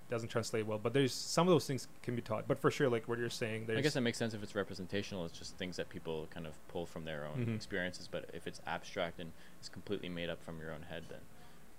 doesn't 0.09 0.29
translate 0.29 0.65
well. 0.65 0.79
But 0.79 0.93
there's 0.93 1.13
some 1.13 1.47
of 1.47 1.51
those 1.51 1.65
things 1.67 1.87
can 2.01 2.15
be 2.15 2.21
taught. 2.21 2.47
But 2.47 2.59
for 2.59 2.71
sure, 2.71 2.89
like 2.89 3.07
what 3.07 3.19
you're 3.19 3.29
saying, 3.29 3.65
there's 3.67 3.77
I 3.79 3.81
guess 3.81 3.93
that 3.93 4.01
makes 4.01 4.17
sense 4.17 4.33
if 4.33 4.43
it's 4.43 4.55
representational. 4.55 5.25
It's 5.25 5.37
just 5.37 5.55
things 5.57 5.77
that 5.77 5.89
people 5.89 6.27
kind 6.33 6.47
of 6.47 6.53
pull 6.67 6.85
from 6.85 7.05
their 7.05 7.25
own 7.25 7.45
Mhm. 7.45 7.55
experiences. 7.55 8.07
But 8.11 8.29
if 8.33 8.47
it's 8.47 8.61
abstract 8.67 9.19
and 9.19 9.31
it's 9.59 9.69
completely 9.69 10.09
made 10.09 10.29
up 10.29 10.43
from 10.43 10.59
your 10.59 10.71
own 10.71 10.83
head, 10.83 11.03
then 11.09 11.21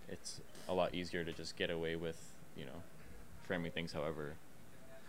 it's 0.09 0.41
a 0.69 0.75
lot 0.75 0.95
easier 0.95 1.25
to 1.25 1.33
just 1.33 1.57
get 1.57 1.71
away 1.71 1.97
with, 1.97 2.33
you 2.57 2.65
know, 2.65 2.83
framing 3.45 3.73
things 3.73 3.93
however. 3.93 4.37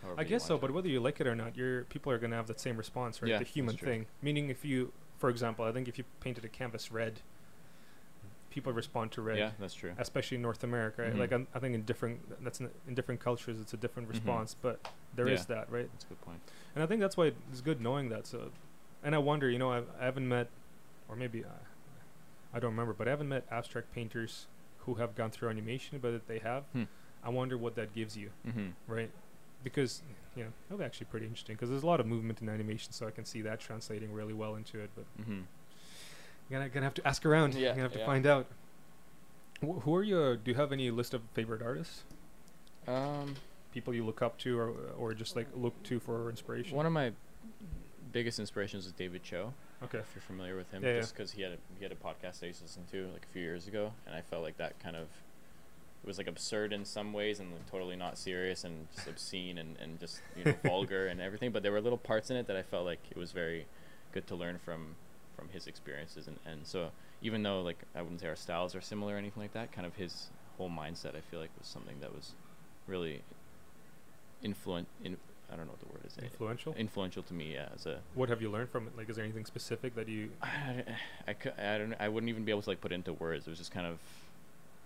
however 0.02 0.20
I 0.20 0.24
guess 0.24 0.44
so, 0.48 0.56
want 0.56 0.62
but 0.62 0.72
whether 0.72 0.88
you 0.90 1.00
like 1.00 1.22
it 1.22 1.28
or 1.28 1.36
not, 1.36 1.56
your 1.56 1.84
people 1.86 2.12
are 2.12 2.18
gonna 2.18 2.36
have 2.36 2.48
that 2.48 2.60
same 2.60 2.76
response, 2.76 3.22
right? 3.22 3.30
Yeah, 3.30 3.38
the 3.38 3.44
human 3.46 3.78
thing. 3.78 4.08
Meaning, 4.24 4.50
if 4.50 4.66
you, 4.66 4.94
for 5.20 5.30
example, 5.30 5.64
I 5.64 5.72
think 5.72 5.88
if 5.88 6.00
you 6.00 6.06
painted 6.22 6.44
a 6.44 6.50
canvas 6.50 6.92
red, 6.92 7.22
people 8.52 8.72
respond 8.74 9.12
to 9.14 9.22
red. 9.22 9.38
yeah, 9.40 9.52
that's 9.60 9.74
true. 9.74 9.94
Especially 9.98 10.36
in 10.36 10.42
North 10.44 10.64
America, 10.64 11.02
right? 11.02 11.14
Mhm. 11.14 11.18
like 11.20 11.32
I'm, 11.32 11.48
I 11.56 11.60
think 11.60 11.74
in 11.74 11.82
different 11.84 12.44
that's 12.44 12.60
in, 12.60 12.70
in 12.88 12.94
different 12.94 13.20
cultures, 13.22 13.60
it's 13.60 13.74
a 13.74 13.78
different 13.78 14.08
Mhm. 14.08 14.12
response. 14.14 14.56
But 14.62 14.88
there 15.16 15.28
is 15.28 15.40
Yeah. 15.42 15.56
that, 15.56 15.72
right? 15.72 15.90
That's 15.92 16.04
a 16.04 16.08
good 16.10 16.22
point. 16.22 16.42
And 16.76 16.84
I 16.84 16.88
think 16.88 17.02
that's 17.02 17.18
why 17.18 17.32
it's 17.50 17.62
good 17.62 17.82
knowing 17.82 18.10
that. 18.10 18.28
So, 18.28 18.52
and 19.04 19.16
I 19.16 19.18
wonder, 19.18 19.50
you 19.50 19.58
know, 19.58 19.72
I've, 19.72 19.88
I 20.00 20.06
haven't 20.06 20.28
met, 20.28 20.50
or 21.10 21.16
maybe 21.16 21.44
I, 21.44 22.58
I 22.58 22.60
don't 22.60 22.72
remember, 22.72 22.94
but 22.94 23.08
I 23.08 23.12
haven't 23.12 23.30
met 23.30 23.46
abstract 23.50 23.92
painters 23.94 24.46
who 24.80 24.96
have 24.96 25.16
gone 25.16 25.32
through 25.32 25.50
animation, 25.50 25.98
but 26.00 26.28
they 26.28 26.40
have. 26.40 26.66
Hmm. 26.74 26.84
I 27.24 27.30
wonder 27.30 27.58
what 27.58 27.76
that 27.76 27.94
gives 27.96 28.16
you, 28.18 28.32
Mm-hmm. 28.48 28.70
right? 28.88 29.12
Because 29.64 30.02
you 30.36 30.44
know 30.44 30.50
it'll 30.68 30.80
be 30.80 30.84
actually 30.86 31.06
pretty 31.08 31.26
interesting 31.28 31.56
because 31.56 31.70
there's 31.70 31.84
a 31.84 31.88
lot 31.88 32.00
of 32.00 32.06
movement 32.08 32.42
in 32.42 32.50
animation, 32.50 32.92
so 32.94 33.08
I 33.08 33.12
can 33.12 33.26
see 33.26 33.42
that 33.44 33.60
translating 33.60 34.12
really 34.12 34.34
well 34.34 34.56
into 34.56 34.80
it. 34.80 34.90
But 34.96 35.06
Mm-hmm. 35.22 35.42
You're 36.50 36.60
gonna, 36.60 36.70
gonna 36.70 36.86
have 36.86 36.94
to 36.96 37.08
ask 37.08 37.26
around. 37.26 37.54
Yeah, 37.54 37.60
you're 37.62 37.70
gonna 37.72 37.82
have 37.84 37.94
to 37.94 38.00
yeah. 38.00 38.06
find 38.06 38.26
out. 38.26 38.48
Wh- 39.62 39.82
who 39.84 39.96
are 39.96 40.04
you? 40.04 40.18
Uh, 40.18 40.36
do 40.44 40.52
you 40.52 40.56
have 40.56 40.72
any 40.72 40.92
list 40.92 41.14
of 41.14 41.22
favorite 41.34 41.62
artists? 41.62 42.04
Um, 42.88 43.36
People 43.74 43.94
you 43.94 44.04
look 44.04 44.22
up 44.22 44.38
to, 44.40 44.60
or 44.60 44.74
or 44.98 45.14
just 45.14 45.36
like 45.36 45.48
look 45.56 45.82
to 45.84 46.00
for 46.00 46.30
inspiration? 46.30 46.76
one 46.76 46.86
of 46.86 46.92
my 46.92 47.12
biggest 48.12 48.38
inspirations 48.40 48.86
is 48.86 48.92
David 48.92 49.24
Choe. 49.24 49.54
okay. 49.84 50.00
If 50.00 50.12
you're 50.14 50.22
familiar 50.24 50.58
with 50.58 50.70
him, 50.72 50.84
Yeah, 50.84 50.96
yeah. 50.96 51.00
just 51.00 51.16
because 51.16 51.32
he 51.32 51.42
had 51.42 51.54
a, 51.54 51.58
he 51.78 51.84
had 51.86 51.94
a 51.94 51.96
podcast 51.96 52.44
I 52.44 52.48
used 52.48 52.60
to 52.60 52.66
listen 52.66 52.84
to 52.92 53.08
like 53.14 53.24
a 53.24 53.32
few 53.32 53.42
years 53.42 53.68
ago, 53.68 53.94
and 54.06 54.14
I 54.14 54.20
felt 54.22 54.44
like 54.44 54.58
that 54.58 54.78
kind 54.80 54.98
of 54.98 55.04
it 56.04 56.08
was 56.08 56.18
like 56.18 56.28
absurd 56.28 56.74
in 56.74 56.84
some 56.84 57.14
ways 57.14 57.40
and 57.40 57.52
like 57.52 57.70
totally 57.72 57.96
not 57.96 58.18
serious 58.18 58.64
and 58.66 58.88
just 58.94 59.08
obscene 59.08 59.58
and, 59.60 59.78
and 59.82 60.00
just 60.00 60.20
you 60.36 60.44
know 60.44 60.54
vulgar 60.66 61.08
and 61.08 61.22
everything. 61.22 61.52
But 61.52 61.64
there 61.64 61.72
were 61.72 61.80
little 61.80 61.98
parts 61.98 62.30
in 62.30 62.36
it 62.36 62.48
that 62.48 62.58
I 62.58 62.64
felt 62.64 62.86
like 62.86 63.00
it 63.10 63.16
was 63.18 63.32
very 63.32 63.68
good 64.12 64.28
to 64.28 64.36
learn 64.36 64.60
from 64.66 64.96
from 65.36 65.50
his 65.50 65.68
experiences 65.68 66.28
and, 66.28 66.38
and 66.46 66.66
so 66.68 66.90
even 67.22 67.44
though 67.44 67.62
like 67.62 67.78
I 67.96 68.02
wouldn't 68.02 68.22
say 68.22 68.28
our 68.28 68.36
styles 68.36 68.76
are 68.76 68.82
similar 68.82 69.16
or 69.16 69.18
anything 69.18 69.42
like 69.42 69.54
that, 69.54 69.72
kind 69.72 69.86
of 69.86 69.96
his 69.96 70.28
whole 70.58 70.70
mindset 70.70 71.16
I 71.16 71.22
feel 71.22 71.40
like 71.40 71.50
was 71.58 71.68
something 71.68 72.00
that 72.02 72.14
was 72.14 72.32
really 72.88 73.22
influent 74.44 74.88
in 75.04 75.18
I 75.52 75.56
don't 75.58 75.66
know 75.66 75.72
what 75.74 75.82
the 75.82 75.88
word 75.88 76.02
is 76.08 76.18
Influential. 76.18 76.74
influential 76.78 77.24
to 77.24 77.34
me 77.34 77.54
yeah, 77.54 77.68
as 77.76 77.86
a 77.86 78.00
what 78.16 78.30
have 78.30 78.42
you 78.42 78.50
learned 78.50 78.70
from 78.70 78.88
it? 78.88 78.96
Like, 78.98 79.10
is 79.10 79.18
there 79.18 79.26
anything 79.26 79.46
specific 79.46 79.96
that 79.96 80.08
you? 80.08 80.30
I, 80.42 80.84
I, 81.28 81.34
cou- 81.34 81.52
I 81.58 81.78
don't 81.78 81.94
I 82.00 82.08
wouldn't 82.08 82.30
even 82.30 82.46
be 82.46 82.52
able 82.52 82.62
to 82.62 82.70
like 82.70 82.80
put 82.80 82.94
into 82.94 83.12
words. 83.14 83.48
It 83.48 83.50
was 83.50 83.60
just 83.60 83.72
kind 83.72 83.86
of 83.86 84.00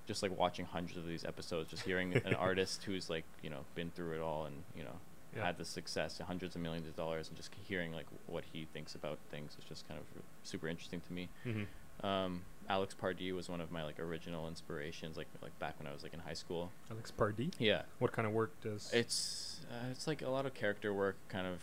just 0.08 0.24
like 0.24 0.36
watching 0.38 0.66
hundreds 0.66 0.98
of 0.98 1.06
these 1.08 1.24
episodes, 1.24 1.70
just 1.70 1.84
hearing 1.84 2.16
an 2.16 2.34
artist 2.40 2.84
who's 2.84 3.10
like 3.12 3.26
you 3.44 3.50
know 3.52 3.60
been 3.76 3.92
through 3.92 4.14
it 4.16 4.22
all 4.22 4.46
and 4.46 4.56
you 4.76 4.84
know 4.84 4.96
Yeah. 5.36 5.46
had 5.46 5.58
the 5.58 5.66
success, 5.66 6.20
hundreds 6.26 6.56
of 6.56 6.62
millions 6.62 6.88
of 6.88 6.96
dollars, 6.96 7.28
and 7.28 7.36
just 7.38 7.52
hearing 7.68 7.92
like 7.94 8.08
what 8.28 8.44
he 8.52 8.68
thinks 8.74 8.96
about 8.96 9.20
things 9.32 9.56
is 9.60 9.66
just 9.66 9.88
kind 9.88 10.00
of 10.00 10.06
super 10.44 10.68
interesting 10.68 11.02
to 11.02 11.14
me. 11.14 11.30
Mm-hmm. 11.46 12.06
Um, 12.06 12.42
Alex 12.68 12.94
Pardee 12.94 13.32
was 13.32 13.48
one 13.48 13.62
of 13.62 13.72
my 13.72 13.84
like 13.84 14.00
original 14.00 14.48
inspirations, 14.48 15.18
like 15.18 15.28
like 15.42 15.58
back 15.60 15.78
when 15.80 15.88
I 15.88 15.94
was 15.94 16.04
like 16.04 16.14
in 16.14 16.20
high 16.20 16.34
school. 16.34 16.72
Alex 16.92 17.12
Pardee. 17.12 17.52
Yeah, 17.60 17.84
What 18.00 18.12
kind 18.12 18.28
of 18.28 18.34
work 18.34 18.52
does? 18.62 18.90
it's 18.94 19.62
uh, 19.72 19.90
it's 19.92 20.08
like 20.08 20.22
a 20.22 20.30
lot 20.30 20.46
of 20.46 20.54
character 20.54 20.94
work, 20.94 21.18
kind 21.30 21.48
of 21.48 21.60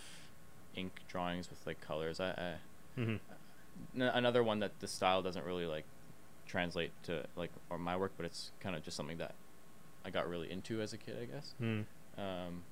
ink 0.75 0.93
drawings 1.09 1.51
with 1.51 1.67
like 1.67 1.81
colors. 1.81 2.21
I, 2.21 2.31
I 2.31 3.01
mm-hmm. 3.01 3.17
N- 3.95 4.11
another 4.15 4.43
one 4.43 4.61
that 4.61 4.79
the 4.81 4.87
style 4.87 5.23
doesn't 5.23 5.45
really 5.45 5.67
like 5.67 5.85
translate 6.47 6.93
to 7.05 7.25
like 7.37 7.51
or 7.71 7.79
my 7.79 7.97
work, 7.97 8.13
but 8.17 8.27
it's 8.27 8.51
kind 8.61 8.77
of 8.77 8.83
just 8.85 8.97
something 8.97 9.19
that 9.19 9.35
I 10.05 10.11
got 10.11 10.29
really 10.29 10.51
into 10.51 10.81
as 10.81 10.93
a 10.93 10.99
kid, 10.99 11.17
I 11.21 11.25
guess. 11.25 11.55
Mm. 11.61 11.85
Um, 12.19 12.63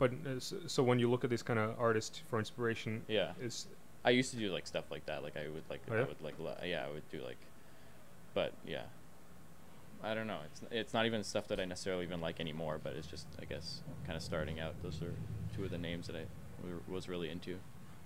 But 0.00 0.12
uh, 0.26 0.40
so 0.40 0.82
when 0.82 0.98
you 0.98 1.08
look 1.10 1.22
at 1.24 1.30
these 1.30 1.42
kind 1.44 1.58
of 1.60 1.78
artists 1.78 2.22
for 2.28 2.38
inspiration, 2.40 3.02
yeah, 3.06 3.32
is 3.40 3.66
I 4.04 4.10
used 4.10 4.30
to 4.32 4.38
do 4.38 4.50
like 4.50 4.66
stuff 4.66 4.90
like 4.90 5.04
that. 5.06 5.22
Like 5.22 5.36
I 5.36 5.46
would 5.48 5.62
like 5.70 5.82
Oh, 5.88 5.94
I 5.94 5.98
yeah? 5.98 6.04
would 6.06 6.20
like 6.22 6.34
lo- 6.40 6.56
yeah 6.64 6.84
I 6.86 6.90
would 6.90 7.08
do 7.10 7.20
like, 7.22 7.36
but 8.34 8.54
yeah, 8.66 8.84
I 10.02 10.14
don't 10.14 10.26
know. 10.26 10.38
It's 10.46 10.62
it's 10.70 10.94
not 10.94 11.04
even 11.06 11.22
stuff 11.22 11.46
that 11.48 11.60
I 11.60 11.66
necessarily 11.66 12.04
even 12.04 12.20
like 12.20 12.40
anymore. 12.40 12.80
But 12.82 12.94
it's 12.96 13.06
just 13.06 13.26
I 13.40 13.44
guess 13.44 13.82
kind 14.06 14.16
of 14.16 14.22
starting 14.22 14.58
out. 14.58 14.74
Those 14.82 15.02
are 15.02 15.12
two 15.54 15.64
of 15.64 15.70
the 15.70 15.78
names 15.78 16.06
that 16.06 16.16
I 16.16 16.24
w- 16.62 16.80
was 16.88 17.08
really 17.08 17.28
into. 17.28 17.58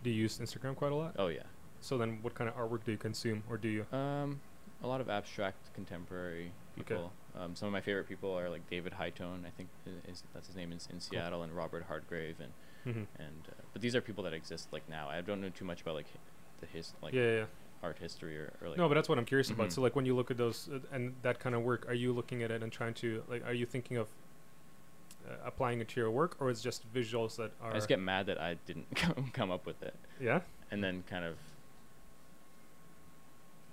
do 0.03 0.11
you 0.11 0.17
use 0.23 0.39
Instagram 0.39 0.75
quite 0.75 0.91
a 0.93 0.97
lot? 0.97 1.15
Oh 1.19 1.29
yeah. 1.29 1.45
So 1.81 1.97
then, 1.99 2.19
what 2.23 2.35
kind 2.35 2.49
of 2.51 2.57
artwork 2.57 2.85
do 2.85 2.91
you 2.93 2.99
consume, 2.99 3.45
or 3.49 3.57
do 3.57 3.69
you? 3.69 3.87
Um, 3.97 4.41
a 4.83 4.87
lot 4.89 5.01
of 5.01 5.09
abstract 5.09 5.73
contemporary 5.75 6.51
Okay. 6.81 6.97
Um, 7.39 7.57
some 7.57 7.67
of 7.67 7.73
my 7.73 7.81
favorite 7.81 8.09
people 8.09 8.33
are 8.39 8.49
like 8.49 8.69
David 8.71 8.93
Hytone, 8.93 9.45
I 9.47 9.51
think 9.57 9.69
is 10.09 10.23
that's 10.33 10.47
his 10.47 10.57
name 10.57 10.73
is 10.73 10.89
in 10.93 11.01
Seattle, 11.01 11.43
and 11.43 11.53
Robert 11.53 11.85
Hardgrave, 11.89 12.37
and 12.41 12.53
Mm-hmm. 12.87 12.99
and 13.19 13.49
uh, 13.49 13.63
but 13.73 13.81
these 13.81 13.97
are 13.97 14.03
people 14.03 14.23
that 14.25 14.35
exist 14.35 14.69
like 14.71 14.87
now. 14.91 15.09
I 15.09 15.23
don't 15.23 15.41
know 15.41 15.49
too 15.49 15.65
much 15.65 15.81
about 15.81 15.95
like 15.95 16.05
the 16.61 16.67
his 16.67 16.93
like 17.03 17.15
yeah, 17.15 17.37
yeah, 17.39 17.45
art 17.83 17.97
history 17.99 18.37
or, 18.37 18.53
or 18.61 18.69
like 18.69 18.77
no, 18.77 18.89
but 18.89 18.95
that's 18.95 19.09
what 19.09 19.17
I'm 19.17 19.25
curious 19.25 19.49
about. 19.49 19.69
Mhm. 19.69 19.73
So 19.73 19.81
like 19.81 19.97
when 19.97 20.05
you 20.05 20.15
look 20.15 20.31
at 20.31 20.37
those 20.37 20.69
uh, 20.71 20.81
and 20.93 21.15
that 21.23 21.41
kind 21.41 21.55
of 21.55 21.63
work, 21.63 21.87
are 21.89 21.95
you 21.95 22.13
looking 22.13 22.43
at 22.43 22.51
it 22.51 22.63
and 22.63 22.71
trying 22.71 22.93
to 22.95 23.23
like, 23.27 23.43
are 23.47 23.55
you 23.55 23.65
thinking 23.65 23.97
of 23.97 24.09
uh, 25.27 25.33
applying 25.47 25.81
it 25.81 25.89
to 25.89 26.01
your 26.01 26.11
work, 26.11 26.37
or 26.41 26.51
is 26.51 26.61
it 26.61 26.63
just 26.63 26.85
visuals 26.93 27.37
that 27.37 27.53
are? 27.63 27.71
I 27.71 27.75
just 27.75 27.89
get 27.89 28.01
mad 28.01 28.27
that 28.27 28.39
I 28.39 28.57
didn't 28.67 28.87
come 28.97 29.31
come 29.33 29.51
up 29.51 29.65
with 29.65 29.83
it, 29.83 29.95
yeah. 30.21 30.41
and 30.71 30.85
then 30.85 31.05
kind 31.09 31.25
of 31.25 31.37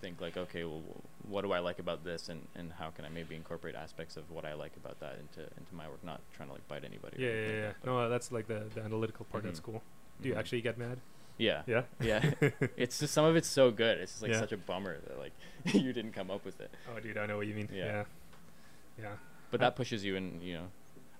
think 0.01 0.19
like, 0.19 0.35
okay, 0.35 0.63
well, 0.63 0.81
what 1.29 1.43
do 1.43 1.51
I 1.53 1.59
like 1.59 1.79
about 1.79 2.03
this, 2.03 2.27
and, 2.29 2.41
and 2.55 2.71
how 2.73 2.89
can 2.89 3.05
I 3.05 3.09
maybe 3.09 3.35
incorporate 3.35 3.75
aspects 3.75 4.17
of 4.17 4.29
what 4.31 4.43
I 4.45 4.53
like 4.53 4.75
about 4.75 4.99
that 4.99 5.15
into 5.19 5.41
into 5.57 5.73
my 5.73 5.87
work, 5.87 6.03
not 6.03 6.19
trying 6.35 6.49
to 6.49 6.53
like 6.53 6.67
bite 6.67 6.83
anybody. 6.83 7.17
Yeah, 7.23 7.29
yeah, 7.29 7.35
yeah. 7.47 7.67
like 7.67 7.81
that, 7.81 7.85
No, 7.85 8.09
that's 8.09 8.31
like 8.31 8.47
the, 8.47 8.65
the 8.75 8.81
analytical 8.81 9.25
part. 9.31 9.43
That's 9.43 9.59
Mhm. 9.59 9.63
cool. 9.63 9.81
Do 10.21 10.27
you 10.29 10.35
Mhm. 10.35 10.39
actually 10.39 10.61
get 10.61 10.77
mad? 10.77 10.99
Yeah. 11.37 11.61
Yeah. 11.65 11.83
Yeah. 12.01 12.31
it's 12.77 12.99
just 12.99 13.13
some 13.13 13.25
of 13.25 13.35
it's 13.35 13.47
so 13.47 13.71
good. 13.71 13.97
It's 13.99 14.11
just 14.13 14.21
like 14.23 14.31
Yeah. 14.31 14.39
such 14.39 14.51
a 14.51 14.57
bummer 14.57 14.97
that 15.07 15.17
like 15.19 15.31
you 15.73 15.93
didn't 15.93 16.11
come 16.13 16.29
up 16.29 16.43
with 16.45 16.59
it. 16.61 16.69
Oh, 16.93 16.99
dude, 16.99 17.17
I 17.17 17.25
know 17.25 17.37
what 17.37 17.47
you 17.47 17.55
mean. 17.55 17.69
Yeah. 17.71 17.85
Yeah. 17.85 18.03
Yeah. 18.99 19.15
But 19.51 19.61
Uh, 19.61 19.65
that 19.65 19.75
pushes 19.75 20.03
you 20.03 20.15
and 20.17 20.41
you 20.43 20.55
know. 20.55 20.67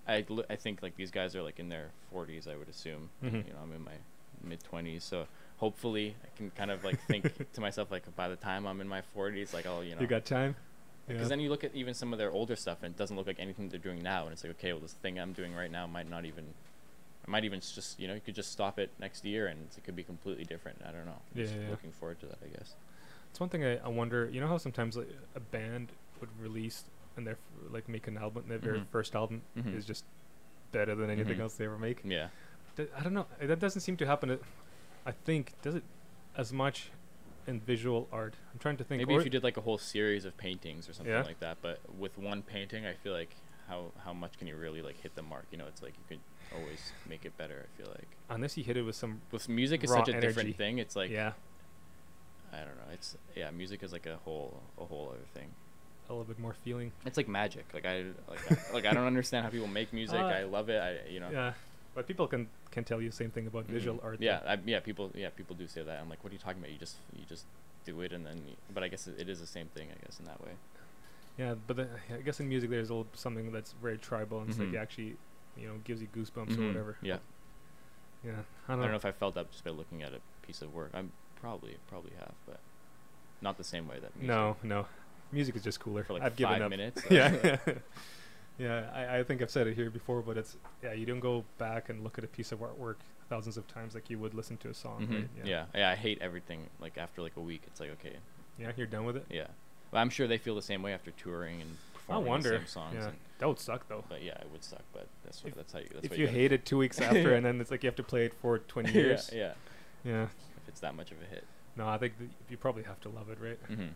I, 0.08 0.26
l- 0.30 0.44
I 0.50 0.56
think 0.56 0.82
like 0.82 0.96
these 0.98 1.12
guys 1.12 1.36
are 1.36 1.44
like 1.44 1.60
in 1.60 1.70
their 1.70 1.92
40s, 2.14 2.48
I 2.48 2.56
would 2.58 2.68
assume. 2.70 3.10
and, 3.22 3.32
Mhm. 3.32 3.48
You 3.48 3.54
know, 3.54 3.60
I'm 3.64 3.72
in 3.74 3.84
my 3.84 3.98
mid 4.44 4.60
20s, 4.64 5.04
so 5.04 5.28
hopefully 5.66 6.16
I 6.26 6.38
can 6.38 6.50
kind 6.52 6.72
of 6.72 6.84
like 6.84 7.00
think 7.08 7.24
to 7.54 7.62
myself 7.62 7.92
like 7.92 8.04
by 8.16 8.28
the 8.28 8.36
time 8.36 8.66
I'm 8.66 8.82
in 8.82 8.88
my 8.88 9.04
40s, 9.16 9.54
like 9.54 9.66
I'll 9.68 9.84
you 9.84 9.94
know. 9.96 10.02
You 10.02 10.08
got 10.08 10.26
time? 10.26 10.56
Because 11.08 11.24
Yeah. 11.24 11.28
then 11.30 11.40
you 11.40 11.50
look 11.50 11.64
at 11.64 11.74
even 11.76 11.94
some 11.94 12.12
of 12.14 12.20
their 12.20 12.32
older 12.32 12.56
stuff 12.56 12.80
and 12.82 12.94
it 12.94 12.98
doesn't 12.98 13.16
look 13.16 13.28
like 13.28 13.40
anything 13.40 13.70
they're 13.70 13.80
doing 13.90 14.02
now, 14.02 14.24
and 14.24 14.34
it's 14.34 14.44
like 14.44 14.54
okay, 14.58 14.74
well 14.74 14.82
this 14.82 14.94
thing 14.94 15.20
I'm 15.20 15.34
doing 15.34 15.54
right 15.56 15.72
now 15.72 15.86
might 15.88 16.10
not 16.10 16.26
even. 16.26 16.46
I 17.26 17.30
might 17.30 17.46
even 17.46 17.60
just 17.60 18.00
you 18.00 18.08
know 18.08 18.16
you 18.16 18.22
could 18.22 18.34
just 18.36 18.52
stop 18.52 18.80
it 18.80 18.90
next 19.00 19.24
year 19.24 19.46
and 19.48 19.68
it 19.78 19.84
could 19.84 19.96
be 19.96 20.04
completely 20.04 20.44
different. 20.46 20.80
I 20.88 20.92
don't 20.92 21.06
know. 21.06 21.22
Yeah, 21.36 21.46
yeah, 21.46 21.70
looking 21.70 21.92
forward 21.92 22.20
to 22.22 22.26
that, 22.26 22.40
I 22.44 22.48
guess. 22.58 22.74
It's 23.30 23.40
one 23.40 23.50
thing 23.50 23.64
I, 23.64 23.78
I 23.78 23.88
wonder. 23.90 24.28
You 24.34 24.42
know 24.42 24.48
how 24.48 24.58
sometimes 24.58 24.98
like, 24.98 25.10
a 25.36 25.40
band 25.40 25.90
would 26.20 26.30
release 26.42 26.84
and 27.18 27.28
their 27.28 27.34
f- 27.36 27.72
like 27.72 27.88
make 27.88 28.08
an 28.08 28.18
album, 28.18 28.46
their 28.48 28.58
very 28.58 28.80
Mhm. 28.80 28.88
first 28.88 29.16
album 29.16 29.44
Mhm. 29.56 29.78
is 29.78 29.86
just 29.86 30.04
better 30.72 30.96
than 30.96 31.10
anything 31.12 31.38
Mhm. 31.38 31.42
else 31.42 31.56
they 31.56 31.66
ever 31.66 31.78
make. 31.78 32.02
Yeah. 32.04 32.30
Th- 32.78 32.90
I 32.98 33.04
don't 33.04 33.14
know. 33.14 33.28
uh, 33.42 33.46
That 33.48 33.60
doesn't 33.60 33.82
seem 33.82 33.98
to 33.98 34.06
happen. 34.08 34.40
I 35.06 35.12
think 35.12 35.54
does 35.62 35.76
it 35.76 35.84
as 36.38 36.52
much 36.54 36.92
in 37.48 37.60
visual 37.60 38.08
art. 38.12 38.36
I'm 38.54 38.60
trying 38.60 38.78
to 38.78 38.84
think. 38.84 39.00
Maybe 39.00 39.14
or- 39.16 39.20
if 39.20 39.26
you 39.26 39.32
did 39.32 39.44
like 39.44 39.58
a 39.58 39.62
whole 39.62 39.78
series 39.78 40.26
of 40.26 40.38
paintings 40.38 40.88
or 40.88 40.94
something 40.94 41.14
Yeah. 41.14 41.24
like 41.24 41.40
that, 41.40 41.58
but 41.62 41.80
with 41.98 42.18
one 42.18 42.42
painting, 42.44 42.86
I 42.86 42.94
feel 42.94 43.14
like 43.14 43.36
how 43.68 43.92
how 44.06 44.14
much 44.14 44.38
can 44.38 44.48
you 44.48 44.56
really 44.56 44.82
like 44.82 45.00
hit 45.02 45.16
the 45.16 45.24
mark? 45.24 45.46
You 45.52 45.58
know, 45.58 45.66
it's 45.68 45.82
like 45.82 45.94
you 45.98 46.04
could 46.08 46.20
always 46.60 46.92
make 47.10 47.26
it 47.26 47.36
better. 47.38 47.66
I 47.74 47.78
feel 47.82 47.90
like 47.92 48.08
unless 48.30 48.58
you 48.58 48.64
hit 48.64 48.78
it 48.78 48.84
with 48.84 48.96
some. 48.96 49.22
with 49.32 49.50
music, 49.50 49.82
Raw 49.88 49.98
such 49.98 50.10
a 50.10 50.12
energy. 50.12 50.28
different 50.28 50.58
thing. 50.58 50.78
It's 50.78 50.96
like 50.96 51.10
yeah, 51.10 51.34
I 52.54 52.58
don't 52.58 52.76
know. 52.78 52.94
It's 52.94 53.18
yeah, 53.36 53.50
music 53.52 53.82
is 53.84 53.92
like 53.92 54.06
a 54.06 54.18
whole 54.18 54.62
a 54.80 54.86
whole 54.86 55.10
other 55.14 55.26
thing. 55.34 55.50
a 56.10 56.14
little 56.14 56.26
bit 56.26 56.38
more 56.40 56.54
feeling. 56.54 56.92
It's 57.06 57.16
like 57.18 57.28
magic. 57.30 57.66
Like 57.74 57.86
I 57.86 58.06
like 58.30 58.52
I, 58.52 58.74
like 58.74 58.86
I 58.86 58.94
don't 58.94 59.08
understand 59.14 59.46
how 59.46 59.50
people 59.52 59.68
make 59.68 59.94
music. 59.94 60.20
Uh, 60.20 60.26
I 60.26 60.44
love 60.44 60.70
it. 60.70 60.80
I 60.82 61.10
you 61.10 61.20
know. 61.22 61.30
Yeah, 61.32 61.54
but 61.96 62.08
people 62.08 62.28
can 62.28 62.48
can 62.72 62.84
tell 62.84 63.02
you 63.02 63.10
the 63.10 63.16
same 63.16 63.32
thing 63.32 63.48
about 63.48 63.66
Mhm. 63.68 63.72
visual 63.72 64.00
art. 64.04 64.22
Yeah, 64.22 64.42
I, 64.46 64.58
yeah. 64.66 64.80
People 64.80 65.12
yeah 65.14 65.30
people 65.30 65.56
do 65.56 65.68
say 65.68 65.84
that. 65.84 66.00
I'm 66.00 66.10
like, 66.10 66.24
what 66.24 66.32
are 66.32 66.34
you 66.34 66.40
talking 66.40 66.60
about? 66.60 66.72
You 66.72 66.78
just 66.78 66.98
you 67.16 67.26
just 67.28 67.46
do 67.86 68.02
it 68.02 68.12
and 68.14 68.26
then. 68.26 68.38
You, 68.48 68.56
but 68.74 68.84
I 68.84 68.88
guess 68.88 69.08
it, 69.08 69.16
it 69.20 69.30
is 69.30 69.40
the 69.40 69.48
same 69.48 69.68
thing. 69.68 69.88
I 69.92 70.06
guess 70.06 70.20
in 70.20 70.26
that 70.26 70.42
way. 70.42 70.52
Yeah, 71.38 71.56
but 71.68 71.76
the, 71.78 71.88
I 72.14 72.22
guess 72.22 72.40
in 72.40 72.50
music 72.50 72.70
there's 72.70 72.90
a 72.90 72.94
little, 72.94 73.08
something 73.14 73.52
that's 73.52 73.72
very 73.82 73.98
tribal 73.98 74.42
and 74.42 74.50
it's 74.50 74.58
Mhm. 74.60 74.74
like 74.74 74.82
actually, 74.82 75.16
you 75.58 75.66
know, 75.68 75.76
gives 75.86 76.02
you 76.02 76.08
goosebumps 76.16 76.58
or 76.58 76.62
Mhm. 76.62 76.68
whatever. 76.68 76.98
Yeah. 77.02 77.18
Yeah, 78.24 78.32
I 78.68 78.74
don't, 78.74 78.80
I 78.80 78.82
don't 78.84 78.92
know 78.92 78.98
if 78.98 79.06
I 79.06 79.12
felt 79.14 79.34
that 79.36 79.50
just 79.52 79.64
by 79.64 79.72
looking 79.72 80.04
at 80.04 80.14
a 80.14 80.20
piece 80.46 80.62
of 80.62 80.74
work. 80.74 80.92
I'm 80.94 81.12
probably 81.40 81.78
probably 81.88 82.12
have, 82.20 82.34
but 82.46 82.60
not 83.42 83.58
the 83.58 83.64
same 83.64 83.88
way 83.88 83.96
that 84.00 84.16
music. 84.16 84.28
no, 84.28 84.58
no, 84.62 84.86
music 85.32 85.56
is 85.56 85.64
just 85.64 85.80
cooler. 85.80 86.04
For 86.04 86.14
like 86.14 86.22
I've 86.22 86.34
five 86.34 86.38
given 86.38 86.62
up. 86.62 86.70
minutes. 86.70 87.02
yeah, 87.10 87.58
yeah. 88.62 88.90
I, 88.94 89.20
I 89.20 89.24
think 89.24 89.42
I've 89.42 89.50
said 89.50 89.68
it 89.68 89.76
here 89.76 89.90
before, 89.90 90.22
but 90.22 90.38
it's 90.38 90.58
yeah. 90.84 90.94
You 90.94 91.06
don't 91.06 91.20
go 91.20 91.44
back 91.58 91.90
and 91.90 92.04
look 92.04 92.18
at 92.18 92.24
a 92.24 92.28
piece 92.28 92.52
of 92.52 92.60
artwork 92.60 92.96
thousands 93.30 93.58
of 93.58 93.68
times 93.68 93.94
like 93.96 94.10
you 94.10 94.20
would 94.20 94.34
listen 94.34 94.58
to 94.58 94.70
a 94.70 94.74
song. 94.74 95.08
Mhm. 95.08 95.16
Right? 95.16 95.30
Yeah. 95.46 95.66
yeah, 95.74 95.90
I 95.90 95.96
hate 95.96 96.20
everything. 96.22 96.68
Like 96.80 96.98
after 96.98 97.22
like 97.22 97.36
a 97.38 97.42
week, 97.42 97.62
it's 97.68 97.80
like 97.80 97.92
okay, 97.94 98.16
yeah. 98.60 98.72
You're 98.78 98.88
done 98.88 99.06
with 99.06 99.16
it. 99.18 99.26
yeah. 99.30 99.48
But 99.92 99.98
I'm 100.00 100.10
sure 100.10 100.28
they 100.28 100.38
feel 100.38 100.56
the 100.56 100.62
same 100.62 100.82
way 100.84 100.94
after 100.94 101.12
touring 101.12 101.62
and 101.62 101.72
I 102.08 102.14
performing 102.14 102.30
wonder. 102.30 102.50
the 102.52 102.58
same 102.60 102.68
songs. 102.68 102.96
Yeah, 103.00 103.08
and- 103.10 103.18
that 103.40 103.48
would 103.48 103.60
suck 103.60 103.88
though. 103.90 104.04
but 104.08 104.22
yeah, 104.22 104.34
it 104.40 104.48
would 104.52 104.64
suck. 104.64 104.84
But 104.94 105.08
that's 105.24 105.44
what 105.44 105.50
If- 105.52 105.56
that's 105.56 105.74
how 105.74 105.80
you. 105.80 105.90
That's 105.94 106.06
if 106.06 106.12
what 106.12 106.20
you 106.20 106.26
gotta- 106.28 106.38
hate 106.38 106.52
it 106.52 106.66
two 106.66 106.78
weeks 106.78 107.00
after 107.10 107.34
and 107.34 107.46
then 107.46 107.60
it's 107.60 107.72
like 107.72 107.84
you 107.84 107.88
have 107.88 107.96
to 107.96 108.04
play 108.04 108.26
it 108.26 108.34
for 108.42 108.60
20 108.60 108.92
years. 108.94 109.30
yeah, 109.34 109.54
yeah. 110.04 110.12
yeah. 110.12 110.24
If 110.24 110.68
it's 110.68 110.80
that 110.82 110.94
much 110.96 111.12
of 111.12 111.18
a 111.22 111.26
hit, 111.26 111.44
No, 111.76 111.88
I 111.88 111.98
think 111.98 112.14
you 112.50 112.58
probably 112.58 112.84
have 112.84 113.00
to 113.02 113.10
love 113.10 113.30
it, 113.30 113.38
right? 113.42 113.58
hmm 113.68 113.88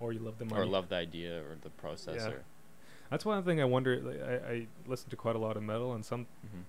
Or 0.00 0.12
you 0.12 0.18
love 0.20 0.38
the 0.38 0.44
money. 0.46 0.60
or 0.62 0.66
love 0.66 0.88
the 0.88 0.96
idea 0.96 1.38
or 1.40 1.56
the 1.62 1.70
process 1.70 2.16
Yeah. 2.16 2.28
or. 2.30 2.42
That's 3.10 3.24
one 3.24 3.42
thing 3.42 3.60
I 3.60 3.64
wonder. 3.64 4.00
Like, 4.00 4.22
I, 4.22 4.34
I 4.52 4.66
listen 4.86 5.10
to 5.10 5.16
quite 5.16 5.36
a 5.36 5.38
lot 5.38 5.56
of 5.56 5.62
metal, 5.62 5.92
and 5.94 6.04
some 6.04 6.26
hmm 6.42 6.62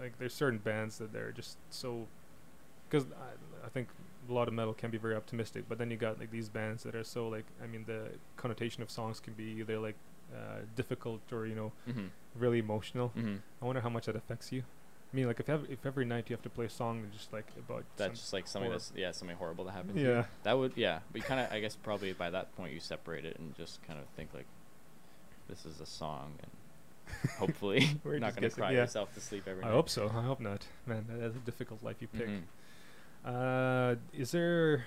like 0.00 0.18
there's 0.18 0.34
certain 0.34 0.58
bands 0.58 0.98
that 0.98 1.12
they're 1.12 1.32
just 1.32 1.56
so. 1.70 2.06
Because 2.88 3.06
I, 3.12 3.66
I 3.66 3.68
think 3.70 3.88
a 4.28 4.32
lot 4.32 4.46
of 4.46 4.54
metal 4.54 4.74
can 4.74 4.90
be 4.90 4.98
very 4.98 5.16
optimistic, 5.16 5.64
but 5.68 5.78
then 5.78 5.90
you 5.90 5.96
got 5.96 6.18
like 6.20 6.30
these 6.30 6.48
bands 6.48 6.82
that 6.84 6.94
are 6.94 7.04
so 7.04 7.28
like 7.28 7.44
I 7.62 7.66
mean 7.66 7.84
the 7.86 8.10
connotation 8.36 8.82
of 8.82 8.90
songs 8.90 9.20
can 9.20 9.32
be 9.34 9.44
either 9.60 9.78
like 9.78 9.96
uh, 10.34 10.60
difficult 10.74 11.20
or 11.32 11.46
you 11.46 11.54
know 11.54 11.72
Mhm. 11.88 12.08
really 12.34 12.58
emotional. 12.58 13.12
Mhm. 13.16 13.40
I 13.62 13.64
wonder 13.64 13.80
how 13.80 13.88
much 13.88 14.06
that 14.06 14.16
affects 14.16 14.52
you. 14.52 14.62
I 15.12 15.16
mean, 15.16 15.26
like 15.28 15.40
if 15.40 15.48
ev- 15.48 15.66
if 15.70 15.86
every 15.86 16.04
night 16.04 16.28
you 16.28 16.34
have 16.36 16.42
to 16.42 16.50
play 16.50 16.66
a 16.66 16.70
song 16.70 17.02
that's 17.02 17.16
just 17.16 17.32
like 17.32 17.46
about 17.56 17.84
That's 17.96 18.20
just 18.20 18.32
like 18.32 18.46
something 18.46 18.68
horror. 18.70 18.78
that's 18.78 18.92
yeah 18.96 19.12
something 19.12 19.36
horrible 19.36 19.64
that 19.64 19.72
happened. 19.72 19.94
to 19.96 20.00
you. 20.02 20.08
yeah, 20.10 20.24
That 20.42 20.58
would 20.58 20.72
yeah, 20.76 20.98
but 21.10 21.20
you 21.22 21.26
kind 21.26 21.40
of 21.40 21.50
I 21.50 21.60
guess 21.60 21.74
probably 21.76 22.12
by 22.12 22.28
that 22.30 22.54
point 22.56 22.72
you 22.74 22.80
separate 22.80 23.24
it 23.24 23.38
and 23.38 23.56
just 23.56 23.82
kind 23.84 23.98
of 23.98 24.04
think 24.16 24.34
like, 24.34 24.46
this 25.48 25.64
is 25.66 25.80
a 25.80 25.86
song 25.86 26.32
and 26.42 27.30
hopefully 27.38 27.88
We're 28.04 28.12
you're 28.12 28.20
not 28.20 28.34
gonna 28.34 28.50
cry 28.50 28.72
yeah. 28.72 28.80
yourself 28.80 29.14
to 29.14 29.20
sleep 29.20 29.44
every 29.46 29.62
I 29.62 29.66
night. 29.66 29.72
I 29.72 29.76
hope 29.76 29.88
so. 29.88 30.08
I 30.14 30.22
hope 30.22 30.40
not. 30.40 30.66
Man, 30.86 31.04
that- 31.08 31.20
that's 31.20 31.36
a 31.36 31.40
difficult 31.40 31.82
life 31.82 31.96
you 32.00 32.08
pick. 32.08 32.28
Mhm. 32.28 32.42
Uh, 33.24 33.96
is 34.12 34.30
there 34.32 34.86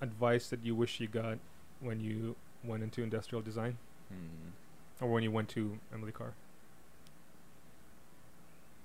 advice 0.00 0.48
that 0.48 0.64
you 0.64 0.74
wish 0.74 1.00
you 1.00 1.06
got 1.06 1.38
when 1.80 2.00
you 2.00 2.36
went 2.64 2.82
into 2.82 3.02
industrial 3.02 3.42
design, 3.42 3.76
Mhm. 4.12 4.52
or 5.00 5.10
when 5.10 5.22
you 5.22 5.30
went 5.30 5.48
to 5.50 5.78
Emily 5.92 6.12
Carr? 6.12 6.32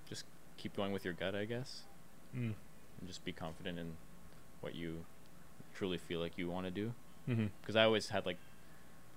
Just 0.10 0.26
keep 0.58 0.76
going 0.76 0.92
with 0.92 1.04
your 1.06 1.14
gut, 1.14 1.36
I 1.36 1.46
guess, 1.46 1.84
Mm. 2.36 2.54
and 3.00 3.08
just 3.08 3.24
be 3.26 3.32
confident 3.34 3.78
in 3.80 3.96
what 4.62 4.76
you 4.76 5.06
truly 5.76 5.98
feel 5.98 6.20
like 6.20 6.38
you 6.38 6.50
want 6.50 6.66
to 6.66 6.72
do. 6.72 6.94
Mm-hmm. 7.28 7.48
because 7.60 7.76
I 7.76 7.84
always 7.84 8.08
had 8.08 8.26
like, 8.26 8.38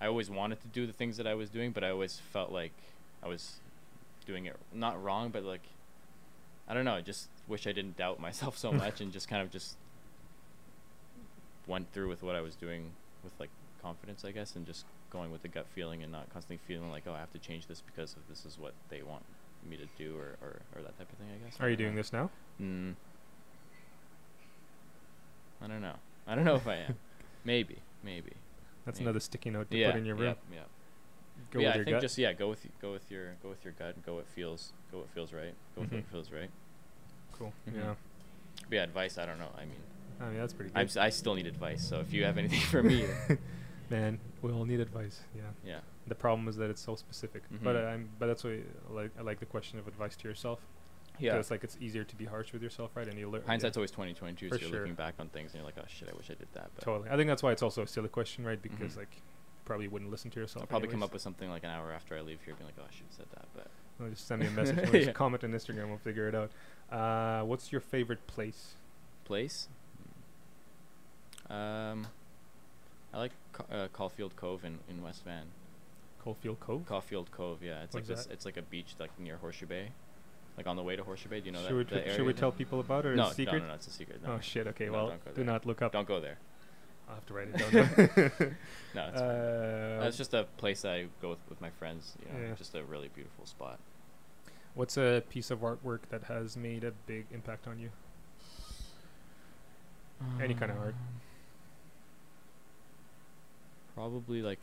I 0.00 0.06
always 0.06 0.30
wanted 0.30 0.60
to 0.62 0.68
do 0.68 0.86
the 0.86 0.92
things 0.92 1.16
that 1.18 1.26
I 1.26 1.34
was 1.34 1.50
doing, 1.50 1.72
but 1.72 1.84
I 1.84 1.90
always 1.90 2.20
felt 2.32 2.50
like 2.50 2.72
I 3.22 3.28
was 3.28 3.56
doing 4.26 4.46
it 4.46 4.56
not 4.72 5.02
wrong, 5.02 5.30
but 5.30 5.44
like, 5.44 5.62
I 6.68 6.74
don't 6.74 6.84
know. 6.84 6.94
I 6.94 7.00
just 7.02 7.28
wish 7.46 7.66
I 7.66 7.72
didn't 7.72 7.96
doubt 7.96 8.20
myself 8.28 8.56
so 8.56 8.72
much 8.72 9.00
and 9.00 9.12
just 9.12 9.28
kind 9.28 9.42
of 9.42 9.50
just 9.50 9.76
went 11.66 11.92
through 11.92 12.08
with 12.08 12.22
what 12.22 12.34
I 12.34 12.40
was 12.40 12.54
doing 12.54 12.92
with 13.22 13.32
like 13.38 13.50
confidence, 13.82 14.24
I 14.24 14.30
guess, 14.32 14.56
and 14.56 14.66
just 14.66 14.84
going 15.10 15.30
with 15.32 15.42
the 15.42 15.48
gut 15.48 15.66
feeling 15.74 16.02
and 16.02 16.10
not 16.12 16.32
constantly 16.32 16.60
feeling 16.66 16.90
like, 16.90 17.04
oh, 17.06 17.12
I 17.12 17.18
have 17.18 17.32
to 17.32 17.38
change 17.38 17.66
this 17.66 17.82
because 17.82 18.14
of 18.14 18.28
this 18.28 18.44
is 18.46 18.58
what 18.58 18.72
they 18.88 19.02
want 19.02 19.24
me 19.68 19.76
to 19.76 19.86
do 19.98 20.16
or, 20.16 20.36
or, 20.40 20.60
or 20.74 20.82
that 20.82 20.96
type 20.98 21.12
of 21.12 21.18
thing, 21.18 21.28
I 21.34 21.44
guess. 21.44 21.56
I 21.60 21.64
Are 21.64 21.68
you 21.68 21.76
don't 21.76 21.84
doing 21.84 21.94
know. 21.96 22.00
this 22.00 22.12
now? 22.12 22.30
Mm. 22.60 22.94
I 25.62 25.66
don't 25.66 25.82
know. 25.82 25.96
I 26.26 26.34
don't 26.34 26.44
know 26.44 26.54
if 26.54 26.66
I 26.66 26.76
am. 26.76 26.96
Maybe. 27.44 27.78
Maybe. 28.02 28.32
That's 28.90 28.98
Yeah. 28.98 29.04
another 29.04 29.20
sticky 29.20 29.50
note 29.50 29.70
to 29.70 29.76
yeah. 29.78 29.92
put 29.92 29.98
in 30.00 30.04
your 30.04 30.16
room. 30.16 30.24
Yep, 30.26 30.38
yep. 30.52 30.68
Go 31.52 31.60
yeah, 31.60 31.66
with 31.68 31.74
I 31.74 31.76
your 31.76 31.84
think 31.84 31.94
gut. 31.94 32.02
just 32.02 32.18
yeah, 32.18 32.32
go 32.32 32.48
with 32.48 32.66
go 32.82 32.90
with 32.92 33.08
your 33.08 33.34
go 33.40 33.48
with 33.48 33.64
your 33.64 33.72
gut 33.72 33.94
and 33.94 34.04
go 34.04 34.14
what 34.16 34.26
feels 34.26 34.72
go 34.90 34.98
what 34.98 35.10
feels 35.10 35.32
right. 35.32 35.54
Go 35.76 35.82
with 35.82 35.90
Mhm. 35.90 35.94
what 35.94 36.06
feels 36.06 36.32
right. 36.32 36.50
cool. 37.32 37.52
Mhm. 37.68 37.76
Yeah. 37.76 37.94
But 38.68 38.72
yeah, 38.72 38.82
advice. 38.82 39.16
I 39.16 39.26
don't 39.26 39.38
know. 39.38 39.50
I 39.56 39.60
mean, 39.64 39.76
I 40.20 40.24
mean, 40.28 40.38
that's 40.38 40.52
pretty 40.52 40.72
good. 40.72 41.12
still 41.14 41.34
need 41.36 41.46
advice. 41.46 41.86
So 41.88 42.00
if 42.00 42.12
you 42.12 42.24
have 42.24 42.36
anything 42.36 42.60
for 42.60 42.82
me, 42.82 43.06
Man, 43.90 44.18
we 44.42 44.52
all 44.52 44.64
need 44.64 44.78
advice. 44.80 45.20
Yeah. 45.34 45.42
yeah. 45.64 45.80
The 46.06 46.14
problem 46.14 46.46
is 46.48 46.56
that 46.56 46.68
it's 46.70 46.80
so 46.82 46.94
specific. 46.96 47.42
But 47.62 47.76
Mhm. 47.76 47.88
I'm. 47.92 48.08
But 48.18 48.26
that's 48.26 48.42
why 48.44 48.60
I 48.88 48.92
like. 48.92 49.10
I 49.18 49.22
like 49.22 49.38
the 49.40 49.46
question 49.46 49.78
of 49.78 49.86
advice 49.88 50.16
to 50.16 50.28
yourself. 50.28 50.60
Yeah. 51.20 51.36
It's 51.36 51.50
like 51.50 51.62
it's 51.64 51.76
easier 51.80 52.04
to 52.04 52.16
be 52.16 52.24
harsh 52.24 52.52
with 52.52 52.62
yourself, 52.62 52.90
right? 52.94 53.06
And 53.06 53.18
you 53.18 53.28
learn. 53.30 53.42
Hindsight's 53.46 53.76
always 53.76 53.90
twenty 53.90 54.14
twenty 54.14 54.34
two. 54.34 54.48
So 54.48 54.56
you're 54.56 54.68
sure. 54.68 54.78
looking 54.80 54.94
back 54.94 55.14
on 55.18 55.28
things 55.28 55.52
and 55.52 55.60
you're 55.60 55.64
like, 55.66 55.76
oh 55.78 55.84
shit, 55.88 56.08
I 56.12 56.16
wish 56.16 56.26
I 56.30 56.34
did 56.34 56.48
that. 56.54 56.70
But 56.74 56.84
Totally. 56.84 57.10
I 57.10 57.16
think 57.16 57.28
that's 57.28 57.42
why 57.42 57.52
it's 57.52 57.62
also 57.62 57.82
a 57.82 57.86
silly 57.86 58.08
question, 58.08 58.44
right? 58.44 58.60
Because 58.60 58.94
Mhm. 58.94 58.98
like, 58.98 59.16
probably 59.64 59.88
wouldn't 59.88 60.10
listen 60.10 60.30
to 60.32 60.40
yourself. 60.40 60.62
I'll 60.62 60.66
probably 60.68 60.88
come 60.88 61.02
up 61.02 61.12
with 61.12 61.22
something 61.22 61.48
like 61.50 61.62
an 61.64 61.70
hour 61.70 61.92
after 61.92 62.16
I 62.16 62.20
leave 62.22 62.40
here, 62.44 62.54
being 62.54 62.66
like, 62.66 62.74
oh, 62.78 62.84
I 62.88 62.92
should 62.92 63.06
have 63.06 63.14
said 63.14 63.26
that. 63.34 63.46
But 63.54 63.66
Well, 64.00 64.08
just 64.10 64.26
send 64.26 64.40
me 64.40 64.48
a 64.48 64.50
message. 64.50 64.78
or 64.78 64.86
just 64.92 65.14
comment 65.14 65.44
on 65.44 65.52
Instagram. 65.52 65.88
We'll 65.88 65.98
figure 65.98 66.26
it 66.28 66.34
out. 66.34 66.50
Uh, 66.90 67.44
what's 67.44 67.70
your 67.70 67.80
favorite 67.82 68.26
place? 68.26 68.74
place. 69.24 69.68
Um, 71.48 72.06
I 73.12 73.18
like 73.18 73.32
Ca- 73.52 73.64
uh, 73.70 73.88
Caulfield 73.92 74.36
Cove 74.36 74.64
in, 74.64 74.78
in 74.88 75.02
West 75.02 75.24
Van. 75.24 75.44
Coalfield 76.24 76.60
Cove. 76.60 76.84
Caulfield 76.86 77.30
Cove, 77.30 77.62
yeah. 77.62 77.82
It's 77.82 77.94
Where's 77.94 78.08
like 78.08 78.16
this. 78.18 78.26
that? 78.26 78.32
It's 78.32 78.44
like 78.44 78.56
a 78.56 78.62
beach 78.62 78.94
like 78.98 79.10
near 79.18 79.36
Horseshoe 79.38 79.66
Bay, 79.66 79.88
like 80.56 80.66
on 80.66 80.76
the 80.76 80.82
way 80.82 80.96
to 80.96 81.02
Horseshoe 81.02 81.28
Bay. 81.28 81.40
Do 81.40 81.46
you 81.46 81.52
know 81.52 81.60
should 81.66 81.88
that? 81.88 81.94
we 82.04 82.08
that 82.08 82.14
should 82.16 82.26
we 82.26 82.32
tell 82.34 82.52
people 82.52 82.80
about 82.80 83.04
it 83.06 83.10
or 83.10 83.16
no, 83.16 83.26
is 83.26 83.32
it 83.32 83.36
secret? 83.36 83.58
no, 83.58 83.64
no, 83.64 83.68
no, 83.68 83.74
it's 83.74 83.86
a 83.86 83.90
secret. 83.90 84.22
No. 84.22 84.32
Oh 84.34 84.40
shit. 84.40 84.66
Okay. 84.68 84.86
No, 84.86 84.92
well, 84.92 85.08
don't 85.08 85.24
go 85.24 85.30
do 85.30 85.36
there. 85.36 85.44
not 85.44 85.66
look 85.66 85.82
up. 85.82 85.92
Don't 85.92 86.06
go 86.08 86.20
there. 86.20 86.38
I'll 87.08 87.14
have 87.16 87.26
to 87.26 87.34
write 87.34 87.48
it 87.48 87.56
down. 87.72 88.56
No, 88.94 89.06
it's 89.08 89.20
fine. 89.20 89.28
uh, 89.28 90.00
That's 90.02 90.16
just 90.16 90.34
a 90.34 90.44
place 90.58 90.82
that 90.82 90.92
I 90.92 91.06
go 91.22 91.30
with, 91.30 91.38
with 91.48 91.60
my 91.60 91.70
friends. 91.70 92.14
You 92.20 92.32
know, 92.40 92.48
Yeah. 92.48 92.54
just 92.54 92.74
a 92.74 92.82
really 92.84 93.08
beautiful 93.14 93.46
spot. 93.46 93.78
what's 94.74 94.96
a 94.96 95.22
piece 95.28 95.50
of 95.50 95.60
artwork 95.60 96.00
that 96.10 96.24
has 96.24 96.56
made 96.56 96.84
a 96.84 96.92
big 97.06 97.26
impact 97.32 97.66
on 97.66 97.78
you? 97.80 97.90
Any 100.40 100.54
kind 100.54 100.70
of 100.70 100.78
art. 100.78 100.94
Um, 100.94 101.20
Probably 103.94 104.42
like 104.42 104.60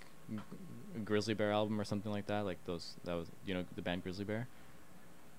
Grizzly 1.04 1.34
Bear 1.34 1.52
album 1.52 1.80
or 1.80 1.84
something 1.84 2.12
like 2.12 2.28
that. 2.28 2.46
Like 2.46 2.58
those. 2.66 2.94
That 3.04 3.16
was 3.16 3.28
you 3.46 3.54
know 3.54 3.66
the 3.76 3.82
band 3.82 4.04
Grizzly 4.04 4.26
Bear. 4.26 4.48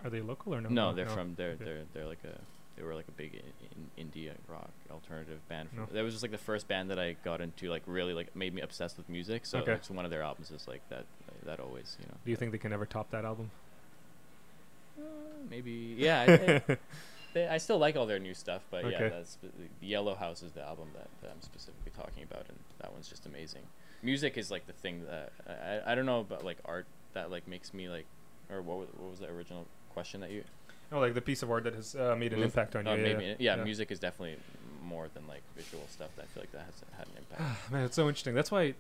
Are 0.05 0.11
they 0.11 0.21
local 0.21 0.55
or 0.55 0.61
no? 0.61 0.69
No, 0.69 0.93
they're 0.95 1.09
from 1.09 1.35
they're 1.37 1.51
Okay. 1.53 1.65
they're 1.65 1.83
they're 1.93 2.07
like 2.07 2.23
a 2.25 2.39
they 2.77 2.85
were 2.85 2.95
like 2.95 3.09
a 3.09 3.13
big 3.13 3.35
in, 3.35 3.89
in 3.97 4.07
indie 4.09 4.31
rock 4.47 4.71
alternative 4.91 5.41
band. 5.49 5.69
No. 5.77 5.87
That 5.91 6.03
was 6.05 6.15
just 6.15 6.23
like 6.23 6.31
the 6.31 6.39
first 6.39 6.69
band 6.69 6.91
that 6.91 6.99
I 6.99 7.17
got 7.25 7.41
into. 7.41 7.69
Like 7.71 7.83
really 7.87 8.15
like 8.15 8.35
made 8.37 8.55
me 8.55 8.63
obsessed 8.63 8.97
with 8.97 9.09
music. 9.09 9.47
So 9.47 9.59
Okay. 9.59 9.73
it's 9.73 9.91
one 9.91 10.05
of 10.05 10.11
their 10.13 10.23
albums 10.23 10.51
is 10.53 10.69
like 10.69 10.83
that. 10.91 11.05
That 11.45 11.59
always 11.61 11.97
you 12.01 12.07
know. 12.07 12.15
Do 12.25 12.31
you 12.31 12.37
think 12.37 12.53
they 12.53 12.59
can 12.59 12.73
ever 12.73 12.87
top 12.87 13.11
that 13.11 13.25
album? 13.25 13.51
Uh, 14.99 15.03
maybe 15.51 15.95
yeah. 15.99 16.25
I, 16.29 16.73
I, 16.73 16.77
they, 17.35 17.47
I 17.49 17.59
still 17.59 17.79
like 17.79 17.97
all 17.97 18.07
their 18.07 18.19
new 18.19 18.35
stuff, 18.35 18.63
but 18.71 18.89
yeah, 18.91 19.09
that's 19.09 19.37
the 19.43 19.87
Yellow 19.87 20.15
House 20.15 20.43
is 20.43 20.53
the 20.53 20.63
album 20.63 20.89
that, 20.95 21.09
that 21.23 21.31
I'm 21.31 21.41
specifically 21.43 21.93
talking 21.97 22.23
about, 22.25 22.47
and 22.49 22.59
that 22.81 22.93
one's 22.93 23.09
just 23.09 23.27
amazing. 23.27 23.63
Music 24.03 24.37
is 24.39 24.51
like 24.51 24.67
the 24.67 24.73
thing 24.73 25.05
that 25.07 25.33
I, 25.49 25.53
I, 25.53 25.93
I 25.93 25.95
don't 25.95 26.07
know 26.07 26.21
about 26.21 26.45
like 26.45 26.59
art 26.65 26.87
that 27.15 27.31
like 27.31 27.47
makes 27.49 27.73
me 27.75 27.89
like, 27.89 28.07
or 28.51 28.63
what 28.63 28.79
was, 28.79 28.89
what 28.97 29.11
was 29.11 29.19
the 29.21 29.29
original 29.29 29.67
question 29.99 30.21
that 30.21 30.31
you? 30.31 30.45
Oh, 30.93 31.01
like 31.01 31.15
the 31.15 31.21
piece 31.21 31.43
of 31.43 31.51
art 31.51 31.65
that 31.65 31.75
has 31.75 31.95
uh, 31.97 32.15
made 32.17 32.33
an 32.33 32.39
Move- 32.39 32.47
impact 32.47 32.77
on 32.77 32.87
you. 32.87 32.93
uh, 32.93 32.95
yeah, 32.95 33.03
maybe, 33.03 33.25
yeah, 33.41 33.57
yeah. 33.57 33.65
music 33.65 33.91
is 33.91 33.99
definitely 33.99 34.37
more 34.85 35.09
than 35.13 35.27
like 35.27 35.43
visual 35.57 35.85
stuff. 35.91 36.09
That 36.17 36.23
I 36.23 36.27
feel 36.27 36.43
like 36.45 36.53
that 36.53 36.63
has 36.67 36.75
had 36.97 37.07
an 37.09 37.15
impact. 37.19 37.73
Man, 37.73 37.85
it's 37.85 37.97
so 37.97 38.07
interesting. 38.09 38.35
That's 38.35 38.51
why 38.53 38.75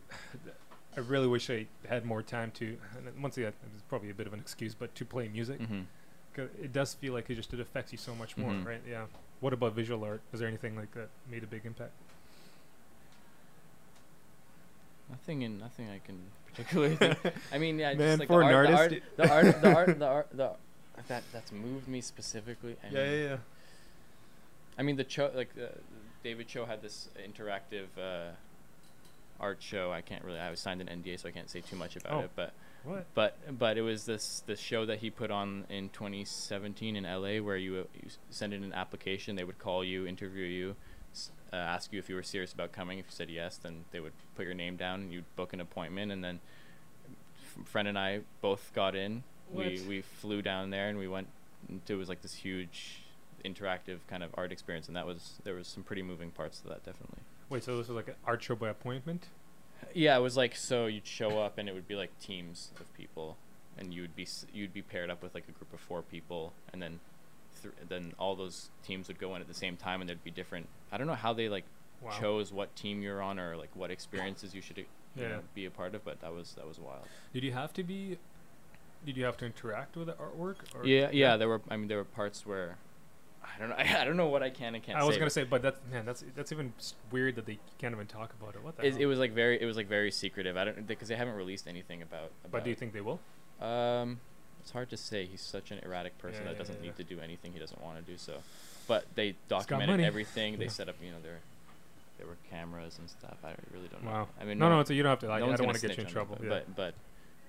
I 0.96 1.00
really 1.00 1.26
wish 1.26 1.50
I 1.50 1.66
had 1.88 2.04
more 2.06 2.22
time 2.22 2.50
to. 2.52 2.76
And 2.96 3.22
once 3.22 3.36
again, 3.36 3.52
it's 3.74 3.82
probably 3.88 4.10
a 4.10 4.14
bit 4.14 4.26
of 4.28 4.32
an 4.32 4.38
excuse, 4.38 4.74
but 4.74 4.94
to 4.94 5.04
play 5.04 5.28
music, 5.28 5.60
mm-hmm. 5.60 5.80
'Cause 6.34 6.48
it 6.62 6.72
does 6.72 6.94
feel 6.94 7.14
like 7.14 7.28
it 7.30 7.34
just 7.34 7.52
it 7.52 7.58
affects 7.58 7.90
you 7.90 7.98
so 7.98 8.14
much 8.14 8.36
more, 8.36 8.52
Mhm. 8.52 8.64
right? 8.64 8.80
Yeah. 8.88 9.06
What 9.40 9.52
about 9.52 9.72
visual 9.74 10.04
art? 10.04 10.20
Is 10.32 10.38
there 10.38 10.48
anything 10.48 10.76
like 10.76 10.92
that 10.94 11.08
made 11.28 11.42
a 11.42 11.46
big 11.48 11.66
impact? 11.66 11.92
Nothing 15.10 15.42
in 15.42 15.58
nothing 15.58 15.88
I 15.90 15.98
can 16.06 16.18
particularly 16.46 16.94
think. 16.96 17.18
I 17.52 17.58
mean, 17.58 17.78
yeah, 17.78 17.94
Man, 17.94 17.98
just 17.98 18.18
like 18.20 18.28
for 18.28 18.42
the 18.42 18.48
an 18.48 18.54
art, 18.54 18.70
artist, 18.70 19.02
the 19.16 19.30
art, 19.32 19.44
the 19.44 19.52
art, 19.52 19.62
the 19.62 19.74
art, 19.74 19.98
the 19.98 20.06
art, 20.06 20.28
the 20.36 20.50
that 21.08 21.22
that's 21.32 21.52
moved 21.52 21.86
me 21.88 22.00
specifically. 22.00 22.76
I 22.82 22.86
yeah, 22.88 22.92
mean, 23.04 23.12
yeah, 23.12 23.28
yeah. 23.28 23.36
I 24.78 24.82
mean, 24.82 24.96
the 24.96 25.04
Choe, 25.04 25.30
like 25.34 25.50
uh, 25.60 25.66
David 26.24 26.48
Choe 26.48 26.64
had 26.64 26.82
this 26.82 27.08
interactive 27.18 27.86
uh, 27.98 28.30
art 29.40 29.58
show. 29.60 29.92
I 29.92 30.00
can't 30.00 30.24
really. 30.24 30.38
I 30.38 30.50
was 30.50 30.60
signed 30.60 30.80
an 30.80 30.88
NDA, 31.02 31.20
so 31.20 31.28
I 31.28 31.32
can't 31.32 31.48
say 31.50 31.60
too 31.60 31.76
much 31.76 31.96
about 31.96 32.12
Oh. 32.12 32.20
it. 32.20 32.30
But 32.36 32.52
What? 32.84 33.06
but 33.14 33.58
but 33.58 33.76
it 33.78 33.82
was 33.82 34.04
this 34.06 34.42
this 34.46 34.60
show 34.60 34.86
that 34.86 34.98
he 34.98 35.10
put 35.10 35.30
on 35.30 35.64
in 35.68 35.88
2017 35.90 36.96
in 36.96 37.04
LA, 37.04 37.40
where 37.42 37.56
you, 37.56 37.86
you 37.94 38.10
send 38.30 38.52
in 38.52 38.62
an 38.64 38.72
application. 38.72 39.36
They 39.36 39.44
would 39.44 39.58
call 39.58 39.84
you, 39.84 40.06
interview 40.06 40.44
you, 40.46 40.76
uh, 41.52 41.56
ask 41.56 41.92
you 41.92 41.98
if 41.98 42.08
you 42.08 42.14
were 42.14 42.22
serious 42.22 42.52
about 42.52 42.72
coming. 42.72 42.98
If 42.98 43.06
you 43.06 43.12
said 43.12 43.30
yes, 43.30 43.56
then 43.56 43.84
they 43.90 44.00
would 44.00 44.12
put 44.36 44.44
your 44.44 44.54
name 44.54 44.76
down 44.76 45.00
and 45.02 45.12
you'd 45.12 45.36
book 45.36 45.52
an 45.52 45.60
appointment. 45.60 46.12
And 46.12 46.22
then 46.22 46.40
friend 47.64 47.88
and 47.88 47.98
I 47.98 48.20
both 48.40 48.70
got 48.74 48.94
in. 48.94 49.24
We 49.52 49.82
we 49.88 50.00
flew 50.02 50.42
down 50.42 50.70
there 50.70 50.88
and 50.88 50.98
we 50.98 51.08
went. 51.08 51.28
Into, 51.68 51.94
it 51.94 51.96
was 51.96 52.08
like 52.08 52.22
this 52.22 52.34
huge 52.34 53.02
interactive 53.44 53.98
kind 54.08 54.22
of 54.22 54.30
art 54.34 54.52
experience, 54.52 54.86
and 54.88 54.96
that 54.96 55.06
was 55.06 55.40
there 55.44 55.54
was 55.54 55.66
some 55.66 55.82
pretty 55.82 56.02
moving 56.02 56.30
parts 56.30 56.60
to 56.60 56.68
that, 56.68 56.84
definitely. 56.84 57.18
Wait, 57.50 57.64
so 57.64 57.76
this 57.76 57.88
was 57.88 57.96
like 57.96 58.08
an 58.08 58.14
art 58.26 58.42
show 58.42 58.54
by 58.54 58.68
appointment? 58.68 59.26
Yeah, 59.94 60.16
it 60.16 60.20
was 60.20 60.36
like 60.36 60.54
so 60.54 60.86
you'd 60.86 61.06
show 61.06 61.40
up 61.40 61.56
and 61.58 61.68
it 61.68 61.72
would 61.74 61.88
be 61.88 61.94
like 61.96 62.16
teams 62.20 62.70
of 62.80 62.92
people, 62.94 63.36
and 63.76 63.92
you'd 63.92 64.14
be 64.14 64.26
you'd 64.52 64.72
be 64.72 64.82
paired 64.82 65.10
up 65.10 65.22
with 65.22 65.34
like 65.34 65.44
a 65.48 65.52
group 65.52 65.72
of 65.72 65.80
four 65.80 66.02
people, 66.02 66.52
and 66.72 66.80
then 66.82 67.00
th- 67.62 67.74
then 67.88 68.12
all 68.18 68.36
those 68.36 68.70
teams 68.86 69.08
would 69.08 69.18
go 69.18 69.34
in 69.34 69.40
at 69.42 69.48
the 69.48 69.54
same 69.54 69.76
time, 69.76 70.00
and 70.00 70.08
there'd 70.08 70.22
be 70.24 70.30
different. 70.30 70.66
I 70.92 70.98
don't 70.98 71.06
know 71.06 71.14
how 71.14 71.32
they 71.32 71.48
like 71.48 71.64
Wow. 72.00 72.10
chose 72.20 72.52
what 72.52 72.76
team 72.76 73.02
you're 73.02 73.20
on 73.20 73.40
or 73.40 73.56
like 73.56 73.70
what 73.74 73.90
experiences 73.90 74.54
you 74.54 74.62
should 74.62 74.78
you 74.78 74.84
Yeah. 75.16 75.28
know, 75.28 75.40
be 75.56 75.64
a 75.64 75.70
part 75.70 75.96
of, 75.96 76.04
but 76.04 76.20
that 76.20 76.32
was 76.32 76.52
that 76.54 76.66
was 76.68 76.78
wild. 76.78 77.08
Did 77.32 77.42
you 77.42 77.50
have 77.52 77.72
to 77.72 77.82
be? 77.82 78.18
Did 79.04 79.16
you 79.16 79.24
have 79.24 79.36
to 79.38 79.46
interact 79.46 79.96
with 79.96 80.06
the 80.06 80.14
artwork? 80.14 80.56
Or 80.74 80.84
Yeah, 80.84 81.10
yeah, 81.12 81.36
there 81.36 81.48
were 81.48 81.60
I 81.70 81.76
mean 81.76 81.88
there 81.88 81.98
were 81.98 82.04
parts 82.04 82.44
where 82.44 82.76
I 83.42 83.58
don't 83.58 83.70
know 83.70 83.76
I 83.76 83.82
I, 84.00 84.04
don't 84.04 84.16
know 84.16 84.26
what 84.28 84.42
I 84.42 84.50
can 84.50 84.74
and 84.74 84.84
can't 84.84 84.98
I 84.98 85.04
was 85.04 85.14
say. 85.14 85.18
gonna 85.18 85.30
say, 85.30 85.44
but 85.44 85.62
that's 85.62 85.80
man, 85.90 86.04
that's 86.04 86.24
that's 86.36 86.52
even 86.52 86.72
weird 87.10 87.36
that 87.36 87.46
they 87.46 87.58
can't 87.78 87.94
even 87.94 88.06
talk 88.06 88.32
about 88.40 88.54
it. 88.54 88.62
What 88.62 88.76
the 88.76 88.86
it, 88.86 88.92
hell? 88.92 89.02
it 89.02 89.06
was 89.06 89.18
like 89.18 89.32
very 89.32 89.60
it 89.60 89.64
was 89.64 89.76
like 89.76 89.88
very 89.88 90.10
secretive. 90.10 90.56
I 90.56 90.64
don't 90.64 90.86
because 90.86 91.08
they 91.08 91.16
haven't 91.16 91.34
released 91.34 91.66
anything 91.66 92.02
about. 92.02 92.30
about 92.40 92.50
but 92.50 92.64
do 92.64 92.70
you 92.70 92.76
think 92.76 92.92
they 92.92 93.00
will? 93.00 93.20
Um, 93.60 94.20
it's 94.60 94.70
hard 94.70 94.90
to 94.90 94.96
say. 94.96 95.24
He's 95.24 95.40
such 95.40 95.70
an 95.70 95.80
erratic 95.82 96.18
person 96.18 96.42
Yeah, 96.42 96.48
that 96.48 96.52
yeah, 96.52 96.58
doesn't 96.58 96.76
yeah, 96.76 96.90
need 96.90 96.96
to 96.96 97.04
do 97.04 97.20
anything 97.20 97.52
he 97.52 97.58
doesn't 97.58 97.82
want 97.82 98.04
to 98.04 98.10
do. 98.10 98.18
So, 98.18 98.34
but 98.86 99.06
they 99.14 99.34
documented 99.48 100.00
everything. 100.00 100.58
They 100.58 100.68
set 100.68 100.88
up, 100.88 100.96
you 101.02 101.10
know, 101.10 101.16
there 101.22 101.38
there 102.18 102.26
were 102.26 102.36
cameras 102.50 102.98
and 102.98 103.08
stuff. 103.08 103.36
I 103.44 103.54
really 103.72 103.88
don't 103.88 104.04
know. 104.04 104.10
Wow. 104.10 104.28
I 104.40 104.44
mean, 104.44 104.58
no, 104.58 104.68
no, 104.68 104.80
it's 104.80 104.90
a, 104.90 104.94
you 104.94 105.02
don't 105.02 105.10
have 105.10 105.20
to. 105.20 105.30
I, 105.30 105.38
no 105.40 105.52
I 105.52 105.56
don't 105.56 105.66
want 105.66 105.78
to 105.78 105.86
get 105.88 105.96
you 105.96 106.02
in 106.02 106.08
snitch 106.08 106.16
on 106.16 106.28
me, 106.28 106.36
trouble. 106.36 106.48
But, 106.48 106.76
but 106.76 106.94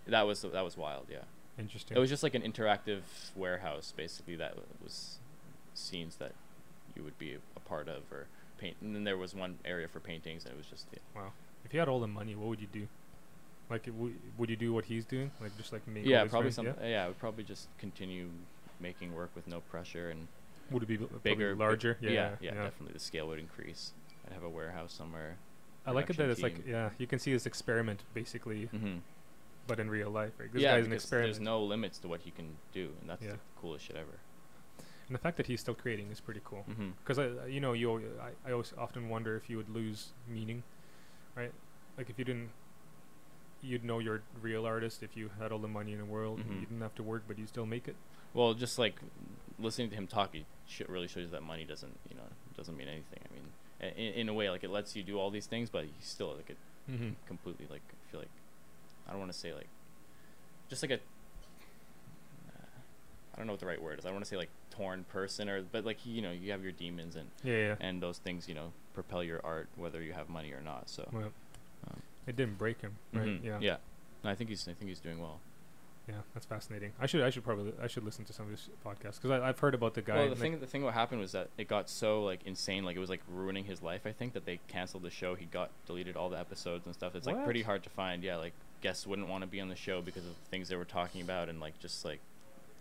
That 0.07 0.25
was 0.27 0.41
that 0.41 0.63
was 0.63 0.77
wild. 0.77 1.07
Yeah. 1.11 1.17
Interesting. 1.59 1.97
It 1.97 1.99
was 1.99 2.09
just 2.09 2.23
like 2.23 2.35
an 2.35 2.41
interactive 2.41 3.01
warehouse, 3.35 3.93
basically. 3.95 4.35
That 4.35 4.55
was 4.83 5.17
scenes 5.73 6.15
that 6.17 6.33
you 6.95 7.03
would 7.03 7.17
be 7.19 7.37
a 7.55 7.59
part 7.59 7.87
of, 7.87 8.03
or 8.11 8.27
paint. 8.57 8.77
And 8.81 8.95
then 8.95 9.03
there 9.03 9.17
was 9.17 9.35
one 9.35 9.57
area 9.65 9.87
for 9.87 9.99
paintings, 9.99 10.45
and 10.45 10.53
it 10.53 10.57
was 10.57 10.65
just 10.67 10.87
yeah. 10.93 10.99
wow. 11.15 11.31
If 11.65 11.73
you 11.73 11.79
had 11.79 11.89
all 11.89 11.99
the 11.99 12.07
money, 12.07 12.35
what 12.35 12.47
would 12.47 12.61
you 12.61 12.67
do? 12.71 12.87
Like, 13.69 13.85
w- 13.85 14.15
would 14.37 14.49
you 14.49 14.55
do 14.55 14.73
what 14.73 14.85
he's 14.85 15.05
doing? 15.05 15.29
Like, 15.41 15.55
just 15.57 15.71
like 15.73 15.85
make. 15.87 16.05
yeah, 16.05 16.25
probably 16.25 16.51
some. 16.51 16.67
Yeah? 16.81 17.03
I 17.03 17.07
would 17.07 17.19
probably 17.19 17.43
just 17.43 17.67
continue 17.77 18.29
making 18.79 19.13
work 19.13 19.29
with 19.35 19.45
no 19.47 19.59
pressure 19.59 20.09
and 20.09 20.27
Would 20.71 20.83
it 20.83 20.87
be 20.87 20.97
bigger, 21.23 21.51
big- 21.51 21.59
larger? 21.59 21.97
yeah, 22.01 22.09
yeah, 22.09 22.29
yeah, 22.41 22.53
definitely. 22.53 22.93
The 22.93 22.99
scale 22.99 23.27
would 23.27 23.39
increase. 23.39 23.91
I'd 24.25 24.33
have 24.33 24.43
a 24.43 24.49
warehouse 24.49 24.93
somewhere. 24.93 25.35
I 25.85 25.91
like 25.91 26.09
it 26.09 26.17
that 26.17 26.29
it's 26.29 26.41
like 26.41 26.65
yeah, 26.67 26.89
you 26.97 27.07
can 27.07 27.19
see 27.19 27.31
this 27.33 27.45
experiment 27.45 28.03
basically, 28.13 28.69
Mm-hmm. 28.73 28.97
But 29.69 29.79
in 29.79 29.89
real 29.89 30.09
life. 30.09 30.33
Right? 30.37 30.51
This 30.51 30.61
yeah, 30.61 30.75
guy's 30.75 30.85
an 30.87 30.91
experiment. 30.93 31.33
there's 31.33 31.39
no 31.41 31.63
limits 31.63 31.97
to 31.99 32.07
what 32.09 32.21
he 32.21 32.31
can 32.31 32.57
do, 32.73 32.89
and 32.99 33.09
that's 33.09 33.23
Yeah. 33.23 33.31
the 33.33 33.39
coolest 33.61 33.85
shit 33.85 33.95
ever. 33.95 34.19
and 35.07 35.15
the 35.15 35.19
fact 35.19 35.37
that 35.37 35.47
he's 35.47 35.59
still 35.61 35.73
creating 35.73 36.11
is 36.11 36.19
pretty 36.19 36.41
cool. 36.43 36.65
Mm-hmm. 36.69 36.89
Because 37.01 37.17
I, 37.17 37.47
you 37.47 37.59
know, 37.61 37.73
you, 37.73 37.87
I, 38.21 38.31
I 38.47 38.51
always 38.51 38.73
often 38.77 39.09
wonder 39.09 39.35
if 39.37 39.49
you 39.49 39.57
would 39.57 39.69
lose 39.69 40.09
meaning, 40.27 40.61
right? 41.35 41.51
Like 41.97 42.09
if 42.11 42.19
you 42.19 42.25
didn't, 42.25 42.49
you'd 43.61 43.83
know 43.83 43.99
you're 43.99 44.17
a 44.17 44.39
real 44.41 44.65
artist 44.65 45.01
if 45.03 45.17
you 45.17 45.29
had 45.39 45.51
all 45.51 45.59
the 45.59 45.67
money 45.79 45.93
in 45.93 45.99
the 45.99 46.05
world. 46.05 46.39
Mhm. 46.41 46.53
You 46.59 46.65
didn't 46.67 46.81
have 46.81 46.95
to 46.95 47.03
work, 47.03 47.23
but 47.27 47.37
you 47.39 47.47
still 47.47 47.65
make 47.65 47.87
it. 47.87 47.95
Well, 48.33 48.53
just 48.53 48.77
like 48.79 48.95
listening 49.57 49.89
to 49.89 49.95
him 49.95 50.05
talk, 50.07 50.35
it 50.35 50.45
sh- 50.67 50.81
really 50.87 51.07
shows 51.07 51.31
that 51.31 51.41
money 51.43 51.65
doesn't, 51.65 51.97
you 52.09 52.15
know, 52.15 52.27
doesn't 52.55 52.77
mean 52.77 52.87
anything. 52.87 53.19
I 53.27 53.33
mean, 53.33 53.93
in, 53.97 54.13
in 54.21 54.29
a 54.29 54.33
way, 54.33 54.49
like 54.49 54.63
it 54.63 54.69
lets 54.69 54.95
you 54.95 55.01
do 55.03 55.17
all 55.19 55.29
these 55.31 55.47
things, 55.47 55.69
but 55.69 55.85
you 55.85 55.91
still 56.01 56.35
like 56.35 56.49
it 56.51 56.57
Mm-hmm. 56.89 57.09
completely 57.27 57.67
like 57.69 57.81
I 57.93 58.11
feel 58.11 58.19
like 58.21 58.29
I 59.07 59.11
don't 59.11 59.19
want 59.19 59.31
to 59.31 59.37
say 59.37 59.53
like 59.53 59.67
just 60.69 60.83
like 60.83 60.91
a 60.91 60.99
I 63.33 63.37
don't 63.37 63.47
know 63.47 63.53
what 63.53 63.59
the 63.61 63.65
right 63.67 63.81
word 63.81 63.99
is. 63.99 64.05
I 64.05 64.11
want 64.11 64.23
to 64.23 64.29
say 64.29 64.35
like 64.37 64.49
torn 64.71 65.05
person 65.05 65.49
or 65.49 65.61
but 65.61 65.85
like 65.85 66.05
you 66.05 66.21
know 66.21 66.31
you 66.31 66.51
have 66.51 66.61
your 66.63 66.71
demons 66.73 67.15
and 67.15 67.29
Yeah, 67.43 67.53
yeah. 67.55 67.75
and 67.79 68.01
those 68.01 68.17
things 68.17 68.47
you 68.49 68.55
know 68.55 68.71
propel 68.93 69.23
your 69.23 69.39
art 69.43 69.69
whether 69.77 70.01
you 70.01 70.13
have 70.13 70.29
money 70.29 70.51
or 70.51 70.61
not. 70.61 70.89
So 70.89 71.07
well, 71.11 71.31
um, 71.89 72.01
it 72.27 72.35
didn't 72.35 72.57
break 72.57 72.81
him, 72.81 72.95
right? 73.13 73.25
mhm, 73.27 73.43
Yeah. 73.43 73.57
yeah. 73.61 73.77
No, 74.23 74.29
I 74.29 74.35
think 74.35 74.49
he's 74.49 74.67
I 74.67 74.73
think 74.73 74.89
he's 74.89 74.99
doing 74.99 75.19
well. 75.21 75.39
Yeah, 76.07 76.15
that's 76.33 76.45
fascinating. 76.47 76.91
I 76.99 77.05
should 77.05 77.21
I 77.21 77.29
should 77.29 77.43
probably 77.45 77.71
I 77.81 77.87
should 77.87 78.03
listen 78.03 78.25
to 78.25 78.33
some 78.33 78.45
of 78.47 78.51
this 78.51 78.67
podcast 78.85 79.21
because 79.21 79.31
I've 79.31 79.59
heard 79.59 79.75
about 79.75 79.93
the 79.93 80.01
guy. 80.01 80.15
Well, 80.17 80.29
the 80.29 80.35
thing 80.35 80.53
like, 80.53 80.61
the 80.61 80.67
thing 80.67 80.83
what 80.83 80.93
happened 80.95 81.21
was 81.21 81.31
that 81.33 81.49
it 81.57 81.67
got 81.67 81.87
so 81.89 82.23
like 82.23 82.41
insane, 82.45 82.83
like 82.83 82.95
it 82.97 82.99
was 82.99 83.09
like 83.11 83.21
ruining 83.31 83.63
his 83.63 83.81
life. 83.81 84.01
I 84.05 84.11
think 84.11 84.33
that 84.33 84.43
they 84.45 84.59
canceled 84.67 85.03
the 85.03 85.11
show. 85.11 85.35
He 85.35 85.45
got 85.45 85.69
deleted 85.85 86.17
all 86.17 86.29
the 86.29 86.39
episodes 86.39 86.85
and 86.87 86.95
stuff. 86.95 87.15
It's 87.15 87.27
like 87.27 87.43
pretty 87.45 87.61
hard 87.61 87.83
to 87.83 87.89
find. 87.89 88.23
Yeah, 88.23 88.37
like 88.37 88.53
guests 88.81 89.05
wouldn't 89.07 89.27
want 89.27 89.41
to 89.43 89.47
be 89.47 89.59
on 89.61 89.69
the 89.69 89.75
show 89.75 90.01
because 90.01 90.23
of 90.25 90.31
the 90.31 90.49
things 90.49 90.69
they 90.69 90.75
were 90.75 90.85
talking 90.85 91.21
about 91.21 91.49
and 91.49 91.59
like 91.59 91.79
just 91.79 92.03
like 92.05 92.19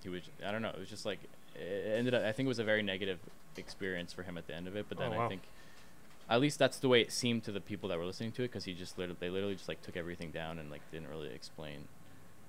he 0.03 0.09
was. 0.09 0.23
I 0.47 0.53
don't 0.53 0.63
know. 0.63 0.69
It 0.71 0.79
was 0.79 0.89
just 0.89 1.05
like 1.07 1.19
it 1.55 1.93
ended 1.97 2.15
up. 2.15 2.23
I 2.25 2.33
think 2.33 2.47
it 2.47 2.49
was 2.49 2.59
a 2.59 2.65
very 2.65 2.83
negative 2.83 3.19
experience 3.57 4.13
for 4.13 4.23
him 4.23 4.39
at 4.39 4.47
the 4.47 4.55
end 4.55 4.69
of 4.69 4.77
it. 4.77 4.87
But 4.89 4.99
Oh, 4.99 5.11
then 5.11 5.13
I 5.19 5.29
think. 5.29 5.43
At 6.31 6.41
least 6.43 6.59
that's 6.59 6.77
the 6.79 6.89
way 6.89 7.01
it 7.01 7.11
seemed 7.11 7.43
to 7.45 7.53
the 7.53 7.61
people 7.61 7.89
that 7.89 7.99
were 7.99 8.05
listening 8.05 8.33
to 8.33 8.43
it, 8.43 8.49
because 8.49 8.65
he 8.65 8.75
just 8.75 8.99
literally, 8.99 9.17
they 9.19 9.31
literally 9.31 9.55
just 9.55 9.67
like 9.67 9.81
took 9.81 9.97
everything 9.97 10.31
down 10.31 10.59
and 10.59 10.71
like 10.71 10.83
didn't 10.93 11.09
really 11.09 11.29
explain 11.33 11.89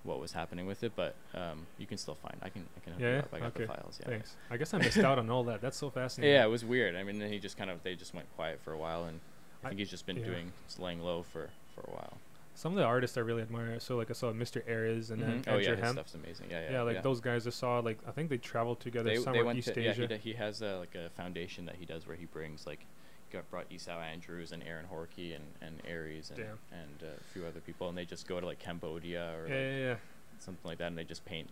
what 0.03 0.19
was 0.19 0.34
happening 0.34 0.65
with 0.67 0.84
it. 0.84 0.91
But 0.97 1.15
um, 1.34 1.65
you 1.77 1.85
can 1.88 1.97
still 1.97 2.15
find. 2.15 2.35
I 2.41 2.49
can, 2.49 2.65
I 2.76 2.80
can 2.81 2.91
help 2.93 3.01
Yeah, 3.01 3.19
up. 3.19 3.34
I 3.34 3.39
got 3.39 3.47
Okay. 3.55 3.61
the 3.65 3.67
files. 3.73 3.97
Yeah. 4.01 4.09
thanks. 4.09 4.35
I 4.51 4.57
guess 4.57 4.73
I 4.73 4.80
missed 4.80 4.97
out 4.97 5.17
on 5.17 5.30
all 5.30 5.45
that. 5.45 5.61
That's 5.61 5.77
so 5.77 5.89
fascinating. 5.89 6.35
Yeah, 6.35 6.43
it 6.43 6.49
was 6.49 6.65
weird. 6.65 6.95
I 6.97 7.03
mean, 7.03 7.19
then 7.19 7.31
he 7.31 7.39
just 7.39 7.57
kind 7.57 7.69
of 7.71 7.81
they 7.84 7.95
just 7.95 8.13
went 8.13 8.27
quiet 8.35 8.59
for 8.65 8.73
a 8.73 8.77
while, 8.77 9.05
and 9.05 9.21
I 9.63 9.67
I- 9.67 9.69
think 9.69 9.80
he's 9.80 9.89
just 9.89 10.05
been 10.05 10.17
yeah. 10.17 10.26
doing 10.26 10.51
just 10.67 10.80
laying 10.80 10.99
low 11.01 11.23
for 11.23 11.49
for 11.73 11.81
a 11.89 11.91
while. 11.95 12.17
Some 12.60 12.73
of 12.73 12.77
the 12.77 12.84
artists 12.84 13.15
I 13.18 13.22
really 13.22 13.41
admire. 13.41 13.80
So 13.80 13.95
like 13.95 14.10
I 14.10 14.14
saw 14.14 14.34
Mr. 14.34 14.61
Aries 14.68 15.11
and 15.11 15.22
then 15.22 15.44
Mhm. 15.44 15.48
oh 15.48 15.52
Andrew 15.52 15.64
yeah, 15.64 15.76
his 15.77 15.80
Hem. 15.80 15.94
stuff's 15.94 16.14
amazing. 16.15 16.48
Yeah, 16.52 16.61
yeah. 16.64 16.72
Yeah, 16.73 16.81
like 16.81 17.03
those 17.03 17.22
guys 17.22 17.48
I 17.48 17.52
saw. 17.52 17.80
Like 17.80 17.99
I 18.06 18.11
think 18.11 18.30
they 18.30 18.38
traveled 18.38 18.81
together 18.81 19.10
They, 19.11 19.15
somewhere 19.15 19.45
they 19.45 19.49
in 19.52 19.57
East 19.60 19.73
to 19.76 19.81
yeah. 19.81 19.91
Asia. 19.91 20.02
He, 20.02 20.07
d- 20.07 20.18
he 20.18 20.34
has 20.34 20.61
a, 20.61 20.77
like 20.80 20.94
a 20.94 21.10
foundation 21.11 21.65
that 21.68 21.76
he 21.80 21.86
does 21.86 22.06
where 22.06 22.18
he 22.18 22.26
brings 22.26 22.68
like 22.68 22.86
got 23.31 23.49
brought 23.49 23.65
Esau 23.72 23.98
Andrews 24.02 24.52
and 24.52 24.61
Aaron 24.64 24.88
Horkey 24.94 25.34
and 25.38 25.45
and 25.61 25.81
Aries 25.88 26.31
and 26.31 26.40
Damn. 26.40 26.60
and 26.73 27.02
uh, 27.02 27.06
a 27.18 27.23
few 27.34 27.45
other 27.45 27.61
people, 27.61 27.88
and 27.88 27.98
they 27.98 28.03
just 28.03 28.27
go 28.27 28.41
to 28.41 28.45
like 28.45 28.60
Cambodia 28.60 29.36
or 29.38 29.48
yeah, 29.48 29.53
like, 29.56 29.64
yeah, 29.64 29.77
yeah. 29.77 29.95
something 30.40 30.68
like 30.68 30.80
that, 30.80 30.88
and 30.88 30.98
they 30.98 31.06
just 31.06 31.23
paint 31.23 31.48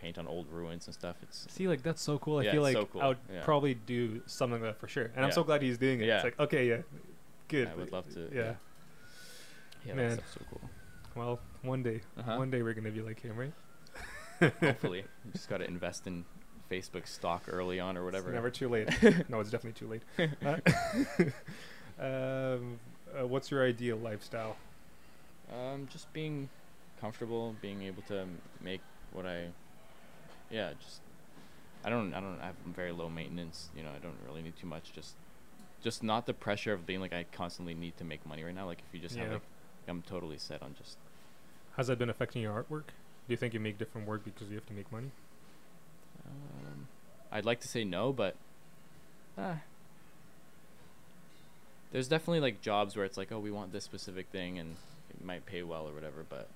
paint 0.00 0.16
on 0.16 0.26
old 0.26 0.46
ruins 0.50 0.86
and 0.86 0.94
stuff. 0.94 1.16
It's 1.22 1.46
See, 1.52 1.68
like 1.68 1.82
that's 1.82 2.00
so 2.00 2.18
cool. 2.18 2.38
I 2.38 2.44
Yeah, 2.44 2.52
feel 2.52 2.62
like 2.62 2.76
so 2.76 2.86
cool. 2.86 3.02
I 3.02 3.08
would 3.08 3.18
Yeah. 3.30 3.42
probably 3.44 3.74
do 3.74 4.22
something 4.24 4.62
like 4.62 4.70
that 4.72 4.80
for 4.80 4.88
sure. 4.88 5.10
And 5.14 5.22
I'm 5.22 5.32
so 5.32 5.44
glad 5.44 5.60
he's 5.60 5.76
doing 5.76 6.00
it. 6.00 6.06
Yeah. 6.06 6.14
It's 6.16 6.24
like 6.24 6.40
okay, 6.40 6.66
yeah, 6.66 6.78
good. 7.48 7.68
I 7.68 7.74
would 7.74 7.92
love 7.92 8.08
to. 8.14 8.30
Yeah. 8.34 8.54
Yeah, 9.84 9.94
Man. 9.94 10.08
that 10.10 10.14
stuff's 10.14 10.32
so 10.34 10.40
cool. 10.50 10.70
Well, 11.14 11.40
one 11.62 11.82
day, 11.82 12.00
Uh-huh. 12.18 12.36
one 12.36 12.50
day 12.50 12.62
we're 12.62 12.74
gonna 12.74 12.90
be 12.90 13.02
like 13.02 13.20
him, 13.20 13.36
right? 13.36 13.52
Hopefully, 14.60 14.98
you 15.24 15.32
just 15.32 15.48
got 15.48 15.58
to 15.58 15.66
invest 15.66 16.06
in 16.06 16.24
Facebook 16.70 17.06
stock 17.08 17.44
early 17.48 17.80
on 17.80 17.96
or 17.96 18.04
whatever. 18.04 18.28
It's 18.28 18.34
never 18.34 18.50
too 18.50 18.68
late. 18.68 18.88
no, 19.28 19.40
it's 19.40 19.50
definitely 19.50 19.78
too 19.78 19.88
late. 19.88 20.02
Uh, 21.98 22.04
um, 22.04 22.78
uh, 23.18 23.26
what's 23.26 23.50
your 23.50 23.64
ideal 23.64 23.96
lifestyle? 23.96 24.56
Um, 25.52 25.86
just 25.90 26.12
being 26.12 26.48
comfortable, 27.00 27.54
being 27.62 27.82
able 27.82 28.02
to 28.08 28.26
make 28.62 28.80
what 29.12 29.24
I, 29.26 29.46
yeah, 30.50 30.72
just 30.80 31.00
I 31.84 31.88
don't 31.90 32.12
I 32.12 32.20
don't 32.20 32.38
I 32.42 32.46
have 32.46 32.56
very 32.74 32.92
low 32.92 33.08
maintenance. 33.08 33.68
You 33.76 33.82
know, 33.84 33.90
I 33.90 33.98
don't 34.02 34.16
really 34.28 34.42
need 34.42 34.56
too 34.60 34.66
much. 34.66 34.92
Just 34.92 35.14
just 35.82 36.02
not 36.02 36.26
the 36.26 36.34
pressure 36.34 36.72
of 36.72 36.84
being 36.86 37.00
like 37.00 37.12
I 37.14 37.24
constantly 37.32 37.74
need 37.74 37.96
to 37.98 38.04
make 38.04 38.26
money 38.26 38.42
right 38.44 38.54
now. 38.54 38.66
Like 38.66 38.82
if 38.86 38.94
you 38.94 39.00
just 39.00 39.16
have 39.16 39.28
Yeah. 39.28 39.32
like 39.34 39.42
I'm 39.88 40.02
totally 40.02 40.38
set 40.38 40.62
on 40.62 40.74
just 40.76 40.96
Has 41.76 41.86
that 41.88 41.98
been 41.98 42.10
affecting 42.10 42.42
your 42.42 42.52
artwork? 42.52 42.86
Do 43.26 43.32
you 43.32 43.36
think 43.36 43.54
you 43.54 43.60
make 43.60 43.78
different 43.78 44.06
work 44.06 44.24
because 44.24 44.48
you 44.48 44.54
have 44.54 44.66
to 44.66 44.74
make 44.74 44.90
money? 44.92 45.10
um, 46.26 46.88
I'd 47.30 47.44
like 47.44 47.60
to 47.60 47.68
say 47.68 47.84
no, 47.84 48.12
but 48.12 48.36
ah, 49.38 49.58
there's 51.92 52.08
definitely 52.08 52.40
like 52.40 52.60
jobs 52.60 52.96
where 52.96 53.04
it's 53.04 53.16
like 53.16 53.30
oh 53.32 53.38
we 53.38 53.50
want 53.50 53.72
this 53.72 53.84
specific 53.84 54.28
thing 54.30 54.58
and 54.58 54.76
it 55.10 55.24
might 55.24 55.46
pay 55.46 55.62
well 55.62 55.86
or 55.88 55.92
whatever, 55.92 56.24
but 56.28 56.48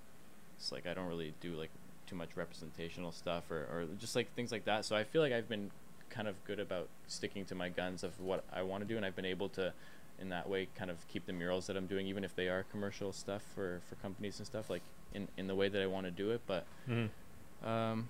it's 0.57 0.73
like 0.73 0.87
I 0.87 0.95
don't 0.95 1.07
really 1.07 1.35
do 1.41 1.55
like 1.55 1.71
too 2.07 2.17
much 2.17 2.31
representational 2.37 3.13
stuff 3.13 3.51
or, 3.51 3.61
or 3.71 3.87
just 3.99 4.17
like 4.17 4.35
things 4.35 4.51
like 4.51 4.65
that. 4.65 4.85
So 4.85 4.97
I 4.97 5.05
feel 5.05 5.23
like 5.23 5.33
I've 5.33 5.49
been 5.49 5.71
kind 6.11 6.29
of 6.29 6.35
good 6.45 6.61
about 6.61 6.89
sticking 7.07 7.45
to 7.47 7.55
my 7.55 7.69
guns 7.69 8.03
of 8.03 8.21
what 8.21 8.45
I 8.53 8.63
want 8.63 8.83
to 8.83 8.89
do, 8.89 8.97
and 8.97 9.07
I've 9.07 9.17
been 9.17 9.25
able 9.25 9.49
to, 9.51 9.73
in 10.21 10.29
that 10.31 10.49
way, 10.49 10.69
kind 10.75 10.91
of 10.91 11.07
keep 11.09 11.27
the 11.27 11.33
murals 11.33 11.67
that 11.69 11.77
I'm 11.77 11.87
doing, 11.87 12.07
even 12.07 12.25
if 12.25 12.35
they 12.37 12.49
are 12.49 12.65
commercial 12.71 13.13
stuff 13.13 13.43
for 13.55 13.81
for 13.89 13.95
companies 13.97 14.39
and 14.39 14.47
stuff, 14.47 14.69
like 14.71 14.83
in 15.15 15.29
in 15.37 15.47
the 15.47 15.55
way 15.55 15.69
that 15.69 15.81
I 15.83 15.87
want 15.87 16.07
to 16.07 16.11
do 16.11 16.31
it. 16.31 16.41
But 16.47 16.67
Mm-hmm. 16.89 17.67
um, 17.69 18.09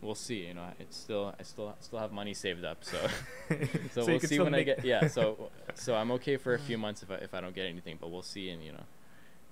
we'll 0.00 0.14
see. 0.14 0.46
You 0.46 0.54
know, 0.54 0.66
it's 0.78 0.96
still 0.96 1.34
I 1.38 1.42
still 1.42 1.74
still 1.80 1.98
have 1.98 2.12
money 2.12 2.34
saved 2.34 2.64
up, 2.64 2.84
so 2.84 2.98
so, 3.92 4.02
you 4.02 4.06
we'll 4.06 4.20
see 4.20 4.38
when 4.40 4.54
I 4.54 4.62
get 4.62 4.84
yeah. 4.84 5.06
So 5.08 5.50
so 5.74 5.94
I'm 5.94 6.10
okay 6.12 6.36
for 6.36 6.54
a 6.54 6.58
few 6.58 6.78
months 6.78 7.02
if 7.02 7.10
I 7.10 7.16
if 7.16 7.34
I 7.34 7.40
don't 7.40 7.54
get 7.54 7.66
anything, 7.66 7.98
but 8.00 8.10
we'll 8.10 8.22
see 8.22 8.50
in 8.50 8.60
you 8.62 8.72
know, 8.72 8.84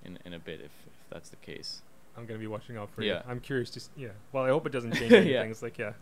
in 0.03 0.19
in 0.25 0.33
a 0.33 0.39
bit 0.39 0.59
if 0.61 0.65
if 0.87 1.09
that's 1.09 1.29
the 1.29 1.37
case. 1.37 1.81
I'm 2.17 2.25
gonna 2.25 2.39
be 2.39 2.47
watching 2.47 2.77
out 2.77 2.89
for 2.89 3.03
Yeah. 3.03 3.17
you. 3.17 3.21
I'm 3.31 3.39
curious 3.39 3.69
to 3.71 3.79
s- 3.79 3.89
yeah. 3.95 4.07
Well, 4.31 4.43
I 4.43 4.49
hope 4.49 4.65
it 4.65 4.71
doesn't 4.71 4.93
change 4.99 5.13
anything. 5.13 5.33
Yeah. 5.33 5.43
It's 5.43 5.61
like 5.61 5.77
yeah, 5.77 5.93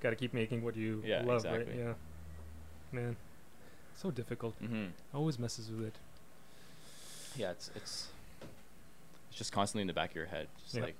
gotta 0.00 0.14
keep 0.16 0.32
making 0.32 0.62
what 0.62 0.76
you 0.76 1.02
Yeah, 1.04 1.22
love, 1.24 1.38
exactly. 1.44 1.64
right? 1.72 1.76
Yeah. 1.86 1.92
Man, 2.92 3.16
so 3.96 4.10
difficult. 4.10 4.60
Mm-hmm. 4.62 4.86
Always 5.16 5.38
messes 5.38 5.70
with 5.70 5.86
it. 5.86 5.94
Yeah, 7.36 7.50
it's 7.50 7.70
it's 7.74 8.08
it's 9.30 9.38
just 9.38 9.52
constantly 9.52 9.82
in 9.82 9.86
the 9.88 9.94
back 9.94 10.10
of 10.10 10.16
your 10.16 10.26
head. 10.26 10.48
Just 10.62 10.74
Yeah. 10.76 10.82
like, 10.84 10.96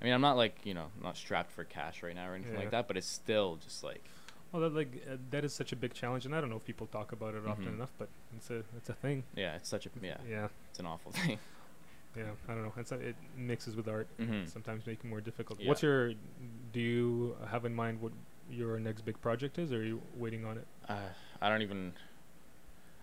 I 0.00 0.04
mean, 0.04 0.12
I'm 0.12 0.20
not 0.20 0.36
like 0.36 0.56
you 0.64 0.74
know, 0.74 0.86
I'm 0.96 1.02
not 1.02 1.16
strapped 1.16 1.52
for 1.52 1.64
cash 1.64 2.02
right 2.02 2.14
now 2.14 2.28
or 2.28 2.34
anything 2.34 2.54
Yeah. 2.54 2.60
like 2.60 2.70
that, 2.70 2.88
but 2.88 2.96
it's 2.96 3.06
still 3.08 3.56
just 3.56 3.84
like 3.84 4.02
Well, 4.50 4.62
that 4.62 4.74
like 4.74 5.02
uh, 5.10 5.16
that 5.30 5.44
is 5.44 5.52
such 5.54 5.72
a 5.72 5.76
big 5.76 5.94
challenge, 5.94 6.26
and 6.26 6.34
I 6.34 6.40
don't 6.40 6.50
know 6.50 6.56
if 6.56 6.64
people 6.64 6.86
talk 6.88 7.12
about 7.12 7.34
it 7.34 7.46
often 7.46 7.66
Mhm. 7.66 7.74
enough, 7.74 7.92
but 7.98 8.08
it's 8.36 8.50
a 8.50 8.64
it's 8.76 8.88
a 8.88 8.94
thing. 8.94 9.24
yeah, 9.36 9.56
it's 9.56 9.68
such 9.68 9.86
a 9.86 9.90
yeah, 10.02 10.18
Yeah, 10.28 10.48
it's 10.70 10.78
an 10.80 10.86
awful 10.86 11.12
thing. 11.20 11.38
yeah. 12.16 12.30
I 12.48 12.54
don't 12.54 12.64
know. 12.64 12.72
It's 12.76 12.92
a, 12.92 12.96
it 12.96 13.16
mixes 13.36 13.76
with 13.76 13.88
art. 13.88 14.08
mm-hmm. 14.18 14.46
Sometimes 14.46 14.84
make 14.86 14.98
it 14.98 15.06
more 15.06 15.20
difficult. 15.20 15.60
Yeah. 15.60 15.68
What's 15.68 15.82
your? 15.82 16.12
Do 16.72 16.80
you 16.80 17.36
have 17.50 17.64
in 17.64 17.74
mind 17.74 18.00
what 18.00 18.12
your 18.50 18.78
next 18.80 19.02
big 19.04 19.18
project 19.22 19.58
is, 19.58 19.72
or 19.72 19.76
are 19.78 19.84
you 19.84 20.02
waiting 20.16 20.44
on 20.44 20.58
it? 20.58 20.66
Uh, 20.88 21.08
I 21.40 21.48
don't 21.48 21.62
even. 21.62 21.92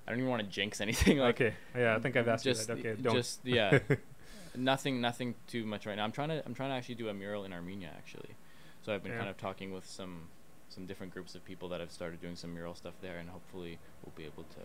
I 0.09 0.13
don't 0.13 0.21
even 0.21 0.31
want 0.31 0.41
to 0.41 0.49
jinx 0.49 0.81
anything. 0.81 1.19
Like, 1.19 1.35
okay. 1.39 1.53
Yeah, 1.77 1.95
I 1.95 1.99
think 1.99 2.17
I've 2.17 2.27
asked 2.27 2.43
just 2.43 2.67
you 2.67 2.75
that. 2.75 2.79
Okay, 2.79 2.99
don't. 2.99 3.13
just 3.13 3.41
yeah, 3.45 3.77
nothing 4.55 4.99
nothing 5.01 5.35
too 5.45 5.65
much 5.67 5.85
right 5.85 5.95
now. 5.95 6.03
I'm 6.03 6.11
trying 6.11 6.29
to 6.29 6.43
I'm 6.45 6.55
trying 6.55 6.71
to 6.71 6.75
actually 6.75 6.95
do 6.95 7.09
a 7.09 7.13
mural 7.13 7.45
in 7.45 7.53
Armenia 7.53 7.91
actually. 7.95 8.35
So 8.81 8.91
I've 8.93 9.03
been 9.03 9.11
Yeah. 9.11 9.19
kind 9.19 9.29
of 9.29 9.37
talking 9.37 9.71
with 9.71 9.85
some 9.85 10.29
some 10.69 10.87
different 10.87 11.13
groups 11.13 11.35
of 11.35 11.45
people 11.45 11.69
that 11.69 11.79
have 11.79 11.91
started 11.91 12.21
doing 12.21 12.35
some 12.35 12.53
mural 12.53 12.73
stuff 12.73 12.93
there, 13.01 13.17
and 13.19 13.29
hopefully 13.29 13.77
we'll 14.03 14.13
be 14.15 14.25
able 14.25 14.43
to 14.43 14.59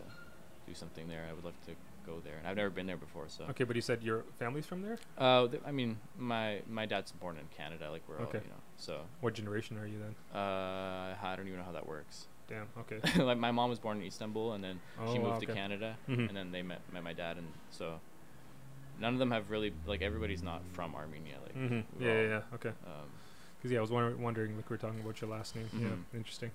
do 0.66 0.74
something 0.74 1.08
there. 1.08 1.26
I 1.28 1.34
would 1.34 1.44
love 1.44 1.60
to 1.66 1.72
go 2.06 2.20
there, 2.24 2.36
and 2.38 2.46
I've 2.46 2.56
never 2.56 2.70
been 2.70 2.86
there 2.86 2.96
before. 2.96 3.24
So 3.28 3.44
okay, 3.50 3.64
but 3.64 3.76
you 3.76 3.82
said 3.82 4.02
your 4.02 4.24
family's 4.38 4.64
from 4.66 4.80
there. 4.82 4.98
uh, 5.18 5.46
th- 5.48 5.62
I 5.66 5.72
mean, 5.72 5.98
my 6.18 6.62
my 6.68 6.86
dad's 6.86 7.12
born 7.12 7.36
in 7.36 7.44
Canada, 7.54 7.90
like 7.90 8.02
we're 8.08 8.20
Okay. 8.22 8.38
all 8.38 8.44
you 8.44 8.50
know. 8.50 8.62
So 8.78 9.02
What 9.20 9.34
generation 9.34 9.76
are 9.78 9.86
you 9.86 9.98
then? 9.98 10.14
uh, 10.40 11.14
I 11.22 11.34
don't 11.36 11.46
even 11.48 11.58
know 11.58 11.64
how 11.66 11.72
that 11.72 11.86
works. 11.86 12.28
Damn. 12.48 12.66
Okay. 12.80 13.22
like 13.24 13.38
my 13.38 13.50
mom 13.50 13.70
was 13.70 13.78
born 13.78 13.98
in 14.00 14.06
Istanbul, 14.06 14.52
and 14.52 14.62
then 14.62 14.80
she 15.12 15.18
Oh, 15.18 15.22
moved 15.22 15.40
to 15.40 15.46
okay. 15.46 15.54
Canada, 15.54 15.96
Mhm. 16.08 16.28
and 16.28 16.36
then 16.36 16.52
they 16.52 16.62
met 16.62 16.80
met 16.92 17.02
my 17.02 17.12
dad, 17.12 17.36
and 17.38 17.46
so 17.70 18.00
none 19.00 19.12
of 19.14 19.18
them 19.18 19.30
have 19.30 19.50
really 19.50 19.72
like 19.86 20.02
everybody's 20.02 20.42
not 20.42 20.62
from 20.72 20.94
Armenia. 20.94 21.36
Like 21.42 21.54
Mm-hmm. 21.56 22.02
Yeah, 22.02 22.08
all, 22.10 22.14
yeah, 22.16 22.28
yeah. 22.28 22.40
Okay. 22.54 22.68
Um, 22.86 23.08
Because 23.58 23.72
yeah, 23.72 23.78
I 23.78 23.80
was 23.80 23.90
wonder- 23.90 24.16
wondering, 24.16 24.56
like 24.56 24.68
we 24.68 24.74
are 24.74 24.78
talking 24.78 25.00
about 25.00 25.20
your 25.20 25.30
last 25.30 25.56
name. 25.56 25.68
Mhm. 25.74 25.82
Yeah, 25.82 26.18
interesting. 26.18 26.50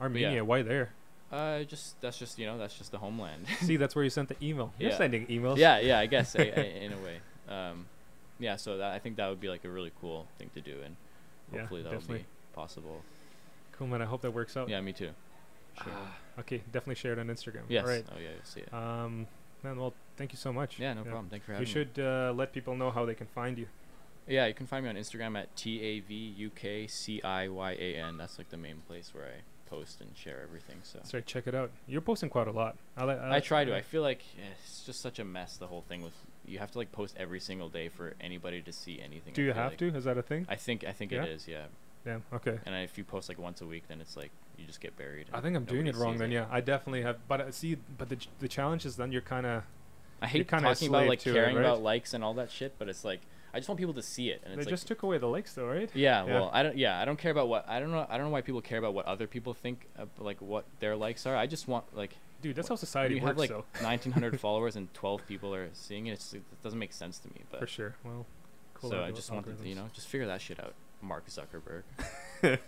Armenia, 0.00 0.44
why 0.44 0.62
there? 0.62 0.92
uh, 1.30 1.62
just 1.64 2.00
that's 2.00 2.18
just 2.18 2.38
you 2.38 2.46
know 2.46 2.56
that's 2.58 2.76
just 2.78 2.90
the 2.90 2.98
homeland. 2.98 3.46
See, 3.60 3.76
that's 3.76 3.94
where 3.94 4.02
you 4.04 4.10
sent 4.10 4.28
the 4.30 4.36
email. 4.42 4.72
You're 4.78 4.90
Yeah. 4.90 4.96
sending 4.96 5.26
emails. 5.26 5.58
yeah, 5.58 5.78
yeah, 5.78 5.98
I 5.98 6.06
guess 6.06 6.34
I, 6.34 6.42
I, 6.42 6.60
in 6.86 6.92
a 6.92 6.98
way. 6.98 7.20
Um, 7.48 7.86
yeah, 8.38 8.56
so 8.56 8.78
that, 8.78 8.92
I 8.92 8.98
think 8.98 9.16
that 9.16 9.28
would 9.28 9.40
be 9.40 9.48
like 9.50 9.64
a 9.64 9.68
really 9.68 9.92
cool 10.00 10.26
thing 10.38 10.50
to 10.54 10.60
do, 10.62 10.80
and 10.82 10.96
Yeah, 11.52 11.60
hopefully 11.60 11.82
that 11.82 11.92
will 11.92 11.98
definitely. 12.00 12.22
be 12.24 12.54
possible. 12.54 13.02
Cool, 13.80 13.88
man. 13.88 14.02
I 14.02 14.04
hope 14.04 14.20
that 14.20 14.30
works 14.32 14.56
out. 14.58 14.68
Yeah, 14.68 14.80
me 14.82 14.92
too. 14.92 15.10
Sure. 15.82 15.92
Ah, 15.96 16.14
okay, 16.40 16.58
definitely 16.70 16.96
share 16.96 17.14
it 17.14 17.18
on 17.18 17.28
Instagram. 17.28 17.62
yes. 17.68 17.82
All 17.84 17.90
right. 17.90 18.04
Oh 18.14 18.18
yeah, 18.20 18.28
you'll 18.34 18.44
see 18.44 18.60
it. 18.60 18.74
Um, 18.74 19.26
man, 19.64 19.78
well, 19.80 19.94
thank 20.18 20.32
you 20.32 20.36
so 20.38 20.52
much. 20.52 20.78
yeah, 20.78 20.92
no 20.92 21.02
problem. 21.02 21.28
Thanks 21.30 21.46
for 21.46 21.52
You 21.52 21.56
having 21.64 21.68
me. 21.68 21.72
should 21.72 21.98
uh, 22.04 22.32
let 22.36 22.52
people 22.52 22.76
know 22.76 22.90
how 22.90 23.06
they 23.06 23.14
can 23.14 23.26
find 23.28 23.56
you. 23.56 23.66
Yeah, 24.28 24.46
you 24.46 24.52
can 24.54 24.66
find 24.66 24.84
me 24.84 24.90
on 24.90 24.96
Instagram 24.96 25.36
at 25.40 25.56
T 25.56 25.80
A 25.80 26.00
V 26.00 26.14
U 26.36 26.50
K 26.54 26.86
C 26.86 27.22
I 27.22 27.48
Y 27.48 27.72
A 27.72 27.94
N. 27.96 28.18
That's 28.18 28.36
like 28.36 28.50
the 28.50 28.58
main 28.58 28.82
place 28.86 29.14
where 29.14 29.24
I 29.24 29.40
post 29.70 30.00
and 30.02 30.10
share 30.14 30.40
everything. 30.42 30.76
So 30.82 30.98
That's 30.98 31.14
right. 31.14 31.24
Check 31.24 31.46
it 31.46 31.54
out. 31.54 31.70
You're 31.88 32.02
posting 32.02 32.28
quite 32.28 32.48
a 32.48 32.52
lot. 32.52 32.76
I, 32.98 33.04
li- 33.06 33.16
I 33.18 33.40
try 33.40 33.64
to. 33.64 33.74
I 33.74 33.80
feel 33.80 34.02
like 34.02 34.22
eh, 34.38 34.42
it's 34.62 34.84
just 34.84 35.00
such 35.00 35.18
a 35.18 35.24
mess. 35.24 35.56
The 35.56 35.68
whole 35.68 35.80
thing 35.88 36.02
with 36.02 36.12
you 36.44 36.58
have 36.58 36.70
to 36.72 36.78
like 36.78 36.92
post 36.92 37.14
every 37.18 37.40
single 37.40 37.70
day 37.70 37.88
for 37.88 38.12
anybody 38.20 38.60
to 38.60 38.72
see 38.72 39.00
anything. 39.00 39.32
Do 39.32 39.42
I 39.42 39.44
you 39.46 39.52
have 39.52 39.70
like. 39.72 39.78
to? 39.78 39.96
Is 39.96 40.04
that 40.04 40.18
a 40.18 40.22
thing? 40.22 40.44
I 40.50 40.56
think 40.56 40.84
I 40.84 40.92
think 40.92 41.12
Yeah? 41.12 41.22
it 41.22 41.30
is. 41.30 41.48
Yeah. 41.48 41.66
Yeah. 42.06 42.18
Okay. 42.32 42.58
And 42.66 42.74
if 42.76 42.96
you 42.98 43.04
post 43.04 43.28
like 43.28 43.38
once 43.38 43.60
a 43.60 43.66
week, 43.66 43.84
then 43.88 44.00
it's 44.00 44.16
like 44.16 44.30
you 44.56 44.66
just 44.66 44.80
get 44.80 44.96
buried. 44.96 45.26
I 45.32 45.40
think 45.40 45.56
I'm 45.56 45.64
doing 45.64 45.86
it 45.86 45.96
wrong 45.96 46.16
then. 46.18 46.30
Yeah, 46.30 46.46
I 46.50 46.60
definitely 46.60 47.02
have. 47.02 47.18
But 47.28 47.40
uh, 47.40 47.50
see, 47.50 47.76
but 47.98 48.08
the 48.08 48.18
the 48.38 48.48
challenge 48.48 48.86
is 48.86 48.96
then 48.96 49.12
you're 49.12 49.20
kind 49.22 49.46
of 49.46 49.62
I 50.22 50.26
hate 50.26 50.48
talking 50.48 50.88
about 50.88 51.06
like 51.06 51.20
to 51.20 51.30
it, 51.30 51.34
caring 51.34 51.56
right? 51.56 51.64
about 51.64 51.82
likes 51.82 52.14
and 52.14 52.22
all 52.24 52.34
that 52.34 52.50
shit, 52.50 52.74
but 52.78 52.88
it's 52.88 53.04
like 53.04 53.20
I 53.52 53.58
just 53.58 53.68
want 53.68 53.78
people 53.78 53.94
to 53.94 54.02
see 54.02 54.30
it, 54.30 54.40
and 54.44 54.52
they 54.54 54.58
it's 54.58 54.66
like 54.66 54.72
just 54.72 54.86
took 54.86 55.02
away 55.02 55.18
the 55.18 55.26
likes 55.26 55.54
though, 55.54 55.66
right? 55.66 55.90
Yeah, 55.94 56.24
Yeah. 56.26 56.32
well, 56.32 56.50
I 56.52 56.62
don't. 56.62 56.76
Yeah, 56.76 57.00
I 57.00 57.04
don't 57.04 57.18
care 57.18 57.32
about 57.32 57.48
what 57.48 57.68
I 57.68 57.80
don't 57.80 57.90
know. 57.90 58.06
I 58.08 58.16
don't 58.16 58.26
know 58.26 58.32
why 58.32 58.42
people 58.42 58.60
care 58.62 58.78
about 58.78 58.94
what 58.94 59.06
other 59.06 59.26
people 59.26 59.54
think, 59.54 59.86
of, 59.96 60.08
like 60.18 60.40
what 60.40 60.64
their 60.80 60.94
likes 60.96 61.26
are. 61.26 61.36
I 61.36 61.46
just 61.46 61.68
want 61.68 61.84
like 61.96 62.16
Dude, 62.42 62.56
that's 62.56 62.70
What- 62.70 62.76
how 62.78 62.80
society 62.80 63.16
you 63.16 63.20
works, 63.20 63.30
have 63.32 63.38
like 63.38 63.50
though. 63.50 63.64
1,900 63.84 64.40
followers 64.40 64.74
and 64.74 64.92
12 64.94 65.26
people 65.26 65.54
are 65.54 65.68
seeing 65.74 66.06
it. 66.06 66.12
It's, 66.12 66.32
it 66.32 66.42
doesn't 66.62 66.78
make 66.78 66.94
sense 66.94 67.18
to 67.18 67.28
me. 67.28 67.42
But 67.50 67.60
For 67.60 67.66
sure. 67.66 67.96
Well, 68.02 68.24
cool. 68.72 68.88
so 68.88 69.02
I 69.02 69.10
just 69.10 69.30
wanted 69.30 69.58
to, 69.60 69.68
you 69.68 69.74
know, 69.74 69.90
just 69.92 70.08
figure 70.08 70.26
that 70.26 70.40
shit 70.40 70.58
out. 70.58 70.72
Mark 71.02 71.26
Zuckerberg. 71.28 71.82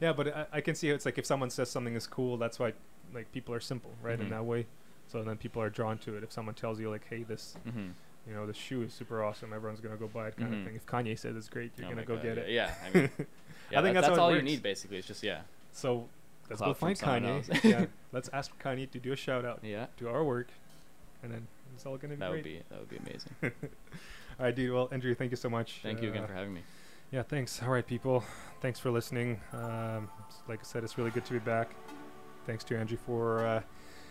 yeah, 0.00 0.12
but 0.12 0.28
I, 0.36 0.46
I 0.54 0.60
can 0.60 0.74
see 0.74 0.88
how 0.88 0.94
it's 0.94 1.04
like 1.04 1.18
if 1.18 1.26
someone 1.26 1.50
says 1.50 1.70
something 1.70 1.94
is 1.94 2.06
cool, 2.06 2.36
that's 2.36 2.58
why 2.58 2.72
like 3.14 3.30
people 3.32 3.54
are 3.54 3.60
simple, 3.60 3.90
right? 4.02 4.18
In 4.18 4.26
Mhm. 4.26 4.30
that 4.30 4.44
way. 4.44 4.66
So 5.08 5.22
then 5.24 5.36
people 5.36 5.60
are 5.62 5.70
drawn 5.70 5.98
to 5.98 6.16
it. 6.16 6.22
If 6.22 6.32
someone 6.32 6.54
tells 6.54 6.78
you 6.78 6.88
like, 6.90 7.04
"Hey, 7.08 7.24
this, 7.24 7.56
Mm-hmm. 7.66 7.88
you 8.28 8.34
know, 8.34 8.46
this 8.46 8.56
shoe 8.56 8.82
is 8.82 8.92
super 8.92 9.24
awesome. 9.24 9.52
Everyone's 9.52 9.80
gonna 9.80 9.96
go 9.96 10.06
buy 10.08 10.28
it," 10.28 10.36
kind 10.36 10.52
Mhm. 10.52 10.58
of 10.60 10.66
thing. 10.66 10.76
If 10.76 10.86
Kanye 10.86 11.18
says 11.18 11.36
it's 11.36 11.48
great, 11.48 11.72
you're 11.76 11.86
Oh 11.86 11.90
gonna 11.90 12.04
go 12.04 12.14
God, 12.16 12.22
get 12.22 12.36
yeah, 12.36 12.42
it. 12.44 12.50
Yeah, 12.50 12.74
I 12.84 12.90
mean, 12.98 13.10
yeah, 13.70 13.78
I 13.80 13.82
think 13.82 13.94
that- 13.94 14.00
that's 14.02 14.12
it 14.12 14.18
all 14.18 14.34
you 14.34 14.42
need 14.42 14.62
basically. 14.62 14.98
It's 14.98 15.06
just 15.08 15.22
yeah, 15.22 15.42
So 15.72 16.08
let's 16.48 16.60
go 16.62 16.74
find 16.74 16.96
Kanye. 16.98 17.64
yeah, 17.68 17.86
let's 18.12 18.28
ask 18.32 18.56
Kanye 18.62 18.90
to 18.92 18.98
do 19.00 19.12
a 19.12 19.16
shout 19.16 19.44
out 19.44 19.60
yeah. 19.64 19.86
to 19.98 20.08
our 20.08 20.22
work, 20.24 20.48
and 21.24 21.32
then 21.32 21.46
it's 21.74 21.84
all 21.86 21.96
gonna 21.96 22.14
be 22.14 22.20
That 22.20 22.30
would 22.30 22.44
be 22.44 22.62
that 22.68 22.78
would 22.78 22.88
be 22.88 22.96
amazing. 22.98 23.32
All 23.42 24.46
right, 24.46 24.54
dude. 24.54 24.72
Well, 24.72 24.88
Andrew, 24.92 25.14
thank 25.14 25.30
you 25.32 25.36
so 25.36 25.50
much. 25.50 25.80
Thank 25.82 26.00
you 26.00 26.08
again 26.10 26.22
Uh, 26.24 26.28
for 26.28 26.32
having 26.34 26.54
me. 26.54 26.62
Yeah, 27.10 27.22
thanks. 27.22 27.60
All 27.62 27.70
right, 27.70 27.86
people. 27.86 28.22
Thanks 28.60 28.78
for 28.78 28.90
listening. 28.90 29.40
Um, 29.52 30.08
like 30.48 30.60
I 30.60 30.62
said, 30.62 30.84
it's 30.84 30.96
really 30.96 31.10
good 31.10 31.24
to 31.24 31.32
be 31.32 31.38
back. 31.40 31.70
Thanks 32.46 32.62
to 32.64 32.78
Andrew 32.78 32.96
for 33.04 33.44
uh, 33.44 33.62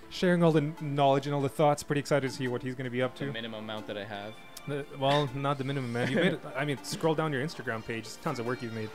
sharing 0.09 0.43
all 0.43 0.51
the 0.51 0.61
kn- 0.61 0.75
knowledge 0.95 1.25
and 1.25 1.33
all 1.33 1.41
the 1.41 1.49
thoughts. 1.49 1.81
Pretty 1.83 1.99
excited 1.99 2.29
to 2.29 2.35
see 2.35 2.47
what 2.47 2.61
he's 2.61 2.75
going 2.75 2.85
to 2.85 2.89
be 2.91 3.01
up 3.01 3.15
The 3.17 3.25
to. 3.27 3.31
minimum 3.31 3.63
amount 3.63 3.87
that 3.87 3.97
I 3.97 4.03
have. 4.03 4.33
The- 4.67 4.85
well, 4.99 5.29
not 5.33 5.57
the 5.57 5.63
minimum, 5.63 5.93
man. 5.93 6.09
You 6.09 6.15
made. 6.15 6.33
It, 6.33 6.41
I 6.57 6.65
mean, 6.65 6.77
scroll 6.83 7.15
down 7.15 7.31
your 7.31 7.43
Instagram 7.45 7.85
page. 7.85 8.07
Tons 8.21 8.39
of 8.39 8.45
work 8.45 8.61
you've 8.61 8.73
made. 8.73 8.89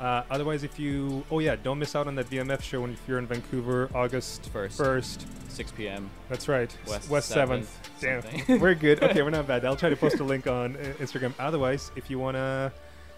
Uh, 0.00 0.22
otherwise, 0.30 0.62
if 0.62 0.78
you, 0.78 1.24
oh 1.30 1.38
yeah, 1.38 1.56
don't 1.56 1.78
miss 1.78 1.96
out 1.96 2.06
on 2.06 2.14
that 2.16 2.28
VMF 2.28 2.60
show 2.60 2.82
when 2.82 2.90
if 2.90 3.00
you're 3.08 3.18
in 3.18 3.26
Vancouver, 3.26 3.88
August 3.94 4.50
First, 4.50 4.76
first. 4.76 5.26
6 5.50 5.72
p.m. 5.72 6.10
That's 6.28 6.48
right, 6.48 6.76
West, 6.86 7.08
West 7.08 7.28
seventh. 7.30 7.80
Damn, 7.98 8.22
we're 8.60 8.74
good. 8.74 9.02
Okay, 9.02 9.22
we're 9.22 9.30
not 9.30 9.46
bad. 9.46 9.64
I'll 9.64 9.74
try 9.74 9.88
to 9.88 9.96
post 9.96 10.20
a 10.20 10.24
link 10.24 10.46
on 10.46 10.76
uh, 10.76 10.80
Instagram. 10.98 11.32
Otherwise, 11.38 11.92
if 11.96 12.10
you 12.10 12.18
wanna, 12.18 12.74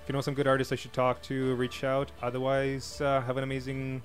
you 0.09 0.15
know 0.15 0.21
some 0.21 0.35
good 0.35 0.47
artists 0.47 0.73
I 0.73 0.77
should 0.77 0.93
talk 0.93 1.21
to, 1.23 1.55
reach 1.57 1.85
out. 1.85 2.11
Otherwise, 2.23 3.01
uh, 3.01 3.21
have 3.21 3.37
an 3.37 3.45
amazing 3.45 4.03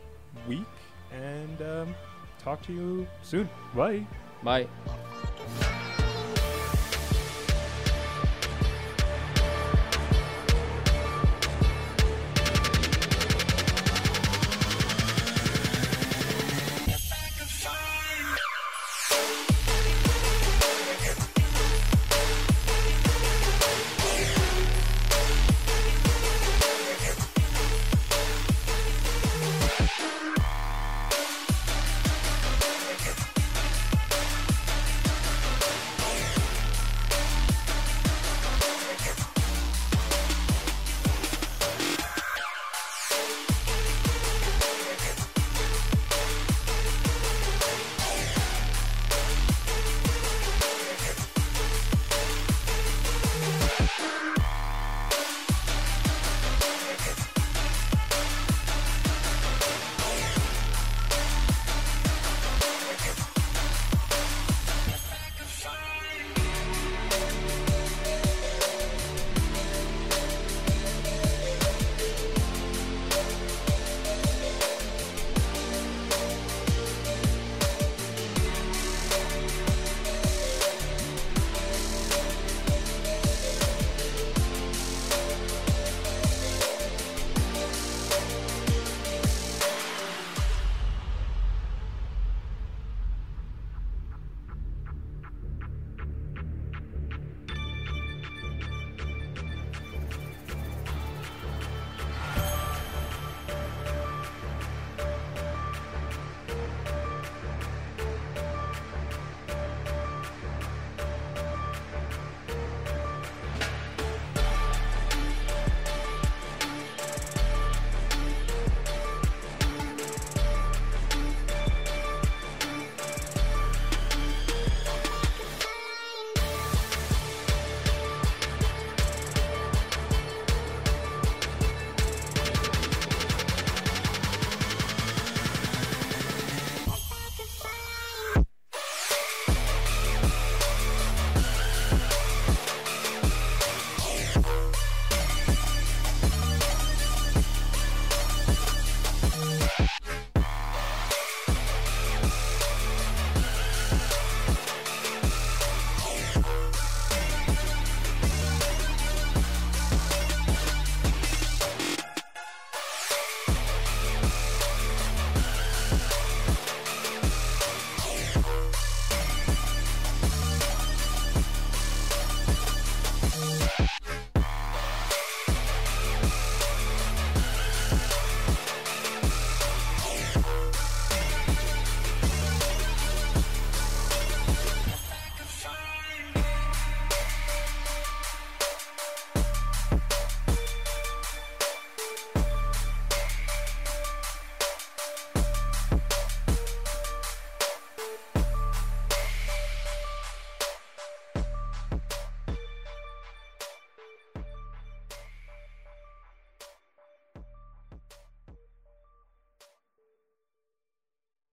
week 0.47 0.65
and 1.11 1.61
um, 1.61 1.95
talk 2.43 2.61
to 2.63 2.73
you 2.73 3.07
soon. 3.21 3.49
Bye. 3.73 4.05
Bye. 4.43 4.67